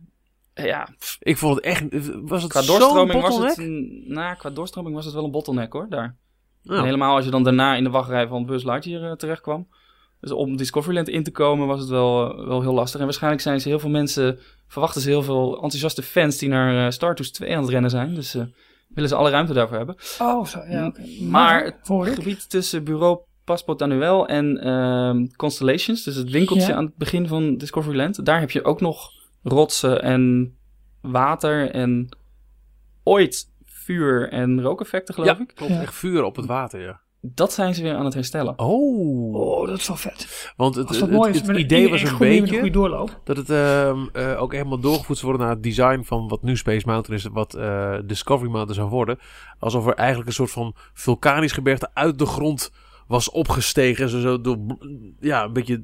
Ja, 0.66 0.88
pff, 0.99 1.18
Ik 1.20 1.38
vond 1.38 1.55
het 1.55 1.64
echt... 1.64 1.84
Was 2.22 2.41
het 2.41 2.51
qua 2.51 2.62
zo'n 2.62 2.80
doorstroming 2.80 3.22
was 3.22 3.38
het, 3.38 3.57
een, 3.57 4.03
nou, 4.07 4.36
qua 4.36 4.49
doorstroming 4.49 4.95
was 4.95 5.05
het 5.05 5.14
wel 5.14 5.24
een 5.24 5.32
bottleneck 5.32 5.74
hoor, 5.74 5.86
daar. 5.89 6.16
En 6.66 6.84
helemaal 6.84 7.16
als 7.16 7.26
je 7.26 7.32
dan 7.32 7.43
daarna 7.43 7.76
in 7.76 7.84
de 7.84 7.89
wachtrij 7.89 8.28
van 8.28 8.45
Buzz 8.45 8.66
Lightyear 8.66 9.03
uh, 9.03 9.12
terecht 9.12 9.41
kwam. 9.41 9.68
Dus 10.22 10.32
om 10.32 10.57
Discoveryland 10.57 11.09
in 11.09 11.24
te 11.24 11.32
komen 11.32 11.68
was 11.68 11.80
het 11.80 11.89
wel, 11.89 12.38
eh, 12.38 12.47
wel 12.47 12.62
heel 12.62 12.74
lastig. 12.74 12.99
En 12.99 13.05
waarschijnlijk 13.05 13.41
zijn 13.41 13.62
ze 13.62 13.68
heel 13.68 13.80
veel 13.80 13.89
mensen, 13.89 14.39
verwachten 14.68 15.01
ze 15.01 15.09
heel 15.09 15.24
veel 15.24 15.53
enthousiaste 15.53 16.03
fans 16.03 16.38
die 16.38 16.49
naar 16.49 16.86
eh, 16.86 16.91
Star 16.91 17.16
Tours 17.16 17.32
2 17.32 17.55
aan 17.55 17.62
het 17.62 17.72
rennen 17.72 17.89
zijn. 17.89 18.16
Dus 18.16 18.36
eh, 18.36 18.43
willen 18.89 19.09
ze 19.09 19.16
alle 19.16 19.30
ruimte 19.30 19.53
daarvoor 19.53 19.78
hebben. 19.78 19.95
Oh, 20.20 20.45
zo, 20.45 20.59
ja, 20.70 20.88
oké. 20.88 21.01
Maar 21.22 21.64
het 21.64 21.88
hoor 21.88 22.05
gebied 22.05 22.49
tussen 22.49 22.84
bureau 22.84 23.20
Paspoort 23.43 23.82
Annuel 23.82 24.28
en 24.28 24.57
ehm, 24.57 25.28
Constellations, 25.36 26.03
dus 26.03 26.16
het 26.16 26.30
winkeltje 26.30 26.68
Ja. 26.68 26.76
aan 26.76 26.86
het 26.86 26.95
begin 26.95 27.28
van 27.28 27.57
Discoveryland, 27.57 28.26
daar 28.26 28.39
heb 28.39 28.51
je 28.51 28.64
ook 28.64 28.82
nog 28.82 29.12
rotsen 29.44 30.02
en 30.02 30.56
water 31.02 31.72
en 31.72 32.18
ooit 33.04 33.50
vuur 33.66 34.30
en 34.30 34.62
rookeffecten, 34.62 35.14
geloof 35.14 35.30
ja, 35.30 35.39
ik. 35.39 35.52
klopt. 35.56 35.72
Ja. 35.72 35.82
Echt 35.82 35.96
vuur 35.96 36.24
op 36.24 36.36
het 36.36 36.46
water, 36.46 36.82
ja. 36.82 37.02
Dat 37.24 37.54
zijn 37.54 37.76
ze 37.76 37.84
weer 37.84 37.96
aan 37.96 38.06
het 38.06 38.14
herstellen. 38.14 38.60
Oh. 38.60 39.34
Oh, 39.34 39.68
dat 39.68 39.78
is 39.78 39.88
wel 39.88 39.98
vet. 39.98 40.54
Want 40.56 40.76
het, 40.76 40.89
het, 40.89 41.12
mooi 41.12 41.42
idee 41.56 41.89
was 41.89 42.02
een 42.02 42.18
beetje 42.18 42.54
goede 42.54 42.70
doorloop. 42.70 43.20
dat 43.24 43.38
het 43.38 43.50
ehm, 43.50 44.08
eh, 44.14 44.42
ook 44.42 44.54
helemaal 44.54 44.80
doorgevoerd 44.80 45.18
zou 45.18 45.32
worden 45.32 45.48
naar 45.48 45.56
het 45.56 45.64
design 45.64 46.02
van 46.04 46.28
wat 46.28 46.44
nu 46.44 46.58
Space 46.58 46.88
Mountain 46.88 47.20
is, 47.20 47.28
wat 47.32 47.54
eh, 47.54 47.98
Discovery 48.06 48.50
Mountain 48.52 48.76
zou 48.76 48.89
worden. 48.89 49.20
Alsof 49.60 49.88
er 49.88 49.94
eigenlijk 49.94 50.28
een 50.28 50.36
soort 50.36 50.52
van 50.52 50.76
vulkanisch 50.94 51.52
gebergte 51.52 51.89
uit 51.94 52.20
de 52.20 52.26
grond 52.26 52.72
was 53.08 53.30
opgestegen. 53.30 54.10
Zo, 54.10 54.20
zo 54.20 54.42
door, 54.42 54.58
ja, 55.20 55.44
een 55.44 55.54
beetje 55.54 55.84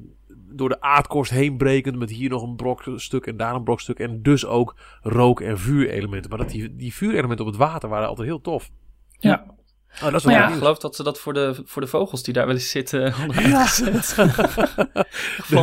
door 0.52 0.68
de 0.68 0.80
aardkorst 0.80 1.30
heen 1.32 1.56
brekend. 1.56 1.96
Met 1.98 2.10
hier 2.10 2.30
nog 2.30 2.42
een 2.42 2.56
brokstuk 2.56 3.26
en 3.26 3.36
daar 3.36 3.54
een 3.54 3.64
brokstuk. 3.64 3.98
En 3.98 4.22
dus 4.22 4.46
ook 4.46 4.76
rook- 5.02 5.40
en 5.40 5.58
vuurelementen. 5.58 6.30
Maar 6.30 6.38
dat 6.38 6.50
die, 6.50 6.76
die 6.76 6.94
vuurelementen 6.94 7.44
op 7.46 7.50
het 7.50 7.60
water 7.60 7.88
waren 7.88 8.08
altijd 8.08 8.28
heel 8.28 8.40
tof. 8.40 8.70
Ja. 9.18 9.56
Oh, 9.96 10.04
dat 10.04 10.14
is 10.14 10.24
Maar 10.24 10.34
wel 10.34 10.42
ja, 10.42 10.48
Ik 10.48 10.58
geloof 10.58 10.78
dat 10.78 10.96
ze 10.96 11.02
dat 11.02 11.18
voor 11.18 11.32
de, 11.32 11.62
voor 11.64 11.82
de 11.82 11.88
vogels 11.88 12.22
die 12.22 12.34
daar 12.34 12.46
wel 12.46 12.54
eens 12.54 12.70
zitten 12.70 13.10
hadden 13.12 13.48
Ja. 13.48 13.66
gezet. 13.66 14.14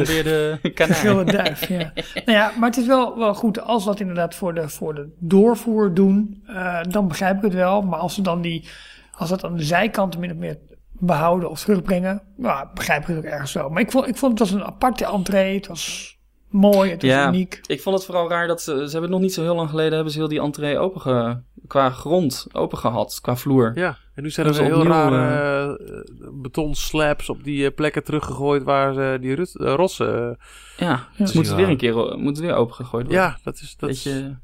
Weer 0.08 0.24
de 0.24 0.72
kanaal. 0.74 1.26
duif, 1.26 1.68
ja. 1.68 1.78
nou 2.26 2.32
ja, 2.38 2.52
maar 2.60 2.70
het 2.70 2.78
is 2.78 2.86
wel, 2.86 3.18
wel 3.18 3.34
goed 3.34 3.62
als 3.62 3.84
we 3.84 3.90
dat 3.90 4.00
inderdaad 4.00 4.36
voor 4.36 4.54
de, 4.54 4.70
voor 4.70 4.96
de 4.96 5.10
doorvoer 5.20 5.94
doen, 5.94 6.44
eh, 6.46 6.82
dan 6.90 7.08
begrijp 7.08 7.36
ik 7.38 7.42
het 7.44 7.54
wel. 7.54 7.82
Maar 7.82 8.00
als 8.00 8.14
ze 8.16 8.22
dan 8.22 8.42
die, 8.42 8.68
als 9.12 9.30
dat 9.30 9.44
aan 9.44 9.56
de 9.58 9.64
zijkanten 9.64 10.20
min 10.20 10.32
of 10.32 10.38
meer 10.38 10.58
behouden 11.00 11.50
of 11.50 11.60
terugbrengen, 11.64 12.22
nou, 12.38 12.68
begrijp 12.74 13.02
ik 13.02 13.08
het 13.08 13.18
ook 13.18 13.24
ergens 13.24 13.54
wel. 13.54 13.70
Maar 13.70 13.82
ik 13.82 13.92
vond, 13.92 14.08
ik 14.08 14.16
vond 14.18 14.40
het 14.40 14.50
was 14.50 14.60
een 14.60 14.66
aparte 14.66 15.06
entree, 15.06 15.56
het 15.56 15.68
was 15.68 16.14
mooi, 16.50 16.92
het 16.92 17.02
was 17.02 17.12
Ja. 17.12 17.28
uniek. 17.28 17.60
Ik 17.66 17.82
vond 17.82 17.96
het 17.96 18.06
vooral 18.06 18.30
raar 18.30 18.48
dat 18.48 18.62
ze, 18.62 18.84
ze 18.86 18.92
hebben 18.92 19.10
nog 19.10 19.20
niet 19.22 19.34
zo 19.34 19.42
heel 19.42 19.56
lang 19.56 19.70
geleden 19.70 19.94
hebben 19.94 20.12
ze 20.12 20.18
heel 20.20 20.28
die 20.28 20.42
entree 20.42 20.78
open 20.78 21.02
ge- 21.02 21.38
qua 21.68 21.90
grond 21.90 22.48
open 22.52 22.78
gehad, 22.78 23.20
qua 23.22 23.36
vloer. 23.36 23.72
Ja, 23.76 23.98
en 24.16 24.24
nu 24.24 24.30
zijn 24.30 24.48
er 24.48 24.54
heel 24.54 24.76
opnieuw, 24.78 24.92
rare 24.92 25.78
eh, 25.78 26.30
betonslabs 26.34 27.30
op 27.30 27.44
die 27.44 27.66
eh, 27.68 27.76
plekken 27.76 28.04
teruggegooid 28.04 28.64
waar 28.64 28.94
ze 28.94 29.18
die 29.22 29.36
rut, 29.36 29.56
eh, 29.60 29.74
rotsen... 29.74 30.30
eh, 30.30 30.36
Ja, 30.88 30.88
Ja. 30.88 31.08
dus 31.18 31.34
moet 31.34 31.48
het 31.48 31.56
weer 31.56 31.70
een 31.70 31.78
keer 31.78 31.96
o- 31.96 32.18
moet 32.18 32.38
het 32.38 32.46
weer 32.46 32.56
opengegooid 32.56 33.06
worden. 33.06 33.24
ja, 33.24 33.38
dat 33.44 33.56
is... 33.56 33.76
Dat 33.78 33.90
is- 33.90 34.04
Beetje, 34.04 34.38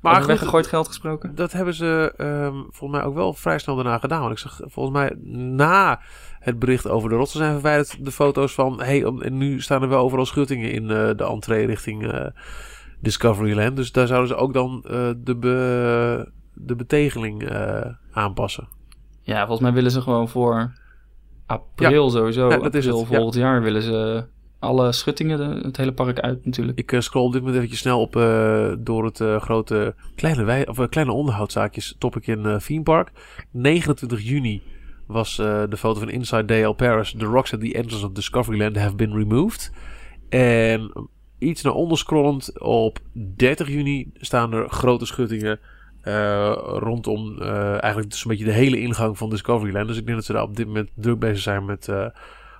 maar 0.00 0.26
weggegooid 0.26 0.66
geld 0.66 0.86
gesproken. 0.86 1.34
dat 1.34 1.52
hebben 1.52 1.74
ze 1.74 2.14
ehm, 2.16 2.54
volgens 2.70 2.90
mij 3.00 3.02
ook 3.02 3.14
wel 3.14 3.32
vrij 3.34 3.58
snel 3.58 3.74
daarna 3.74 3.98
gedaan. 3.98 4.20
Want 4.20 4.32
ik 4.32 4.38
zag 4.38 4.60
volgens 4.64 4.96
mij 4.96 5.14
na 5.56 6.00
het 6.38 6.58
bericht 6.58 6.88
over 6.88 7.08
de 7.08 7.14
rotsen 7.14 7.38
zijn 7.38 7.52
verwijderd 7.52 8.04
de 8.04 8.10
foto's 8.12 8.54
van... 8.54 8.80
hey, 8.82 9.04
om- 9.04 9.22
en 9.22 9.36
nu 9.38 9.60
staan 9.60 9.82
er 9.82 9.88
wel 9.88 10.02
overal 10.04 10.26
schuttingen 10.26 10.72
in 10.72 10.82
eh, 10.90 11.10
de 11.16 11.24
entree 11.24 11.66
richting 11.66 12.06
eh, 12.12 12.26
Discoveryland. 13.00 13.76
Dus 13.76 13.92
daar 13.92 14.06
zouden 14.06 14.28
ze 14.28 14.34
ook 14.34 14.52
dan 14.52 14.84
eh, 14.86 15.10
de, 15.16 15.36
be- 15.36 16.30
de 16.54 16.76
betegeling 16.76 17.50
aanpassen. 18.12 18.68
Ja, 19.20 19.38
volgens 19.38 19.60
mij 19.60 19.72
willen 19.72 19.90
ze 19.90 20.00
gewoon 20.00 20.28
voor 20.28 20.72
april 21.46 22.10
sowieso, 22.10 22.48
Ja, 22.50 22.56
dat 22.58 22.74
is 22.74 22.84
april 22.86 23.00
het, 23.00 23.08
ja. 23.10 23.14
volgend 23.16 23.34
jaar 23.42 23.62
willen 23.62 23.82
ze 23.82 24.24
alle 24.62 24.92
schuttingen, 24.92 25.40
het 25.64 25.76
hele 25.76 25.92
park 25.92 26.20
uit 26.20 26.44
natuurlijk. 26.44 26.78
Ik 26.78 26.92
eh, 26.92 27.00
scroll 27.00 27.24
op 27.24 27.32
dit 27.32 27.40
moment 27.40 27.56
eventjes 27.56 27.80
snel 27.80 28.00
op 28.00 28.16
eh, 28.16 28.72
door 28.78 29.04
het 29.04 29.20
eh, 29.20 29.40
grote 29.40 29.94
kleine, 30.14 30.44
wij, 30.44 30.68
of, 30.68 30.88
kleine 30.88 31.36
topic 31.98 32.26
in 32.26 32.58
Theme 32.66 32.82
Park. 32.82 33.10
29 33.50 34.22
juni 34.22 34.62
was 35.06 35.36
de 35.36 35.76
foto 35.76 35.98
van 35.98 36.10
Inside 36.10 36.44
DL 36.44 36.70
Paris. 36.70 37.14
The 37.18 37.24
rocks 37.24 37.54
at 37.54 37.60
the 37.60 37.74
entrance 37.74 38.06
of 38.06 38.12
Discoveryland 38.12 38.76
have 38.76 38.94
been 38.94 39.12
removed. 39.12 39.72
En 40.28 41.08
iets 41.38 41.62
naar 41.62 41.72
onder 41.72 41.98
scrollend 41.98 42.60
op 42.60 42.98
30 43.36 43.68
juni 43.68 44.10
staan 44.14 44.52
er 44.52 44.68
grote 44.68 45.06
schuttingen 45.06 45.58
rondom 46.78 47.40
eigenlijk 47.40 48.10
dus 48.10 48.24
een 48.24 48.30
beetje 48.30 48.44
de 48.44 48.52
hele 48.52 48.80
ingang 48.80 49.18
van 49.18 49.30
Discoveryland. 49.30 49.88
Dus 49.88 49.98
ik 49.98 50.04
denk 50.04 50.16
dat 50.16 50.26
ze 50.26 50.32
daar 50.32 50.42
op 50.42 50.56
dit 50.56 50.66
moment 50.66 50.90
druk 50.94 51.18
bezig 51.18 51.42
zijn 51.42 51.64
met 51.64 51.88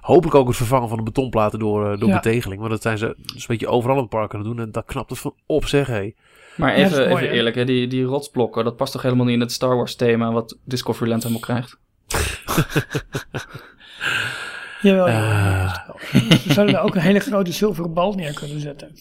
hopelijk 0.03 0.35
ook 0.37 0.47
het 0.47 0.57
vervangen 0.57 0.89
van 0.89 0.97
de 0.97 1.03
betonplaten 1.03 1.59
door, 1.59 1.93
eh, 1.93 1.99
door 2.01 2.09
Ja. 2.09 2.15
betegeling. 2.15 2.61
Want 2.61 2.73
dat 2.73 2.83
zijn 2.83 2.99
ze 2.99 3.15
dus 3.17 3.35
een 3.35 3.45
beetje 3.47 3.69
overal 3.69 3.97
in 3.97 4.01
het 4.03 4.11
park 4.11 4.33
aan 4.35 4.39
het 4.41 4.49
doen. 4.49 4.61
En 4.61 4.73
dat 4.73 4.85
knapt 4.85 5.11
het 5.11 5.19
van 5.19 5.35
op 5.47 5.67
zeg 5.67 5.87
hé. 5.87 6.11
Maar 6.57 6.75
even, 6.75 7.09
mooi, 7.09 7.25
even 7.25 7.35
eerlijk, 7.37 7.55
hè, 7.57 7.65
die, 7.65 7.87
die 7.87 8.05
rotsblokken, 8.05 8.65
dat 8.65 8.77
past 8.77 8.93
toch 8.93 9.03
helemaal 9.03 9.25
niet 9.25 9.35
in 9.35 9.41
het 9.41 9.53
Star 9.53 9.77
Wars 9.77 9.95
thema 9.97 10.33
wat 10.33 10.59
Discoveryland 10.65 11.23
helemaal 11.23 11.43
krijgt? 11.43 11.79
Jawel, 14.83 15.09
Eh. 15.09 15.15
jawel. 15.15 15.99
Ze 16.39 16.53
zouden 16.53 16.75
daar 16.75 16.85
ook 16.85 16.95
een 16.95 17.01
hele 17.01 17.19
grote 17.21 17.53
zilveren 17.53 17.93
bal 17.93 18.13
neer 18.15 18.35
kunnen 18.35 18.61
zetten. 18.61 18.97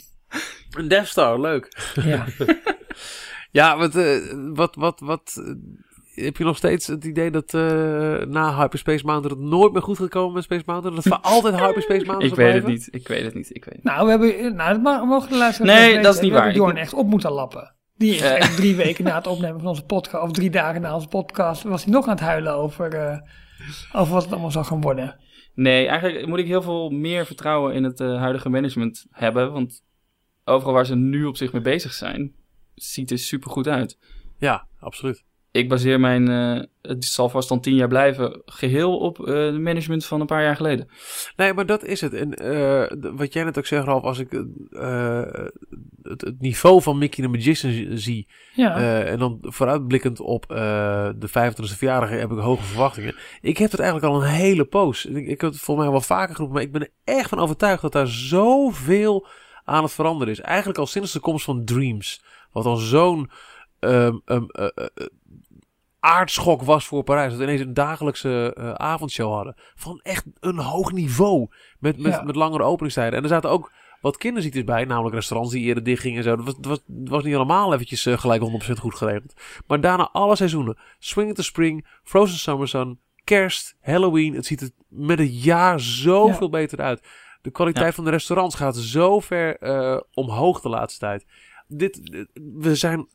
Een 0.72 0.88
Death 0.88 1.08
Star, 1.08 1.40
leuk. 1.42 1.92
Ja. 2.04 2.26
Ja, 3.52 3.78
wat, 3.78 3.96
eh, 3.96 4.18
wat, 4.54 4.76
wat, 4.76 5.00
wat 5.00 5.42
eh, 5.46 5.54
heb 6.14 6.38
je 6.38 6.44
nog 6.44 6.58
steeds 6.58 6.88
het 6.88 7.04
idee 7.06 7.32
dat 7.32 7.54
eh, 7.54 7.62
na 8.28 8.56
Hyperspace 8.56 9.06
Mountain 9.06 9.40
het 9.40 9.48
nooit 9.50 9.74
meer 9.74 9.82
goed 9.82 9.98
gaat 9.98 10.10
komen 10.10 10.34
met 10.34 10.44
Space 10.44 10.64
Mountain? 10.66 10.96
Dat 10.96 11.04
het 11.04 11.14
voor 11.14 11.24
altijd 11.24 11.56
Hyperspace 11.56 12.06
Mountain 12.06 12.32
Ik 12.32 12.36
weet 12.38 12.54
het 12.54 12.66
niet, 12.68 12.88
ik 12.92 13.08
weet 13.08 13.24
het 13.24 13.34
niet, 13.34 13.56
ik 13.56 13.66
weet 13.66 13.74
het 13.76 13.84
Nou, 13.84 14.04
we 14.06 14.10
hebben, 14.10 14.56
nou, 14.56 14.74
dat 14.74 14.82
mag- 14.82 15.06
mogen 15.06 15.30
de 15.30 15.38
luisteraars 15.38 15.80
Nee, 15.80 16.02
dat 16.02 16.14
is 16.16 16.20
niet 16.22 16.30
We 16.32 16.36
hebben 16.38 16.54
waar. 16.54 16.62
Jorn 16.66 16.76
Ik- 16.76 16.82
echt 16.82 16.94
op 16.94 17.08
moeten 17.08 17.32
lappen. 17.32 17.76
Die 17.96 18.14
is 18.14 18.22
echt 18.22 18.56
drie 18.56 18.76
weken 18.76 19.04
na 19.04 19.16
het 19.16 19.28
opnemen 19.28 19.60
van 19.60 19.68
onze 19.70 19.86
podcast, 19.86 20.24
of 20.24 20.32
drie 20.32 20.50
dagen 20.50 20.82
na 20.82 20.94
onze 20.96 21.08
podcast, 21.08 21.64
was 21.64 21.84
hij 21.84 21.94
nog 21.94 22.06
aan 22.06 22.12
het 22.12 22.20
huilen 22.20 22.56
over, 22.56 22.94
eh, 22.94 23.18
over 23.94 24.14
wat 24.14 24.24
het 24.24 24.32
allemaal 24.32 24.52
zou 24.52 24.66
gaan 24.66 24.82
worden. 24.82 25.20
Nee, 25.54 25.88
eigenlijk 25.88 26.28
moet 26.28 26.40
ik 26.40 26.46
heel 26.46 26.62
veel 26.62 26.90
meer 26.90 27.26
vertrouwen 27.26 27.74
in 27.74 27.84
het 27.84 28.00
eh, 28.00 28.18
huidige 28.20 28.50
management 28.50 29.06
hebben. 29.10 29.52
Want 29.52 29.84
overal 30.46 30.74
waar 30.74 30.86
ze 30.86 30.96
nu 30.96 31.26
op 31.26 31.38
zich 31.38 31.52
mee 31.54 31.62
bezig 31.62 31.94
zijn, 31.94 32.34
ziet 32.76 33.12
er 33.12 33.18
super 33.18 33.50
goed 33.52 33.68
uit. 33.68 33.98
Ja, 34.38 34.68
absoluut. 34.80 35.24
Ik 35.52 35.70
baseer 35.70 36.00
mijn, 36.00 36.30
eh, 36.30 36.64
het 36.82 37.06
zal 37.06 37.30
vast 37.30 37.50
dan 37.50 37.60
tien 37.60 37.76
jaar 37.76 37.88
blijven, 37.88 38.42
geheel 38.46 38.98
op 38.98 39.20
uh, 39.20 39.26
de 39.26 39.60
management 39.60 40.06
van 40.06 40.20
een 40.20 40.28
paar 40.28 40.44
jaar 40.44 40.56
geleden. 40.56 40.88
Nee, 41.36 41.54
maar 41.54 41.66
dat 41.66 41.84
is 41.84 42.02
het. 42.02 42.14
En 42.14 42.44
uh, 42.44 43.12
wat 43.16 43.34
jij 43.34 43.44
net 43.44 43.58
ook 43.58 43.66
zegt, 43.66 43.86
Ralf, 43.86 44.04
als 44.04 44.20
ik 44.20 44.32
het, 44.32 44.48
het, 46.04 46.36
niveau 46.40 46.82
van 46.82 46.98
Mickey 46.98 47.24
the 47.24 47.30
Magician 47.30 47.98
zie, 47.98 48.28
ja. 48.54 49.04
en 49.04 49.20
dan 49.20 49.38
vooruitblikkend 49.42 50.20
op 50.20 50.46
de 50.48 51.30
25e 51.30 51.78
verjaardag 51.78 52.10
heb 52.10 52.32
ik 52.32 52.38
hoge 52.38 52.64
verwachtingen. 52.64 53.16
Ik 53.42 53.58
heb 53.58 53.72
het 53.72 53.80
eigenlijk 53.80 54.14
al 54.14 54.22
een 54.22 54.30
hele 54.30 54.66
poos. 54.66 55.06
Ik, 55.06 55.28
ik 55.28 55.42
heb 55.42 55.52
het 55.52 55.60
volgens 55.60 55.86
mij 55.86 55.96
wel 55.96 56.06
vaker 56.06 56.36
geroepen, 56.36 56.56
maar 56.56 56.66
ik 56.66 56.72
ben 56.72 56.82
er 56.82 57.16
echt 57.16 57.30
van 57.30 57.40
overtuigd 57.40 57.82
dat 57.82 57.92
daar 57.92 58.08
zoveel 58.08 59.28
aan 59.64 59.84
het 59.84 59.92
veranderen 59.92 60.34
is. 60.34 60.42
Eigenlijk 60.42 60.80
al 60.80 60.88
sinds 60.88 61.12
de 61.12 61.20
komst 61.20 61.46
van 61.46 61.66
Dreams, 61.66 62.24
wat 62.52 62.66
al 62.66 62.76
zo'n 62.76 63.30
um, 63.80 64.22
um, 64.26 64.48
aardschok 66.02 66.62
was 66.62 66.86
voor 66.86 67.04
Parijs. 67.04 67.30
Dat 67.30 67.38
we 67.38 67.44
ineens 67.44 67.62
een 67.62 67.74
dagelijkse 67.74 68.56
uh, 68.58 68.72
avondshow 68.72 69.34
hadden. 69.34 69.56
Van 69.76 70.00
echt 70.04 70.26
een 70.40 70.58
hoog 70.58 70.92
niveau. 70.92 71.48
Met, 71.80 71.98
met, 71.98 72.24
met 72.24 72.36
langere 72.36 72.64
openingstijden. 72.64 73.18
En 73.18 73.24
er 73.24 73.30
zaten 73.30 73.50
ook 73.50 73.72
wat 74.02 74.18
kinderziektes 74.18 74.64
bij. 74.64 74.86
Namelijk 74.86 75.16
restaurants 75.16 75.52
die 75.52 75.64
eerder 75.64 75.84
dicht 75.84 76.02
gingen 76.02 76.18
en 76.18 76.24
zo. 76.24 76.36
Dat 76.36 76.46
was, 76.46 76.56
dat 76.56 76.66
was, 76.66 76.80
was 76.88 77.24
niet 77.24 77.36
allemaal 77.36 77.74
eventjes 77.74 78.06
uh, 78.06 78.18
gelijk 78.18 78.42
100% 78.42 78.72
goed 78.80 78.96
geregeld. 78.96 79.34
Maar 79.68 79.82
daarna 79.82 80.10
alle 80.12 80.36
seizoenen. 80.36 80.78
Swing 81.00 81.36
the 81.36 81.44
Spring, 81.44 81.88
Frozen 82.04 82.38
Summer 82.38 82.68
Sun, 82.68 83.00
Kerst, 83.24 83.76
Halloween. 83.82 84.34
Het 84.34 84.46
ziet 84.46 84.62
er 84.62 84.70
met 84.88 85.20
het 85.20 85.44
jaar 85.44 85.80
zoveel 85.80 86.48
ja. 86.48 86.52
beter 86.52 86.80
uit. 86.80 87.08
De 87.42 87.52
kwaliteit 87.52 87.88
ja. 87.88 87.94
van 87.94 88.04
de 88.04 88.10
restaurants 88.10 88.56
gaat 88.56 88.78
zo 88.78 89.20
ver 89.20 89.64
uh, 89.64 90.00
omhoog 90.14 90.62
de 90.62 90.70
laatste 90.70 91.00
tijd. 91.00 91.26
Dit, 91.68 92.26
we 92.60 92.76
zijn 92.76 93.08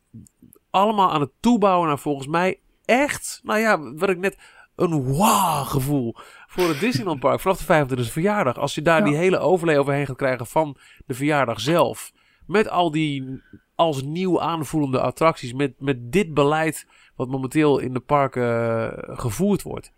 allemaal 0.69 1.11
aan 1.11 1.21
het 1.21 1.31
toebouwen 1.39 1.87
naar 1.87 1.99
volgens 1.99 2.27
mij 2.27 2.59
echt, 2.87 3.39
nou 3.43 3.59
ja, 3.59 3.93
wat 3.93 4.09
ik 4.09 4.17
net, 4.17 4.37
een 4.75 5.03
wow 5.03 5.65
gevoel 5.65 6.15
voor 6.47 6.67
het 6.67 6.79
Disneyland 6.79 7.19
Park 7.19 7.39
vanaf 7.39 7.65
de 7.65 7.85
25e 8.05 8.11
verjaardag. 8.11 8.57
Als 8.57 8.75
je 8.75 8.81
daar 8.81 9.03
die 9.03 9.15
hele 9.15 9.37
overlay 9.37 9.77
overheen 9.77 10.05
gaat 10.05 10.17
krijgen 10.17 10.45
van 10.45 10.77
de 11.05 11.13
verjaardag 11.13 11.59
zelf. 11.59 12.11
Met 12.45 12.69
al 12.69 12.91
die 12.91 13.41
als 13.75 14.03
nieuw 14.03 14.41
aanvoelende 14.41 15.01
attracties. 15.01 15.53
Met, 15.53 15.73
met 15.79 16.11
dit 16.11 16.33
beleid 16.33 16.87
wat 17.15 17.27
momenteel 17.27 17.79
in 17.79 17.93
de 17.93 17.99
parken 17.99 18.43
uh, 18.43 19.17
gevoerd 19.17 19.61
wordt. 19.61 19.91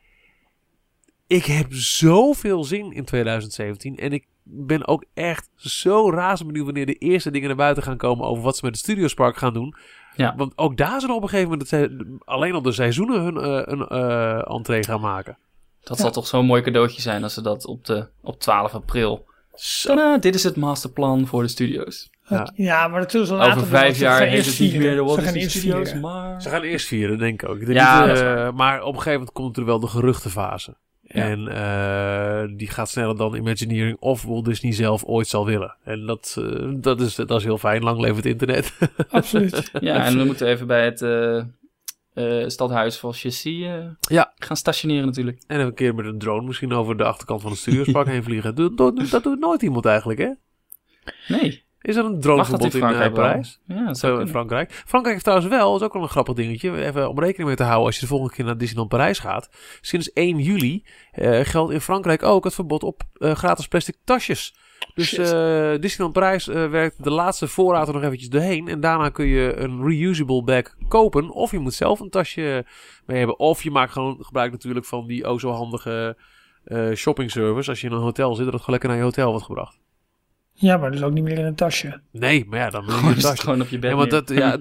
Ik 1.27 1.45
heb 1.45 1.67
zoveel 1.73 2.63
zin 2.63 2.91
in 2.91 3.05
2017. 3.05 3.97
En 3.97 4.11
ik 4.11 4.27
ben 4.43 4.87
ook 4.87 5.05
echt 5.13 5.49
zo 5.55 6.09
razend 6.11 6.47
benieuwd 6.47 6.65
wanneer 6.65 6.85
de 6.85 6.93
eerste 6.93 7.31
dingen 7.31 7.47
naar 7.47 7.57
buiten 7.57 7.83
gaan 7.83 7.97
komen 7.97 8.25
over 8.25 8.43
wat 8.43 8.57
ze 8.57 8.65
met 8.65 8.75
het 8.75 8.83
Studiospark 8.83 9.37
gaan 9.37 9.53
doen. 9.53 9.75
Ja. 10.20 10.34
Want 10.38 10.53
ook 10.55 10.78
daar 10.78 10.99
zijn 10.99 11.11
op 11.11 11.22
een 11.22 11.30
gegeven 11.30 11.49
moment 11.49 12.24
alleen 12.26 12.55
op 12.55 12.63
de 12.63 12.72
seizoenen 12.72 13.22
hun 13.22 13.36
uh, 13.36 13.61
een 13.65 13.88
uh, 13.91 14.51
entree 14.51 14.84
gaan 14.84 15.01
maken. 15.01 15.38
Dat 15.84 15.97
zal 15.97 16.11
toch 16.11 16.28
zo'n 16.28 16.45
mooi 16.45 16.61
cadeautje 16.61 17.01
zijn 17.01 17.24
als 17.24 17.34
ze 17.34 17.41
dat 17.41 17.65
op, 17.65 17.86
de, 17.86 18.07
op 18.22 18.39
12 18.39 18.74
april. 18.74 19.26
Tada, 19.84 20.17
dit 20.17 20.36
is 20.36 20.43
het 20.43 20.55
masterplan 20.55 21.28
voor 21.28 21.41
de 21.41 21.47
studio's. 21.47 22.09
Ja, 22.28 22.51
ja 22.55 22.88
maar 22.88 23.01
dat 23.01 23.11
zullen 23.11 23.28
ze 23.28 23.34
later 23.34 23.55
Over 23.55 23.67
vijf 23.67 23.99
jaar 23.99 24.22
heet 24.22 24.45
het 24.45 24.59
niet 24.59 24.76
meer 24.76 24.95
de 24.95 25.03
Walt 25.03 25.20
Disney 25.20 25.49
Studios, 25.49 25.93
maar... 25.93 26.41
Ze 26.41 26.49
gaan 26.49 26.61
eerst 26.61 26.88
vieren, 26.88 27.17
denk 27.17 27.41
ik 27.41 27.49
ook. 27.49 27.59
Ik 27.59 27.65
denk 27.65 27.80
ja, 27.80 28.05
niet, 28.05 28.22
uh, 28.22 28.51
maar 28.51 28.82
op 28.82 28.88
een 28.88 29.01
gegeven 29.01 29.11
moment 29.11 29.32
komt 29.32 29.57
er 29.57 29.65
wel 29.65 29.80
de 29.80 29.88
geruchtenfase. 29.88 30.76
Ja. 31.12 31.24
En 31.24 31.39
uh, 31.39 32.57
die 32.57 32.68
gaat 32.68 32.89
sneller 32.89 33.18
dan 33.18 33.36
Imagineering 33.36 33.97
of 33.99 34.24
Walt 34.24 34.45
Disney 34.45 34.72
zelf 34.72 35.03
ooit 35.03 35.28
zal 35.28 35.45
willen. 35.45 35.76
En 35.84 36.05
dat, 36.05 36.36
uh, 36.39 36.74
dat, 36.76 37.01
is, 37.01 37.16
dat 37.16 37.32
is 37.32 37.43
heel 37.43 37.57
fijn. 37.57 37.84
Lang 37.84 37.99
leeft 37.99 38.16
het 38.16 38.26
internet. 38.26 38.78
Absoluut. 39.10 39.72
ja, 39.80 40.05
en 40.05 40.18
we 40.18 40.24
moeten 40.24 40.47
even 40.47 40.68
bij 40.68 40.86
het 40.86 41.01
uh, 41.01 42.47
stadhuis 42.47 42.97
van 42.97 43.14
Chassis 43.14 43.68
ja. 43.99 44.34
gaan 44.36 44.57
stationeren 44.57 45.05
natuurlijk. 45.05 45.41
En 45.47 45.60
een 45.60 45.74
keer 45.74 45.95
met 45.95 46.05
een 46.05 46.20
drone 46.20 46.47
misschien 46.47 46.74
over 46.74 46.97
de 46.97 47.03
achterkant 47.03 47.41
van 47.41 47.51
het 47.51 47.60
stuurspark 47.60 48.07
heen 48.14 48.24
vliegen. 48.24 48.55
Dat, 48.55 48.78
dat, 48.78 49.07
dat 49.10 49.24
doet 49.24 49.39
nooit 49.39 49.62
iemand 49.62 49.86
eigenlijk, 49.86 50.20
hè? 50.20 50.32
Nee. 51.28 51.64
Is 51.82 51.95
er 51.95 52.05
een 52.05 52.19
droneverbod 52.19 52.73
in, 52.73 53.01
in 53.01 53.11
Parijs? 53.11 53.59
Ja, 53.65 53.93
Zo 53.93 54.17
in 54.17 54.27
Frankrijk. 54.27 54.71
Frankrijk 54.71 55.13
heeft 55.13 55.23
trouwens 55.23 55.49
wel, 55.49 55.71
dat 55.71 55.80
is 55.80 55.88
ook 55.88 55.93
wel 55.93 56.01
een 56.01 56.09
grappig 56.09 56.34
dingetje, 56.36 56.86
even 56.86 57.09
om 57.09 57.19
rekening 57.19 57.47
mee 57.47 57.55
te 57.55 57.63
houden 57.63 57.86
als 57.86 57.95
je 57.95 58.01
de 58.01 58.07
volgende 58.07 58.34
keer 58.34 58.45
naar 58.45 58.57
Disneyland 58.57 58.89
Parijs 58.89 59.19
gaat. 59.19 59.49
Sinds 59.82 60.13
1 60.13 60.39
juli 60.39 60.84
uh, 61.15 61.39
geldt 61.43 61.73
in 61.73 61.82
Frankrijk 61.82 62.23
ook 62.23 62.43
het 62.43 62.53
verbod 62.53 62.84
op 62.84 63.01
uh, 63.17 63.32
gratis 63.32 63.67
plastic 63.67 63.95
tasjes. 64.03 64.55
Dus 64.93 65.13
uh, 65.13 65.27
Disneyland 65.80 66.13
Parijs 66.13 66.45
werkt 66.45 67.03
de 67.03 67.11
laatste 67.11 67.47
voorraad 67.47 67.88
er 67.88 67.93
nog 67.93 68.03
eventjes 68.03 68.30
doorheen. 68.30 68.67
En 68.67 68.80
daarna 68.80 69.09
kun 69.09 69.25
je 69.25 69.55
een 69.55 69.84
reusable 69.84 70.43
bag 70.43 70.63
kopen. 70.88 71.30
Of 71.30 71.51
je 71.51 71.59
moet 71.59 71.73
zelf 71.73 71.99
een 71.99 72.09
tasje 72.09 72.65
mee 73.05 73.17
hebben. 73.17 73.39
Of 73.39 73.63
je 73.63 73.71
maakt 73.71 73.91
gewoon 73.91 74.17
gebruik 74.21 74.51
natuurlijk 74.51 74.86
van 74.86 75.07
die 75.07 75.25
o 75.25 75.38
zo 75.38 75.51
handige 75.51 76.17
shopping 76.95 77.32
service. 77.32 77.69
Als 77.69 77.82
je 77.82 77.88
in 77.88 77.93
een 77.93 78.01
hotel 78.01 78.36
zit, 78.36 78.45
dat 78.45 78.53
het 78.53 78.63
gewoon 78.63 78.80
lekker 78.80 78.89
naar 78.89 78.97
je 78.97 79.03
hotel 79.03 79.30
wordt 79.30 79.45
gebracht. 79.45 79.78
Ja, 80.60 80.78
maar 80.78 80.91
dus 80.91 81.03
ook 81.03 81.14
niet 81.14 81.24
meer 81.24 81.38
in 81.38 81.45
een 81.45 81.55
tasje. 81.55 82.01
Nee, 82.12 82.45
maar 82.47 82.60
ja, 82.60 82.70
dan 82.70 82.86
moet 82.86 82.93
je 82.93 83.07
een 83.07 83.20
tasje. 83.20 83.41
gewoon 83.41 83.62
op 83.62 83.68
je 83.68 83.80
bed. 83.80 83.89
Ja, 83.89 83.95
want 83.97 84.12
dat, 84.12 84.30
ja, 84.30 84.57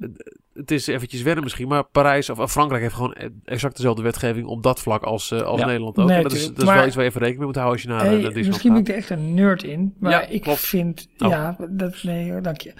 het 0.54 0.70
is 0.70 0.86
eventjes 0.86 1.22
wennen 1.22 1.42
misschien, 1.42 1.68
maar 1.68 1.84
Parijs 1.84 2.30
of 2.30 2.50
Frankrijk 2.50 2.82
heeft 2.82 2.94
gewoon 2.94 3.14
exact 3.44 3.76
dezelfde 3.76 4.02
wetgeving 4.02 4.46
op 4.46 4.62
dat 4.62 4.80
vlak 4.80 5.02
als, 5.02 5.30
uh, 5.30 5.40
als 5.40 5.60
ja. 5.60 5.66
Nederland 5.66 5.98
ook. 5.98 6.08
Nee, 6.08 6.22
dat 6.22 6.32
is, 6.32 6.46
dat 6.46 6.58
is 6.58 6.64
wel 6.64 6.86
iets 6.86 6.94
waar 6.94 7.04
je 7.04 7.10
even 7.10 7.20
rekening 7.20 7.38
mee 7.38 7.46
moet 7.46 7.56
houden 7.56 7.72
als 7.72 7.82
je 7.82 7.88
naar, 7.88 7.98
hey, 7.98 8.08
naar 8.08 8.18
Disneyland 8.20 8.46
Misschien 8.46 8.72
ben 8.72 8.82
ik 8.82 8.88
er 8.88 8.94
echt 8.94 9.10
een 9.10 9.34
nerd 9.34 9.62
in, 9.62 9.94
maar 9.98 10.12
ja, 10.12 10.26
ik 10.26 10.40
klopt. 10.40 10.60
vind, 10.60 11.08
oh. 11.18 11.28
ja, 11.28 11.56
dat, 11.70 12.02
nee 12.02 12.40
dank 12.40 12.60
je. 12.60 12.72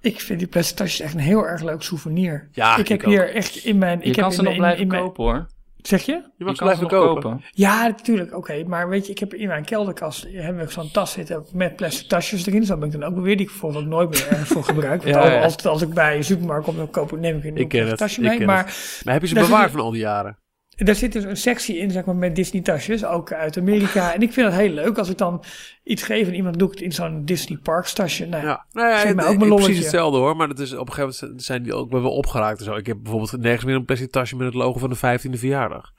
Ik 0.00 0.20
vind 0.20 0.38
die 0.38 0.48
plastic 0.48 0.76
tasjes 0.76 1.00
echt 1.00 1.14
een 1.14 1.20
heel 1.20 1.46
erg 1.46 1.62
leuk 1.62 1.82
souvenir. 1.82 2.48
Ja, 2.52 2.72
ik, 2.72 2.78
ik 2.78 2.88
heb 2.88 3.00
ook. 3.00 3.06
hier 3.06 3.34
echt 3.34 3.56
in 3.56 3.78
mijn... 3.78 3.98
Je 3.98 4.04
ik 4.04 4.12
kan 4.12 4.24
heb 4.24 4.32
ze 4.32 4.38
in, 4.38 4.44
nog 4.44 4.56
blijven 4.56 4.82
in 4.82 4.88
kopen 4.88 5.24
hoor. 5.24 5.46
Zeg 5.82 6.02
je? 6.02 6.12
Je 6.12 6.44
mag 6.44 6.48
ze 6.48 6.56
ze 6.56 6.62
blijven 6.62 6.82
nog 6.82 6.92
kopen. 6.92 7.22
kopen. 7.22 7.44
Ja, 7.50 7.86
natuurlijk. 7.86 8.36
Oké, 8.36 8.64
maar 8.66 8.88
weet 8.88 9.06
je, 9.06 9.12
ik 9.12 9.18
heb 9.18 9.34
in 9.34 9.48
mijn 9.48 9.64
kelderkast 9.64 10.26
hebben 10.32 10.64
we 10.66 10.72
zo'n 10.72 10.90
tas 10.90 11.12
zitten 11.12 11.44
met 11.52 11.76
plastic 11.76 12.08
tasjes 12.08 12.46
erin. 12.46 12.58
Dus 12.60 12.68
dat 12.68 12.78
ben 12.80 12.92
ik 12.92 13.00
dan 13.00 13.04
ook 13.16 13.18
weer 13.22 13.36
die 13.36 13.46
ik 13.46 13.50
bijvoorbeeld 13.52 13.84
ook 13.84 13.90
nooit 13.90 14.10
meer 14.10 14.28
ergens 14.28 14.48
voor 14.48 14.64
gebruik. 14.64 15.02
Want 15.04 15.14
Ja, 15.16 15.32
ja. 15.32 15.42
als, 15.42 15.66
als 15.66 15.82
ik 15.82 15.94
bij 15.94 16.16
een 16.16 16.24
supermarkt 16.24 16.64
kom, 16.64 16.76
dan 16.76 16.90
koop 16.90 17.12
ik, 17.12 17.18
neem 17.18 17.36
ik 17.36 17.44
een 17.44 17.56
Ik 17.56 17.68
ken 17.68 17.68
plastic 17.68 17.88
het, 17.88 17.98
tasje 17.98 18.20
ik 18.20 18.28
mee. 18.28 18.38
ken 18.38 18.46
Maar 18.46 18.64
Maar 19.04 19.12
heb 19.14 19.22
je 19.22 19.28
ze 19.28 19.34
bewaard 19.34 19.70
van 19.70 19.80
al 19.80 19.90
die 19.90 20.00
jaren? 20.00 20.38
Daar 20.76 20.94
zit 20.94 21.12
dus 21.12 21.24
een 21.24 21.36
sectie 21.36 21.76
in, 21.78 21.90
zeg 21.90 22.04
maar, 22.04 22.16
met 22.16 22.36
Disney 22.36 22.62
tasjes, 22.62 23.04
ook 23.04 23.32
uit 23.32 23.56
Amerika. 23.58 24.14
En 24.14 24.22
ik 24.22 24.32
vind 24.32 24.46
het 24.46 24.56
heel 24.60 24.70
leuk 24.70 24.98
als 24.98 25.08
ik 25.08 25.18
dan 25.18 25.44
iets 25.84 26.02
geef 26.02 26.26
en 26.28 26.34
iemand 26.34 26.58
doet 26.58 26.70
het 26.70 26.80
in 26.80 26.92
zo'n 26.92 27.24
Disney 27.24 27.58
Parks 27.62 27.92
tasje. 27.92 28.26
Nou, 28.26 28.44
Ja, 28.46 28.64
nou 28.72 28.92
het- 29.06 29.16
mij 29.16 29.26
ook 29.26 29.38
mijn 29.38 29.54
precies 29.54 29.78
hetzelfde 29.78 30.18
hoor. 30.18 30.36
Maar 30.36 30.48
dat 30.48 30.58
is, 30.58 30.72
op 30.74 30.88
een 30.88 30.94
gegeven 30.94 31.26
moment 31.28 31.42
zijn 31.44 31.62
die 31.62 31.74
ook 31.74 31.90
wel 31.90 32.10
opgeraakt 32.16 32.58
en 32.58 32.64
zo. 32.64 32.74
Ik 32.74 32.86
heb 32.86 32.96
bijvoorbeeld 33.02 33.40
nergens 33.42 33.64
meer 33.64 33.74
een 33.74 33.84
plastic 33.84 34.10
tasje 34.10 34.36
met 34.36 34.46
het 34.46 34.54
logo 34.54 34.78
van 34.78 34.90
de 34.90 34.96
15e 34.96 35.38
verjaardag. 35.38 35.92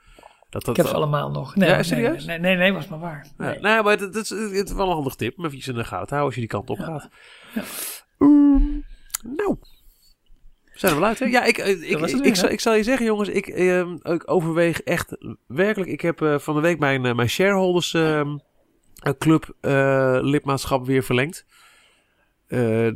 Dat, 0.50 0.66
dat, 0.66 0.68
ik 0.70 0.76
heb 0.76 0.86
ze 0.92 0.94
allemaal 0.94 1.32
nog. 1.32 1.56
Nee, 1.56 1.70
Ja, 1.70 1.76
nee, 1.76 1.84
serieus? 1.84 2.26
Nee, 2.26 2.40
nee, 2.40 2.56
nee, 2.56 2.74
was 2.74 2.88
maar 2.88 3.00
waar. 3.00 3.26
Ja, 3.38 3.46
Nee. 3.46 3.60
nee, 3.60 3.82
maar 3.82 3.92
het, 3.92 4.00
het, 4.00 4.16
is, 4.16 4.30
het 4.30 4.70
is 4.70 4.74
wel 4.74 4.88
een 4.88 4.94
handig 4.94 5.16
tip 5.16 5.38
om 5.38 5.46
even 5.46 5.74
in 5.74 5.80
de 5.80 5.84
gaten 5.84 6.08
te 6.08 6.14
houden 6.16 6.26
als 6.26 6.34
je 6.34 6.40
die 6.40 6.50
kant 6.50 6.70
op 6.70 6.80
gaat. 6.80 7.10
Ja. 7.56 7.62
Ehm, 8.20 8.64
nou, 9.36 9.58
zijn 10.84 10.94
er 10.96 11.00
wel 11.00 11.10
uit 11.10 11.20
hè? 11.20 11.26
Ja, 11.26 11.44
ik, 11.44 11.58
eh, 11.58 11.92
ik, 12.26 12.36
zal, 12.36 12.50
ik 12.50 12.60
zal 12.60 12.74
je 12.76 12.84
zeggen 12.84 13.06
jongens, 13.06 13.30
ik, 13.30 13.48
ehm, 13.48 13.96
ik 14.02 14.32
overweeg 14.32 14.82
echt 14.82 15.18
werkelijk. 15.48 15.92
Ik 15.92 16.02
heb 16.02 16.22
eh, 16.22 16.40
van 16.40 16.56
de 16.56 16.62
week 16.62 16.80
mijn, 16.80 17.06
eh, 17.06 17.16
mijn 17.16 17.30
shareholders 17.30 17.94
ehm, 17.94 18.38
eh, 18.96 19.14
club 19.18 19.56
eh, 19.62 20.18
lidmaatschap 20.22 20.86
weer 20.86 21.04
verlengd. 21.04 21.46
Eh, 22.48 22.88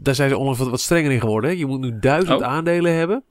daar 0.00 0.14
zijn 0.14 0.28
ze 0.28 0.36
onlangs 0.36 0.58
wat, 0.58 0.68
wat 0.68 0.80
strenger 0.80 1.10
in 1.12 1.20
geworden. 1.20 1.50
Hè? 1.50 1.56
Je 1.56 1.66
moet 1.66 1.80
nu 1.80 1.98
duizend 1.98 2.40
Oh. 2.40 2.46
aandelen 2.46 2.94
hebben. 2.94 3.24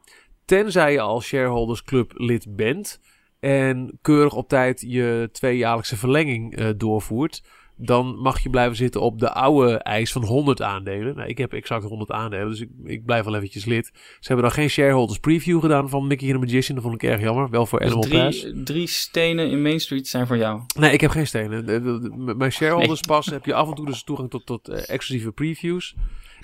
Tenzij 0.46 0.92
je 0.92 1.00
al 1.02 1.22
shareholders 1.22 1.84
club 1.84 2.12
lid 2.16 2.56
bent. 2.56 3.00
En 3.40 4.00
keurig 4.02 4.34
op 4.34 4.50
tijd 4.50 4.82
je 4.88 5.30
tweejaarlijkse 5.32 5.98
verlenging 5.98 6.56
eh, 6.56 6.70
doorvoert. 6.78 7.44
Dan 7.78 8.16
mag 8.20 8.40
je 8.44 8.50
blijven 8.50 8.76
zitten 8.76 9.02
op 9.02 9.20
de 9.20 9.32
oude 9.34 9.78
eis 9.78 10.12
van 10.12 10.24
100 10.24 10.62
aandelen. 10.62 11.16
Nou, 11.16 11.30
ik 11.30 11.38
heb 11.38 11.54
exact 11.54 11.84
100 11.84 12.12
aandelen, 12.12 12.50
dus 12.50 12.60
ik, 12.60 12.70
ik 12.84 13.06
blijf 13.06 13.26
wel 13.26 13.36
eventjes 13.36 13.66
lid. 13.66 13.92
Ze 13.94 14.28
hebben 14.28 14.46
dan 14.46 14.54
geen 14.54 14.70
shareholders 14.70 15.20
preview 15.20 15.60
gedaan 15.62 15.90
van 15.90 16.08
Mickey 16.08 16.28
and 16.34 16.40
the 16.40 16.46
Magician. 16.46 16.76
Dat 16.76 16.84
vond 16.84 17.04
ik 17.04 17.10
erg 17.10 17.22
jammer. 17.22 17.50
Wel 17.50 17.66
voor 17.66 17.80
Dus 17.80 17.92
Animal 17.94 18.10
Pass. 18.26 18.40
drie, 18.42 18.64
drie 18.64 18.88
stenen 18.88 19.50
in 19.50 19.62
Main 19.62 19.80
Street 19.80 20.08
zijn 20.08 20.28
voor 20.28 20.38
jou. 20.38 20.62
Nee, 20.80 20.92
ik 20.92 21.02
heb 21.02 21.12
geen 21.12 21.28
stenen. 21.28 22.38
Mijn 22.38 22.52
shareholders 22.52 23.02
pas 23.02 23.26
heb 23.26 23.46
je 23.46 23.54
af 23.54 23.68
en 23.70 23.76
toe 23.76 23.86
dus 23.86 24.04
toegang 24.04 24.30
tot, 24.30 24.46
tot 24.46 24.68
eh, 24.68 24.90
exclusieve 24.90 25.32
previews. 25.32 25.96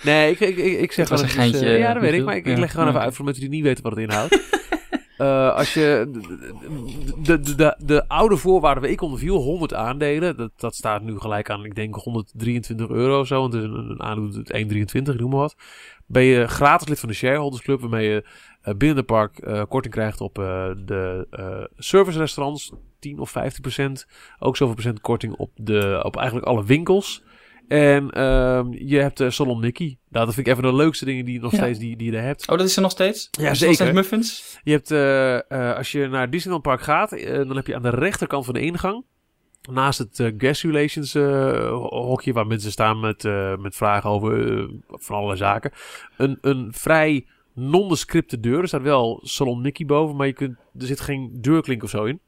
Nee, 0.04 0.32
ik, 0.32 0.40
ik, 0.40 0.58
ik, 0.58 0.80
ik 0.80 0.92
zeg 0.92 1.08
Dat 1.10 1.22
was 1.22 1.34
wel 1.36 1.44
een 1.46 1.52
geintje, 1.52 1.70
eh, 1.74 1.80
ja, 1.80 1.94
dat 1.94 2.02
weet 2.02 2.14
ik. 2.14 2.26
Maar 2.26 2.36
ik, 2.36 2.46
leg 2.46 2.72
gewoon 2.72 2.86
Ja. 2.86 2.92
even 2.92 3.04
uit 3.04 3.16
voor 3.16 3.26
mensen 3.26 3.44
die 3.44 3.52
niet 3.54 3.64
weten 3.64 3.84
wat 3.84 3.92
het 3.96 4.02
inhoudt. 4.02 4.40
Eh, 5.22 5.54
als 5.56 5.74
je 5.74 6.10
de, 7.24 7.40
de, 7.40 7.56
de, 7.56 7.76
de 7.86 8.08
oude 8.08 8.38
voorwaarden 8.38 8.84
waar 8.84 8.92
ik 8.92 9.02
onder 9.02 9.20
viel, 9.20 9.36
100 9.36 9.74
aandelen, 9.74 10.38
dat, 10.38 10.52
dat 10.56 10.76
staat 10.76 11.02
nu 11.02 11.20
gelijk 11.20 11.50
aan, 11.50 11.66
ik 11.66 11.76
denk 11.76 11.96
123 11.96 12.90
euro 12.90 13.24
zo, 13.24 13.40
want 13.40 13.54
het 13.54 13.64
is 13.64 13.70
een, 13.70 13.90
een 13.90 14.02
aandeel 14.02 14.32
doet 14.32 15.14
1,23, 15.14 15.16
noem 15.16 15.30
maar 15.30 15.40
wat. 15.40 15.56
Ben 16.06 16.24
je 16.24 16.48
gratis 16.48 16.88
lid 16.88 17.00
van 17.00 17.10
de 17.10 17.16
Shareholders 17.16 17.64
Club, 17.64 17.80
waarmee 17.80 18.10
je 18.10 18.26
eh, 18.62 18.74
binnen 18.76 18.98
de 18.98 19.04
park 19.04 19.40
eh, 19.40 19.64
korting 19.70 19.94
krijgt 19.94 20.22
op 20.22 20.36
de 20.36 21.28
service 21.78 22.20
restaurants, 22.20 22.72
10 23.00 23.20
of 23.20 23.30
15 23.30 23.62
procent. 23.62 24.08
Ook 24.40 24.58
zoveel 24.58 24.76
procent 24.76 25.02
korting 25.02 25.34
op, 25.34 25.52
de, 25.56 26.02
op 26.04 26.16
eigenlijk 26.16 26.48
alle 26.48 26.66
winkels. 26.66 27.24
En 27.72 28.10
ehm, 28.10 28.72
je 28.72 28.98
hebt 28.98 29.20
eh, 29.20 29.30
Salon 29.30 29.60
Nicky. 29.60 29.98
Nou, 30.10 30.26
dat 30.26 30.34
vind 30.34 30.48
ik 30.48 30.54
even 30.54 30.70
de 30.70 30.76
leukste 30.76 31.06
dingen 31.06 31.26
die, 31.26 31.40
nog 31.40 31.52
Ja. 31.52 31.58
steeds 31.58 31.80
die, 31.80 31.98
die 31.98 32.12
je 32.12 32.18
er 32.18 32.24
hebt. 32.24 32.50
Oh, 32.50 32.58
dat 32.58 32.68
is 32.68 32.76
er 32.76 32.82
nog 32.82 32.92
steeds? 32.92 33.28
Ja, 33.32 33.38
Is 33.38 33.44
er 33.44 33.48
nog 33.48 33.56
steeds 33.56 33.78
zeker. 33.78 33.94
muffins? 33.94 34.60
Je 34.64 34.72
hebt, 34.72 34.92
eh, 34.92 35.36
eh, 35.52 35.78
als 35.78 35.92
je 35.92 36.08
naar 36.08 36.30
Disneyland 36.30 36.64
Park 36.64 36.82
gaat, 36.82 37.10
dan 37.28 37.56
heb 37.56 37.68
je 37.68 37.76
aan 37.76 37.82
de 37.82 37.90
rechterkant 37.90 38.46
van 38.46 38.54
de 38.54 38.62
ingang, 38.62 39.04
naast 39.72 40.00
het 40.00 40.34
Guest 40.38 40.64
Relations 40.64 41.14
hokje, 41.90 42.34
waar 42.34 42.48
mensen 42.48 42.72
staan 42.72 43.00
met, 43.00 43.24
met 43.60 43.76
vragen 43.76 44.10
over 44.10 44.70
van 44.88 45.16
allerlei 45.16 45.38
zaken, 45.40 45.72
een, 46.18 46.38
een 46.42 46.68
vrij 46.74 47.26
nondescripte 47.54 48.40
deur. 48.40 48.60
Er 48.62 48.68
staat 48.68 48.82
wel 48.82 49.20
Salon 49.24 49.62
Nicky 49.62 49.86
boven, 49.86 50.16
maar 50.16 50.28
je 50.28 50.34
kunt, 50.34 50.58
er 50.80 50.86
zit 50.86 51.00
geen 51.00 51.38
deurklink 51.42 51.84
of 51.84 51.90
zo 51.90 52.04
in. 52.04 52.20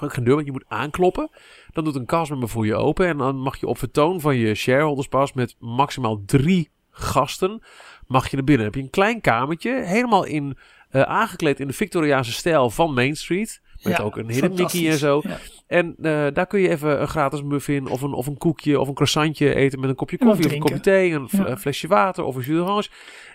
Want 0.00 0.46
je 0.46 0.52
moet 0.52 0.64
aankloppen. 0.68 1.30
Dan 1.72 1.84
doet 1.84 1.94
een 1.94 2.06
castmember 2.06 2.48
voor 2.48 2.66
je 2.66 2.74
open. 2.74 3.06
En 3.06 3.18
dan 3.18 3.36
mag 3.36 3.56
je 3.56 3.66
op 3.66 3.78
vertoon 3.78 4.20
van 4.20 4.36
je 4.36 4.54
shareholderspas 4.54 5.32
met 5.32 5.56
maximaal 5.58 6.22
drie 6.26 6.70
gasten 6.90 7.62
mag 8.06 8.30
je 8.30 8.36
naar 8.36 8.44
binnen. 8.44 8.64
Dan 8.64 8.72
heb 8.72 8.74
je 8.74 8.80
een 8.80 9.02
klein 9.02 9.20
kamertje, 9.20 9.82
helemaal 9.84 10.24
in, 10.24 10.56
eh, 10.90 11.02
aangekleed 11.02 11.60
in 11.60 11.66
de 11.66 11.72
Victoriaanse 11.72 12.32
stijl 12.32 12.70
van 12.70 12.94
Main 12.94 13.16
Street. 13.16 13.60
Met 13.82 13.96
Ja, 13.96 14.02
ook 14.04 14.16
een 14.16 14.30
hidden 14.30 14.54
Mickey 14.54 14.90
en 14.90 14.98
zo. 14.98 15.20
Ja. 15.24 15.38
En 15.66 15.94
eh, 16.02 16.26
daar 16.32 16.46
kun 16.46 16.60
je 16.60 16.68
even 16.68 17.00
een 17.00 17.08
gratis 17.08 17.42
muffin 17.42 17.88
of 17.88 18.02
een, 18.02 18.12
of 18.12 18.26
een 18.26 18.38
koekje 18.38 18.80
of 18.80 18.88
een 18.88 18.94
croissantje 18.94 19.54
eten 19.54 19.80
met 19.80 19.90
een 19.90 19.96
kopje 19.96 20.18
koffie 20.18 20.46
of 20.46 20.52
een 20.52 20.58
kopje 20.58 20.80
thee, 20.80 21.12
een 21.12 21.28
f- 21.28 21.32
Ja. 21.32 21.46
een 21.48 21.58
flesje 21.58 21.88
water 21.88 22.24
of 22.24 22.34
een 22.34 22.42
jus 22.42 22.56
d'orange. 22.56 22.88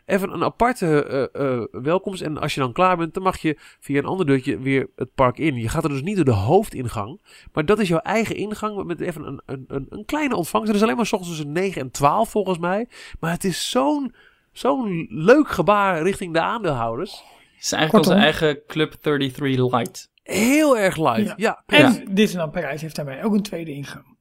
Even 0.06 0.34
een 0.34 0.44
aparte 0.44 1.04
eh, 1.34 1.54
eh, 1.54 1.64
welkomst. 1.72 2.22
En 2.22 2.38
als 2.38 2.54
je 2.54 2.60
dan 2.60 2.74
klaar 2.74 2.98
bent, 2.98 3.14
dan 3.14 3.24
mag 3.24 3.38
je 3.38 3.58
via 3.80 3.98
een 4.00 4.06
ander 4.06 4.26
deurtje 4.26 4.60
weer 4.60 4.90
het 4.96 5.14
park 5.16 5.38
in. 5.38 5.56
Je 5.56 5.70
gaat 5.70 5.84
er 5.84 5.90
dus 5.90 6.02
niet 6.02 6.16
door 6.16 6.26
de 6.26 6.32
hoofdingang. 6.32 7.22
Maar 7.54 7.66
dat 7.66 7.80
is 7.80 7.88
jouw 7.88 8.00
eigen 8.00 8.36
ingang 8.36 8.84
met 8.84 9.00
even 9.02 9.24
een, 9.28 9.42
een, 9.46 9.66
een, 9.68 9.86
een 9.90 10.06
kleine 10.06 10.36
ontvangst. 10.36 10.68
Het 10.68 10.78
is 10.78 10.84
alleen 10.84 10.96
maar 10.96 11.06
's 11.06 11.14
ochtends 11.14 11.36
tussen 11.36 11.54
9 11.54 11.82
en 11.82 11.92
12 11.92 12.30
volgens 12.30 12.58
mij. 12.58 12.88
Maar 13.20 13.32
het 13.32 13.44
is 13.44 13.70
zo'n 13.70 14.14
zo'n 14.52 15.06
leuk 15.10 15.50
gebaar 15.50 16.02
richting 16.02 16.34
de 16.34 16.42
aandeelhouders. 16.42 17.12
Het 17.12 17.64
is 17.64 17.72
eigenlijk 17.72 17.92
Kortom. 18.06 18.12
onze 18.14 18.40
eigen 18.40 18.62
Club 18.68 18.92
33 19.02 19.72
Light. 19.72 20.10
Heel 20.34 20.78
erg 20.78 20.98
light. 20.98 21.34
Ja, 21.38 21.64
En 21.66 21.80
Ja. 21.94 22.02
Disneyland 22.10 22.52
Parijs 22.52 22.82
heeft 22.82 22.96
daarmee 22.96 23.24
ook 23.24 23.34
een 23.34 23.42
tweede 23.44 23.72
ingang. 23.72 24.14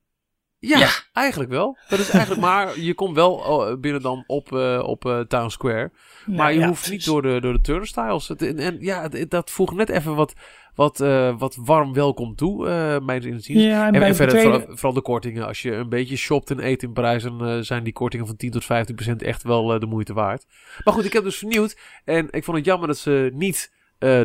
Ja, 0.59 0.79
Ja. 0.79 0.89
eigenlijk 1.13 1.51
wel. 1.51 1.79
Dat 1.89 1.99
is 1.99 2.11
eigenlijk, 2.11 2.41
maar 2.49 2.81
je 2.81 2.95
komt 2.95 3.15
wel 3.15 3.33
oh, 3.35 3.81
binnen 3.81 4.03
dan 4.03 4.25
op, 4.27 4.53
eh, 4.53 4.83
op 4.87 5.05
eh, 5.07 5.21
Town 5.21 5.49
Square. 5.49 5.91
Maar 6.27 6.37
Nou 6.37 6.53
je 6.53 6.59
ja, 6.59 6.67
hoeft 6.67 6.91
niet 6.91 7.05
door 7.05 7.23
de, 7.23 7.41
door 7.41 7.53
de 7.53 7.61
turnstiles. 7.61 8.29
Het, 8.29 8.43
en, 8.43 8.59
en 8.59 8.77
ja, 8.81 9.03
het- 9.11 9.31
dat 9.31 9.51
voegt 9.51 9.75
net 9.75 9.89
even 9.89 10.15
wat, 10.15 10.35
wat, 10.75 11.01
eh, 11.01 11.39
wat 11.39 11.57
warm 11.61 11.93
welkom 11.93 12.35
toe, 12.35 12.69
eh 12.69 12.99
mijn 13.01 13.23
inziens. 13.23 13.63
Ja, 13.63 13.87
en 13.87 13.95
En, 13.95 14.03
en 14.03 14.09
de 14.09 14.15
verder, 14.15 14.35
tweede... 14.35 14.51
vooral, 14.59 14.75
vooral 14.77 14.93
de 14.95 15.03
kortingen. 15.03 15.47
Als 15.47 15.63
je 15.63 15.73
een 15.75 15.89
beetje 15.89 16.17
shopt 16.17 16.51
en 16.51 16.67
eet 16.67 16.83
in 16.83 16.93
Parijs, 16.93 17.23
dan 17.23 17.65
zijn 17.65 17.85
die 17.85 17.93
kortingen 17.93 18.27
van 18.27 18.37
10 18.37 18.51
tot 18.51 18.65
15 18.65 18.95
procent 18.95 19.23
echt 19.23 19.43
wel 19.43 19.67
de 19.79 19.87
moeite 19.87 20.13
waard. 20.13 20.47
Maar 20.85 20.95
goed, 20.95 21.05
ik 21.05 21.13
heb 21.13 21.25
dus 21.25 21.39
vernieuwd. 21.39 21.79
En 22.05 22.29
ik 22.31 22.45
vond 22.45 22.57
het 22.57 22.67
jammer 22.67 22.89
dat 22.89 22.99
ze 22.99 23.31
niet 23.35 23.73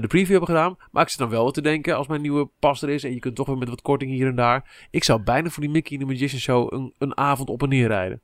de 0.01 0.07
preview 0.07 0.29
hebben 0.29 0.47
gedaan. 0.55 0.77
Maar 0.91 1.03
ik 1.03 1.09
zit 1.09 1.19
dan 1.19 1.29
wel 1.29 1.43
wat 1.43 1.53
te 1.53 1.61
denken 1.61 1.95
als 1.97 2.07
mijn 2.07 2.21
nieuwe 2.21 2.49
pas 2.59 2.81
er 2.81 2.89
is. 2.89 3.03
En 3.03 3.13
je 3.13 3.19
kunt 3.19 3.35
toch 3.35 3.47
weer 3.47 3.57
met 3.57 3.69
wat 3.69 3.81
korting 3.81 4.11
hier 4.11 4.27
en 4.27 4.35
daar. 4.35 4.87
Ik 4.91 5.03
zou 5.03 5.21
bijna 5.21 5.49
voor 5.49 5.63
die 5.63 5.71
Mickey 5.71 5.91
in 5.97 5.99
the 5.99 6.11
Magician 6.11 6.39
Show 6.39 6.73
een, 6.73 6.93
een 6.97 7.17
avond 7.17 7.49
op 7.49 7.61
en 7.63 7.69
neer 7.69 7.87
rijden. 7.87 8.21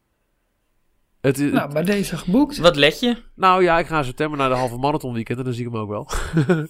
Het, 1.22 1.40
is- 1.40 1.52
Nou, 1.52 1.74
bij 1.74 1.84
deze 1.84 2.18
geboekt. 2.18 2.58
Wat 2.58 2.76
let 2.76 3.00
je? 3.00 3.18
nou 3.36 3.64
ja, 3.64 3.80
ik 3.80 3.86
ga 3.88 3.98
in 3.98 4.04
september 4.04 4.38
naar 4.38 4.50
de 4.50 4.56
halve 4.56 4.78
marathon 4.78 5.14
weekend 5.14 5.38
en 5.38 5.44
dan 5.44 5.54
zie 5.54 5.66
ik 5.66 5.72
hem 5.72 5.82
ook 5.82 5.90
wel. 5.90 6.10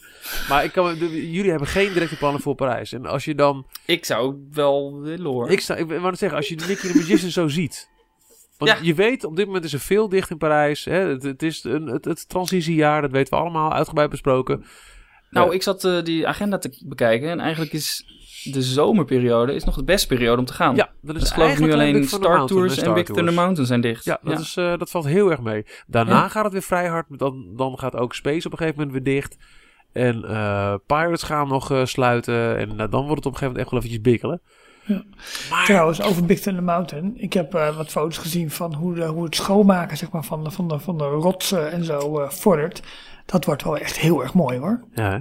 maar 0.50 0.64
ik 0.64 0.72
kan, 0.72 0.98
de- 0.98 1.32
jullie 1.32 1.50
hebben 1.50 1.68
geen 1.68 1.94
directe 1.94 2.18
plannen 2.18 2.42
voor 2.42 2.56
Parijs. 2.56 2.92
En 2.94 3.06
als 3.06 3.26
je 3.26 3.36
dan... 3.36 3.66
Ik 3.86 4.06
zou 4.06 4.48
wel 4.52 5.00
willen 5.02 5.32
hoor. 5.32 5.50
Ik, 5.50 5.60
sta, 5.60 5.76
ik 5.76 5.88
wou 5.88 6.16
zeggen, 6.16 6.38
als 6.38 6.48
je 6.48 6.56
de 6.56 6.66
Mickey 6.68 6.92
the 6.92 6.98
Magician 6.98 7.32
zo 7.32 7.48
ziet... 7.48 7.90
Want 8.58 8.72
Ja. 8.72 8.78
je 8.82 8.94
weet, 8.94 9.24
op 9.24 9.36
dit 9.36 9.46
moment 9.46 9.66
is 9.66 9.74
er 9.74 9.80
veel 9.80 10.10
dicht 10.10 10.30
in 10.30 10.38
Parijs. 10.38 10.86
Hè? 10.86 10.98
Het, 11.00 11.24
het 11.24 11.44
is 11.44 11.64
een, 11.64 11.88
het, 11.88 12.06
het 12.06 12.30
transitiejaar, 12.30 13.02
dat 13.02 13.12
weten 13.12 13.34
we 13.34 13.40
allemaal, 13.40 13.74
uitgebreid 13.74 14.10
besproken. 14.10 14.66
Nou, 15.30 15.48
Eh, 15.50 15.54
ik 15.56 15.64
zat 15.64 15.84
eh, 15.84 16.04
die 16.04 16.28
agenda 16.28 16.58
te 16.58 16.82
bekijken 16.86 17.30
en 17.30 17.40
eigenlijk 17.40 17.74
is 17.74 18.06
de 18.52 18.62
zomerperiode 18.62 19.54
is 19.54 19.64
nog 19.64 19.76
de 19.76 19.84
beste 19.84 20.08
periode 20.08 20.40
om 20.40 20.46
te 20.46 20.54
gaan. 20.54 20.76
Ja, 20.76 20.90
dan 21.02 21.16
is 21.16 21.22
Dus 21.22 21.32
geloof 21.32 21.52
ik 21.52 21.60
nu 21.60 21.74
alleen 21.74 21.94
Big 22.00 22.10
Star 22.10 22.46
Tours 22.46 22.72
en 22.76 22.78
Star 22.82 22.94
Big. 22.94 23.06
Thunder 23.06 23.34
Mountain 23.34 23.66
zijn 23.68 23.82
dicht. 23.82 24.06
Ja, 24.06 24.20
dat, 24.24 24.34
Ja. 24.34 24.40
Is, 24.40 24.56
eh, 24.56 24.78
dat 24.80 24.90
valt 24.90 25.06
heel 25.06 25.32
erg 25.32 25.42
mee. 25.42 25.66
Daarna 25.88 26.12
Ja. 26.22 26.28
gaat 26.28 26.44
het 26.44 26.54
weer 26.54 26.62
vrij 26.62 26.88
hard. 26.88 27.06
Dan, 27.10 27.54
dan 27.56 27.80
gaat 27.80 27.96
ook 27.96 28.14
Space 28.14 28.46
op 28.48 28.52
een 28.52 28.58
gegeven 28.58 28.78
moment 28.80 29.04
weer 29.04 29.14
dicht. 29.16 29.38
En 29.92 30.22
Pirates 30.86 31.24
gaan 31.24 31.48
nog 31.48 31.82
sluiten. 31.84 32.58
En 32.58 32.78
dan 32.78 33.06
wordt 33.06 33.10
het 33.10 33.10
op 33.10 33.16
een 33.16 33.22
gegeven 33.24 33.42
moment 33.46 33.58
echt 33.58 33.70
wel 33.70 33.80
eventjes 33.80 34.02
bikkelen. 34.02 34.42
Ja. 34.86 35.04
Maar 35.50 35.66
Trouwens, 35.66 36.02
over 36.02 36.26
Big 36.26 36.40
Thunder 36.40 36.64
Mountain. 36.64 37.14
Ik 37.18 37.34
heb 37.34 37.54
eh, 37.54 37.78
wat 37.78 37.88
foto's 37.90 38.18
gezien 38.18 38.52
van 38.52 38.74
hoe, 38.74 38.94
de, 38.94 39.06
hoe 39.06 39.24
het 39.24 39.36
schoonmaken 39.36 39.98
zeg 39.98 40.12
maar, 40.12 40.24
van, 40.24 40.44
de, 40.44 40.52
van, 40.52 40.68
de, 40.68 40.80
van 40.80 40.98
de 40.98 41.04
rotsen 41.04 41.72
en 41.72 41.84
zo 41.84 42.20
eh, 42.20 42.30
vordert. 42.30 42.82
Dat 43.26 43.46
wordt 43.46 43.64
wel 43.64 43.78
echt 43.78 43.98
heel 44.00 44.22
erg 44.24 44.34
mooi 44.34 44.58
hoor. 44.58 44.84
ja, 44.94 45.12
hè? 45.12 45.20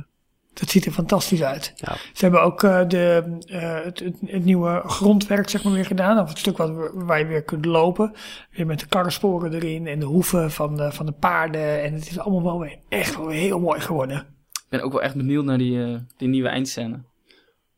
Dat 0.61 0.71
ziet 0.71 0.85
er 0.87 0.93
fantastisch 0.93 1.43
uit. 1.43 1.73
Ja. 1.77 1.93
Ze 2.13 2.25
hebben 2.25 2.43
ook 2.43 2.63
eh, 2.63 2.89
de, 2.89 3.37
eh, 3.47 3.85
het, 3.85 3.99
het, 3.99 4.17
het 4.27 4.45
nieuwe 4.45 4.83
grondwerk 4.87 5.49
zeg 5.49 5.65
maar, 5.65 5.73
weer 5.73 5.85
gedaan. 5.87 6.19
Of 6.19 6.29
het 6.29 6.39
stuk 6.39 6.57
wat, 6.57 6.69
we- 6.71 6.91
waar 6.95 7.19
je 7.19 7.27
weer 7.27 7.43
kunt 7.43 7.65
lopen. 7.65 8.13
Weer 8.51 8.67
met 8.67 8.81
de 8.81 8.87
karrensporen 8.87 9.53
erin 9.53 9.87
en 9.87 9.99
de 9.99 10.07
hoeven 10.07 10.51
van 10.51 10.77
de, 10.77 10.93
van 10.93 11.07
de 11.07 11.13
paarden. 11.13 11.83
En 11.83 11.93
het 11.95 12.11
is 12.11 12.19
allemaal 12.19 12.43
wel 12.43 12.59
weer 12.61 12.79
echt 12.89 13.17
wel 13.17 13.27
weer 13.27 13.39
heel 13.41 13.61
mooi 13.61 13.81
geworden. 13.81 14.17
Ik 14.53 14.67
ben 14.69 14.83
ook 14.83 14.93
wel 14.93 15.03
echt 15.03 15.15
benieuwd 15.15 15.45
naar 15.45 15.59
die, 15.59 15.85
eh, 15.85 15.95
die 16.17 16.29
nieuwe 16.29 16.49
eindscène. 16.49 17.03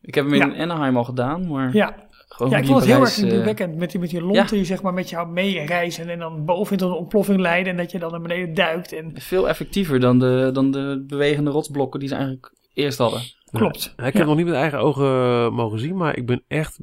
Ik 0.07 0.15
heb 0.15 0.23
hem 0.25 0.33
in 0.33 0.51
Ja. 0.55 0.61
Anaheim 0.63 0.97
al 0.97 1.03
gedaan, 1.03 1.47
maar 1.47 1.73
Ja, 1.75 1.95
gewoon 2.27 2.51
ja 2.51 2.57
ik 2.57 2.65
vond 2.65 2.77
het 2.79 2.87
heel 2.87 2.97
Parijs, 2.97 3.15
erg 3.17 3.25
eh, 3.25 3.29
indrukwekkend 3.29 3.75
met 3.77 3.91
die, 3.91 3.99
met 3.99 4.09
die 4.09 4.21
lonten 4.21 4.55
die 4.55 4.65
zeg 4.65 4.81
maar 4.81 4.93
met 4.93 5.09
jou 5.09 5.27
meereizen. 5.29 6.09
En 6.09 6.19
dan 6.19 6.45
boven 6.45 6.77
tot 6.77 6.89
een 6.91 6.95
ontploffing 6.97 7.39
leiden. 7.39 7.71
En 7.71 7.77
dat 7.77 7.91
je 7.91 7.99
dan 7.99 8.11
naar 8.11 8.21
beneden 8.21 8.53
duikt. 8.53 8.91
En 8.93 9.11
veel 9.15 9.49
effectiever 9.49 9.99
dan 9.99 10.19
de, 10.19 10.49
dan 10.53 10.71
de 10.71 11.03
bewegende 11.07 11.51
rotsblokken 11.51 11.99
die 11.99 12.09
ze 12.09 12.15
eigenlijk 12.15 12.53
eerst 12.73 12.97
hadden. 12.97 13.21
klopt. 13.51 13.83
Ja, 13.83 13.89
ik 13.91 14.03
heb 14.03 14.13
Ja. 14.13 14.19
het 14.19 14.27
nog 14.27 14.37
niet 14.37 14.45
met 14.45 14.55
eigen 14.55 14.79
ogen 14.79 15.05
eh, 15.05 15.49
mogen 15.49 15.79
zien. 15.79 15.95
Maar 15.97 16.17
ik 16.17 16.25
ben 16.25 16.43
echt 16.47 16.79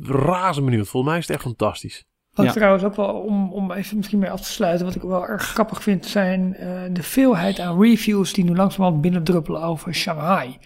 razend 0.00 0.64
benieuwd. 0.64 0.88
Volgens 0.88 1.12
mij 1.12 1.20
is 1.20 1.26
het 1.26 1.36
echt 1.36 1.44
fantastisch. 1.44 2.04
Wat 2.32 2.46
Ja. 2.46 2.52
trouwens 2.52 2.84
ook 2.84 2.96
wel, 2.96 3.06
om, 3.08 3.52
om 3.52 3.72
even 3.72 3.96
misschien 3.96 4.18
mee 4.18 4.30
af 4.30 4.40
te 4.40 4.50
sluiten, 4.52 4.86
wat 4.86 4.94
ik 4.94 5.02
wel 5.02 5.26
erg 5.26 5.42
grappig 5.42 5.82
vind, 5.82 6.06
zijn 6.06 6.54
eh, 6.54 6.82
de 6.92 7.02
veelheid 7.02 7.58
aan 7.60 7.80
reviews 7.82 8.32
die 8.32 8.44
nu 8.44 8.54
langzamerhand 8.56 9.00
binnendruppelen 9.02 9.62
over 9.62 9.94
Shanghai. 9.94 10.58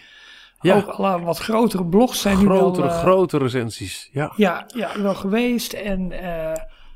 Ja. 0.61 0.77
Ook 0.77 0.87
alle 0.87 1.21
wat 1.21 1.39
grotere 1.39 1.85
blogs 1.87 2.21
zijn 2.21 2.39
nu 2.39 2.45
Grotere, 2.45 2.87
wel, 2.87 2.95
eh, 2.97 3.03
grote 3.03 3.39
recensies. 3.39 4.09
Ja. 4.13 4.33
ja, 4.37 4.65
ja, 4.75 5.01
wel 5.03 5.15
geweest 5.15 5.73
en 5.73 6.13
eh, 6.23 6.53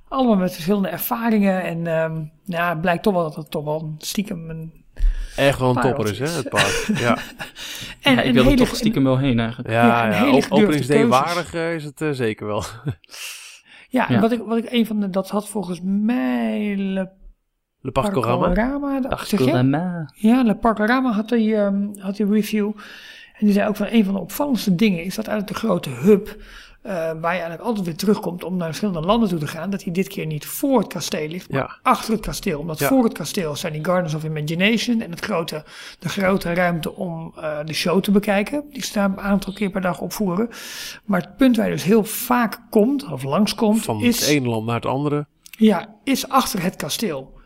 allemaal 0.08 0.36
met 0.36 0.52
verschillende 0.52 0.88
ervaringen. 0.88 1.62
En 1.62 1.86
ehm 1.86 2.22
ja, 2.44 2.68
het 2.68 2.80
blijkt 2.80 3.02
toch 3.02 3.14
wel 3.14 3.22
dat 3.22 3.34
het 3.36 3.50
toch 3.50 3.64
wel 3.64 3.94
stiekem 3.98 4.50
een... 4.50 4.78
Echt 5.36 5.58
wel 5.58 5.68
een 5.76 5.82
topper 5.82 6.10
is, 6.10 6.18
hè, 6.18 6.28
het 6.28 6.48
park. 6.48 6.86
Ja, 6.98 7.16
En 8.02 8.14
ja, 8.14 8.20
ik 8.22 8.32
wilde 8.32 8.48
hele- 8.50 8.64
toch 8.64 8.76
stiekem 8.76 9.04
wel 9.04 9.18
heen 9.18 9.38
eigenlijk. 9.38 9.68
ja, 9.70 9.86
Ja, 9.86 10.22
een 10.26 10.34
ja, 10.34 10.42
openingsday 10.48 11.06
waardig 11.06 11.54
eh, 11.54 11.74
is 11.74 11.84
het 11.84 12.00
eh, 12.00 12.10
zeker 12.10 12.46
wel. 12.46 12.62
Ja, 13.88 14.08
en 14.08 14.14
Ja. 14.14 14.20
wat 14.20 14.32
ik, 14.32 14.42
wat 14.46 14.56
ik 14.58 14.66
een 14.72 14.86
van 14.86 15.00
de, 15.00 15.10
dat 15.10 15.30
had 15.30 15.48
volgens 15.48 15.80
mij 15.84 16.74
Le 16.76 17.10
Le 17.80 17.90
Parcorama. 17.90 18.46
Parcorama, 18.46 19.00
dat- 19.00 19.18
zeg 19.18 19.28
je? 19.30 19.36
Achterama. 19.44 20.10
Ja, 20.14 20.42
Le 20.42 20.54
Parcorama 20.56 21.12
had 21.12 21.28
die, 21.28 21.54
ehm, 21.56 21.86
had 21.98 22.16
die 22.16 22.26
review. 22.26 22.70
En 23.40 23.46
die 23.46 23.54
zei 23.54 23.68
ook 23.68 23.76
van 23.76 23.86
een 23.90 24.04
van 24.04 24.14
de 24.14 24.20
opvallendste 24.20 24.74
dingen 24.74 25.04
is 25.04 25.14
dat 25.14 25.26
eigenlijk 25.26 25.60
de 25.60 25.66
grote 25.66 25.90
hub, 25.90 26.36
eh, 26.82 26.92
waar 26.94 27.14
je 27.20 27.26
eigenlijk 27.26 27.60
altijd 27.62 27.86
weer 27.86 27.96
terugkomt 27.96 28.44
om 28.44 28.56
naar 28.56 28.66
verschillende 28.66 29.00
landen 29.00 29.28
toe 29.28 29.38
te 29.38 29.46
gaan, 29.46 29.70
dat 29.70 29.80
die 29.80 29.92
dit 29.92 30.08
keer 30.08 30.26
niet 30.26 30.46
voor 30.46 30.78
het 30.78 30.86
kasteel 30.88 31.28
ligt, 31.28 31.50
maar 31.50 31.60
Ja. 31.60 31.78
achter 31.82 32.12
het 32.12 32.20
kasteel. 32.22 32.58
Omdat 32.58 32.78
Ja. 32.78 32.88
voor 32.88 33.04
het 33.04 33.12
kasteel 33.12 33.56
zijn 33.56 33.72
die 33.72 33.84
Gardens 33.84 34.14
of 34.14 34.24
Imagination 34.24 35.00
en 35.00 35.10
het 35.10 35.20
grote, 35.20 35.64
de 35.98 36.08
grote 36.08 36.52
ruimte 36.54 36.94
om 36.94 37.32
eh, 37.36 37.58
de 37.64 37.72
show 37.72 38.02
te 38.02 38.10
bekijken. 38.10 38.64
Die 38.72 38.82
staan 38.84 39.10
een 39.12 39.20
aantal 39.20 39.52
keer 39.52 39.70
per 39.70 39.80
dag 39.80 40.00
opvoeren. 40.00 40.48
Maar 41.04 41.20
het 41.20 41.36
punt 41.36 41.56
waar 41.56 41.66
je 41.66 41.72
dus 41.72 41.82
heel 41.84 42.04
vaak 42.04 42.60
komt, 42.70 43.10
of 43.12 43.22
langskomt, 43.22 43.82
Van 43.82 44.00
is, 44.00 44.20
het 44.20 44.28
ene 44.28 44.48
land 44.48 44.66
naar 44.66 44.74
het 44.74 44.86
andere. 44.86 45.26
ja, 45.50 45.94
is 46.04 46.28
achter 46.28 46.62
het 46.62 46.76
kasteel. 46.76 47.38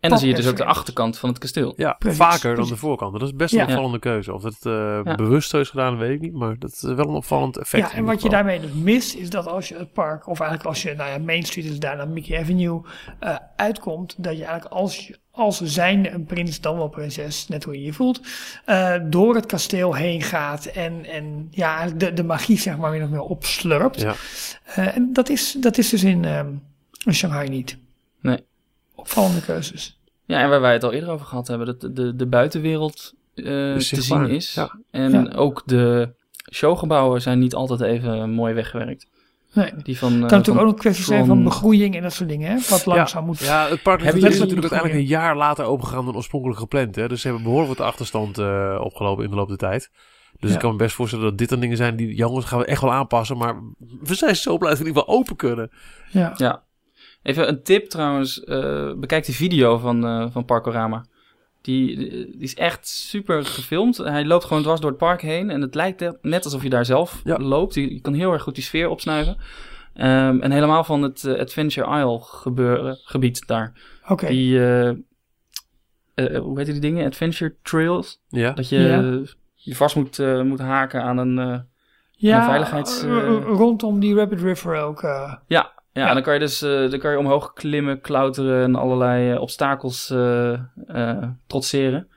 En 0.00 0.10
dan 0.10 0.18
zie 0.18 0.28
je 0.28 0.34
dus 0.34 0.46
ook 0.46 0.56
de 0.56 0.64
achterkant 0.64 1.18
van 1.18 1.28
het 1.28 1.38
kasteel. 1.38 1.72
Ja, 1.76 1.92
Precies, 1.92 2.18
vaker 2.18 2.54
dan 2.56 2.68
de 2.68 2.76
voorkant. 2.76 3.12
Dat 3.12 3.22
is 3.22 3.34
best 3.34 3.52
een 3.52 3.58
Ja. 3.58 3.64
opvallende 3.64 3.98
keuze. 3.98 4.34
Of 4.34 4.42
dat 4.42 4.56
eh, 4.62 5.00
Ja. 5.04 5.14
bewust 5.14 5.50
zo 5.50 5.60
is 5.60 5.68
gedaan, 5.70 5.96
weet 5.98 6.10
ik 6.10 6.20
niet. 6.20 6.32
Maar 6.32 6.58
dat 6.58 6.70
is 6.72 6.80
wel 6.82 6.98
een 6.98 7.14
opvallend 7.14 7.56
effect. 7.56 7.90
Ja, 7.90 7.96
en 7.96 8.04
wat 8.04 8.22
je 8.22 8.28
daarmee 8.28 8.60
dus 8.60 8.72
mist, 8.72 9.14
is 9.14 9.30
dat 9.30 9.46
als 9.46 9.68
je 9.68 9.76
het 9.76 9.92
park, 9.92 10.26
of 10.28 10.40
eigenlijk 10.40 10.68
als 10.68 10.82
je, 10.82 10.94
nou 10.94 11.10
ja, 11.10 11.18
Main 11.18 11.42
Street 11.42 11.64
is 11.64 11.78
daar 11.78 11.96
naar 11.96 12.08
Mickey 12.08 12.40
Avenue, 12.40 12.80
eh, 13.18 13.36
uitkomt, 13.56 14.14
dat 14.18 14.36
je 14.36 14.44
eigenlijk 14.44 14.74
als, 14.74 15.06
je, 15.06 15.18
als 15.30 15.60
zijnde 15.60 16.10
een 16.10 16.24
prins, 16.24 16.60
dan 16.60 16.76
wel 16.76 16.88
prinses, 16.88 17.48
net 17.48 17.64
hoe 17.64 17.74
je 17.74 17.82
je 17.84 17.92
voelt, 17.92 18.20
eh, 18.64 18.94
door 19.04 19.34
het 19.34 19.46
kasteel 19.46 19.94
heen 19.94 20.22
gaat 20.22 20.64
en, 20.66 21.04
en 21.04 21.48
ja, 21.50 21.86
de, 21.86 22.12
de 22.12 22.24
magie 22.24 22.58
zeg 22.58 22.76
maar 22.76 22.90
weer 22.90 23.00
nog 23.00 23.10
meer 23.10 23.20
opslurpt. 23.20 24.00
Ja. 24.00 24.14
Eh, 24.64 24.96
en 24.96 25.12
dat 25.12 25.28
is, 25.28 25.56
dat 25.60 25.78
is 25.78 25.88
dus 25.88 26.04
in, 26.04 26.24
ehm, 26.24 26.48
in 27.04 27.14
Shanghai 27.14 27.48
niet. 27.48 27.78
Nee. 28.20 28.46
Opvallende 28.94 29.40
keuzes. 29.40 29.97
Ja, 30.28 30.40
en 30.40 30.48
waar 30.48 30.60
wij 30.60 30.72
het 30.72 30.84
al 30.84 30.92
eerder 30.92 31.10
over 31.10 31.26
gehad 31.26 31.48
hebben, 31.48 31.66
dat 31.66 31.80
de, 31.80 31.92
de, 31.92 32.16
de 32.16 32.26
buitenwereld 32.26 33.14
eh, 33.34 33.44
te 33.44 33.80
zien 34.02 34.28
is. 34.28 34.54
ja. 34.54 34.78
En 34.90 35.12
Ja. 35.12 35.32
ook 35.36 35.62
de 35.66 36.14
showgebouwen 36.52 37.22
zijn 37.22 37.38
niet 37.38 37.54
altijd 37.54 37.80
even 37.80 38.30
mooi 38.30 38.54
weggewerkt. 38.54 39.06
Nee. 39.52 39.72
Die 39.82 39.98
van, 39.98 40.12
Het 40.12 40.22
eh, 40.22 40.28
kan 40.28 40.38
natuurlijk 40.38 40.46
van 40.46 40.58
ook 40.58 40.70
nog 40.72 40.80
kwesties 40.80 41.06
zijn 41.06 41.26
van 41.26 41.44
begroeiing 41.44 41.96
en 41.96 42.02
dat 42.02 42.12
soort 42.12 42.28
dingen, 42.28 42.50
hè? 42.50 42.58
Wat 42.68 42.86
langzaam 42.86 43.24
moet. 43.24 43.38
Ja, 43.38 43.68
het 43.68 43.82
park 43.82 44.00
is 44.02 44.12
natuurlijk, 44.14 44.50
uiteindelijk 44.60 44.94
een 45.00 45.06
jaar 45.06 45.36
later 45.36 45.64
opengegaan 45.64 46.04
dan 46.04 46.16
oorspronkelijk 46.16 46.58
gepland. 46.60 46.96
Hè? 46.96 47.08
Dus 47.08 47.20
ze 47.20 47.26
hebben 47.26 47.44
behoorlijk 47.44 47.78
wat 47.78 47.86
achterstand 47.86 48.38
eh, 48.38 48.80
opgelopen 48.82 49.24
in 49.24 49.30
de 49.30 49.36
loop 49.36 49.48
der 49.48 49.56
tijd. 49.56 49.90
Dus 50.40 50.48
Ja. 50.48 50.54
ik 50.56 50.60
kan 50.62 50.70
me 50.70 50.76
best 50.76 50.94
voorstellen 50.94 51.24
dat 51.24 51.38
dit 51.38 51.48
dan 51.48 51.60
dingen 51.60 51.76
zijn 51.76 51.96
die, 51.96 52.14
jongens, 52.14 52.44
gaan 52.44 52.58
we 52.58 52.64
echt 52.64 52.80
wel 52.80 52.92
aanpassen. 52.92 53.36
Maar 53.36 53.60
we 54.00 54.14
zijn 54.14 54.36
zo 54.36 54.58
blij 54.58 54.70
dat 54.70 54.78
we 54.78 54.84
in 54.84 54.90
ieder 54.90 55.02
geval 55.02 55.18
open 55.18 55.36
kunnen. 55.36 55.70
Ja. 56.10 56.32
Ja. 56.36 56.62
Even 57.28 57.48
een 57.48 57.62
tip 57.62 57.88
trouwens. 57.88 58.44
eh, 58.44 58.92
bekijk 58.96 59.24
de 59.26 59.32
video 59.32 59.78
van, 59.78 60.06
eh 60.06 60.26
van 60.30 60.44
Parkorama. 60.44 61.04
Die, 61.62 61.96
die 61.96 62.36
is 62.38 62.54
echt 62.54 62.88
super 62.88 63.44
gefilmd. 63.44 63.96
Hij 63.96 64.24
loopt 64.24 64.44
gewoon 64.44 64.62
dwars 64.62 64.80
door 64.80 64.90
het 64.90 64.98
park 64.98 65.20
heen. 65.22 65.50
En 65.50 65.60
het 65.60 65.74
lijkt 65.74 66.04
net 66.22 66.44
alsof 66.44 66.62
je 66.62 66.68
daar 66.70 66.84
zelf 66.84 67.20
Ja. 67.24 67.36
loopt. 67.38 67.74
Je, 67.74 67.94
je 67.94 68.00
kan 68.00 68.12
heel 68.14 68.32
erg 68.32 68.42
goed 68.42 68.54
die 68.54 68.64
sfeer 68.64 68.88
opsnuiven. 68.88 69.36
Ehm, 69.94 70.40
en 70.40 70.50
helemaal 70.50 70.84
van 70.84 71.02
het 71.02 71.24
eh, 71.24 71.40
Adventure 71.40 71.98
Isle 71.98 72.18
gebeuren, 72.20 72.98
gebied 73.04 73.46
daar. 73.46 73.72
Oké. 74.08 74.26
Die, 74.26 74.58
hoe 76.40 76.52
heet 76.58 76.66
die 76.66 76.78
dingen? 76.80 77.06
Adventure 77.06 77.54
Trails. 77.62 78.20
Ja, 78.28 78.50
Dat 78.52 78.68
je 78.68 78.78
Ja. 78.78 79.20
je 79.54 79.74
vast 79.76 79.96
moet, 79.96 80.18
eh, 80.18 80.42
moet 80.42 80.58
haken 80.60 81.02
aan 81.02 81.18
een... 81.18 81.38
eh, 81.38 81.58
Ja, 82.20 82.44
veiligheids, 82.44 83.02
eh, 83.02 83.16
eh, 83.26 83.42
rondom 83.44 84.00
die 84.00 84.14
Rapid 84.14 84.40
River 84.40 84.76
ook. 84.76 85.02
eh, 85.02 85.32
Ja, 85.98 86.14
dan 86.14 86.22
kan 86.22 86.34
je 86.34 86.40
dus 86.40 86.62
eh, 86.62 86.90
dan 86.90 86.98
kan 86.98 87.10
je 87.10 87.18
omhoog 87.18 87.52
klimmen, 87.52 88.00
klauteren 88.00 88.62
en 88.62 88.74
allerlei 88.74 89.32
eh, 89.32 89.40
obstakels 89.40 90.10
eh, 90.10 90.52
eh, 90.86 91.22
trotseren. 91.46 92.08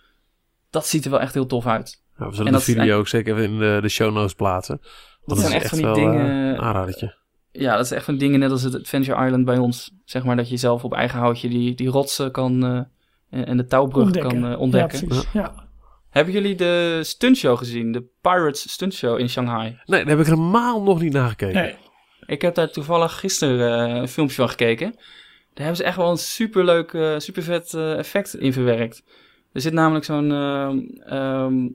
Dat 0.69 0.87
ziet 0.87 1.05
er 1.05 1.11
wel 1.11 1.19
echt 1.19 1.33
heel 1.33 1.45
tof 1.45 1.65
uit. 1.67 2.03
Nou, 2.17 2.29
we 2.29 2.35
zullen 2.35 2.51
En 2.51 2.57
de 2.57 2.63
video 2.65 2.99
ook 2.99 3.07
zeker 3.07 3.33
even 3.33 3.51
in 3.51 3.59
de, 3.59 3.79
de 3.81 3.89
show 3.89 4.13
notes 4.13 4.33
plaatsen. 4.33 4.81
Dat 5.25 5.39
zijn 5.39 5.53
echt 5.53 5.67
van 5.69 5.77
die 5.77 5.87
wel, 5.87 5.95
dingen. 5.95 6.57
aanradertje. 6.59 7.15
ja, 7.51 7.75
dat 7.75 7.85
is 7.85 7.91
echt 7.91 8.05
van 8.05 8.17
dingen 8.17 8.39
net 8.39 8.51
als 8.51 8.63
het 8.63 8.75
Adventure 8.75 9.25
Island 9.25 9.45
bij 9.45 9.57
ons. 9.57 9.91
Zeg 10.05 10.23
maar 10.23 10.35
dat 10.35 10.49
je 10.49 10.57
zelf 10.57 10.83
op 10.83 10.93
eigen 10.93 11.19
houtje 11.19 11.49
die, 11.49 11.75
die 11.75 11.89
rotsen 11.89 12.31
kan 12.31 12.63
eh, 13.29 13.47
en 13.47 13.57
de 13.57 13.65
touwbrug 13.65 14.03
ontdekken. 14.05 14.41
kan 14.41 14.55
ontdekken. 14.55 14.99
Ja, 14.99 15.05
precies. 15.05 15.31
Ja. 15.33 15.69
Hebben 16.09 16.33
jullie 16.33 16.55
de 16.55 16.99
stuntshow 17.03 17.57
gezien? 17.57 17.91
De 17.91 18.05
Pirates 18.21 18.71
stuntshow 18.71 19.19
in 19.19 19.29
Shanghai? 19.29 19.79
Nee, 19.85 19.99
daar 19.99 20.09
heb 20.09 20.19
ik 20.19 20.25
helemaal 20.25 20.83
nog 20.83 21.01
niet 21.01 21.13
naar 21.13 21.29
gekeken. 21.29 21.61
Nee. 21.61 21.75
Ik 22.31 22.41
heb 22.41 22.55
daar 22.55 22.71
toevallig 22.71 23.19
gisteren 23.19 23.89
eh, 23.89 23.95
een 23.95 24.07
filmpje 24.07 24.35
van 24.35 24.49
gekeken. 24.49 24.91
Daar 25.53 25.65
hebben 25.65 25.75
ze 25.75 25.83
echt 25.83 25.97
wel 25.97 26.09
een 26.11 26.17
superleuk, 26.17 26.93
eh 26.93 27.17
super 27.17 27.43
vet 27.43 27.73
eh, 27.73 27.97
effect 27.97 28.35
in 28.35 28.53
verwerkt. 28.53 29.03
Er 29.53 29.61
zit 29.61 29.73
namelijk 29.73 30.05
zo'n 30.05 30.31
ehm, 31.05 31.67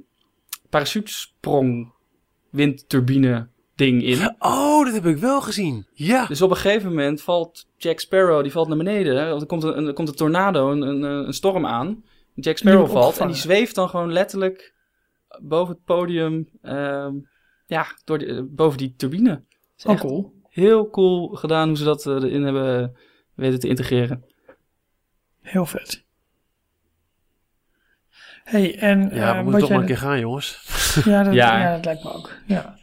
parachutesprong 0.70 1.92
windturbine 2.50 3.48
ding 3.74 4.02
in. 4.02 4.34
Oh, 4.38 4.84
dat 4.84 4.94
heb 4.94 5.06
ik 5.06 5.16
wel 5.16 5.40
gezien. 5.40 5.86
Ja. 5.92 6.26
Dus 6.26 6.42
op 6.42 6.50
een 6.50 6.56
gegeven 6.56 6.88
moment 6.88 7.22
valt 7.22 7.66
Jack 7.76 8.00
Sparrow, 8.00 8.42
die 8.42 8.52
valt 8.52 8.68
naar 8.68 8.76
beneden. 8.76 9.16
Er 9.16 9.46
komt 9.46 9.62
een, 9.62 9.86
er 9.86 9.92
komt 9.92 10.08
een 10.08 10.14
tornado, 10.14 10.70
een, 10.70 10.82
een, 10.82 11.02
een 11.02 11.32
storm 11.32 11.66
aan. 11.66 12.04
Jack 12.34 12.56
Sparrow 12.56 12.90
valt 12.90 13.18
en 13.18 13.26
die 13.26 13.36
zweeft 13.36 13.74
dan 13.74 13.88
gewoon 13.88 14.12
letterlijk 14.12 14.74
boven 15.42 15.74
het 15.74 15.84
podium, 15.84 16.48
ehm, 16.62 17.14
ja, 17.66 17.86
door 18.04 18.44
boven 18.44 18.78
die 18.78 18.94
turbine. 18.96 19.30
Dat 19.30 19.40
is 19.76 19.84
Oh, 19.84 19.92
echt 19.92 20.00
cool. 20.00 20.35
Heel 20.56 20.90
cool 20.90 21.28
gedaan 21.28 21.68
hoe 21.68 21.76
ze 21.76 21.84
dat 21.84 22.06
eh, 22.06 22.12
erin 22.12 22.42
hebben 22.42 22.96
weten 23.34 23.60
te 23.60 23.68
integreren. 23.68 24.24
Heel 25.42 25.66
vet. 25.66 26.04
Hey, 28.44 28.78
en 28.78 29.10
Ja, 29.12 29.30
eh, 29.30 29.36
we 29.36 29.42
moeten 29.42 29.50
wat 29.52 29.60
toch 29.60 29.70
maar 29.70 29.78
een 29.78 29.86
keer 29.86 29.98
gaan, 29.98 30.20
jongens. 30.20 30.64
Ja, 31.04 31.22
dat, 31.22 31.34
Ja. 31.34 31.58
ja. 31.58 31.74
dat 31.74 31.84
lijkt 31.84 32.04
me 32.04 32.12
ook. 32.12 32.30
Ja, 32.46 32.76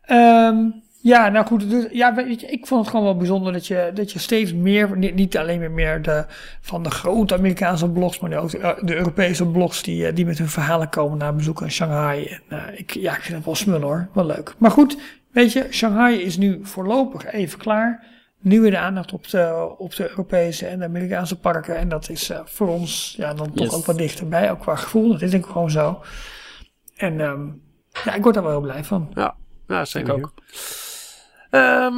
Ehm, 0.00 0.56
ja 1.02 1.28
nou 1.28 1.46
goed. 1.46 1.70
Dus, 1.70 1.86
ja, 1.90 2.14
weet 2.14 2.40
je, 2.40 2.46
ik 2.46 2.66
vond 2.66 2.80
het 2.80 2.90
gewoon 2.90 3.04
wel 3.04 3.16
bijzonder 3.16 3.52
dat 3.52 3.66
je, 3.66 3.90
dat 3.94 4.12
je 4.12 4.18
steeds 4.18 4.54
meer, 4.54 4.96
niet, 4.98 5.14
niet 5.14 5.36
alleen 5.38 5.58
meer, 5.58 5.70
meer 5.70 6.02
de, 6.02 6.24
van 6.60 6.82
de 6.82 6.90
grote 6.90 7.34
Amerikaanse 7.34 7.90
blogs, 7.90 8.20
maar 8.20 8.36
ook 8.38 8.50
de, 8.50 8.78
de 8.80 8.96
Europese 8.96 9.46
blogs 9.46 9.82
die, 9.82 10.06
eh, 10.06 10.14
die 10.14 10.26
met 10.26 10.38
hun 10.38 10.48
verhalen 10.48 10.88
komen 10.88 11.18
na 11.18 11.32
bezoek 11.32 11.62
aan 11.62 11.70
Shanghai. 11.70 12.24
En, 12.26 12.42
eh, 12.48 12.78
ik, 12.78 12.94
ja, 12.94 13.16
ik 13.16 13.22
vind 13.22 13.36
het 13.36 13.44
wel 13.44 13.54
smul 13.54 13.80
hoor. 13.80 14.08
Wel 14.12 14.26
leuk. 14.26 14.54
Maar 14.58 14.70
goed, 14.70 14.98
weet 15.32 15.52
je, 15.52 15.66
Shanghai 15.70 16.22
is 16.22 16.36
nu 16.36 16.58
voorlopig 16.62 17.24
even 17.24 17.58
klaar. 17.58 18.06
Nu 18.42 18.60
weer 18.60 18.70
de 18.70 18.78
aandacht 18.78 19.12
op 19.12 19.28
de, 19.28 19.74
op 19.78 19.94
de 19.94 20.08
Europese 20.08 20.66
en 20.66 20.78
de 20.78 20.84
Amerikaanse 20.84 21.38
parken. 21.38 21.76
En 21.76 21.88
dat 21.88 22.08
is 22.08 22.30
eh, 22.30 22.40
voor 22.44 22.68
ons 22.68 23.14
ja, 23.16 23.34
dan 23.34 23.52
toch 23.52 23.66
Yes. 23.66 23.74
ook 23.74 23.84
wat 23.86 23.98
dichterbij, 23.98 24.50
ook 24.50 24.60
qua 24.60 24.76
gevoel. 24.76 25.12
Dat 25.12 25.22
is 25.22 25.30
denk 25.30 25.44
ik 25.44 25.50
gewoon 25.50 25.70
zo. 25.70 26.02
En 26.96 27.20
ehm, 27.20 27.46
ja, 28.04 28.14
ik 28.14 28.22
word 28.22 28.34
daar 28.34 28.42
wel 28.44 28.52
heel 28.52 28.60
blij 28.60 28.84
van. 28.84 29.10
Ja, 29.14 29.34
ja 29.68 29.84
zeker. 29.84 30.16
Ik 30.16 30.24
ook. 30.26 30.34
Ehm, 31.50 31.94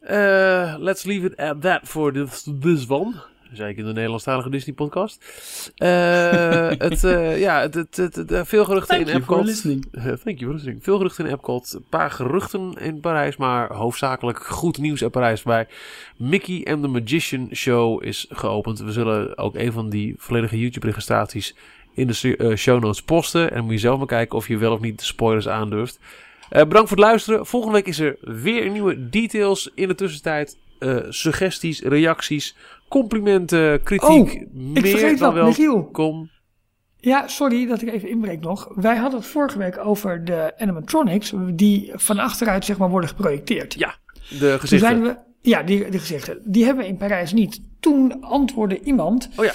eh, 0.00 0.74
let's 0.78 1.04
leave 1.04 1.26
it 1.26 1.36
at 1.36 1.60
that 1.60 1.80
for 1.84 2.12
this, 2.12 2.48
this 2.60 2.88
one. 2.88 3.14
Zei 3.52 3.70
ik 3.70 3.76
in 3.76 3.84
de 3.84 3.92
Nederlandstalige 3.92 4.50
Disney 4.50 4.74
podcast. 4.74 5.24
Eh, 5.76 6.68
het, 6.68 7.04
eh, 7.04 7.40
ja, 7.40 7.60
het, 7.60 7.74
het, 7.74 7.96
het, 7.96 8.14
het, 8.14 8.32
eh, 8.32 8.40
veel 8.44 8.64
geruchten 8.64 8.96
Thank 8.96 9.08
in 9.08 9.12
you 9.12 9.24
for 9.24 9.32
Epcot. 9.32 9.46
listening. 9.46 9.86
Thank 9.92 10.38
you 10.38 10.44
for 10.44 10.52
listening. 10.52 10.84
Veel 10.84 10.96
geruchten 10.96 11.26
in 11.26 11.32
Epcot. 11.32 11.72
Een 11.72 11.84
paar 11.88 12.10
geruchten 12.10 12.72
in 12.80 13.00
Parijs, 13.00 13.36
maar 13.36 13.72
hoofdzakelijk 13.72 14.46
goed 14.46 14.78
nieuws 14.78 15.02
uit 15.02 15.12
Parijs 15.12 15.42
bij. 15.42 15.66
Mickey 16.16 16.66
and 16.70 16.82
the 16.82 16.88
Magician 16.88 17.48
Show 17.54 18.04
is 18.04 18.26
geopend. 18.30 18.78
We 18.78 18.92
zullen 18.92 19.38
ook 19.38 19.54
een 19.54 19.72
van 19.72 19.88
die 19.90 20.14
volledige 20.18 20.58
YouTube-registraties 20.58 21.54
in 21.94 22.06
de 22.06 22.56
show 22.56 22.82
notes 22.82 23.02
posten. 23.02 23.50
En 23.50 23.56
dan 23.56 23.64
moet 23.64 23.72
je 23.72 23.78
zelf 23.78 23.98
maar 23.98 24.06
kijken 24.06 24.36
of 24.36 24.48
je 24.48 24.58
wel 24.58 24.72
of 24.72 24.80
niet 24.80 24.98
de 24.98 25.04
spoilers 25.04 25.48
aandurft. 25.48 25.98
Eh, 26.48 26.62
bedankt 26.62 26.88
voor 26.88 26.96
het 26.96 27.06
luisteren. 27.06 27.46
Volgende 27.46 27.74
week 27.74 27.86
is 27.86 27.98
er 27.98 28.16
weer 28.20 28.70
nieuwe 28.70 29.08
details. 29.08 29.70
In 29.74 29.88
de 29.88 29.94
tussentijd 29.94 30.56
eh, 30.78 30.96
suggesties, 31.08 31.80
reacties, 31.80 32.56
complimenten, 32.88 33.82
kritiek. 33.82 34.08
Oh, 34.08 34.32
Ik 34.32 34.46
meer 34.52 34.86
vergeet 34.86 35.18
dan 35.18 35.34
wat, 35.34 35.44
Michiel. 35.44 35.74
welkom. 35.74 36.30
Ja, 37.00 37.28
sorry 37.28 37.66
dat 37.66 37.82
ik 37.82 37.92
even 37.92 38.08
inbreek 38.08 38.40
nog. 38.40 38.68
Wij 38.74 38.96
hadden 38.96 39.18
het 39.20 39.28
vorige 39.28 39.58
week 39.58 39.78
over 39.78 40.24
de 40.24 40.52
animatronics 40.58 41.32
die 41.54 41.90
van 41.94 42.18
achteruit 42.18 42.64
zeg 42.64 42.78
maar 42.78 42.90
worden 42.90 43.08
geprojecteerd. 43.10 43.74
Ja, 43.74 43.94
de 44.12 44.38
Toen 44.38 44.38
gezichten. 44.60 44.78
zeiden 44.78 45.02
we, 45.02 45.16
ja, 45.40 45.62
die, 45.62 45.90
die 45.90 46.00
gezichten. 46.00 46.40
Die 46.44 46.64
hebben 46.64 46.84
we 46.84 46.90
in 46.90 46.96
Parijs 46.96 47.32
niet. 47.32 47.60
Toen 47.80 48.22
antwoordde 48.22 48.80
iemand 48.80 49.28
Oh 49.36 49.44
ja. 49.44 49.52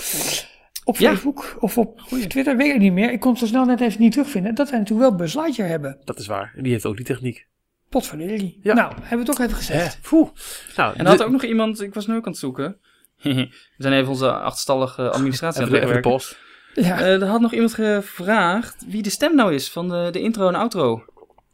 op 0.83 0.97
Ja. 0.97 1.09
Facebook 1.09 1.55
of 1.59 1.77
op 1.77 1.99
Twitter, 2.27 2.57
weet 2.57 2.73
ik 2.73 2.79
niet 2.79 2.93
meer. 2.93 3.11
Ik 3.11 3.19
kon 3.19 3.29
het 3.31 3.39
zo 3.39 3.45
snel 3.45 3.65
net 3.65 3.81
even 3.81 4.01
niet 4.01 4.11
terugvinden. 4.11 4.55
Dat 4.55 4.69
wij 4.69 4.79
natuurlijk 4.79 5.09
wel 5.09 5.17
Buzz 5.17 5.35
Lightyear 5.35 5.69
hebben. 5.69 5.97
Dat 6.03 6.19
is 6.19 6.27
waar. 6.27 6.53
En 6.55 6.63
die 6.63 6.71
heeft 6.71 6.85
ook 6.85 6.95
die 6.95 7.05
techniek. 7.05 7.47
Potverdorie. 7.89 8.59
Ja. 8.61 8.73
Nou, 8.73 8.93
hebben 9.01 9.25
we 9.25 9.31
toch 9.33 9.41
even 9.45 9.57
gezegd. 9.57 9.99
Poeh. 10.09 10.29
Nou, 10.75 10.93
En 10.93 10.99
er 11.03 11.07
had 11.07 11.17
de- 11.17 11.23
ook 11.23 11.31
nog 11.31 11.43
iemand, 11.43 11.81
ik 11.81 11.93
was 11.93 12.07
nu 12.07 12.15
ook 12.15 12.25
aan 12.25 12.31
het 12.31 12.39
zoeken. 12.41 12.77
We 13.23 13.49
zijn 13.77 13.93
even 13.93 14.09
onze 14.09 14.31
achterstallige 14.31 15.09
administratie 15.09 15.61
aan 15.61 15.67
het 15.67 15.73
wegwerken. 15.79 16.11
post. 16.11 16.37
Ja. 16.73 16.99
Eh, 16.99 17.21
er 17.21 17.27
had 17.27 17.41
nog 17.41 17.53
iemand 17.53 17.73
gevraagd 17.73 18.83
wie 18.87 19.01
de 19.01 19.09
stem 19.09 19.35
nou 19.35 19.53
is 19.53 19.71
van 19.71 19.89
de, 19.89 20.09
de 20.11 20.19
intro 20.19 20.47
en 20.47 20.55
outro. 20.55 21.05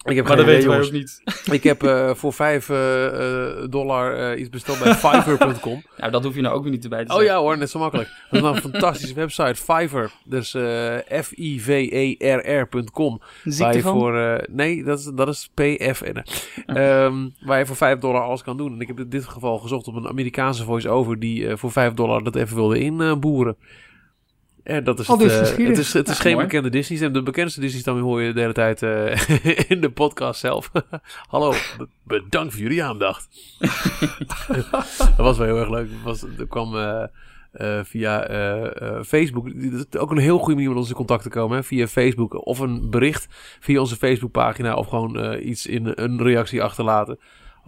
Ik 0.10 0.16
heb 0.16 0.28
Maar 0.28 0.38
geen 0.38 0.46
dat 0.46 0.56
idee, 0.56 0.68
weten 0.68 0.70
wij 0.80 0.88
ook 0.88 0.92
niet. 0.92 1.22
Ik 1.58 1.64
heb 1.64 1.84
eh, 1.84 2.14
voor 2.14 2.34
5 2.34 2.70
eh, 2.70 3.06
eh, 3.06 3.70
dollar 3.70 4.14
eh, 4.32 4.40
iets 4.40 4.50
besteld 4.50 4.80
bij 4.80 4.94
Fiverr.com. 5.06 5.84
Nou, 5.98 6.12
dat 6.12 6.24
hoef 6.24 6.36
je 6.36 6.42
nou 6.42 6.56
ook 6.56 6.64
weer 6.64 6.72
niet 6.72 6.84
erbij 6.84 7.06
te 7.06 7.12
Oh 7.12 7.18
zeggen. 7.18 7.36
ja 7.36 7.40
hoor, 7.42 7.58
net 7.58 7.70
zo 7.70 7.80
makkelijk. 7.80 8.08
Dat 8.10 8.18
is 8.32 8.42
nou 8.42 8.56
een 8.56 8.62
fantastische 8.72 9.16
website. 9.16 9.56
Fiverr. 9.56 10.12
Dus 10.26 10.54
eh 10.54 10.98
F-I-V-E-R-R.com. 12.10 13.22
Waar 13.44 13.76
je 13.76 13.82
voor... 13.82 14.18
eh, 14.18 14.44
nee, 14.50 14.84
dat 14.84 15.00
is, 15.00 15.06
dat 15.16 15.28
is 15.28 15.50
PFN. 15.54 16.24
Ehm 16.66 17.28
waar 17.40 17.60
je 17.60 17.66
voor 17.66 17.76
5 17.76 18.00
dollar 18.00 18.22
alles 18.22 18.44
kan 18.44 18.58
doen. 18.58 18.74
En 18.74 18.80
ik 18.82 18.88
heb 18.88 19.00
in 19.00 19.10
dit 19.10 19.26
geval 19.26 19.58
gezocht 19.58 19.88
op 19.88 19.96
een 19.96 20.08
Amerikaanse 20.08 20.64
voice-over... 20.64 21.20
die 21.20 21.48
eh, 21.48 21.58
voor 21.58 21.72
5 21.72 21.94
dollar 21.94 22.24
dat 22.24 22.36
even 22.36 22.56
wilde 22.56 22.80
inboeren. 22.80 23.56
En 24.70 24.84
dat 24.84 25.00
is 25.00 25.08
Al 25.10 25.18
het. 25.20 25.28
dus 25.30 25.52
eh, 25.56 25.68
het 25.68 25.78
is, 25.78 25.94
het 25.94 26.08
is 26.10 26.16
Ja, 26.16 26.22
geen 26.22 26.34
mooi. 26.34 26.46
bekende 26.46 26.70
Disney 26.70 26.98
stem. 26.98 27.14
De 27.14 27.24
bekendste 27.24 27.60
Disney 27.60 27.82
stem 27.82 28.00
hoor 28.00 28.22
je 28.22 28.34
de 28.34 28.40
hele 28.40 28.54
tijd 28.54 28.82
eh, 28.84 29.70
in 29.72 29.82
de 29.82 29.90
podcast 29.90 30.40
zelf. 30.40 30.72
Hallo, 31.30 31.54
be- 31.78 31.88
bedankt 32.04 32.54
voor 32.54 32.62
jullie 32.62 32.84
aandacht. 32.84 33.28
dat 34.98 35.18
was 35.18 35.38
wel 35.38 35.48
heel 35.48 35.60
erg 35.60 35.70
leuk. 35.70 35.90
Het 35.90 36.04
was, 36.04 36.24
er 36.40 36.48
kwam 36.48 36.76
eh, 36.78 37.04
eh, 37.52 37.84
via 37.84 38.24
eh, 38.24 38.82
eh, 38.82 39.04
Facebook. 39.04 39.46
Dat 39.72 39.86
is 39.92 40.00
ook 40.00 40.12
een 40.12 40.18
heel 40.18 40.38
goede 40.38 40.56
manier 40.62 40.76
om 40.78 40.86
in 40.88 40.94
contact 40.94 41.24
te 41.24 41.30
komen. 41.30 41.58
Hè? 41.58 41.64
Via 41.64 41.88
Facebook 41.88 42.46
of 42.46 42.60
een 42.60 42.90
bericht 42.90 43.28
via 43.60 43.80
onze 43.80 43.96
Facebookpagina. 43.96 44.76
Of 44.76 44.88
gewoon 44.88 45.20
eh, 45.20 45.46
iets 45.50 45.66
in 45.66 45.92
een 45.96 46.22
reactie 46.24 46.64
achterlaten. 46.64 47.20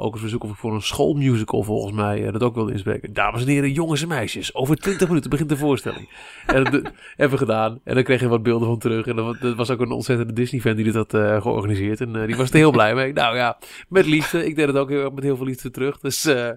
Ook 0.02 0.14
een 0.14 0.20
verzoek 0.20 0.44
of 0.44 0.50
ik 0.50 0.56
voor 0.56 0.74
een 0.74 0.82
schoolmusical 0.82 1.64
volgens 1.64 1.94
mij 1.94 2.26
eh, 2.26 2.32
dat 2.32 2.44
ook 2.44 2.56
wilde 2.56 2.72
inspreken. 2.72 3.14
Dames 3.14 3.42
en 3.42 3.48
heren, 3.48 3.72
jongens 3.72 4.02
en 4.02 4.08
meisjes. 4.08 4.56
Over 4.56 4.76
20 4.76 5.08
minuten 5.08 5.30
begint 5.30 5.50
de 5.50 5.58
voorstelling. 5.58 6.10
En 6.46 6.64
dat 6.64 6.74
hebben 7.16 7.30
we 7.30 7.46
gedaan. 7.46 7.80
En 7.84 7.96
dan 7.96 8.04
kreeg 8.04 8.20
je 8.20 8.28
wat 8.28 8.44
beelden 8.44 8.68
van 8.68 8.80
terug. 8.80 9.08
En 9.08 9.16
dat, 9.16 9.42
dat 9.42 9.56
was 9.56 9.70
ook 9.70 9.80
een 9.80 9.92
ontzettende 9.92 10.34
Disney-fan 10.34 10.76
die 10.76 10.86
dit 10.86 10.96
had 10.96 11.14
eh, 11.14 11.42
georganiseerd. 11.42 12.02
En 12.02 12.16
eh, 12.16 12.26
die 12.26 12.36
was 12.36 12.50
er 12.50 12.56
heel 12.56 12.72
blij 12.72 12.96
mee. 12.96 13.14
Nou 13.14 13.36
ja, 13.36 13.58
met 13.90 14.06
liefde. 14.06 14.46
Ik 14.46 14.56
deed 14.56 14.68
het 14.68 14.76
ook 14.78 14.90
heel, 14.90 15.04
erg 15.04 15.12
met 15.14 15.24
heel 15.24 15.38
veel 15.38 15.46
liefde 15.46 15.72
terug. 15.72 16.00
Dus 16.00 16.26
eh, 16.26 16.50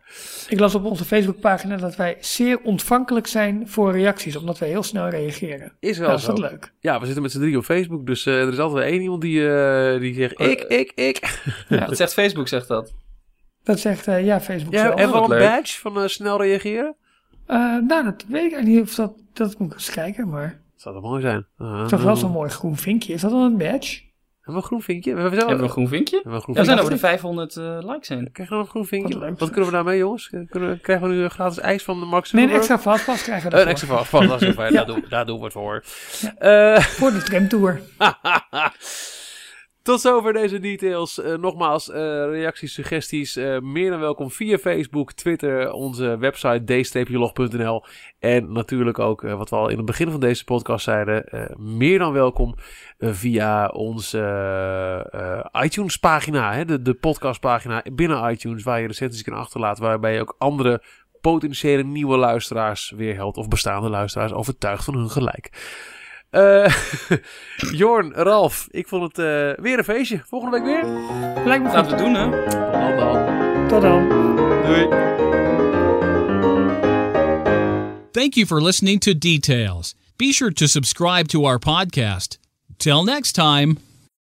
Ik 0.48 0.60
las 0.60 0.74
op 0.74 0.84
onze 0.84 1.04
Facebookpagina 1.04 1.76
dat 1.76 1.96
wij 1.96 2.16
zeer 2.20 2.60
ontvankelijk 2.62 3.26
zijn 3.26 3.68
voor 3.68 3.92
reacties, 3.92 4.36
omdat 4.36 4.58
wij 4.58 4.68
heel 4.68 4.82
snel 4.82 5.08
reageren. 5.08 5.72
is 5.80 5.96
Ja, 5.96 6.06
wel 6.06 6.14
is 6.14 6.22
zo. 6.22 6.34
dat 6.34 6.38
leuk. 6.38 6.72
Ja, 6.80 6.98
we 6.98 7.04
zitten 7.04 7.22
met 7.22 7.32
z'n 7.32 7.40
drie 7.40 7.56
op 7.56 7.64
Facebook. 7.64 8.06
Dus 8.06 8.26
eh, 8.26 8.40
er 8.40 8.52
is 8.52 8.58
altijd 8.58 8.90
één 8.90 9.00
iemand 9.00 9.20
die, 9.22 9.48
eh, 9.48 10.00
die 10.00 10.14
zegt 10.14 10.40
ik, 10.40 10.60
ik, 10.60 10.92
ik. 10.94 11.42
Ja, 11.68 11.86
dat 11.86 11.96
zegt 11.96 12.12
Facebook, 12.12 12.48
zegt 12.48 12.68
dat. 12.68 12.94
Dat 13.64 13.78
zegt 13.78 14.06
eh, 14.08 14.24
ja, 14.24 14.40
Facebook 14.40 14.72
Ja, 14.72 14.80
zelf. 14.82 14.94
hebben 14.94 15.16
we 15.16 15.22
al 15.22 15.28
wat 15.28 15.38
een 15.38 15.42
leuk. 15.44 15.48
badge 15.54 15.80
van 15.80 16.00
eh, 16.02 16.08
snel 16.08 16.42
reageren? 16.42 16.94
Eh, 17.46 17.56
nou, 17.58 18.04
dat 18.04 18.24
weet 18.28 18.44
ik 18.44 18.52
eigenlijk 18.52 18.66
niet 18.66 18.80
of 18.80 18.94
dat... 18.94 19.12
Dat 19.32 19.58
moet 19.58 19.68
ik 19.72 19.74
eens 19.78 19.90
kijken, 19.90 20.28
maar... 20.28 20.48
Dat 20.72 20.82
zou 20.82 20.94
toch 20.94 21.04
mooi 21.04 21.20
zijn? 21.20 21.46
Uh, 21.58 21.74
Het 21.74 21.84
is 21.84 21.90
toch 21.90 22.02
wel 22.02 22.16
zo'n 22.16 22.30
mooi 22.30 22.50
groen 22.50 22.76
vinkje. 22.76 23.12
Is 23.12 23.20
dat 23.20 23.30
dan 23.30 23.40
een 23.40 23.56
badge? 23.56 24.00
Hebben 24.40 24.54
we 24.54 24.54
een 24.54 24.62
groen 24.62 24.82
vinkje? 24.82 25.14
We 25.14 25.20
hebben, 25.20 25.38
zelf... 25.38 25.48
Hebben 25.50 25.66
we 25.70 25.74
een 25.76 25.78
groen 25.86 25.88
vinkje? 25.96 26.14
Hebben 26.14 26.30
we 26.32 26.36
een 26.36 26.42
groen 26.42 26.54
Ja, 26.56 26.64
zijn 26.64 26.78
over 26.78 26.90
de 26.92 26.98
500 26.98 27.56
eh, 27.56 27.78
likes 27.80 28.08
heen. 28.08 28.28
Krijgen 28.32 28.54
we 28.56 28.62
nog 28.62 28.64
een 28.64 28.70
groen 28.70 28.86
vinkje? 28.86 29.18
Wat 29.18 29.28
leuk. 29.28 29.38
Wat 29.38 29.48
kunnen 29.50 29.66
we 29.70 29.74
daarmee, 29.76 29.98
jongens? 29.98 30.28
Kunnen 30.28 30.70
we, 30.70 30.78
krijgen 30.80 31.08
we 31.08 31.14
nu 31.14 31.22
een 31.22 31.30
gratis 31.30 31.58
ijs 31.58 31.82
van 31.82 32.00
de 32.00 32.06
Max? 32.06 32.32
Nee, 32.32 32.44
een 32.44 32.50
extra 32.50 32.78
vastpas 32.78 33.22
krijgen 33.22 33.50
we 33.50 33.60
Een 33.60 33.66
extra 33.66 33.88
vast. 33.96 34.08
vast, 34.08 34.28
dat 34.28 34.42
is 34.42 34.54
fijn. 34.54 34.72
Ja. 34.72 34.84
daar, 34.84 34.86
doen, 34.94 35.04
daar 35.08 35.26
doen 35.26 35.38
we 35.38 35.44
het 35.44 35.52
voor. 35.52 35.84
Eh, 36.38 36.78
Voor 36.80 37.10
de 37.10 37.22
tramtour. 37.22 37.80
Tot 39.84 40.00
zover 40.00 40.32
deze 40.32 40.58
details. 40.58 41.20
Eh, 41.20 41.34
nogmaals, 41.34 41.90
eh, 41.90 42.00
reacties, 42.24 42.72
suggesties, 42.72 43.36
eh, 43.36 43.60
meer 43.60 43.90
dan 43.90 44.00
welkom 44.00 44.30
via 44.30 44.58
Facebook, 44.58 45.12
Twitter, 45.12 45.72
onze 45.72 46.18
website 46.18 47.04
d-log.nl. 47.04 47.84
En 48.18 48.52
natuurlijk 48.52 48.98
ook, 48.98 49.20
wat 49.20 49.50
we 49.50 49.56
al 49.56 49.68
in 49.68 49.76
het 49.76 49.86
begin 49.86 50.10
van 50.10 50.20
deze 50.20 50.44
podcast 50.44 50.84
zeiden, 50.84 51.24
meer 51.58 51.98
dan 51.98 52.12
welkom 52.12 52.54
via 52.98 53.68
onze 53.68 54.20
eh, 55.10 55.62
iTunes-pagina, 55.64 56.52
hè, 56.54 56.64
de, 56.64 56.82
de 56.82 56.94
podcastpagina 56.94 57.82
binnen 57.92 58.30
iTunes, 58.30 58.62
waar 58.62 58.80
je 58.80 58.86
recensies 58.86 59.22
kan 59.22 59.34
achterlaten, 59.34 59.82
waarbij 59.82 60.14
je 60.14 60.20
ook 60.20 60.34
andere 60.38 60.82
potentiële 61.20 61.82
nieuwe 61.82 62.16
luisteraars 62.16 62.92
weer 62.96 63.14
helpt, 63.14 63.36
of 63.36 63.48
bestaande 63.48 63.88
luisteraars 63.88 64.32
overtuigt 64.32 64.84
van 64.84 64.94
hun 64.94 65.10
gelijk. 65.10 65.50
Eh 66.34 66.74
Jorn, 67.80 68.12
Ralf, 68.12 68.66
ik 68.70 68.88
vond 68.88 69.02
het 69.02 69.18
eh, 69.18 69.64
weer 69.64 69.78
een 69.78 69.84
feestje. 69.84 70.20
Volgende 70.28 70.60
week 70.60 70.64
weer. 70.66 70.84
Lijkt 71.44 71.62
me 71.64 71.70
Laten 71.72 71.84
goed. 71.84 71.90
we 71.90 71.96
doen, 71.96 72.14
hè? 72.14 72.30
Tot 72.88 72.98
dan. 72.98 73.68
Tot 73.68 73.82
dan. 73.82 74.08
Doei. 74.66 74.88
Thank 78.10 78.34
you 78.34 78.46
for 78.46 78.62
listening 78.62 79.00
to 79.00 79.12
Details. 79.18 79.94
Be 80.16 80.32
sure 80.32 80.52
to 80.52 80.66
subscribe 80.66 81.26
to 81.28 81.44
our 81.44 81.58
podcast. 81.58 82.38
Till 82.76 83.04
next 83.04 83.32
time. 83.34 83.76